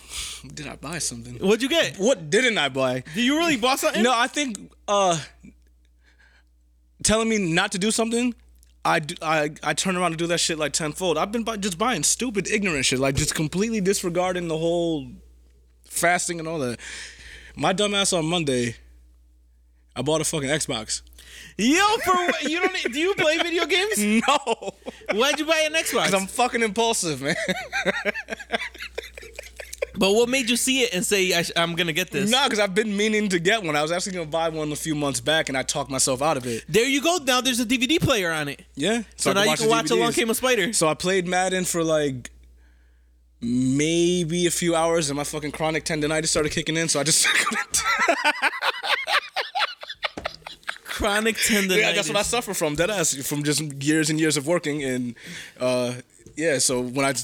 did 0.55 0.66
I 0.66 0.76
buy 0.76 0.99
something? 0.99 1.34
What'd 1.36 1.62
you 1.62 1.68
get? 1.68 1.97
What 1.97 2.28
didn't 2.30 2.59
I 2.59 2.68
buy? 2.68 3.03
Did 3.14 3.24
you 3.24 3.38
really 3.38 3.57
bought 3.57 3.78
something? 3.80 4.03
No, 4.03 4.12
I 4.14 4.26
think 4.26 4.59
uh 4.88 5.18
telling 7.03 7.28
me 7.28 7.38
not 7.38 7.72
to 7.72 7.78
do 7.78 7.90
something. 7.90 8.34
I, 8.86 8.99
do, 8.99 9.14
I 9.22 9.51
I 9.62 9.72
turn 9.72 9.97
around 9.97 10.12
and 10.12 10.18
do 10.18 10.26
that 10.26 10.38
shit 10.40 10.59
like 10.59 10.72
tenfold. 10.74 11.16
I've 11.16 11.32
been 11.32 11.42
bu- 11.45 11.57
just 11.57 11.78
buying 11.78 12.03
stupid, 12.03 12.47
ignorant 12.49 12.84
shit, 12.84 12.99
like 12.99 13.14
just 13.14 13.34
completely 13.34 13.80
disregarding 13.80 14.49
the 14.49 14.59
whole 14.59 15.09
fasting 15.86 16.38
and 16.38 16.47
all 16.47 16.59
that. 16.59 16.78
My 17.57 17.72
dumbass 17.72 18.16
on 18.16 18.26
Monday, 18.26 18.76
I 19.97 20.03
bought 20.03 20.20
a 20.20 20.24
fucking 20.24 20.51
Xbox. 20.51 21.01
Yo, 21.57 21.85
for 22.05 22.12
what? 22.14 22.43
You 22.45 22.61
don't. 22.61 22.93
Do 22.93 22.99
you 22.99 23.14
play 23.14 23.39
video 23.39 23.66
games? 23.66 23.99
No, 24.28 24.39
Why'd 25.12 25.39
you 25.39 25.47
buy 25.47 25.64
an 25.66 25.72
Xbox? 25.74 26.07
because 26.07 26.14
I'm 26.14 26.26
fucking 26.26 26.62
impulsive, 26.62 27.22
man. 27.22 27.37
but 29.97 30.12
what 30.12 30.28
made 30.28 30.51
you 30.51 30.57
see 30.57 30.80
it 30.82 30.93
and 30.95 31.05
say 31.07 31.32
I 31.32 31.45
I'm 31.57 31.74
gonna 31.76 31.93
get 31.93 32.11
this? 32.11 32.30
nah, 32.30 32.45
because 32.45 32.59
I've 32.59 32.74
been 32.74 32.97
meaning 32.97 33.28
to 33.28 33.39
get 33.39 33.62
one. 33.62 33.76
I 33.76 33.82
was 33.82 33.93
actually 33.93 34.12
gonna 34.12 34.26
buy 34.26 34.49
one 34.49 34.72
a 34.72 34.76
few 34.76 34.95
months 34.95 35.20
back, 35.20 35.49
and 35.49 35.57
I 35.57 35.62
talked 35.62 35.91
myself 35.91 36.20
out 36.22 36.37
of 36.37 36.47
it. 36.47 36.64
There 36.68 36.87
you 36.89 37.01
go. 37.03 37.18
Now 37.24 37.41
there's 37.41 37.61
a 37.61 37.66
DVD 37.66 38.01
player 38.01 38.32
on 38.32 38.49
it. 38.49 38.62
Yeah, 38.74 39.03
So, 39.16 39.30
I 39.30 39.35
now 39.35 39.43
you 39.45 39.57
can 39.57 39.68
watch 39.68 39.91
Along 39.91 40.12
Came 40.12 40.30
a 40.30 40.35
Spider. 40.35 40.72
So 40.72 40.89
I 40.89 40.95
played 40.95 41.26
Madden 41.28 41.64
for 41.64 41.85
like 41.85 42.30
maybe 43.41 44.47
a 44.47 44.51
few 44.51 44.74
hours, 44.74 45.11
and 45.11 45.16
my 45.16 45.24
fucking 45.24 45.53
chronic 45.53 45.85
tendonitis 45.85 46.28
started 46.28 46.51
kicking 46.51 46.76
in. 46.76 46.89
So 46.89 46.99
I 47.01 47.05
just 47.05 47.26
Chronic 50.95 51.36
tendonitis. 51.36 51.76
yeah, 51.76 51.92
that's 51.92 52.09
what 52.09 52.16
I 52.16 52.22
suffer 52.22 52.55
from. 52.55 52.76
Dead 52.76 52.88
ass 52.88 53.14
from 53.26 53.42
just 53.42 53.61
years 53.82 54.11
and 54.11 54.20
years 54.20 54.36
of 54.36 54.47
working, 54.47 54.84
and 54.84 55.16
uh, 55.59 55.95
yeah. 56.36 56.59
So 56.59 56.80
when 56.80 57.05
I 57.05 57.14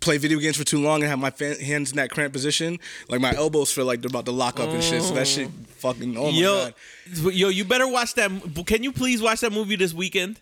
play 0.00 0.18
video 0.18 0.38
games 0.38 0.58
for 0.58 0.64
too 0.64 0.80
long 0.82 1.02
and 1.02 1.08
have 1.08 1.18
my 1.18 1.32
hands 1.62 1.90
in 1.90 1.96
that 1.96 2.10
cramped 2.10 2.34
position, 2.34 2.78
like 3.08 3.22
my 3.22 3.32
elbows 3.32 3.72
feel 3.72 3.86
like 3.86 4.02
they're 4.02 4.10
about 4.10 4.26
to 4.26 4.32
lock 4.32 4.60
up 4.60 4.68
and 4.68 4.82
shit. 4.82 5.02
So 5.02 5.14
that 5.14 5.26
shit 5.26 5.48
fucking 5.78 6.18
oh 6.18 6.30
my 6.30 6.36
yo, 6.36 6.70
god. 7.14 7.34
yo, 7.34 7.48
you 7.48 7.64
better 7.64 7.88
watch 7.88 8.14
that. 8.14 8.30
Can 8.66 8.82
you 8.82 8.92
please 8.92 9.22
watch 9.22 9.40
that 9.40 9.52
movie 9.52 9.76
this 9.76 9.94
weekend? 9.94 10.38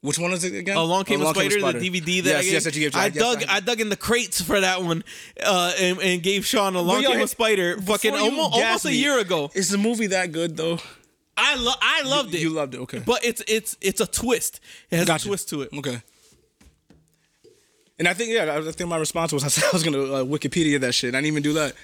Which 0.00 0.18
one 0.18 0.32
is 0.32 0.42
it 0.44 0.54
again? 0.54 0.76
Along 0.76 1.04
Came, 1.04 1.20
a, 1.20 1.26
Spider, 1.26 1.60
Spider. 1.60 1.78
the 1.78 1.90
DVD 1.90 2.24
that 2.24 2.30
yes, 2.30 2.38
I 2.38 2.42
gave. 2.42 2.52
yes, 2.52 2.64
that 2.64 2.74
you 2.74 2.80
gave. 2.80 2.96
I 2.96 3.04
yes, 3.04 3.14
dug, 3.14 3.44
I, 3.48 3.60
dug 3.60 3.80
in 3.80 3.88
the 3.88 3.96
crates 3.96 4.40
for 4.40 4.58
that 4.58 4.82
one, 4.82 5.04
uh, 5.44 5.72
and, 5.78 6.00
and 6.00 6.22
gave 6.22 6.44
Sean 6.44 6.74
Along 6.74 7.02
yo, 7.02 7.12
Came 7.12 7.20
a 7.20 7.28
Spider. 7.28 7.76
Fucking 7.76 8.14
almost, 8.14 8.54
almost 8.54 8.84
a 8.86 8.92
year 8.94 9.20
ago. 9.20 9.50
Is 9.54 9.68
the 9.68 9.78
movie 9.78 10.08
that 10.08 10.32
good 10.32 10.56
though? 10.56 10.78
I 11.36 11.56
lo- 11.56 11.72
I 11.80 12.02
loved 12.02 12.34
it. 12.34 12.40
You 12.40 12.50
loved 12.50 12.74
it, 12.74 12.78
okay. 12.80 13.02
But 13.04 13.24
it's 13.24 13.42
it's 13.48 13.76
it's 13.80 14.00
a 14.00 14.06
twist. 14.06 14.60
It 14.90 14.96
has 14.98 15.06
Gotcha. 15.06 15.26
a 15.26 15.28
twist 15.28 15.48
to 15.50 15.62
it. 15.62 15.70
Okay. 15.76 16.00
And 17.98 18.08
I 18.08 18.14
think 18.14 18.30
yeah, 18.32 18.56
I 18.58 18.72
think 18.72 18.88
my 18.88 18.96
response 18.96 19.32
was 19.32 19.44
I 19.44 19.48
said 19.48 19.64
I 19.64 19.70
was 19.72 19.82
gonna 19.82 19.98
uh, 20.02 20.24
Wikipedia 20.24 20.80
that 20.80 20.92
shit. 20.92 21.14
I 21.14 21.18
didn't 21.18 21.26
even 21.28 21.42
do 21.42 21.52
that. 21.54 21.74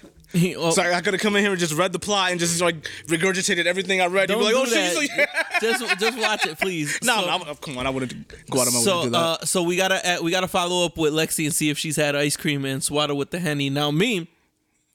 Oh, 0.58 0.70
So 0.72 0.82
I 0.82 1.00
could 1.00 1.14
have 1.14 1.22
come 1.22 1.36
in 1.36 1.42
here 1.42 1.52
and 1.52 1.58
just 1.58 1.72
read 1.72 1.90
the 1.92 1.98
plot 1.98 2.30
and 2.32 2.38
just 2.38 2.60
like 2.60 2.76
regurgitated 3.06 3.64
everything 3.64 4.02
I 4.02 4.06
read. 4.08 4.28
You'd 4.28 4.34
don't 4.34 4.40
be 4.40 4.44
like, 4.44 4.54
oh 4.56 4.64
do 4.66 4.70
shit, 4.70 4.84
that. 4.84 4.92
so 4.94 5.00
yeah. 5.00 5.58
just 5.88 5.98
just 6.00 6.18
watch 6.18 6.46
it, 6.46 6.58
please. 6.58 6.98
No, 7.02 7.20
So- 7.20 7.26
no, 7.26 7.28
I'm- 7.44 7.56
come 7.56 7.78
on, 7.78 7.86
I 7.86 7.90
wouldn't 7.90 8.28
go 8.50 8.60
out 8.60 8.66
of 8.66 8.74
my 8.74 8.80
way 8.80 8.84
to 8.84 8.90
So, 8.90 9.04
do 9.04 9.10
that. 9.10 9.16
uh, 9.18 9.44
so 9.46 9.62
we 9.62 9.76
gotta 9.76 10.16
uh, 10.18 10.22
we 10.22 10.30
gotta 10.30 10.48
follow 10.48 10.84
up 10.84 10.98
with 10.98 11.14
Lexi 11.14 11.46
and 11.46 11.54
see 11.54 11.70
if 11.70 11.78
she's 11.78 11.96
had 11.96 12.14
ice 12.14 12.36
cream 12.36 12.64
and 12.66 12.82
swaddle 12.82 13.16
with 13.16 13.30
the 13.30 13.38
henny. 13.38 13.70
Now, 13.70 13.90
me, 13.90 14.28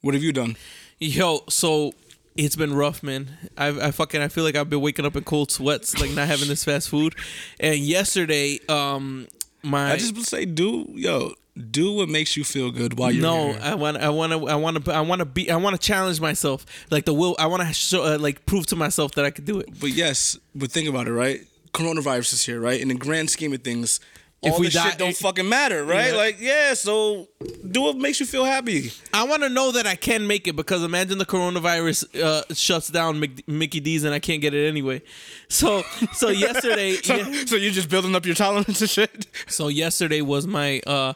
what 0.01 0.13
have 0.13 0.21
you 0.23 0.33
done? 0.33 0.55
yo, 0.99 1.43
so 1.49 1.93
it's 2.35 2.55
been 2.55 2.73
rough, 2.73 3.03
man. 3.03 3.29
I, 3.57 3.67
I 3.87 3.91
fucking 3.91 4.21
I 4.21 4.27
feel 4.27 4.43
like 4.43 4.55
I've 4.55 4.69
been 4.69 4.81
waking 4.81 5.05
up 5.05 5.15
in 5.15 5.23
cold 5.23 5.51
sweats, 5.51 5.99
like 5.99 6.11
not 6.11 6.27
having 6.27 6.47
this 6.47 6.63
fast 6.63 6.89
food. 6.89 7.15
And 7.59 7.79
yesterday, 7.79 8.59
um, 8.69 9.27
my 9.63 9.93
I 9.93 9.97
just 9.97 10.15
say 10.25 10.45
do 10.45 10.87
yo 10.89 11.33
do 11.55 11.93
what 11.93 12.09
makes 12.09 12.35
you 12.35 12.43
feel 12.43 12.71
good 12.71 12.97
while 12.97 13.11
you're 13.11 13.21
no, 13.21 13.51
here. 13.51 13.59
I 13.61 13.75
want, 13.75 13.97
I 13.97 14.09
want 14.09 14.33
to, 14.33 14.47
I 14.47 14.55
want 14.55 14.83
to, 14.83 14.91
I 14.91 15.01
want 15.01 15.19
to 15.19 15.25
be, 15.25 15.51
I 15.51 15.55
want 15.55 15.79
to 15.79 15.87
challenge 15.87 16.19
myself. 16.19 16.65
Like 16.89 17.05
the 17.05 17.13
will, 17.13 17.35
I 17.37 17.45
want 17.45 17.61
to 17.61 17.73
show, 17.73 18.03
uh, 18.03 18.17
like 18.17 18.45
prove 18.45 18.65
to 18.67 18.75
myself 18.75 19.13
that 19.13 19.25
I 19.25 19.29
could 19.29 19.45
do 19.45 19.59
it. 19.59 19.79
But 19.79 19.91
yes, 19.91 20.37
but 20.55 20.71
think 20.71 20.89
about 20.89 21.07
it, 21.07 21.13
right? 21.13 21.41
Coronavirus 21.73 22.33
is 22.33 22.45
here, 22.45 22.59
right? 22.59 22.79
In 22.79 22.87
the 22.87 22.95
grand 22.95 23.29
scheme 23.29 23.53
of 23.53 23.61
things, 23.61 23.99
If 24.43 24.53
all 24.53 24.59
we 24.59 24.69
die- 24.69 24.89
shit 24.89 24.97
don't 24.99 25.15
fucking 25.15 25.47
matter, 25.47 25.85
right? 25.85 26.11
Yeah. 26.11 26.17
Like, 26.17 26.37
yeah, 26.39 26.73
so 26.73 27.27
do 27.69 27.81
what 27.81 27.97
makes 27.97 28.19
you 28.19 28.25
feel 28.25 28.45
happy. 28.45 28.91
I 29.13 29.23
want 29.25 29.43
to 29.43 29.49
know 29.49 29.71
that 29.71 29.87
I 29.87 29.95
can 29.95 30.27
make 30.27 30.47
it 30.47 30.55
because 30.55 30.83
imagine 30.83 31.17
the 31.17 31.25
coronavirus 31.25 32.21
uh, 32.21 32.53
shuts 32.53 32.89
down 32.89 33.19
Mick, 33.21 33.47
Mickey 33.47 33.79
D's 33.79 34.03
and 34.03 34.13
I 34.13 34.19
can't 34.19 34.41
get 34.41 34.53
it 34.53 34.67
anyway. 34.67 35.01
So, 35.49 35.83
so 36.13 36.29
yesterday, 36.47 36.95
So, 36.97 37.15
yeah, 37.15 37.45
so 37.45 37.55
you're 37.55 37.71
just 37.71 37.89
building 37.89 38.15
up 38.15 38.25
your 38.25 38.35
tolerance 38.35 38.81
and 38.81 38.89
shit. 38.89 39.27
so 39.47 39.67
yesterday 39.69 40.21
was 40.21 40.45
my 40.47 40.81
uh, 40.85 41.13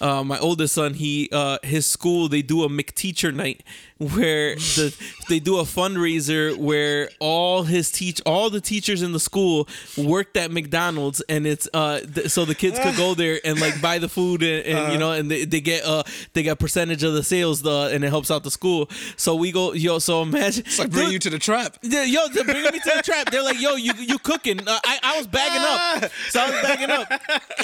uh, 0.00 0.22
my 0.22 0.38
oldest 0.38 0.74
son. 0.74 0.94
He 0.94 1.28
uh, 1.32 1.58
his 1.62 1.86
school 1.86 2.28
they 2.28 2.42
do 2.42 2.62
a 2.62 2.68
McTeacher 2.68 3.34
night 3.34 3.62
where 3.98 4.54
the 4.76 4.94
they 5.28 5.38
do 5.40 5.58
a 5.58 5.62
fundraiser 5.62 6.56
where 6.56 7.08
all 7.18 7.62
his 7.62 7.90
teach 7.90 8.20
all 8.26 8.50
the 8.50 8.60
teachers 8.60 9.02
in 9.02 9.12
the 9.12 9.20
school 9.20 9.66
worked 9.96 10.36
at 10.36 10.50
McDonald's 10.50 11.20
and 11.28 11.46
it's 11.46 11.68
uh 11.72 12.00
th- 12.00 12.28
so 12.28 12.44
the 12.44 12.54
kids 12.54 12.78
could 12.78 12.96
go 12.96 13.14
there 13.14 13.40
and 13.44 13.58
like 13.60 13.80
buy 13.80 13.98
the 13.98 14.08
food 14.08 14.42
and, 14.42 14.66
and 14.66 14.92
you 14.92 14.98
know 14.98 15.12
and 15.12 15.30
they, 15.30 15.44
they 15.46 15.60
get 15.60 15.84
uh 15.84 16.02
they 16.34 16.42
get 16.42 16.58
percentage 16.58 17.02
of 17.02 17.14
the 17.14 17.22
sales 17.22 17.62
the 17.62 17.90
and 17.92 18.04
it 18.04 18.08
helps 18.10 18.30
out 18.30 18.44
the 18.44 18.50
school. 18.50 18.90
So 19.16 19.34
we 19.34 19.50
go 19.52 19.72
yo 19.72 19.98
so 19.98 20.22
imagine 20.22 20.64
It's 20.66 20.78
like 20.78 20.90
bring 20.90 21.10
you 21.10 21.18
to 21.20 21.30
the 21.30 21.38
trap. 21.38 21.78
yeah, 21.82 22.04
yo, 22.04 22.28
they're 22.28 22.44
bringing 22.44 22.64
me 22.64 22.78
to 22.78 22.92
the 22.96 23.02
trap. 23.02 23.30
They're 23.30 23.42
like, 23.42 23.60
yo, 23.60 23.76
you 23.76 23.92
you 23.98 24.18
cooking? 24.18 24.60
Uh, 24.60 24.78
I 24.84 24.98
I 25.02 25.16
was 25.18 25.26
bagging 25.26 25.62
up, 26.02 26.10
so 26.28 26.40
I 26.40 26.50
was 26.50 26.60
bagging 26.62 26.90
up, 26.90 27.08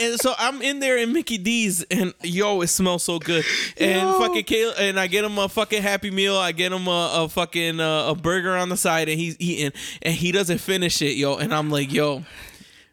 and 0.01 0.19
so 0.19 0.33
I'm 0.39 0.63
in 0.63 0.81
there 0.81 0.97
in 0.97 1.13
Mickey 1.13 1.37
D's, 1.39 1.83
and 1.91 2.15
yo, 2.23 2.61
it 2.63 2.69
smells 2.69 3.03
so 3.03 3.19
good. 3.19 3.45
And 3.77 4.09
Yo. 4.09 4.19
fucking 4.19 4.45
Caleb, 4.45 4.77
and 4.79 4.99
I 4.99 5.07
get 5.09 5.25
him 5.25 5.39
a 5.39 5.49
fucking 5.49 5.83
Happy 5.83 6.11
Meal. 6.11 6.22
I 6.37 6.53
get 6.53 6.73
him 6.73 6.87
a, 6.87 7.11
a 7.25 7.29
fucking 7.29 7.81
uh, 7.81 8.09
a 8.11 8.15
burger 8.15 8.57
on 8.57 8.69
the 8.69 8.77
side, 8.77 9.09
and 9.09 9.19
he's 9.19 9.37
eating, 9.39 9.73
and 10.03 10.15
he 10.15 10.33
doesn't 10.33 10.59
finish 10.59 11.01
it, 11.03 11.17
yo. 11.17 11.37
And 11.37 11.55
I'm 11.55 11.71
like, 11.71 11.93
yo. 11.93 12.25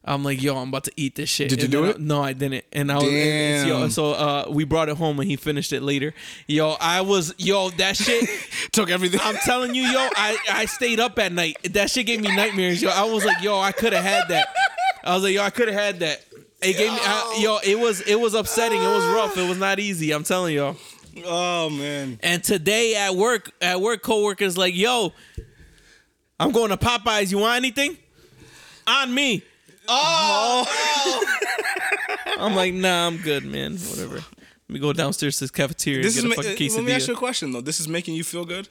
I'm 0.06 0.24
like, 0.24 0.42
yo, 0.42 0.56
I'm 0.58 0.70
about 0.70 0.86
to 0.86 0.92
eat 0.96 1.16
this 1.16 1.30
shit. 1.30 1.50
Did 1.50 1.62
you 1.62 1.68
do 1.68 1.84
it? 1.86 1.98
I- 1.98 2.00
no, 2.00 2.24
I 2.24 2.34
didn't. 2.34 2.64
And 2.72 2.92
I 2.92 2.96
was, 2.96 3.04
and 3.04 3.68
yo, 3.68 3.88
so 3.90 4.14
uh, 4.14 4.46
we 4.50 4.64
brought 4.64 4.90
it 4.90 4.96
home, 4.98 5.20
and 5.20 5.30
he 5.30 5.36
finished 5.36 5.72
it 5.74 5.84
later. 5.84 6.16
Yo, 6.48 6.78
I 6.80 7.02
was, 7.02 7.36
yo, 7.38 7.70
that 7.72 7.96
shit. 7.98 8.28
Took 8.72 8.90
everything. 8.90 9.20
I'm 9.22 9.36
telling 9.36 9.76
you, 9.76 9.84
yo, 9.84 10.00
I, 10.16 10.38
I 10.52 10.66
stayed 10.66 11.00
up 11.00 11.20
at 11.20 11.32
night. 11.34 11.58
That 11.74 11.92
shit 11.92 12.08
gave 12.08 12.22
me 12.22 12.34
nightmares, 12.36 12.82
yo. 12.82 12.90
I 12.90 13.04
was 13.04 13.24
like, 13.26 13.44
yo, 13.44 13.60
I 13.60 13.72
could 13.74 13.94
have 13.94 14.06
had 14.06 14.30
that. 14.30 14.48
I 15.04 15.14
was 15.14 15.22
like, 15.24 15.36
yo, 15.36 15.44
I 15.44 15.50
could 15.52 15.68
have 15.68 15.78
had 15.78 16.00
that. 16.00 16.26
It 16.62 16.78
gave 16.78 16.92
me, 16.92 16.98
I, 17.02 17.40
yo, 17.42 17.60
it 17.64 17.78
was 17.78 18.02
it 18.02 18.20
was 18.20 18.34
upsetting. 18.34 18.82
It 18.82 18.88
was 18.88 19.06
rough. 19.16 19.38
It 19.38 19.48
was 19.48 19.58
not 19.60 19.80
easy. 19.80 20.12
I'm 20.12 20.24
telling 20.24 20.56
y'all. 20.56 20.76
Oh 21.26 21.70
man. 21.70 22.20
And 22.22 22.43
today 22.43 22.95
at 22.95 23.16
work, 23.16 23.51
at 23.62 23.82
work, 23.82 24.01
coworkers 24.01 24.57
like, 24.57 24.76
yo, 24.76 25.14
I'm 26.39 26.51
going 26.51 26.70
to 26.70 26.78
Popeyes. 26.78 27.32
You 27.32 27.39
want 27.39 27.57
anything? 27.57 27.97
On 28.88 29.14
me. 29.14 29.43
Oh. 29.88 31.26
I'm 32.39 32.55
like, 32.55 32.74
nah, 32.74 33.07
I'm 33.07 33.18
good, 33.18 33.43
man. 33.43 33.78
Whatever. 33.78 34.16
Let 34.16 34.24
me 34.70 34.80
go 34.80 34.93
downstairs 34.93 35.38
to 35.38 35.45
this 35.45 35.51
cafeteria 35.51 36.03
This 36.03 36.16
is 36.16 36.24
and 36.24 36.32
get 36.32 36.38
ma- 36.38 36.41
a 36.41 36.51
fucking 36.51 36.74
let 36.76 36.84
me 36.84 36.91
ask 36.91 37.05
quesadilla. 37.05 37.07
you 37.07 37.14
a 37.14 37.18
question 37.18 37.51
though. 37.51 37.62
This 37.62 37.80
is 37.80 37.88
making 37.88 38.14
you 38.16 38.24
feel 38.24 38.45
good. 38.45 38.70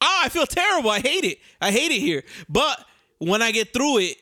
Oh, 0.00 0.20
I 0.22 0.28
feel 0.28 0.46
terrible. 0.46 0.90
I 0.90 1.00
hate 1.00 1.24
it. 1.24 1.38
I 1.60 1.70
hate 1.70 1.90
it 1.90 2.00
here. 2.00 2.24
But 2.48 2.84
when 3.18 3.40
I 3.40 3.50
get 3.52 3.72
through 3.72 3.98
it, 3.98 4.18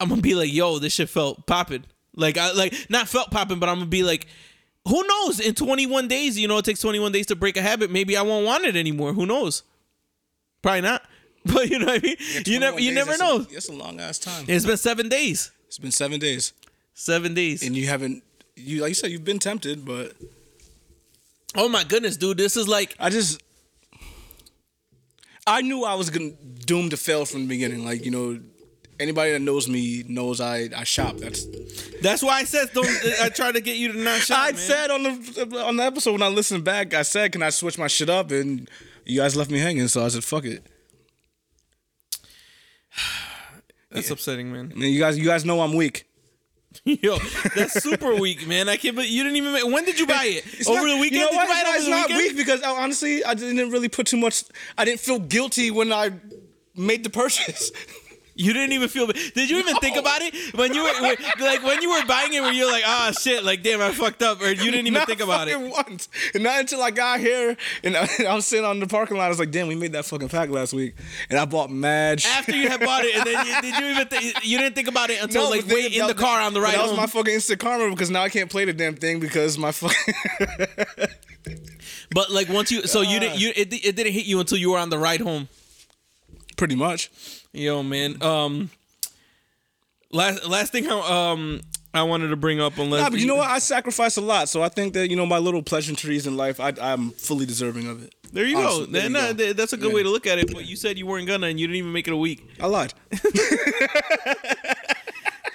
I'm 0.00 0.08
gonna 0.08 0.20
be 0.20 0.34
like, 0.34 0.52
yo, 0.52 0.80
this 0.80 0.94
shit 0.94 1.08
felt 1.08 1.46
popping. 1.46 1.84
Like 2.16 2.36
I 2.36 2.52
like 2.52 2.74
not 2.90 3.08
felt 3.08 3.30
popping, 3.30 3.60
but 3.60 3.68
I'm 3.68 3.76
gonna 3.76 3.86
be 3.86 4.02
like, 4.02 4.26
who 4.86 5.06
knows? 5.06 5.40
In 5.40 5.54
21 5.54 6.08
days, 6.08 6.38
you 6.38 6.46
know, 6.48 6.58
it 6.58 6.64
takes 6.64 6.80
21 6.80 7.12
days 7.12 7.26
to 7.26 7.36
break 7.36 7.56
a 7.56 7.62
habit. 7.62 7.90
Maybe 7.90 8.16
I 8.16 8.22
won't 8.22 8.44
want 8.46 8.64
it 8.64 8.76
anymore. 8.76 9.12
Who 9.12 9.24
knows? 9.26 9.62
Probably 10.62 10.80
not. 10.82 11.02
But 11.46 11.68
you 11.68 11.78
know 11.78 11.86
what 11.86 12.02
I 12.02 12.06
mean? 12.06 12.16
you 12.46 12.58
21 12.58 12.60
never 12.60 12.80
you 12.80 12.92
never 12.92 13.10
that's 13.10 13.20
know. 13.20 13.36
A, 13.36 13.42
that's 13.44 13.68
a 13.68 13.72
long 13.74 14.00
ass 14.00 14.18
time. 14.18 14.46
It's 14.48 14.64
been 14.64 14.78
seven 14.78 15.10
days. 15.10 15.50
It's 15.66 15.76
been 15.78 15.90
seven 15.90 16.18
days, 16.18 16.54
Seven 16.94 17.34
days. 17.34 17.62
and 17.62 17.76
you 17.76 17.86
haven't. 17.86 18.22
You 18.56 18.80
like 18.80 18.88
you 18.88 18.94
said, 18.94 19.10
you've 19.10 19.24
been 19.26 19.38
tempted, 19.38 19.84
but 19.84 20.14
oh 21.54 21.68
my 21.68 21.84
goodness, 21.84 22.16
dude. 22.16 22.38
This 22.38 22.56
is 22.56 22.66
like 22.66 22.96
I 22.98 23.10
just. 23.10 23.42
I 25.46 25.60
knew 25.60 25.84
I 25.84 25.94
was 25.96 26.08
gonna 26.08 26.30
doomed 26.64 26.92
to 26.92 26.96
fail 26.96 27.26
from 27.26 27.42
the 27.42 27.48
beginning. 27.48 27.84
Like 27.84 28.06
you 28.06 28.10
know, 28.10 28.40
anybody 29.00 29.32
that 29.32 29.40
knows 29.40 29.68
me 29.68 30.04
knows 30.08 30.40
I 30.40 30.68
I 30.76 30.84
shop. 30.84 31.16
That's 31.18 31.46
that's 32.02 32.22
why 32.22 32.38
I 32.40 32.44
said 32.44 32.68
don't 32.74 32.88
I 33.22 33.28
tried 33.28 33.52
to 33.52 33.60
get 33.60 33.76
you 33.76 33.92
to 33.92 33.98
not 33.98 34.20
shop. 34.20 34.38
I 34.42 34.52
man. 34.52 34.56
said 34.60 34.90
on 34.90 35.02
the 35.02 35.62
on 35.64 35.76
the 35.76 35.82
episode 35.84 36.12
when 36.12 36.22
I 36.22 36.28
listened 36.28 36.64
back. 36.64 36.94
I 36.94 37.02
said, 37.02 37.32
"Can 37.32 37.42
I 37.42 37.50
switch 37.50 37.78
my 37.78 37.86
shit 37.88 38.08
up?" 38.10 38.30
And 38.30 38.68
you 39.04 39.20
guys 39.20 39.36
left 39.36 39.50
me 39.50 39.58
hanging, 39.58 39.88
so 39.88 40.04
I 40.04 40.08
said, 40.08 40.24
"Fuck 40.24 40.44
it." 40.46 40.64
that's 43.90 44.10
upsetting, 44.10 44.52
man. 44.52 44.72
And 44.72 44.82
you 44.82 44.98
guys, 45.00 45.18
you 45.18 45.24
guys 45.24 45.44
know 45.44 45.60
I'm 45.60 45.74
weak. 45.74 46.06
Yo, 46.84 47.18
that's 47.54 47.80
super 47.82 48.16
weak, 48.16 48.48
man. 48.48 48.68
I 48.68 48.76
can't. 48.76 48.96
But 48.96 49.08
you 49.08 49.22
didn't 49.22 49.36
even. 49.36 49.52
Make, 49.52 49.64
when 49.64 49.84
did 49.84 49.98
you 49.98 50.06
buy 50.06 50.24
it? 50.24 50.44
It's 50.58 50.68
over 50.68 50.80
not- 50.80 50.94
the 50.94 51.00
weekend? 51.00 51.12
You 51.12 51.20
know 51.20 51.30
did 51.30 51.40
you 51.40 51.46
buy 51.48 51.60
it 51.60 51.62
No, 51.64 51.68
over 51.68 51.76
it's 51.76 51.84
the 51.84 51.90
not 51.90 52.08
weekend? 52.08 52.18
weak 52.18 52.36
because 52.36 52.62
uh, 52.62 52.72
honestly, 52.74 53.24
I 53.24 53.34
didn't 53.34 53.70
really 53.70 53.88
put 53.88 54.06
too 54.08 54.16
much. 54.16 54.44
I 54.76 54.84
didn't 54.84 55.00
feel 55.00 55.20
guilty 55.20 55.70
when 55.70 55.92
I 55.92 56.10
made 56.76 57.04
the 57.04 57.10
purchase. 57.10 57.70
You 58.36 58.52
didn't 58.52 58.72
even 58.72 58.88
feel. 58.88 59.06
Did 59.06 59.48
you 59.48 59.58
even 59.58 59.76
think 59.76 59.96
about 59.96 60.20
it 60.20 60.34
when 60.56 60.74
you 60.74 60.82
were 60.82 60.92
when- 61.00 61.16
like 61.40 61.62
when 61.62 61.80
you 61.82 61.90
were 61.90 62.04
buying 62.04 62.32
it? 62.34 62.40
Were 62.42 62.50
you 62.50 62.66
like, 62.70 62.82
ah, 62.84 63.12
shit, 63.16 63.44
like 63.44 63.62
damn, 63.62 63.80
I 63.80 63.92
fucked 63.92 64.22
up, 64.22 64.42
or 64.42 64.48
you 64.48 64.56
didn't 64.72 64.86
even 64.88 64.94
Not 64.94 65.06
think 65.06 65.20
about 65.20 65.46
it? 65.46 65.58
Once, 65.60 66.08
and 66.34 66.42
not 66.42 66.58
until 66.58 66.82
I 66.82 66.90
got 66.90 67.20
here, 67.20 67.56
and 67.84 67.96
I, 67.96 68.08
I 68.28 68.34
was 68.34 68.46
sitting 68.46 68.64
on 68.64 68.80
the 68.80 68.88
parking 68.88 69.16
lot. 69.18 69.26
I 69.26 69.28
was 69.28 69.38
like, 69.38 69.52
"Damn, 69.52 69.68
we 69.68 69.76
made 69.76 69.92
that 69.92 70.04
fucking 70.04 70.28
pack 70.30 70.48
last 70.50 70.72
week," 70.72 70.94
and 71.30 71.38
I 71.38 71.44
bought 71.44 71.70
mad. 71.70 72.22
shit. 72.22 72.36
After 72.36 72.56
you 72.56 72.68
had 72.68 72.80
bought 72.80 73.04
it, 73.04 73.14
and 73.14 73.24
then 73.24 73.46
you, 73.46 73.60
did 73.62 73.78
you 73.80 73.86
even 73.92 74.08
think 74.08 74.44
you 74.44 74.58
didn't 74.58 74.74
think 74.74 74.88
about 74.88 75.10
it 75.10 75.22
until 75.22 75.44
No, 75.44 75.50
like 75.50 75.66
wait 75.68 75.92
in 75.96 76.06
the 76.08 76.14
car 76.14 76.40
on 76.40 76.54
the 76.54 76.60
ride 76.60 76.74
That 76.74 76.82
was 76.82 76.90
home? 76.90 76.96
my 77.00 77.06
fucking 77.06 77.34
instant 77.34 77.60
karma 77.60 77.88
because 77.90 78.10
now 78.10 78.22
I 78.22 78.28
can't 78.30 78.50
play 78.50 78.64
the 78.64 78.72
damn 78.72 78.96
thing 78.96 79.20
because 79.20 79.56
my 79.58 79.70
fucking. 79.70 80.14
but 82.14 82.30
like 82.32 82.48
once 82.48 82.72
you, 82.72 82.82
so 82.86 83.00
you 83.00 83.20
didn't, 83.20 83.38
you 83.38 83.52
it, 83.54 83.72
it 83.72 83.94
didn't 83.96 84.12
hit 84.12 84.24
you 84.26 84.40
until 84.40 84.58
you 84.58 84.70
were 84.72 84.78
on 84.78 84.90
the 84.90 84.98
ride 84.98 85.20
home. 85.20 85.48
Pretty 86.56 86.74
much. 86.74 87.10
Yo, 87.54 87.82
man. 87.84 88.20
Um, 88.22 88.68
last 90.10 90.44
last 90.46 90.72
thing 90.72 90.88
I 90.88 91.32
um 91.32 91.60
I 91.94 92.02
wanted 92.02 92.28
to 92.28 92.36
bring 92.36 92.60
up, 92.60 92.76
unless 92.78 93.02
Nah, 93.02 93.10
but 93.10 93.20
you 93.20 93.26
know 93.26 93.36
what? 93.36 93.48
I 93.48 93.60
sacrifice 93.60 94.16
a 94.16 94.20
lot, 94.20 94.48
so 94.48 94.62
I 94.62 94.68
think 94.68 94.92
that 94.94 95.08
you 95.08 95.14
know 95.16 95.24
my 95.26 95.38
little 95.38 95.62
pleasantries 95.62 96.26
in 96.26 96.36
life, 96.36 96.58
I, 96.58 96.72
I'm 96.80 97.10
fully 97.12 97.46
deserving 97.46 97.86
of 97.86 98.02
it. 98.02 98.12
There 98.32 98.44
you 98.44 98.58
Honestly, 98.58 98.86
go. 98.86 98.92
there 98.92 99.08
you 99.08 99.16
uh, 99.16 99.32
go. 99.32 99.34
th- 99.38 99.56
that's 99.56 99.72
a 99.72 99.76
good 99.76 99.90
Yeah. 99.90 99.94
way 99.94 100.02
to 100.02 100.10
look 100.10 100.26
at 100.26 100.38
it. 100.40 100.52
But 100.52 100.66
you 100.66 100.74
said 100.74 100.98
you 100.98 101.06
weren't 101.06 101.28
gonna, 101.28 101.46
and 101.46 101.60
you 101.60 101.68
didn't 101.68 101.76
even 101.78 101.92
make 101.92 102.08
it 102.08 102.12
a 102.12 102.16
week. 102.16 102.44
I 102.60 102.66
lied. 102.66 102.92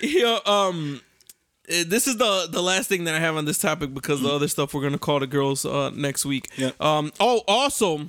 Yeah. 0.02 0.39
Um. 0.45 1.02
uh, 1.70 1.84
This 1.86 2.08
is 2.08 2.16
the 2.16 2.47
the 2.50 2.62
last 2.64 2.88
thing 2.88 3.04
that 3.04 3.16
I 3.16 3.20
have 3.20 3.36
on 3.36 3.43
this 3.43 3.58
topic 3.58 3.93
because 3.93 4.22
the 4.22 4.30
other 4.30 4.47
stuff 4.47 4.74
we're 4.74 4.82
gonna 4.82 4.97
call 4.97 5.20
the 5.20 5.28
girls 5.28 5.66
uh, 5.66 5.89
next 5.89 6.26
week. 6.26 6.47
Yeah. 6.56 6.72
Um. 6.80 7.12
Oh, 7.20 7.41
also, 7.50 8.08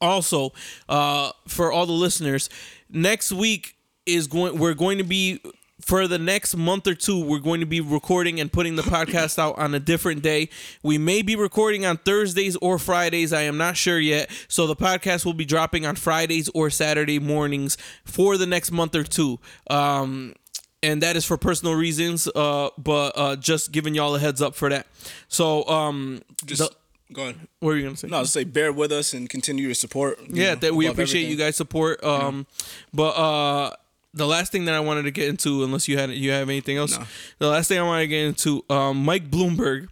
also, 0.00 0.54
uh, 0.88 1.32
for 1.48 1.70
all 1.70 1.84
the 1.84 1.92
listeners, 1.92 2.48
next 2.90 3.32
week 3.32 3.76
is 4.04 4.26
going. 4.26 4.58
We're 4.58 4.74
going 4.74 4.98
to 4.98 5.04
be 5.04 5.40
for 5.80 6.08
the 6.08 6.18
next 6.18 6.56
month 6.56 6.86
or 6.86 6.94
two. 6.94 7.22
We're 7.22 7.38
going 7.38 7.60
to 7.60 7.66
be 7.66 7.80
recording 7.80 8.40
and 8.40 8.50
putting 8.50 8.76
the 8.76 8.82
podcast 8.82 9.38
out 9.38 9.58
on 9.58 9.74
a 9.74 9.78
different 9.80 10.22
day. 10.22 10.48
We 10.82 10.96
may 10.98 11.22
be 11.22 11.36
recording 11.36 11.84
on 11.84 11.98
Thursdays 11.98 12.56
or 12.56 12.78
Fridays. 12.78 13.32
I 13.32 13.42
am 13.42 13.58
not 13.58 13.76
sure 13.76 13.98
yet. 13.98 14.30
So 14.48 14.66
the 14.66 14.76
podcast 14.76 15.24
will 15.24 15.34
be 15.34 15.44
dropping 15.44 15.84
on 15.84 15.96
Fridays 15.96 16.48
or 16.54 16.70
Saturday 16.70 17.18
mornings 17.18 17.76
for 18.04 18.36
the 18.38 18.46
next 18.46 18.70
month 18.72 18.94
or 18.94 19.04
two. 19.04 19.38
Um 19.68 20.34
and 20.82 21.02
that 21.02 21.16
is 21.16 21.24
for 21.24 21.38
personal 21.38 21.74
reasons 21.74 22.28
uh 22.36 22.68
but 22.76 23.12
uh 23.16 23.34
just 23.36 23.72
giving 23.72 23.94
y'all 23.94 24.14
a 24.14 24.18
heads 24.18 24.42
up 24.42 24.54
for 24.54 24.68
that 24.68 24.86
so 25.26 25.66
um 25.68 26.20
Just 26.44 26.60
the- 26.60 26.76
go 27.12 27.22
ahead. 27.22 27.36
what 27.60 27.68
were 27.70 27.76
you 27.76 27.84
gonna 27.84 27.96
say 27.96 28.08
No, 28.08 28.18
I'll 28.18 28.22
just 28.24 28.34
say 28.34 28.44
bear 28.44 28.72
with 28.72 28.92
us 28.92 29.12
and 29.12 29.28
continue 29.28 29.66
your 29.66 29.74
support. 29.74 30.18
you 30.20 30.42
yeah 30.42 30.54
know, 30.54 30.60
that 30.60 30.74
we 30.74 30.86
appreciate 30.86 31.22
everything. 31.22 31.38
you 31.38 31.44
guys 31.44 31.56
support 31.56 32.02
um 32.04 32.46
but 32.92 33.10
uh 33.10 33.70
the 34.14 34.26
last 34.26 34.50
thing 34.50 34.64
that 34.64 34.74
I 34.74 34.80
wanted 34.80 35.02
to 35.02 35.10
get 35.10 35.28
into, 35.28 35.62
unless 35.62 35.88
you 35.88 35.98
had 35.98 36.10
you 36.10 36.30
have 36.30 36.48
anything 36.48 36.78
else, 36.78 36.98
No. 36.98 37.04
the 37.38 37.48
last 37.48 37.68
thing 37.68 37.78
I 37.78 37.82
wanted 37.82 38.04
to 38.04 38.08
get 38.08 38.24
into, 38.24 38.64
um, 38.70 39.04
Mike 39.04 39.30
Bloomberg 39.30 39.88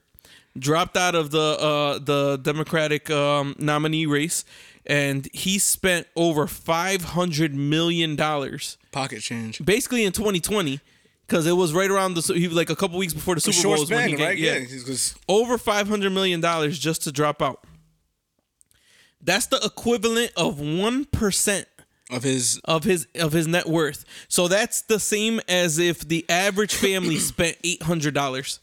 dropped 0.59 0.97
out 0.97 1.15
of 1.15 1.31
the 1.31 1.39
uh, 1.61 1.99
the 1.99 2.39
Democratic 2.39 3.11
um, 3.11 3.55
nominee 3.59 4.07
race, 4.07 4.47
and 4.87 5.29
he 5.35 5.59
spent 5.59 6.07
over 6.17 6.47
five 6.47 7.05
hundred 7.05 7.55
million 7.55 8.17
dollars 8.17 8.79
Pocket 8.93 9.21
change. 9.21 9.63
basically 9.63 10.05
in 10.07 10.13
2020 10.13 10.81
because 11.35 11.49
it 11.49 11.53
was 11.53 11.73
right 11.73 11.91
around 11.91 12.15
the 12.15 12.33
he 12.33 12.47
was 12.47 12.57
like 12.57 12.71
a 12.71 12.77
couple 12.77 12.97
weeks 12.97 13.13
before 13.13 13.35
the 13.35 13.41
Super 13.41 13.61
Bowl 13.65 13.77
when 13.79 13.87
span, 13.87 14.17
right? 14.21 14.39
yeah, 14.39 14.59
Yeah, 14.59 14.95
over 15.29 15.59
500 15.59 16.11
million 16.11 16.41
dollars 16.41 16.79
just 16.79 17.03
to 17.03 17.13
drop 17.13 17.43
out. 17.43 17.65
That's 19.21 19.47
the 19.47 19.61
equivalent 19.65 20.31
of 20.37 20.59
1% 20.59 21.65
of 22.13 22.23
his 22.23 22.61
of 22.67 22.85
his 22.85 23.09
of 23.17 23.33
his 23.33 23.49
net 23.49 23.67
worth. 23.67 24.05
So 24.29 24.47
that's 24.47 24.83
the 24.83 25.01
same 25.01 25.41
as 25.49 25.81
if 25.81 26.07
the 26.07 26.25
average 26.29 26.73
family 26.77 27.19
spent 27.19 27.57
eight 27.65 27.83
hundred 27.83 28.15
dollars. 28.15 28.61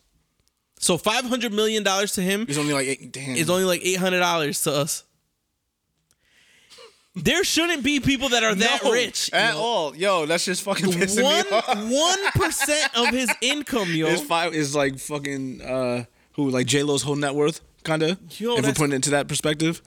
So 0.79 0.97
five 0.97 1.25
hundred 1.25 1.51
million 1.51 1.83
dollars 1.83 2.13
to 2.13 2.21
him 2.21 2.45
is 2.47 2.57
only 2.57 2.73
like 2.73 2.87
eight, 2.87 3.11
damn. 3.11 3.35
is 3.35 3.49
only 3.49 3.65
like 3.65 3.81
eight 3.83 3.97
hundred 3.97 4.19
dollars 4.19 4.61
to 4.61 4.71
us. 4.71 5.03
There 7.15 7.43
shouldn't 7.43 7.83
be 7.83 7.99
people 7.99 8.29
that 8.29 8.41
are 8.43 8.55
that 8.55 8.83
No, 8.83 8.91
rich. 8.91 9.29
at 9.33 9.53
all. 9.55 9.93
Yo, 9.95 10.25
that's 10.25 10.45
just 10.45 10.61
fucking 10.63 10.91
pissing 10.91 11.23
One 11.23 11.43
me 11.43 11.51
off. 11.51 11.91
one 11.91 12.31
percent 12.31 12.89
of 12.97 13.09
his 13.09 13.29
income, 13.41 13.91
yo. 13.93 14.15
Five 14.21 14.53
is 14.53 14.73
like 14.75 14.97
fucking 14.97 15.61
uh 15.61 16.05
who 16.33 16.49
like 16.49 16.67
J 16.67 16.83
Lo's 16.83 17.01
whole 17.03 17.17
net 17.17 17.35
worth, 17.35 17.59
kind 17.83 18.01
of. 18.03 18.17
Yo, 18.39 18.51
if 18.51 18.55
we're 18.57 18.61
that's- 18.61 18.77
putting 18.77 18.93
it 18.93 18.95
into 18.95 19.09
that 19.11 19.27
perspective. 19.27 19.81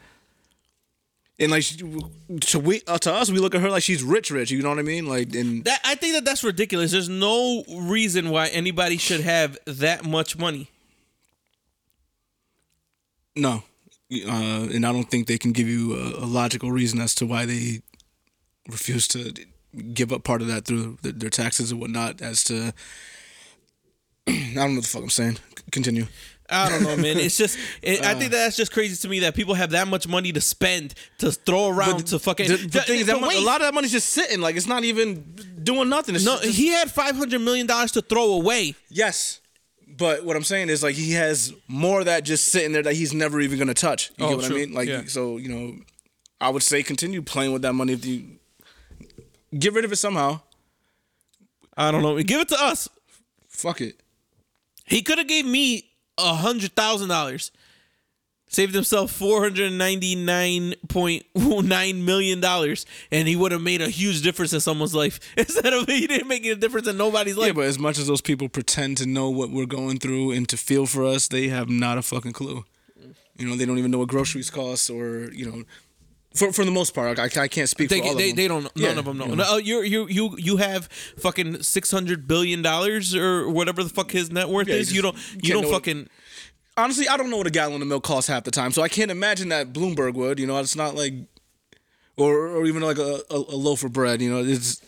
And 1.41 1.51
like 1.51 1.63
she- 1.65 1.79
to 1.79 2.59
we 2.61 2.83
uh, 2.87 2.99
to 2.99 3.13
us, 3.13 3.31
we 3.31 3.39
look 3.39 3.55
at 3.55 3.61
her 3.63 3.71
like 3.71 3.83
she's 3.83 4.03
rich, 4.05 4.31
rich. 4.31 4.51
You 4.53 4.61
know 4.63 4.69
what 4.69 4.79
I 4.79 4.83
mean? 4.83 5.07
Like, 5.07 5.35
and 5.35 5.65
That 5.65 5.81
I 5.83 5.95
think 5.97 6.15
that 6.15 6.25
that's 6.27 6.45
ridiculous. 6.45 6.93
There's 6.93 7.09
no 7.09 7.65
reason 7.75 8.31
why 8.31 8.49
anybody 8.49 8.99
should 8.99 9.23
have 9.23 9.59
that 9.67 10.05
much 10.05 10.37
money. 10.39 10.69
no, 13.35 13.63
uh, 14.13 14.69
and 14.73 14.85
I 14.87 14.93
don't 14.93 15.11
think 15.11 15.27
they 15.27 15.39
can 15.39 15.53
give 15.53 15.69
you 15.69 15.95
a, 15.95 16.25
a 16.25 16.27
logical 16.27 16.71
reason 16.71 17.01
as 17.01 17.15
to 17.17 17.27
why 17.27 17.47
they 17.47 17.81
refuse 18.69 19.09
to 19.09 19.33
give 19.93 20.13
up 20.13 20.25
part 20.25 20.41
of 20.43 20.47
that 20.49 20.65
through 20.67 20.99
their, 21.03 21.13
their 21.13 21.31
taxes 21.31 21.71
and 21.73 21.81
whatnot. 21.81 22.21
As 22.23 22.45
to, 22.45 22.73
I 24.29 24.33
don't 24.55 24.55
know 24.55 24.75
what 24.77 24.83
the 24.83 24.89
fuck 24.89 25.03
I'm 25.03 25.11
saying. 25.11 25.39
Continue. 25.71 26.07
I 26.51 26.69
don't 26.69 26.83
know, 26.83 26.97
man. 26.97 27.17
It's 27.19 27.39
just, 27.39 27.59
it, 27.83 28.05
I 28.05 28.13
Uh. 28.13 28.19
think 28.19 28.31
that's 28.33 28.57
just 28.57 28.71
crazy 28.73 28.97
to 28.97 29.09
me 29.09 29.21
that 29.21 29.35
people 29.35 29.55
have 29.55 29.71
that 29.71 29.89
much 29.89 30.07
money 30.07 30.31
to 30.33 30.41
spend 30.43 30.95
to 31.19 31.33
throw 31.33 31.69
around 31.71 32.07
to 32.09 32.19
fucking. 32.19 32.49
The, 32.49 32.57
the 32.57 32.81
thing 32.83 33.01
is, 33.01 33.07
that 33.07 33.15
to 33.15 33.21
mon- 33.21 33.35
a 33.35 33.41
lot 33.41 33.63
of 33.63 33.67
that 33.69 33.75
money's 33.75 33.93
just 33.93 34.11
sitting. 34.11 34.41
Like 34.43 34.55
it's 34.55 34.67
not 34.67 34.85
even 34.85 35.23
doing 35.63 35.89
nothing. 35.89 36.15
It's 36.15 36.25
No, 36.27 36.39
just- 36.41 36.57
he 36.59 36.69
had 36.69 36.91
five 36.91 37.17
hundred 37.17 37.41
million 37.41 37.67
dollars 37.67 37.93
to 37.93 38.03
throw 38.03 38.33
away. 38.35 38.75
Yes. 38.91 39.41
But 39.97 40.25
what 40.25 40.37
I'm 40.37 40.43
saying 40.45 40.71
is 40.71 40.83
like 40.83 40.95
he 40.95 41.13
has 41.13 41.53
more 41.69 42.01
of 42.01 42.07
that 42.07 42.25
just 42.25 42.49
sitting 42.49 42.73
there 42.73 42.83
that 42.83 42.95
he's 42.95 43.13
never 43.15 43.41
even 43.41 43.59
gonna 43.59 43.75
touch. 43.75 44.11
You 44.17 44.25
Oh, 44.27 44.29
get 44.31 44.37
what 44.39 44.47
true. 44.47 44.57
I 44.57 44.59
mean? 44.61 44.73
Like 44.75 44.89
Yeah. 44.89 45.03
so, 45.07 45.37
you 45.37 45.49
know, 45.49 45.77
I 46.41 46.49
would 46.49 46.63
say 46.63 46.83
continue 46.83 47.23
playing 47.23 47.53
with 47.53 47.63
that 47.63 47.73
money 47.75 47.93
if 47.93 48.05
you 48.05 48.39
get 49.59 49.73
rid 49.73 49.85
of 49.85 49.93
it 49.93 49.97
somehow. 49.97 50.41
I 51.77 51.91
don't 51.91 52.03
know. 52.03 52.21
Give 52.23 52.41
it 52.41 52.49
to 52.49 52.57
us. 52.63 52.89
Fuck 53.49 53.81
it. 53.81 54.01
He 54.85 55.03
could 55.03 55.19
have 55.19 55.29
gave 55.29 55.45
me 55.47 55.91
a 56.19 56.35
hundred 56.35 56.75
thousand 56.77 57.09
dollars. 57.09 57.51
Saved 58.55 58.73
himself 58.75 59.11
four 59.11 59.43
hundred 59.43 59.73
ninety 59.73 60.15
nine 60.15 60.75
point 60.89 61.25
nine 61.35 62.05
million 62.05 62.39
dollars, 62.41 62.87
and 63.11 63.27
he 63.27 63.35
would 63.35 63.51
have 63.51 63.61
made 63.63 63.81
a 63.83 63.89
huge 63.89 64.23
difference 64.23 64.53
in 64.53 64.61
someone's 64.61 64.95
life. 64.95 65.19
Instead 65.37 65.73
of 65.73 65.87
he 65.87 66.07
didn't 66.07 66.29
make 66.29 66.47
a 66.47 66.55
difference 66.55 66.87
in 66.87 66.97
nobody's 66.97 67.37
life. 67.37 67.49
Yeah, 67.49 67.53
but 67.55 67.65
as 67.65 67.79
much 67.81 67.99
as 67.99 68.07
those 68.07 68.21
people 68.21 68.49
pretend 68.49 68.97
to 68.99 69.07
know 69.07 69.29
what 69.29 69.51
we're 69.51 69.67
going 69.67 69.99
through 69.99 70.31
and 70.31 70.49
to 70.51 70.57
feel 70.57 70.87
for 70.87 71.05
us, 71.05 71.27
they 71.27 71.49
have 71.49 71.69
not 71.69 71.99
a 71.99 72.03
fucking 72.03 72.33
clue. 72.33 72.65
You 73.37 73.49
know, 73.49 73.57
they 73.57 73.67
don't 73.67 73.79
even 73.79 73.91
know 73.91 73.99
what 73.99 74.09
groceries 74.09 74.51
cost, 74.51 74.89
or 74.89 75.33
you 75.33 75.51
know, 75.51 75.63
for 76.37 76.53
for 76.53 76.65
the 76.65 76.71
most 76.71 76.95
part, 76.95 77.19
I, 77.19 77.25
I 77.25 77.49
can't 77.49 77.69
speak 77.69 77.89
They, 77.89 77.99
for 77.99 78.07
all 78.07 78.15
they, 78.15 78.31
of 78.31 78.37
them. 78.37 78.37
they 78.37 78.47
don't. 78.49 78.63
None 78.63 78.71
Yeah, 78.77 78.99
of 78.99 79.05
them 79.05 79.19
know. 79.19 79.27
you 79.27 79.35
No, 79.37 79.55
uh, 79.55 79.57
you 79.57 79.83
you 79.83 80.07
you 80.09 80.37
you 80.39 80.57
have 80.59 80.87
fucking 81.19 81.65
six 81.65 81.91
hundred 81.91 82.29
billion 82.29 82.63
dollars 82.63 83.17
or 83.17 83.51
whatever 83.51 83.83
the 83.83 83.91
fuck 83.91 84.13
his 84.13 84.31
net 84.31 84.49
worth 84.49 84.69
Yeah, 84.69 84.77
is. 84.77 84.93
You 84.95 85.03
don't. 85.03 85.17
You 85.43 85.55
don't 85.55 85.63
know 85.63 85.69
what- 85.71 85.79
fucking. 85.85 86.09
Honestly, 86.77 87.09
I 87.09 87.17
don't 87.17 87.31
know 87.31 87.37
what 87.37 87.47
a 87.47 87.51
gallon 87.51 87.81
of 87.83 87.89
milk 87.89 88.05
costs 88.05 88.29
half 88.29 88.45
the 88.45 88.51
time, 88.51 88.73
so 88.73 88.83
I 88.83 88.89
can't 88.89 89.11
imagine 89.11 89.49
that 89.51 89.73
Bloomberg 89.73 90.15
would. 90.15 90.39
You 90.39 90.47
know, 90.47 90.59
it's 90.59 90.77
not 90.77 90.95
like, 90.95 91.15
or 92.17 92.49
or 92.49 92.67
even 92.67 92.83
like 92.83 92.99
a, 92.99 93.21
a, 93.31 93.37
a 93.37 93.57
loaf 93.57 93.85
of 93.85 93.93
bread. 93.93 94.21
You 94.23 94.31
know, 94.31 94.43
it's 94.45 94.81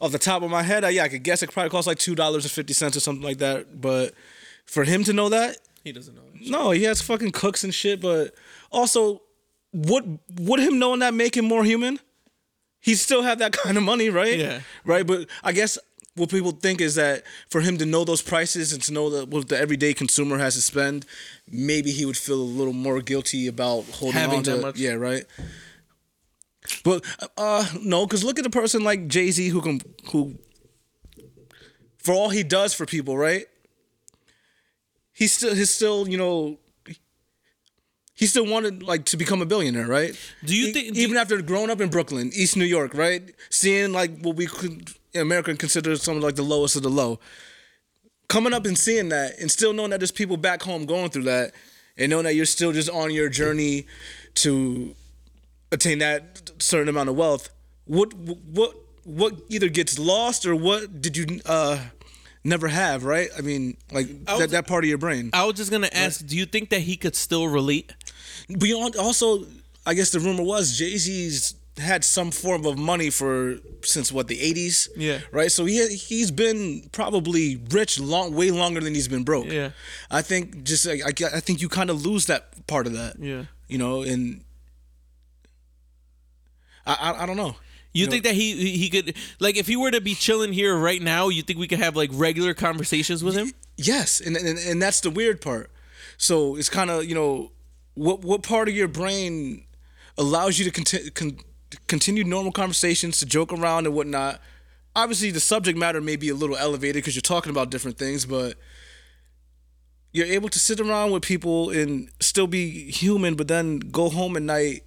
off 0.00 0.12
the 0.12 0.18
top 0.18 0.42
of 0.42 0.50
my 0.50 0.62
head. 0.62 0.84
I, 0.84 0.90
yeah, 0.90 1.04
I 1.04 1.08
could 1.08 1.22
guess 1.22 1.42
it 1.42 1.50
probably 1.52 1.70
costs 1.70 1.86
like 1.86 1.98
two 1.98 2.14
dollars 2.14 2.44
and 2.44 2.52
fifty 2.52 2.72
cents 2.72 2.96
or 2.96 3.00
something 3.00 3.24
like 3.24 3.38
that. 3.38 3.80
But 3.80 4.14
for 4.66 4.84
him 4.84 5.04
to 5.04 5.12
know 5.12 5.28
that, 5.28 5.56
He 5.82 5.92
doesn't 5.92 6.14
know. 6.14 6.22
no, 6.40 6.70
he 6.70 6.84
has 6.84 7.00
fucking 7.02 7.32
cooks 7.32 7.64
and 7.64 7.74
shit. 7.74 8.00
But 8.00 8.34
also, 8.70 9.22
would 9.72 10.18
would 10.38 10.60
him 10.60 10.78
knowing 10.78 11.00
that 11.00 11.14
make 11.14 11.36
him 11.36 11.44
more 11.46 11.64
human? 11.64 11.98
He 12.80 12.94
still 12.96 13.22
have 13.22 13.38
that 13.38 13.52
kind 13.62 13.76
of 13.78 13.82
money, 13.82 14.10
right? 14.10 14.38
Yeah. 14.38 14.60
Right, 14.84 15.06
but 15.06 15.28
I 15.42 15.52
guess 15.52 15.78
what 16.16 16.30
people 16.30 16.52
think 16.52 16.80
is 16.80 16.94
that 16.94 17.24
for 17.50 17.60
him 17.60 17.76
to 17.78 17.86
know 17.86 18.04
those 18.04 18.22
prices 18.22 18.72
and 18.72 18.80
to 18.82 18.92
know 18.92 19.10
that 19.10 19.28
what 19.28 19.48
the 19.48 19.58
everyday 19.58 19.92
consumer 19.94 20.38
has 20.38 20.54
to 20.54 20.62
spend, 20.62 21.06
maybe 21.50 21.90
he 21.90 22.04
would 22.04 22.16
feel 22.16 22.40
a 22.40 22.52
little 22.58 22.72
more 22.72 23.00
guilty 23.00 23.46
about 23.48 23.84
holding 23.86 24.20
Having 24.20 24.38
on 24.38 24.44
to 24.44 24.50
that 24.52 24.62
much. 24.62 24.78
Yeah, 24.78 24.92
right. 24.92 25.24
But 26.84 27.04
uh 27.36 27.66
no, 27.82 28.06
because 28.06 28.24
look 28.24 28.38
at 28.38 28.46
a 28.46 28.50
person 28.50 28.84
like 28.84 29.06
Jay 29.08 29.30
Z 29.30 29.48
who 29.48 29.60
can 29.60 29.80
who 30.12 30.38
for 31.98 32.14
all 32.14 32.30
he 32.30 32.42
does 32.42 32.72
for 32.74 32.86
people, 32.86 33.18
right? 33.18 33.46
He's 35.12 35.32
still 35.32 35.54
he's 35.54 35.70
still, 35.70 36.08
you 36.08 36.16
know, 36.16 36.58
he 38.14 38.26
still 38.26 38.46
wanted 38.46 38.82
like 38.82 39.04
to 39.06 39.16
become 39.16 39.42
a 39.42 39.46
billionaire, 39.46 39.86
right? 39.86 40.16
Do 40.44 40.54
you 40.56 40.72
think- 40.72 40.96
even 40.96 41.16
after 41.16 41.40
growing 41.42 41.70
up 41.70 41.80
in 41.80 41.88
Brooklyn, 41.90 42.30
East 42.34 42.56
New 42.56 42.64
York, 42.64 42.94
right? 42.94 43.34
Seeing 43.50 43.92
like 43.92 44.20
what 44.20 44.36
we 44.36 44.46
could 44.46 44.90
America 45.14 45.54
considered 45.56 46.00
some 46.00 46.20
like 46.20 46.34
the 46.36 46.42
lowest 46.42 46.76
of 46.76 46.82
the 46.82 46.88
low. 46.90 47.20
Coming 48.28 48.54
up 48.54 48.64
and 48.66 48.76
seeing 48.76 49.10
that 49.10 49.38
and 49.38 49.50
still 49.50 49.72
knowing 49.72 49.90
that 49.90 50.00
there's 50.00 50.10
people 50.10 50.36
back 50.36 50.62
home 50.62 50.86
going 50.86 51.10
through 51.10 51.24
that 51.24 51.52
and 51.96 52.10
knowing 52.10 52.24
that 52.24 52.34
you're 52.34 52.46
still 52.46 52.72
just 52.72 52.90
on 52.90 53.12
your 53.12 53.28
journey 53.28 53.86
to 54.36 54.94
attain 55.70 55.98
that 55.98 56.50
certain 56.58 56.88
amount 56.88 57.08
of 57.08 57.16
wealth, 57.16 57.50
what 57.84 58.12
what 58.14 58.74
what 59.04 59.34
either 59.50 59.68
gets 59.68 59.98
lost 59.98 60.46
or 60.46 60.56
what 60.56 61.00
did 61.02 61.16
you 61.16 61.40
uh 61.46 61.78
never 62.42 62.68
have, 62.68 63.04
right? 63.04 63.28
I 63.36 63.42
mean, 63.42 63.76
like 63.92 64.08
was- 64.26 64.38
that, 64.40 64.50
that 64.50 64.66
part 64.66 64.84
of 64.84 64.88
your 64.88 64.98
brain. 64.98 65.30
I 65.32 65.44
was 65.44 65.54
just 65.56 65.70
gonna 65.70 65.90
ask. 65.92 66.26
Do 66.26 66.36
you 66.36 66.46
think 66.46 66.70
that 66.70 66.80
he 66.80 66.96
could 66.96 67.14
still 67.14 67.46
relate? 67.48 67.92
Beyond 68.58 68.96
also, 68.96 69.44
I 69.86 69.94
guess 69.94 70.10
the 70.10 70.20
rumor 70.20 70.42
was 70.42 70.76
Jay 70.78 70.96
Z's 70.96 71.54
had 71.78 72.04
some 72.04 72.30
form 72.30 72.64
of 72.66 72.78
money 72.78 73.10
for 73.10 73.56
since 73.82 74.12
what 74.12 74.28
the 74.28 74.40
eighties. 74.40 74.88
Yeah. 74.96 75.20
Right. 75.32 75.50
So 75.50 75.64
he 75.64 75.86
he's 75.96 76.30
been 76.30 76.88
probably 76.92 77.60
rich 77.70 77.98
long, 77.98 78.34
way 78.34 78.50
longer 78.50 78.80
than 78.80 78.94
he's 78.94 79.08
been 79.08 79.24
broke. 79.24 79.46
Yeah. 79.46 79.70
I 80.10 80.22
think 80.22 80.62
just 80.62 80.86
I 80.86 81.00
I 81.08 81.40
think 81.40 81.60
you 81.60 81.68
kind 81.68 81.90
of 81.90 82.04
lose 82.04 82.26
that 82.26 82.66
part 82.66 82.86
of 82.86 82.92
that. 82.92 83.18
Yeah. 83.18 83.44
You 83.68 83.78
know, 83.78 84.02
and 84.02 84.44
I 86.86 86.94
I, 86.94 87.22
I 87.22 87.26
don't 87.26 87.36
know. 87.36 87.56
You 87.92 88.08
think 88.08 88.24
that 88.24 88.34
he 88.34 88.76
he 88.76 88.90
could 88.90 89.14
like 89.38 89.56
if 89.56 89.68
he 89.68 89.76
were 89.76 89.92
to 89.92 90.00
be 90.00 90.14
chilling 90.14 90.52
here 90.52 90.76
right 90.76 91.00
now, 91.00 91.28
you 91.28 91.42
think 91.42 91.60
we 91.60 91.68
could 91.68 91.78
have 91.78 91.94
like 91.94 92.10
regular 92.12 92.52
conversations 92.52 93.22
with 93.22 93.36
him? 93.36 93.52
Yes, 93.76 94.20
and 94.20 94.36
and, 94.36 94.58
and 94.58 94.82
that's 94.82 95.00
the 95.00 95.10
weird 95.10 95.40
part. 95.40 95.70
So 96.16 96.56
it's 96.56 96.68
kind 96.68 96.90
of 96.90 97.04
you 97.04 97.14
know 97.14 97.52
what 97.94 98.22
what 98.22 98.42
part 98.42 98.68
of 98.68 98.74
your 98.74 98.88
brain 98.88 99.64
allows 100.18 100.58
you 100.58 100.64
to 100.64 100.72
conti- 100.72 101.10
con- 101.10 101.38
continue 101.86 102.24
normal 102.24 102.52
conversations, 102.52 103.18
to 103.20 103.26
joke 103.26 103.52
around 103.52 103.86
and 103.86 103.94
whatnot. 103.94 104.40
Obviously, 104.96 105.30
the 105.30 105.40
subject 105.40 105.76
matter 105.78 106.00
may 106.00 106.16
be 106.16 106.28
a 106.28 106.34
little 106.34 106.56
elevated 106.56 106.96
because 106.96 107.16
you're 107.16 107.22
talking 107.22 107.50
about 107.50 107.70
different 107.70 107.98
things, 107.98 108.24
but 108.26 108.54
you're 110.12 110.26
able 110.26 110.48
to 110.48 110.58
sit 110.58 110.78
around 110.80 111.10
with 111.10 111.22
people 111.22 111.70
and 111.70 112.08
still 112.20 112.46
be 112.46 112.90
human, 112.90 113.34
but 113.34 113.48
then 113.48 113.80
go 113.80 114.08
home 114.08 114.36
at 114.36 114.42
night. 114.42 114.84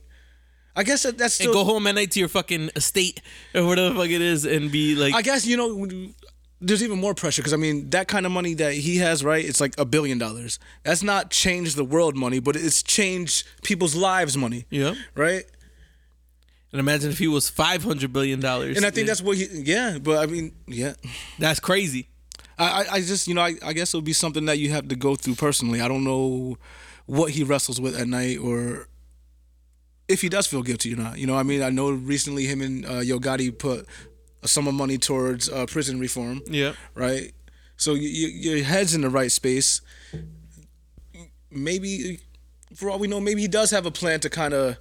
I 0.75 0.84
guess 0.84 1.03
that, 1.03 1.17
that's 1.17 1.39
And 1.39 1.51
go 1.51 1.63
home 1.65 1.86
at 1.88 1.95
night 1.95 2.11
to 2.11 2.19
your 2.19 2.30
fucking 2.30 2.69
estate 2.75 3.21
or 3.53 3.65
whatever 3.65 3.89
the 3.89 3.95
fuck 3.99 4.09
it 4.09 4.21
is 4.21 4.45
and 4.45 4.71
be 4.71 4.95
like 4.95 5.15
I 5.15 5.23
guess 5.23 5.45
you 5.45 5.57
know 5.57 6.11
there's 6.61 6.84
even 6.84 6.99
more 6.99 7.13
pressure 7.13 7.41
because 7.41 7.53
I 7.53 7.57
mean 7.57 7.89
that 7.89 8.07
kind 8.07 8.25
of 8.25 8.32
money 8.32 8.53
that 8.55 8.73
he 8.73 8.97
has, 8.97 9.23
right? 9.23 9.43
It's 9.43 9.59
like 9.59 9.73
a 9.78 9.86
billion 9.86 10.17
dollars. 10.17 10.59
That's 10.84 11.03
not 11.03 11.30
change 11.30 11.75
the 11.75 11.84
world 11.84 12.15
money, 12.15 12.39
but 12.39 12.55
it's 12.55 12.82
changed 12.84 13.47
people's 13.63 13.95
lives 13.95 14.38
money. 14.38 14.65
Yeah. 14.69 14.93
Right. 15.15 15.43
And 16.72 16.80
imagine 16.80 17.09
if 17.11 17.18
he 17.18 17.28
was 17.28 17.49
five 17.49 17.84
hundred 17.84 18.11
billion 18.11 18.39
dollars. 18.39 18.78
And 18.78 18.86
I 18.86 18.89
think 18.89 19.07
that's 19.07 19.22
what 19.22 19.38
he. 19.38 19.47
Yeah, 19.51 19.99
but 20.01 20.18
I 20.18 20.26
mean, 20.26 20.53
yeah. 20.68 20.93
that's 21.39 21.59
crazy. 21.59 22.09
I, 22.59 22.86
I- 22.91 23.01
just 23.01 23.28
you 23.28 23.34
know 23.36 23.41
I, 23.41 23.55
I 23.63 23.74
guess 23.74 23.93
it 23.93 23.97
would 23.97 24.03
be 24.05 24.13
something 24.13 24.45
that 24.45 24.57
you 24.57 24.72
have 24.72 24.88
to 24.89 24.95
go 24.95 25.15
through 25.15 25.36
personally. 25.36 25.80
I 25.80 25.88
don't 25.88 26.03
know 26.03 26.57
what 27.05 27.32
he 27.32 27.43
wrestles 27.43 27.80
with 27.80 27.97
at 27.97 28.07
night 28.07 28.38
or 28.39 28.88
if 30.09 30.22
he 30.22 30.30
does 30.30 30.47
feel 30.47 30.61
guilty 30.63 30.93
or 30.93 30.97
not. 30.97 31.18
You 31.18 31.28
know, 31.28 31.38
I 31.38 31.43
mean, 31.43 31.61
I 31.61 31.70
know 31.70 31.91
recently 31.91 32.45
him 32.45 32.61
and 32.61 32.86
uh, 32.86 32.99
Yo 32.99 33.20
Gotti 33.20 33.57
put 33.57 33.86
a 34.43 34.47
sum 34.47 34.68
of 34.68 34.74
money 34.74 34.97
towards 34.97 35.49
uh, 35.49 35.65
prison 35.68 35.99
reform. 35.99 36.41
Yeah. 36.47 36.74
right? 36.95 37.32
So 37.78 37.93
you, 37.93 38.07
you, 38.09 38.51
your 38.55 38.63
head's 38.65 38.93
in 38.95 39.01
the 39.01 39.09
right 39.09 39.32
space. 39.32 39.82
Maybe, 41.49 42.20
for 42.76 42.89
all 42.89 42.99
we 42.99 43.07
know, 43.07 43.20
maybe 43.20 43.41
he 43.41 43.47
does 43.47 43.72
have 43.72 43.86
a 43.86 43.91
plan 43.91 44.20
to 44.22 44.30
kind 44.30 44.53
of 44.53 44.78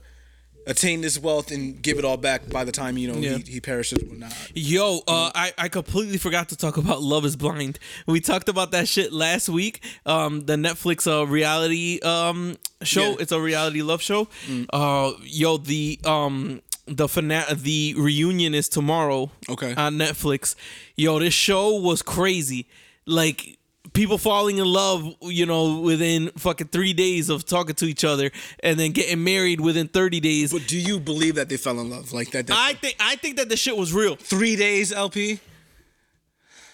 attain 0.67 1.01
this 1.01 1.19
wealth 1.19 1.51
and 1.51 1.81
give 1.81 1.99
it 1.99 2.05
all 2.05 2.17
back 2.17 2.49
by 2.51 2.65
the 2.65 2.73
time 2.73 2.99
you 2.99 3.11
know 3.13 3.19
Yeah. 3.19 3.37
he, 3.39 3.53
he 3.55 3.61
perishes 3.61 4.03
or 4.03 4.17
not. 4.17 4.33
Yo, 4.55 4.99
uh, 5.07 5.31
I, 5.35 5.53
I 5.57 5.69
completely 5.69 6.19
forgot 6.19 6.49
to 6.51 6.57
talk 6.57 6.77
about 6.77 7.03
Love 7.03 7.25
is 7.25 7.37
Blind. 7.37 7.79
We 8.07 8.21
talked 8.21 8.49
about 8.49 8.73
that 8.73 8.89
shit 8.89 9.13
last 9.13 9.49
week. 9.49 9.83
Um, 10.05 10.41
the 10.47 10.55
Netflix 10.57 11.07
uh, 11.11 11.27
reality 11.27 12.01
um 12.03 12.57
show. 12.83 13.11
Yeah. 13.11 13.17
It's 13.21 13.33
a 13.33 13.41
reality 13.41 13.83
love 13.83 14.03
show. 14.03 14.29
Uh, 14.73 15.13
yo, 15.23 15.57
the 15.59 16.01
um 16.05 16.61
the 16.87 17.09
fina- 17.09 17.47
the 17.55 17.95
reunion 17.97 18.55
is 18.55 18.69
tomorrow. 18.69 19.31
Okay. 19.49 19.75
On 19.77 19.95
Netflix. 19.97 20.55
Yo, 20.97 21.19
this 21.19 21.35
show 21.35 21.75
was 21.77 22.03
crazy. 22.03 22.67
Like 23.07 23.56
people 23.93 24.19
falling 24.19 24.59
in 24.59 24.65
love, 24.65 25.07
you 25.23 25.47
know, 25.47 25.81
within 25.81 26.31
fucking 26.37 26.69
three 26.69 26.93
days 26.93 27.29
of 27.29 27.45
talking 27.45 27.75
to 27.77 27.87
each 27.87 28.05
other, 28.05 28.31
and 28.61 28.79
then 28.79 28.93
getting 28.93 29.23
married 29.25 29.61
within 29.61 29.89
thirty 29.89 30.21
days. 30.21 30.53
But 30.53 30.67
do 30.67 30.79
you 30.79 31.01
believe 31.01 31.35
that 31.37 31.49
they 31.49 31.57
fell 31.57 31.79
in 31.81 31.91
love 31.91 32.13
like 32.13 32.31
that? 32.33 32.47
that 32.47 32.57
I 32.57 32.75
think 32.75 32.97
I 33.01 33.17
think 33.17 33.37
that 33.37 33.49
the 33.49 33.57
shit 33.57 33.77
was 33.77 33.93
real. 33.93 34.17
three 34.17 34.57
days, 34.57 34.93
LP. 34.93 35.41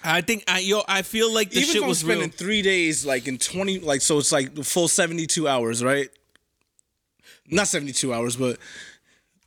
I 0.05 0.21
think 0.21 0.45
I 0.49 0.59
yo 0.59 0.83
I 0.89 1.03
feel 1.03 1.33
like 1.33 1.51
the 1.51 1.59
Even 1.59 1.67
shit 1.69 1.77
if 1.77 1.83
I'm 1.83 1.89
was 1.89 1.99
spending 2.01 2.29
real. 2.29 2.37
three 2.37 2.63
days, 2.63 3.07
like 3.07 3.29
in 3.29 3.39
twenty, 3.39 3.79
like 3.79 4.01
so, 4.03 4.19
it's 4.19 4.33
like 4.33 4.55
the 4.55 4.65
full 4.65 4.89
seventy-two 4.89 5.47
hours, 5.47 5.83
right? 5.85 6.09
Not 7.49 7.69
seventy-two 7.69 8.13
hours, 8.13 8.37
but 8.37 8.59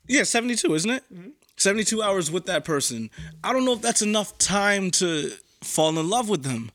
yeah, 0.07 0.23
seventy-two, 0.23 0.73
isn't 0.73 0.89
it? 0.91 1.03
Mm-hmm. 1.13 1.29
Seventy-two 1.57 2.01
hours 2.01 2.31
with 2.31 2.45
that 2.45 2.63
person. 2.63 3.09
I 3.43 3.51
don't 3.51 3.65
know 3.65 3.73
if 3.73 3.81
that's 3.81 4.01
enough 4.01 4.37
time 4.37 4.91
to 4.91 5.31
fall 5.61 5.97
in 5.97 6.09
love 6.09 6.29
with 6.29 6.43
them. 6.43 6.71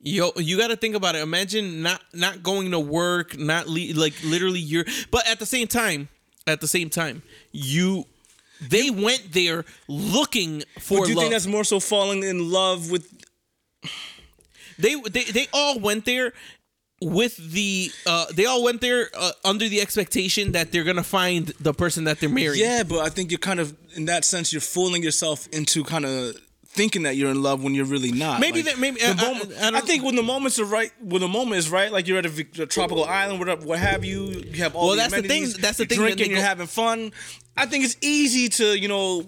Yo, 0.00 0.30
you 0.36 0.56
got 0.58 0.68
to 0.68 0.76
think 0.76 0.94
about 0.94 1.16
it. 1.16 1.22
Imagine 1.22 1.82
not 1.82 2.02
not 2.12 2.42
going 2.42 2.70
to 2.70 2.78
work, 2.78 3.38
not 3.38 3.66
le- 3.66 3.94
like 3.94 4.14
literally 4.24 4.60
you're. 4.60 4.84
But 5.10 5.26
at 5.28 5.38
the 5.38 5.46
same 5.46 5.66
time, 5.66 6.08
at 6.46 6.60
the 6.60 6.68
same 6.68 6.90
time, 6.90 7.22
you 7.52 8.04
they 8.60 8.90
went 8.90 9.32
there 9.32 9.64
looking 9.88 10.62
for 10.78 11.04
Do 11.04 11.10
you 11.10 11.16
love. 11.16 11.22
think 11.24 11.32
that's 11.32 11.46
more 11.46 11.64
so 11.64 11.80
falling 11.80 12.22
in 12.22 12.50
love 12.50 12.90
with? 12.90 13.10
they 14.78 14.94
they 15.10 15.24
they 15.24 15.46
all 15.52 15.78
went 15.80 16.04
there 16.04 16.32
with 17.02 17.36
the 17.52 17.90
uh 18.06 18.26
they 18.34 18.46
all 18.46 18.62
went 18.62 18.80
there 18.80 19.08
uh, 19.18 19.30
under 19.44 19.68
the 19.68 19.80
expectation 19.80 20.52
that 20.52 20.72
they're 20.72 20.84
gonna 20.84 21.02
find 21.02 21.48
the 21.60 21.72
person 21.74 22.04
that 22.04 22.20
they're 22.20 22.28
marrying. 22.28 22.62
Yeah, 22.64 22.82
but 22.82 22.98
I 23.00 23.08
think 23.08 23.30
you're 23.30 23.38
kind 23.38 23.60
of 23.60 23.74
in 23.94 24.04
that 24.06 24.24
sense 24.24 24.52
you're 24.52 24.60
fooling 24.60 25.02
yourself 25.02 25.46
into 25.48 25.84
kind 25.84 26.04
of 26.04 26.36
thinking 26.76 27.02
that 27.02 27.16
you're 27.16 27.30
in 27.30 27.42
love 27.42 27.64
when 27.64 27.74
you're 27.74 27.86
really 27.86 28.12
not. 28.12 28.38
Maybe 28.40 28.62
Like, 28.62 28.74
that- 28.74 28.78
maybe- 28.78 29.02
I- 29.02 29.10
I- 29.10 29.14
moment, 29.14 29.52
I 29.60 29.66
I, 29.66 29.70
don't- 29.72 29.86
think 29.86 30.04
when 30.04 30.14
the 30.14 30.22
moments 30.22 30.58
are 30.60 30.64
right, 30.64 30.92
when 31.00 31.20
the 31.20 31.28
moment 31.28 31.58
is 31.58 31.68
right, 31.70 31.90
like 31.90 32.06
you're 32.06 32.18
at 32.18 32.26
a, 32.26 32.46
a 32.62 32.66
tropical 32.66 33.04
island, 33.04 33.40
what, 33.40 33.62
what 33.64 33.78
have 33.78 34.04
you, 34.04 34.26
you 34.52 34.62
have 34.62 34.76
all 34.76 34.88
Well, 34.88 34.96
the 34.96 35.02
that's 35.02 35.14
the 35.14 35.22
thing- 35.22 35.42
amenities, 35.44 35.54
that's 35.56 35.78
the 35.78 35.82
you're 35.84 35.88
thing 35.88 35.98
that 35.98 36.04
drinking, 36.04 36.26
they 36.28 36.32
you're 36.34 36.42
go- 36.42 36.48
having 36.48 36.66
fun. 36.68 37.12
I 37.56 37.66
think 37.66 37.84
it's 37.84 37.96
easy 38.02 38.48
to 38.50 38.78
you 38.78 38.88
know 38.88 39.24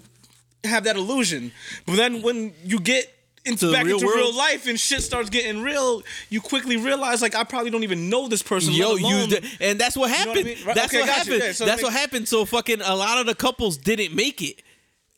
have 0.65 0.85
that 0.85 0.97
illusion, 0.97 1.51
but 1.87 1.97
then 1.97 2.23
when 2.23 2.53
you 2.65 2.79
get 2.81 3.13
into 3.45 3.73
back 3.73 3.87
real 3.87 3.95
into 3.97 4.07
world? 4.07 4.19
real 4.19 4.35
life 4.37 4.67
and 4.67 4.79
shit 4.79 5.01
starts 5.03 5.31
getting 5.31 5.63
real, 5.63 6.03
you 6.29 6.41
quickly 6.43 6.77
realize 6.77 7.23
like 7.23 7.35
I 7.35 7.45
probably 7.45 7.71
don't 7.71 7.85
even 7.85 8.11
know 8.11 8.29
this 8.29 8.43
person. 8.43 8.75
Yo, 8.75 8.93
let 8.93 9.01
you 9.01 9.07
alone- 9.07 9.29
d- 9.31 9.41
and 9.61 9.79
that's 9.79 9.97
what 9.97 10.09
know 10.11 10.17
what 10.17 10.21
I 10.27 10.29
happened. 10.29 10.45
mean? 10.47 10.67
Right, 10.67 10.75
That's 10.75 10.93
okay, 10.93 11.01
what 11.01 11.09
happened. 11.09 11.43
Yeah, 11.43 11.53
so 11.53 11.65
that's 11.65 11.83
what 11.83 11.93
happened. 11.95 12.29
So 12.29 12.45
fucking 12.45 12.83
a 12.83 12.95
lot 12.95 13.17
of 13.19 13.27
the 13.27 13.35
couples 13.35 13.79
didn't 13.79 14.15
make 14.15 14.43
it. 14.43 14.61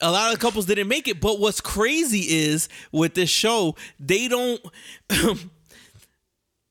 A 0.01 0.11
lot 0.11 0.33
of 0.33 0.39
the 0.39 0.41
couples 0.41 0.67
didn't 0.67 0.89
make 0.89 1.09
it. 1.09 1.21
But 1.21 1.39
what's 1.41 1.61
crazy 1.61 2.21
is 2.21 2.69
with 2.93 3.15
this 3.15 3.31
show, 3.31 3.77
they 3.99 4.29
don't 4.29 4.61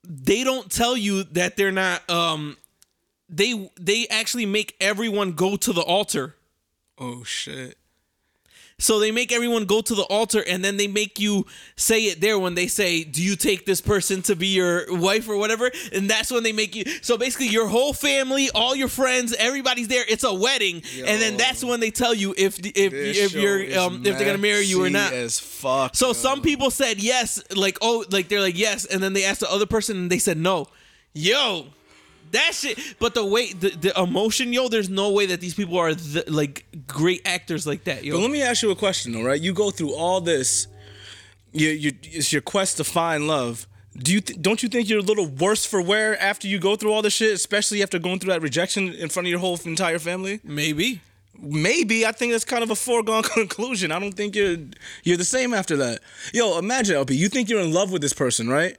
they 0.03 0.43
don't 0.43 0.71
tell 0.71 0.97
you 0.97 1.23
that 1.23 1.55
they're 1.57 1.71
not 1.71 2.07
um 2.09 2.57
they 3.29 3.69
they 3.79 4.07
actually 4.07 4.45
make 4.45 4.75
everyone 4.81 5.33
go 5.33 5.55
to 5.57 5.73
the 5.73 5.81
altar. 5.81 6.35
oh 6.97 7.23
shit. 7.23 7.77
So 8.79 8.99
they 8.99 9.11
make 9.11 9.31
everyone 9.31 9.65
go 9.65 9.81
to 9.81 9.93
the 9.93 10.03
altar 10.03 10.43
and 10.47 10.63
then 10.63 10.77
they 10.77 10.87
make 10.87 11.19
you 11.19 11.45
say 11.75 12.05
it 12.05 12.21
there 12.21 12.39
when 12.39 12.55
they 12.55 12.67
say, 12.67 13.03
Do 13.03 13.21
you 13.21 13.35
take 13.35 13.65
this 13.65 13.81
person 13.81 14.21
to 14.23 14.35
be 14.35 14.47
your 14.47 14.85
wife 14.89 15.29
or 15.29 15.37
whatever? 15.37 15.69
And 15.93 16.09
that's 16.09 16.31
when 16.31 16.43
they 16.43 16.53
make 16.53 16.75
you. 16.75 16.85
So 17.01 17.17
basically, 17.17 17.47
your 17.47 17.67
whole 17.67 17.93
family, 17.93 18.49
all 18.55 18.75
your 18.75 18.87
friends, 18.87 19.35
everybody's 19.37 19.87
there. 19.87 20.03
It's 20.07 20.23
a 20.23 20.33
wedding. 20.33 20.81
And 21.05 21.21
then 21.21 21.37
that's 21.37 21.63
when 21.63 21.79
they 21.79 21.91
tell 21.91 22.13
you 22.13 22.33
if 22.37 22.57
if, 22.59 22.93
if 22.93 23.33
you're 23.33 23.79
um, 23.79 24.05
if 24.05 24.17
they're 24.17 24.25
gonna 24.25 24.37
marry 24.37 24.65
you 24.65 24.83
or 24.83 24.89
not. 24.89 25.13
As 25.13 25.39
fuck. 25.39 25.95
So 25.95 26.07
yo. 26.07 26.13
some 26.13 26.41
people 26.41 26.71
said 26.71 27.01
yes, 27.01 27.43
like 27.55 27.77
oh, 27.81 28.05
like 28.09 28.29
they're 28.29 28.41
like 28.41 28.57
yes, 28.57 28.85
and 28.85 29.03
then 29.03 29.13
they 29.13 29.25
asked 29.25 29.41
the 29.41 29.51
other 29.51 29.65
person 29.65 29.97
and 29.97 30.11
they 30.11 30.19
said 30.19 30.37
no. 30.37 30.67
Yo, 31.13 31.67
that 32.31 32.53
shit. 32.53 32.79
But 32.99 33.13
the 33.13 33.25
way 33.25 33.53
the, 33.53 33.69
the 33.69 33.99
emotion, 34.01 34.53
yo, 34.53 34.67
there's 34.67 34.89
no 34.89 35.11
way 35.11 35.25
that 35.27 35.41
these 35.41 35.53
people 35.53 35.77
are 35.77 35.93
the, 35.93 36.23
like 36.27 36.65
great 36.87 37.21
actors 37.25 37.65
like 37.67 37.83
that. 37.85 38.03
Yo, 38.03 38.15
But 38.15 38.21
let 38.21 38.31
me 38.31 38.41
ask 38.41 38.63
you 38.63 38.71
a 38.71 38.75
question, 38.75 39.15
all 39.15 39.23
right? 39.23 39.39
You 39.39 39.53
go 39.53 39.71
through 39.71 39.93
all 39.93 40.21
this. 40.21 40.67
You, 41.51 41.69
you, 41.69 41.91
it's 42.03 42.31
your 42.31 42.41
quest 42.43 42.77
to 42.77 42.83
find 42.83 43.27
love. 43.27 43.67
Do 43.97 44.13
you 44.13 44.21
th- 44.21 44.41
don't 44.41 44.61
you 44.63 44.69
think 44.69 44.87
you're 44.87 44.99
a 44.99 45.03
little 45.03 45.27
worse 45.27 45.65
for 45.65 45.81
wear 45.81 46.19
after 46.21 46.47
you 46.47 46.59
go 46.59 46.75
through 46.75 46.93
all 46.93 47.01
this 47.01 47.13
shit, 47.13 47.33
especially 47.33 47.81
after 47.83 47.99
going 47.99 48.19
through 48.19 48.31
that 48.33 48.41
rejection 48.41 48.93
in 48.93 49.09
front 49.09 49.27
of 49.27 49.31
your 49.31 49.39
whole 49.39 49.59
entire 49.65 49.99
family? 49.99 50.39
maybe. 50.43 51.01
Maybe 51.41 52.05
I 52.05 52.11
think 52.11 52.33
that's 52.33 52.43
kind 52.43 52.63
of 52.63 52.69
a 52.69 52.75
foregone 52.75 53.23
conclusion. 53.39 53.91
I 53.93 53.99
don't 53.99 54.11
think 54.11 54.35
you're 54.35 54.57
you're 55.03 55.17
the 55.17 55.23
same 55.23 55.53
after 55.53 55.77
that. 55.77 56.01
Yo, 56.33 56.57
imagine 56.59 56.97
LP. 56.97 57.15
You 57.15 57.29
think 57.29 57.49
you're 57.49 57.61
in 57.61 57.71
love 57.73 57.91
with 57.91 58.01
this 58.01 58.11
person, 58.13 58.49
right? 58.49 58.77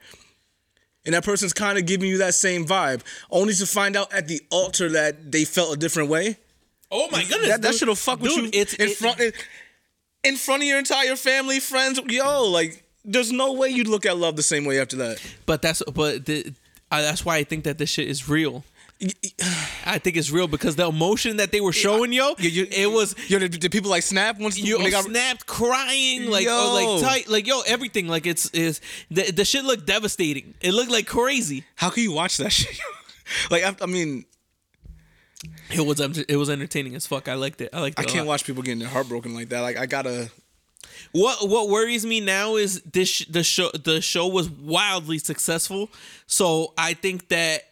And 1.07 1.15
that 1.15 1.25
person's 1.25 1.53
kind 1.55 1.79
of 1.79 1.87
giving 1.87 2.09
you 2.11 2.19
that 2.19 2.35
same 2.35 2.67
vibe, 2.67 3.01
only 3.31 3.55
to 3.55 3.67
find 3.67 3.97
out 3.97 4.13
at 4.13 4.29
the 4.29 4.41
altar 4.51 4.89
that 4.91 5.33
they 5.33 5.45
felt 5.45 5.75
a 5.75 5.79
different 5.79 6.11
way. 6.11 6.37
Oh 6.91 7.09
my 7.11 7.23
goodness, 7.23 7.49
that, 7.49 7.63
that 7.63 7.71
dude. 7.71 7.79
shit'll 7.81 7.95
fuck 7.95 8.21
with 8.21 8.33
you 8.37 8.51
It's 8.53 8.75
in 8.75 8.89
it- 8.89 8.97
front 8.97 9.19
in, 9.21 9.33
in 10.25 10.37
front 10.37 10.63
of 10.63 10.69
your 10.69 10.79
entire 10.79 11.17
family, 11.17 11.59
friends. 11.61 12.01
Yo, 12.09 12.45
like 12.51 12.85
there's 13.05 13.33
no 13.33 13.53
way 13.55 13.69
you'd 13.71 13.89
look 13.89 14.05
at 14.05 14.19
love 14.19 14.37
the 14.37 14.43
same 14.43 14.65
way 14.65 14.79
after 14.81 14.97
that. 14.97 15.23
But 15.47 15.63
that's 15.63 15.83
but 15.95 16.27
the, 16.27 16.53
uh, 16.91 17.01
that's 17.01 17.25
why 17.25 17.37
I 17.37 17.45
think 17.45 17.65
that 17.65 17.79
this 17.79 17.89
shit 17.91 18.09
is 18.09 18.29
real. 18.29 18.65
I 19.87 19.99
think 19.99 20.17
it's 20.17 20.31
real 20.31 20.47
because 20.47 20.77
the 20.77 20.87
emotion 20.87 21.39
that 21.39 21.53
they 21.53 21.61
were 21.61 21.73
showing, 21.73 22.13
yo, 22.13 22.35
You- 22.39 22.51
you- 22.51 22.69
it 22.71 22.91
was 22.91 23.15
Yo, 23.29 23.39
did, 23.39 23.59
did 23.59 23.73
people 23.73 23.91
like 23.91 24.03
snap 24.03 24.39
once 24.39 24.59
you 24.59 24.77
when 24.77 24.85
they 24.85 24.91
got 24.91 25.05
snapped, 25.05 25.47
crying, 25.47 26.27
like 26.27 26.45
Yo. 26.45 26.53
oh, 26.53 26.75
like 27.01 27.03
tight, 27.03 27.29
like 27.29 27.47
yo, 27.47 27.61
everything, 27.63 28.09
like 28.09 28.27
it's 28.27 28.51
is 28.51 28.81
the 29.11 29.31
the 29.33 29.45
shit 29.45 29.65
looked 29.65 29.87
devastating. 29.87 30.55
It 30.61 30.73
looked 30.73 30.91
like 30.91 31.07
crazy. 31.07 31.65
How 31.77 31.89
can 31.91 32.03
you 32.03 32.13
watch 32.13 32.37
that 32.39 32.51
shit? 32.59 32.79
like 33.51 33.63
I, 33.65 33.75
I 33.83 33.87
mean, 33.87 34.27
It 35.73 35.81
was 35.87 36.01
um, 36.01 36.13
it 36.29 36.37
was 36.37 36.51
entertaining 36.51 36.95
as 36.95 37.07
fuck. 37.07 37.27
I 37.29 37.35
liked 37.35 37.61
it. 37.63 37.71
I 37.73 37.81
liked 37.81 37.99
it. 37.99 38.03
I 38.03 38.05
can't 38.05 38.27
lot. 38.27 38.33
watch 38.33 38.45
people 38.45 38.63
getting 38.63 38.81
their 38.81 38.89
heart 38.89 39.09
broken 39.09 39.35
like 39.35 39.49
that. 39.51 39.61
Like 39.61 39.79
I 39.79 39.87
gotta. 39.87 40.31
What 41.13 41.49
what 41.49 41.69
worries 41.69 42.05
me 42.05 42.21
now 42.21 42.57
is 42.57 42.83
this 42.83 43.25
the 43.27 43.43
show 43.43 43.71
the 43.71 44.01
show 44.03 44.27
was 44.27 44.49
wildly 44.51 45.19
successful, 45.19 45.89
so 46.27 46.73
I 46.77 46.95
think 46.95 47.29
that 47.29 47.63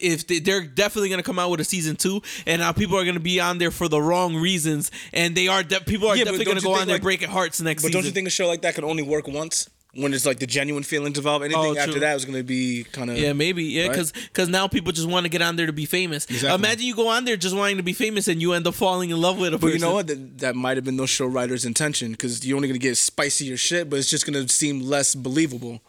if 0.00 0.26
they, 0.26 0.38
they're 0.40 0.62
definitely 0.64 1.10
gonna 1.10 1.22
come 1.22 1.38
out 1.38 1.50
with 1.50 1.60
a 1.60 1.64
season 1.64 1.96
two, 1.96 2.22
and 2.46 2.60
now 2.60 2.72
people 2.72 2.96
are 2.98 3.04
gonna 3.04 3.20
be 3.20 3.40
on 3.40 3.58
there 3.58 3.70
for 3.70 3.88
the 3.88 4.00
wrong 4.00 4.36
reasons, 4.36 4.90
and 5.12 5.34
they 5.36 5.48
are 5.48 5.62
de- 5.62 5.80
people 5.80 6.08
are 6.08 6.16
Yeah, 6.16 6.24
definitely 6.24 6.46
gonna 6.46 6.60
go 6.60 6.68
think, 6.70 6.80
on 6.80 6.86
there 6.88 6.96
like- 6.96 7.02
breaking 7.02 7.28
hearts 7.28 7.60
next 7.60 7.82
But 7.82 7.88
season. 7.88 8.00
don't 8.00 8.06
you 8.06 8.12
think 8.12 8.26
a 8.26 8.30
show 8.30 8.46
like 8.48 8.62
that 8.62 8.74
could 8.74 8.84
only 8.84 9.02
work 9.02 9.28
once? 9.28 9.68
When 9.92 10.14
it's 10.14 10.24
like 10.24 10.38
the 10.38 10.46
genuine 10.46 10.84
feelings 10.84 11.18
involved. 11.18 11.44
Anything 11.44 11.76
Oh, 11.76 11.76
after 11.76 11.98
that 11.98 12.14
is 12.14 12.24
gonna 12.24 12.44
be 12.44 12.84
kind 12.92 13.10
of. 13.10 13.18
Yeah, 13.18 13.32
maybe. 13.32 13.64
Yeah, 13.64 13.88
Right? 13.88 14.12
because 14.32 14.48
now 14.48 14.68
people 14.68 14.92
just 14.92 15.08
want 15.08 15.24
to 15.24 15.28
get 15.28 15.42
on 15.42 15.56
there 15.56 15.66
to 15.66 15.72
be 15.72 15.84
famous. 15.84 16.26
Exactly. 16.26 16.54
Imagine 16.54 16.86
you 16.86 16.94
go 16.94 17.08
on 17.08 17.24
there 17.24 17.36
just 17.36 17.56
wanting 17.56 17.76
to 17.78 17.82
be 17.82 17.92
famous 17.92 18.28
and 18.28 18.40
you 18.40 18.52
end 18.52 18.68
up 18.68 18.74
falling 18.76 19.10
in 19.10 19.20
love 19.20 19.38
with 19.38 19.48
a 19.52 19.58
But 19.58 19.62
person. 19.66 19.80
you 19.80 19.84
know 19.84 19.94
what? 19.94 20.06
That, 20.06 20.38
that 20.38 20.54
might 20.54 20.76
have 20.76 20.84
been 20.84 20.96
those 20.96 21.10
show 21.10 21.26
writers' 21.26 21.64
intention 21.64 22.12
because 22.12 22.46
you're 22.46 22.54
only 22.54 22.68
gonna 22.68 22.78
get 22.78 22.98
spicier 22.98 23.56
shit, 23.56 23.90
but 23.90 23.98
it's 23.98 24.08
just 24.08 24.26
gonna 24.26 24.48
seem 24.48 24.80
less 24.80 25.16
believable. 25.16 25.80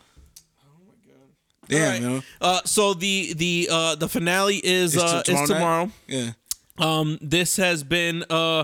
All 1.74 1.80
right. 1.80 2.01
man. 2.01 2.24
Uh, 2.39 2.61
so 2.65 2.93
the 2.93 3.34
the 3.34 3.69
uh, 3.72 3.95
the 3.95 4.07
finale 4.09 4.57
is 4.63 4.95
It's 4.95 5.03
uh, 5.03 5.24
t- 5.24 5.34
is 5.34 5.49
tomorrow. 5.49 5.91
Yeah. 6.07 6.32
Um, 6.78 7.17
this 7.22 7.57
has 7.57 7.84
been 7.84 8.24
uh, 8.30 8.63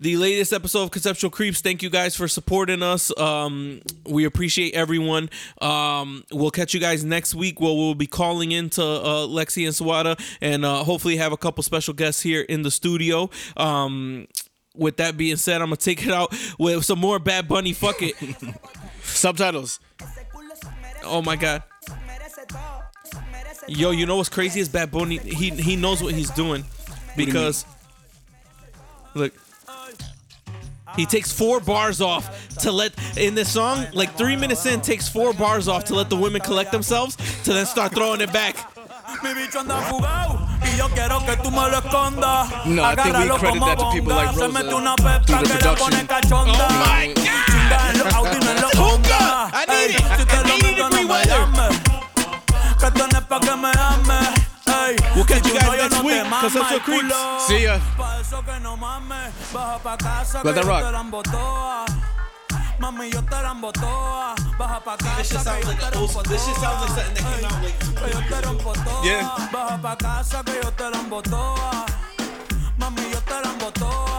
the 0.00 0.16
latest 0.16 0.52
episode 0.52 0.82
of 0.82 0.90
Conceptual 0.90 1.30
Creeps. 1.30 1.60
Thank 1.60 1.82
you 1.82 1.90
guys 1.90 2.16
for 2.16 2.26
supporting 2.26 2.82
us. 2.82 3.16
Um, 3.16 3.80
we 4.04 4.24
appreciate 4.24 4.74
everyone. 4.74 5.30
Um, 5.60 6.24
we'll 6.32 6.50
catch 6.50 6.74
you 6.74 6.80
guys 6.80 7.04
next 7.04 7.34
week 7.36 7.60
where 7.60 7.72
we'll 7.72 7.94
be 7.94 8.08
calling 8.08 8.50
into 8.50 8.82
uh, 8.82 9.26
Lexi 9.28 9.64
and 9.64 9.74
Sawada 9.74 10.18
and 10.40 10.64
uh, 10.64 10.82
hopefully 10.82 11.16
have 11.18 11.30
a 11.32 11.36
couple 11.36 11.62
special 11.62 11.94
guests 11.94 12.20
here 12.22 12.40
in 12.40 12.62
the 12.62 12.70
studio. 12.70 13.30
Um, 13.56 14.26
with 14.74 14.96
that 14.96 15.16
being 15.16 15.36
said, 15.36 15.60
I'm 15.60 15.68
gonna 15.68 15.76
take 15.76 16.04
it 16.04 16.12
out 16.12 16.34
with 16.58 16.84
some 16.84 16.98
more 16.98 17.18
Bad 17.20 17.46
Bunny. 17.46 17.72
Fuck 17.74 18.02
it. 18.02 18.16
Subtitles. 19.02 19.78
Oh 21.04 21.22
my 21.22 21.36
god. 21.36 21.62
Yo, 23.68 23.90
you 23.90 24.06
know 24.06 24.16
what's 24.16 24.28
crazy 24.28 24.60
is 24.60 24.68
Bad 24.68 24.90
Bunny. 24.90 25.18
He 25.18 25.50
he 25.50 25.76
knows 25.76 26.02
what 26.02 26.14
he's 26.14 26.30
doing 26.30 26.64
because 27.16 27.64
look, 29.14 29.32
he 30.96 31.06
takes 31.06 31.32
four 31.32 31.60
bars 31.60 32.00
off 32.00 32.48
to 32.58 32.72
let 32.72 32.92
in 33.16 33.34
this 33.34 33.52
song. 33.52 33.86
Like 33.92 34.14
three 34.16 34.36
minutes 34.36 34.66
in, 34.66 34.80
takes 34.80 35.08
four 35.08 35.32
bars 35.32 35.68
off 35.68 35.84
to 35.84 35.94
let 35.94 36.10
the 36.10 36.16
women 36.16 36.40
collect 36.40 36.72
themselves 36.72 37.16
to 37.44 37.52
then 37.52 37.66
start 37.66 37.94
throwing 37.94 38.20
it 38.20 38.32
back. 38.32 38.56
Mi 39.22 39.30
bicho 39.34 39.60
anda 39.60 39.74
fugado 39.88 40.48
y 40.62 40.76
yo 40.76 40.88
quiero 40.88 41.20
que 41.20 41.36
tú 41.36 41.50
me 41.50 41.68
lo 41.70 41.78
escondas. 41.80 42.66
No, 42.66 42.82
I 42.82 42.94
think 42.96 43.14
we 43.16 43.38
credit 43.38 43.60
that 43.60 43.78
to 43.78 43.90
people 43.92 44.14
like 44.14 44.34
Rosa 44.34 44.48
mete 44.48 44.70
through 44.70 45.46
the 45.46 45.58
que 45.58 45.68
la 45.68 45.74
pone 45.76 45.92
production. 45.92 46.06
cachonda. 46.08 46.66
Oh 46.66 46.78
my 46.80 47.12
God. 47.14 47.24
Chinga 47.46 47.90
en 47.90 47.98
los 47.98 48.14
Audi, 48.14 48.38
no 48.40 48.50
en 48.50 48.60
los 48.62 48.72
Hookah. 48.72 49.50
I 49.52 49.64
need 49.68 49.90
it. 49.94 50.02
si 50.18 50.24
te 50.24 50.36
I 50.36 50.42
lo 50.48 50.56
need 50.56 51.06
meto, 51.06 51.91
degree 52.90 53.02
no 53.02 53.06
me 53.06 53.12
weather. 53.12 53.12
llames. 53.12 53.12
Que 53.12 53.12
esto 53.12 53.12
no 53.12 53.18
es 53.18 53.24
pa' 53.24 53.40
que 53.40 53.56
me 53.56 53.70
ames. 53.70 54.28
Ey, 54.66 54.96
We'll 55.14 55.24
catch 55.26 55.46
you 55.46 55.52
guys 55.54 55.68
next 55.70 55.92
no 55.94 56.00
te 56.00 56.06
week. 56.06 56.24
'Cause 56.30 56.52
that's 56.52 56.54
mama 56.54 56.74
el 56.74 56.80
creeps. 56.82 57.46
See 57.46 57.62
ya. 57.62 57.78
Pa' 57.96 58.20
eso 58.20 58.42
que 58.44 58.60
no 58.60 58.76
mames, 58.76 59.32
baja 59.52 59.78
pa' 59.82 59.96
casa 59.96 60.40
Let 60.44 60.54
that 60.54 60.64
yo 60.64 60.68
rock. 60.70 60.82
te 60.84 60.92
la 60.92 61.00
embotoa. 61.00 61.84
Mami, 62.78 63.10
yo 63.10 63.22
te 63.22 63.42
la 63.42 63.50
embotoa. 63.52 64.34
Baja 64.58 64.80
pa' 64.80 64.96
casa 64.96 65.22
que 65.22 65.34
yo 65.34 65.42
te 65.42 65.84
a 65.86 65.90
la 65.90 65.98
old- 66.00 66.28
this 66.28 66.44
shit 66.44 66.56
sounds 66.56 66.80
like 66.80 66.94
something 66.94 67.14
that 67.14 67.24
came 67.36 67.44
out 67.44 67.62
like 67.62 67.78
Que 67.78 68.10
yo 68.12 68.20
te 68.28 68.40
rompo 68.46 68.72
toa. 68.72 69.48
Baja 69.52 69.78
pa' 69.82 69.96
casa 69.96 70.42
que 70.44 70.60
yo 70.62 70.70
te 70.72 70.90
la 70.90 70.98
embotoa. 70.98 71.86
Mami, 72.78 73.02
yo 73.12 73.20
te 73.20 73.34
la 73.42 73.50
embotoa. 73.52 74.11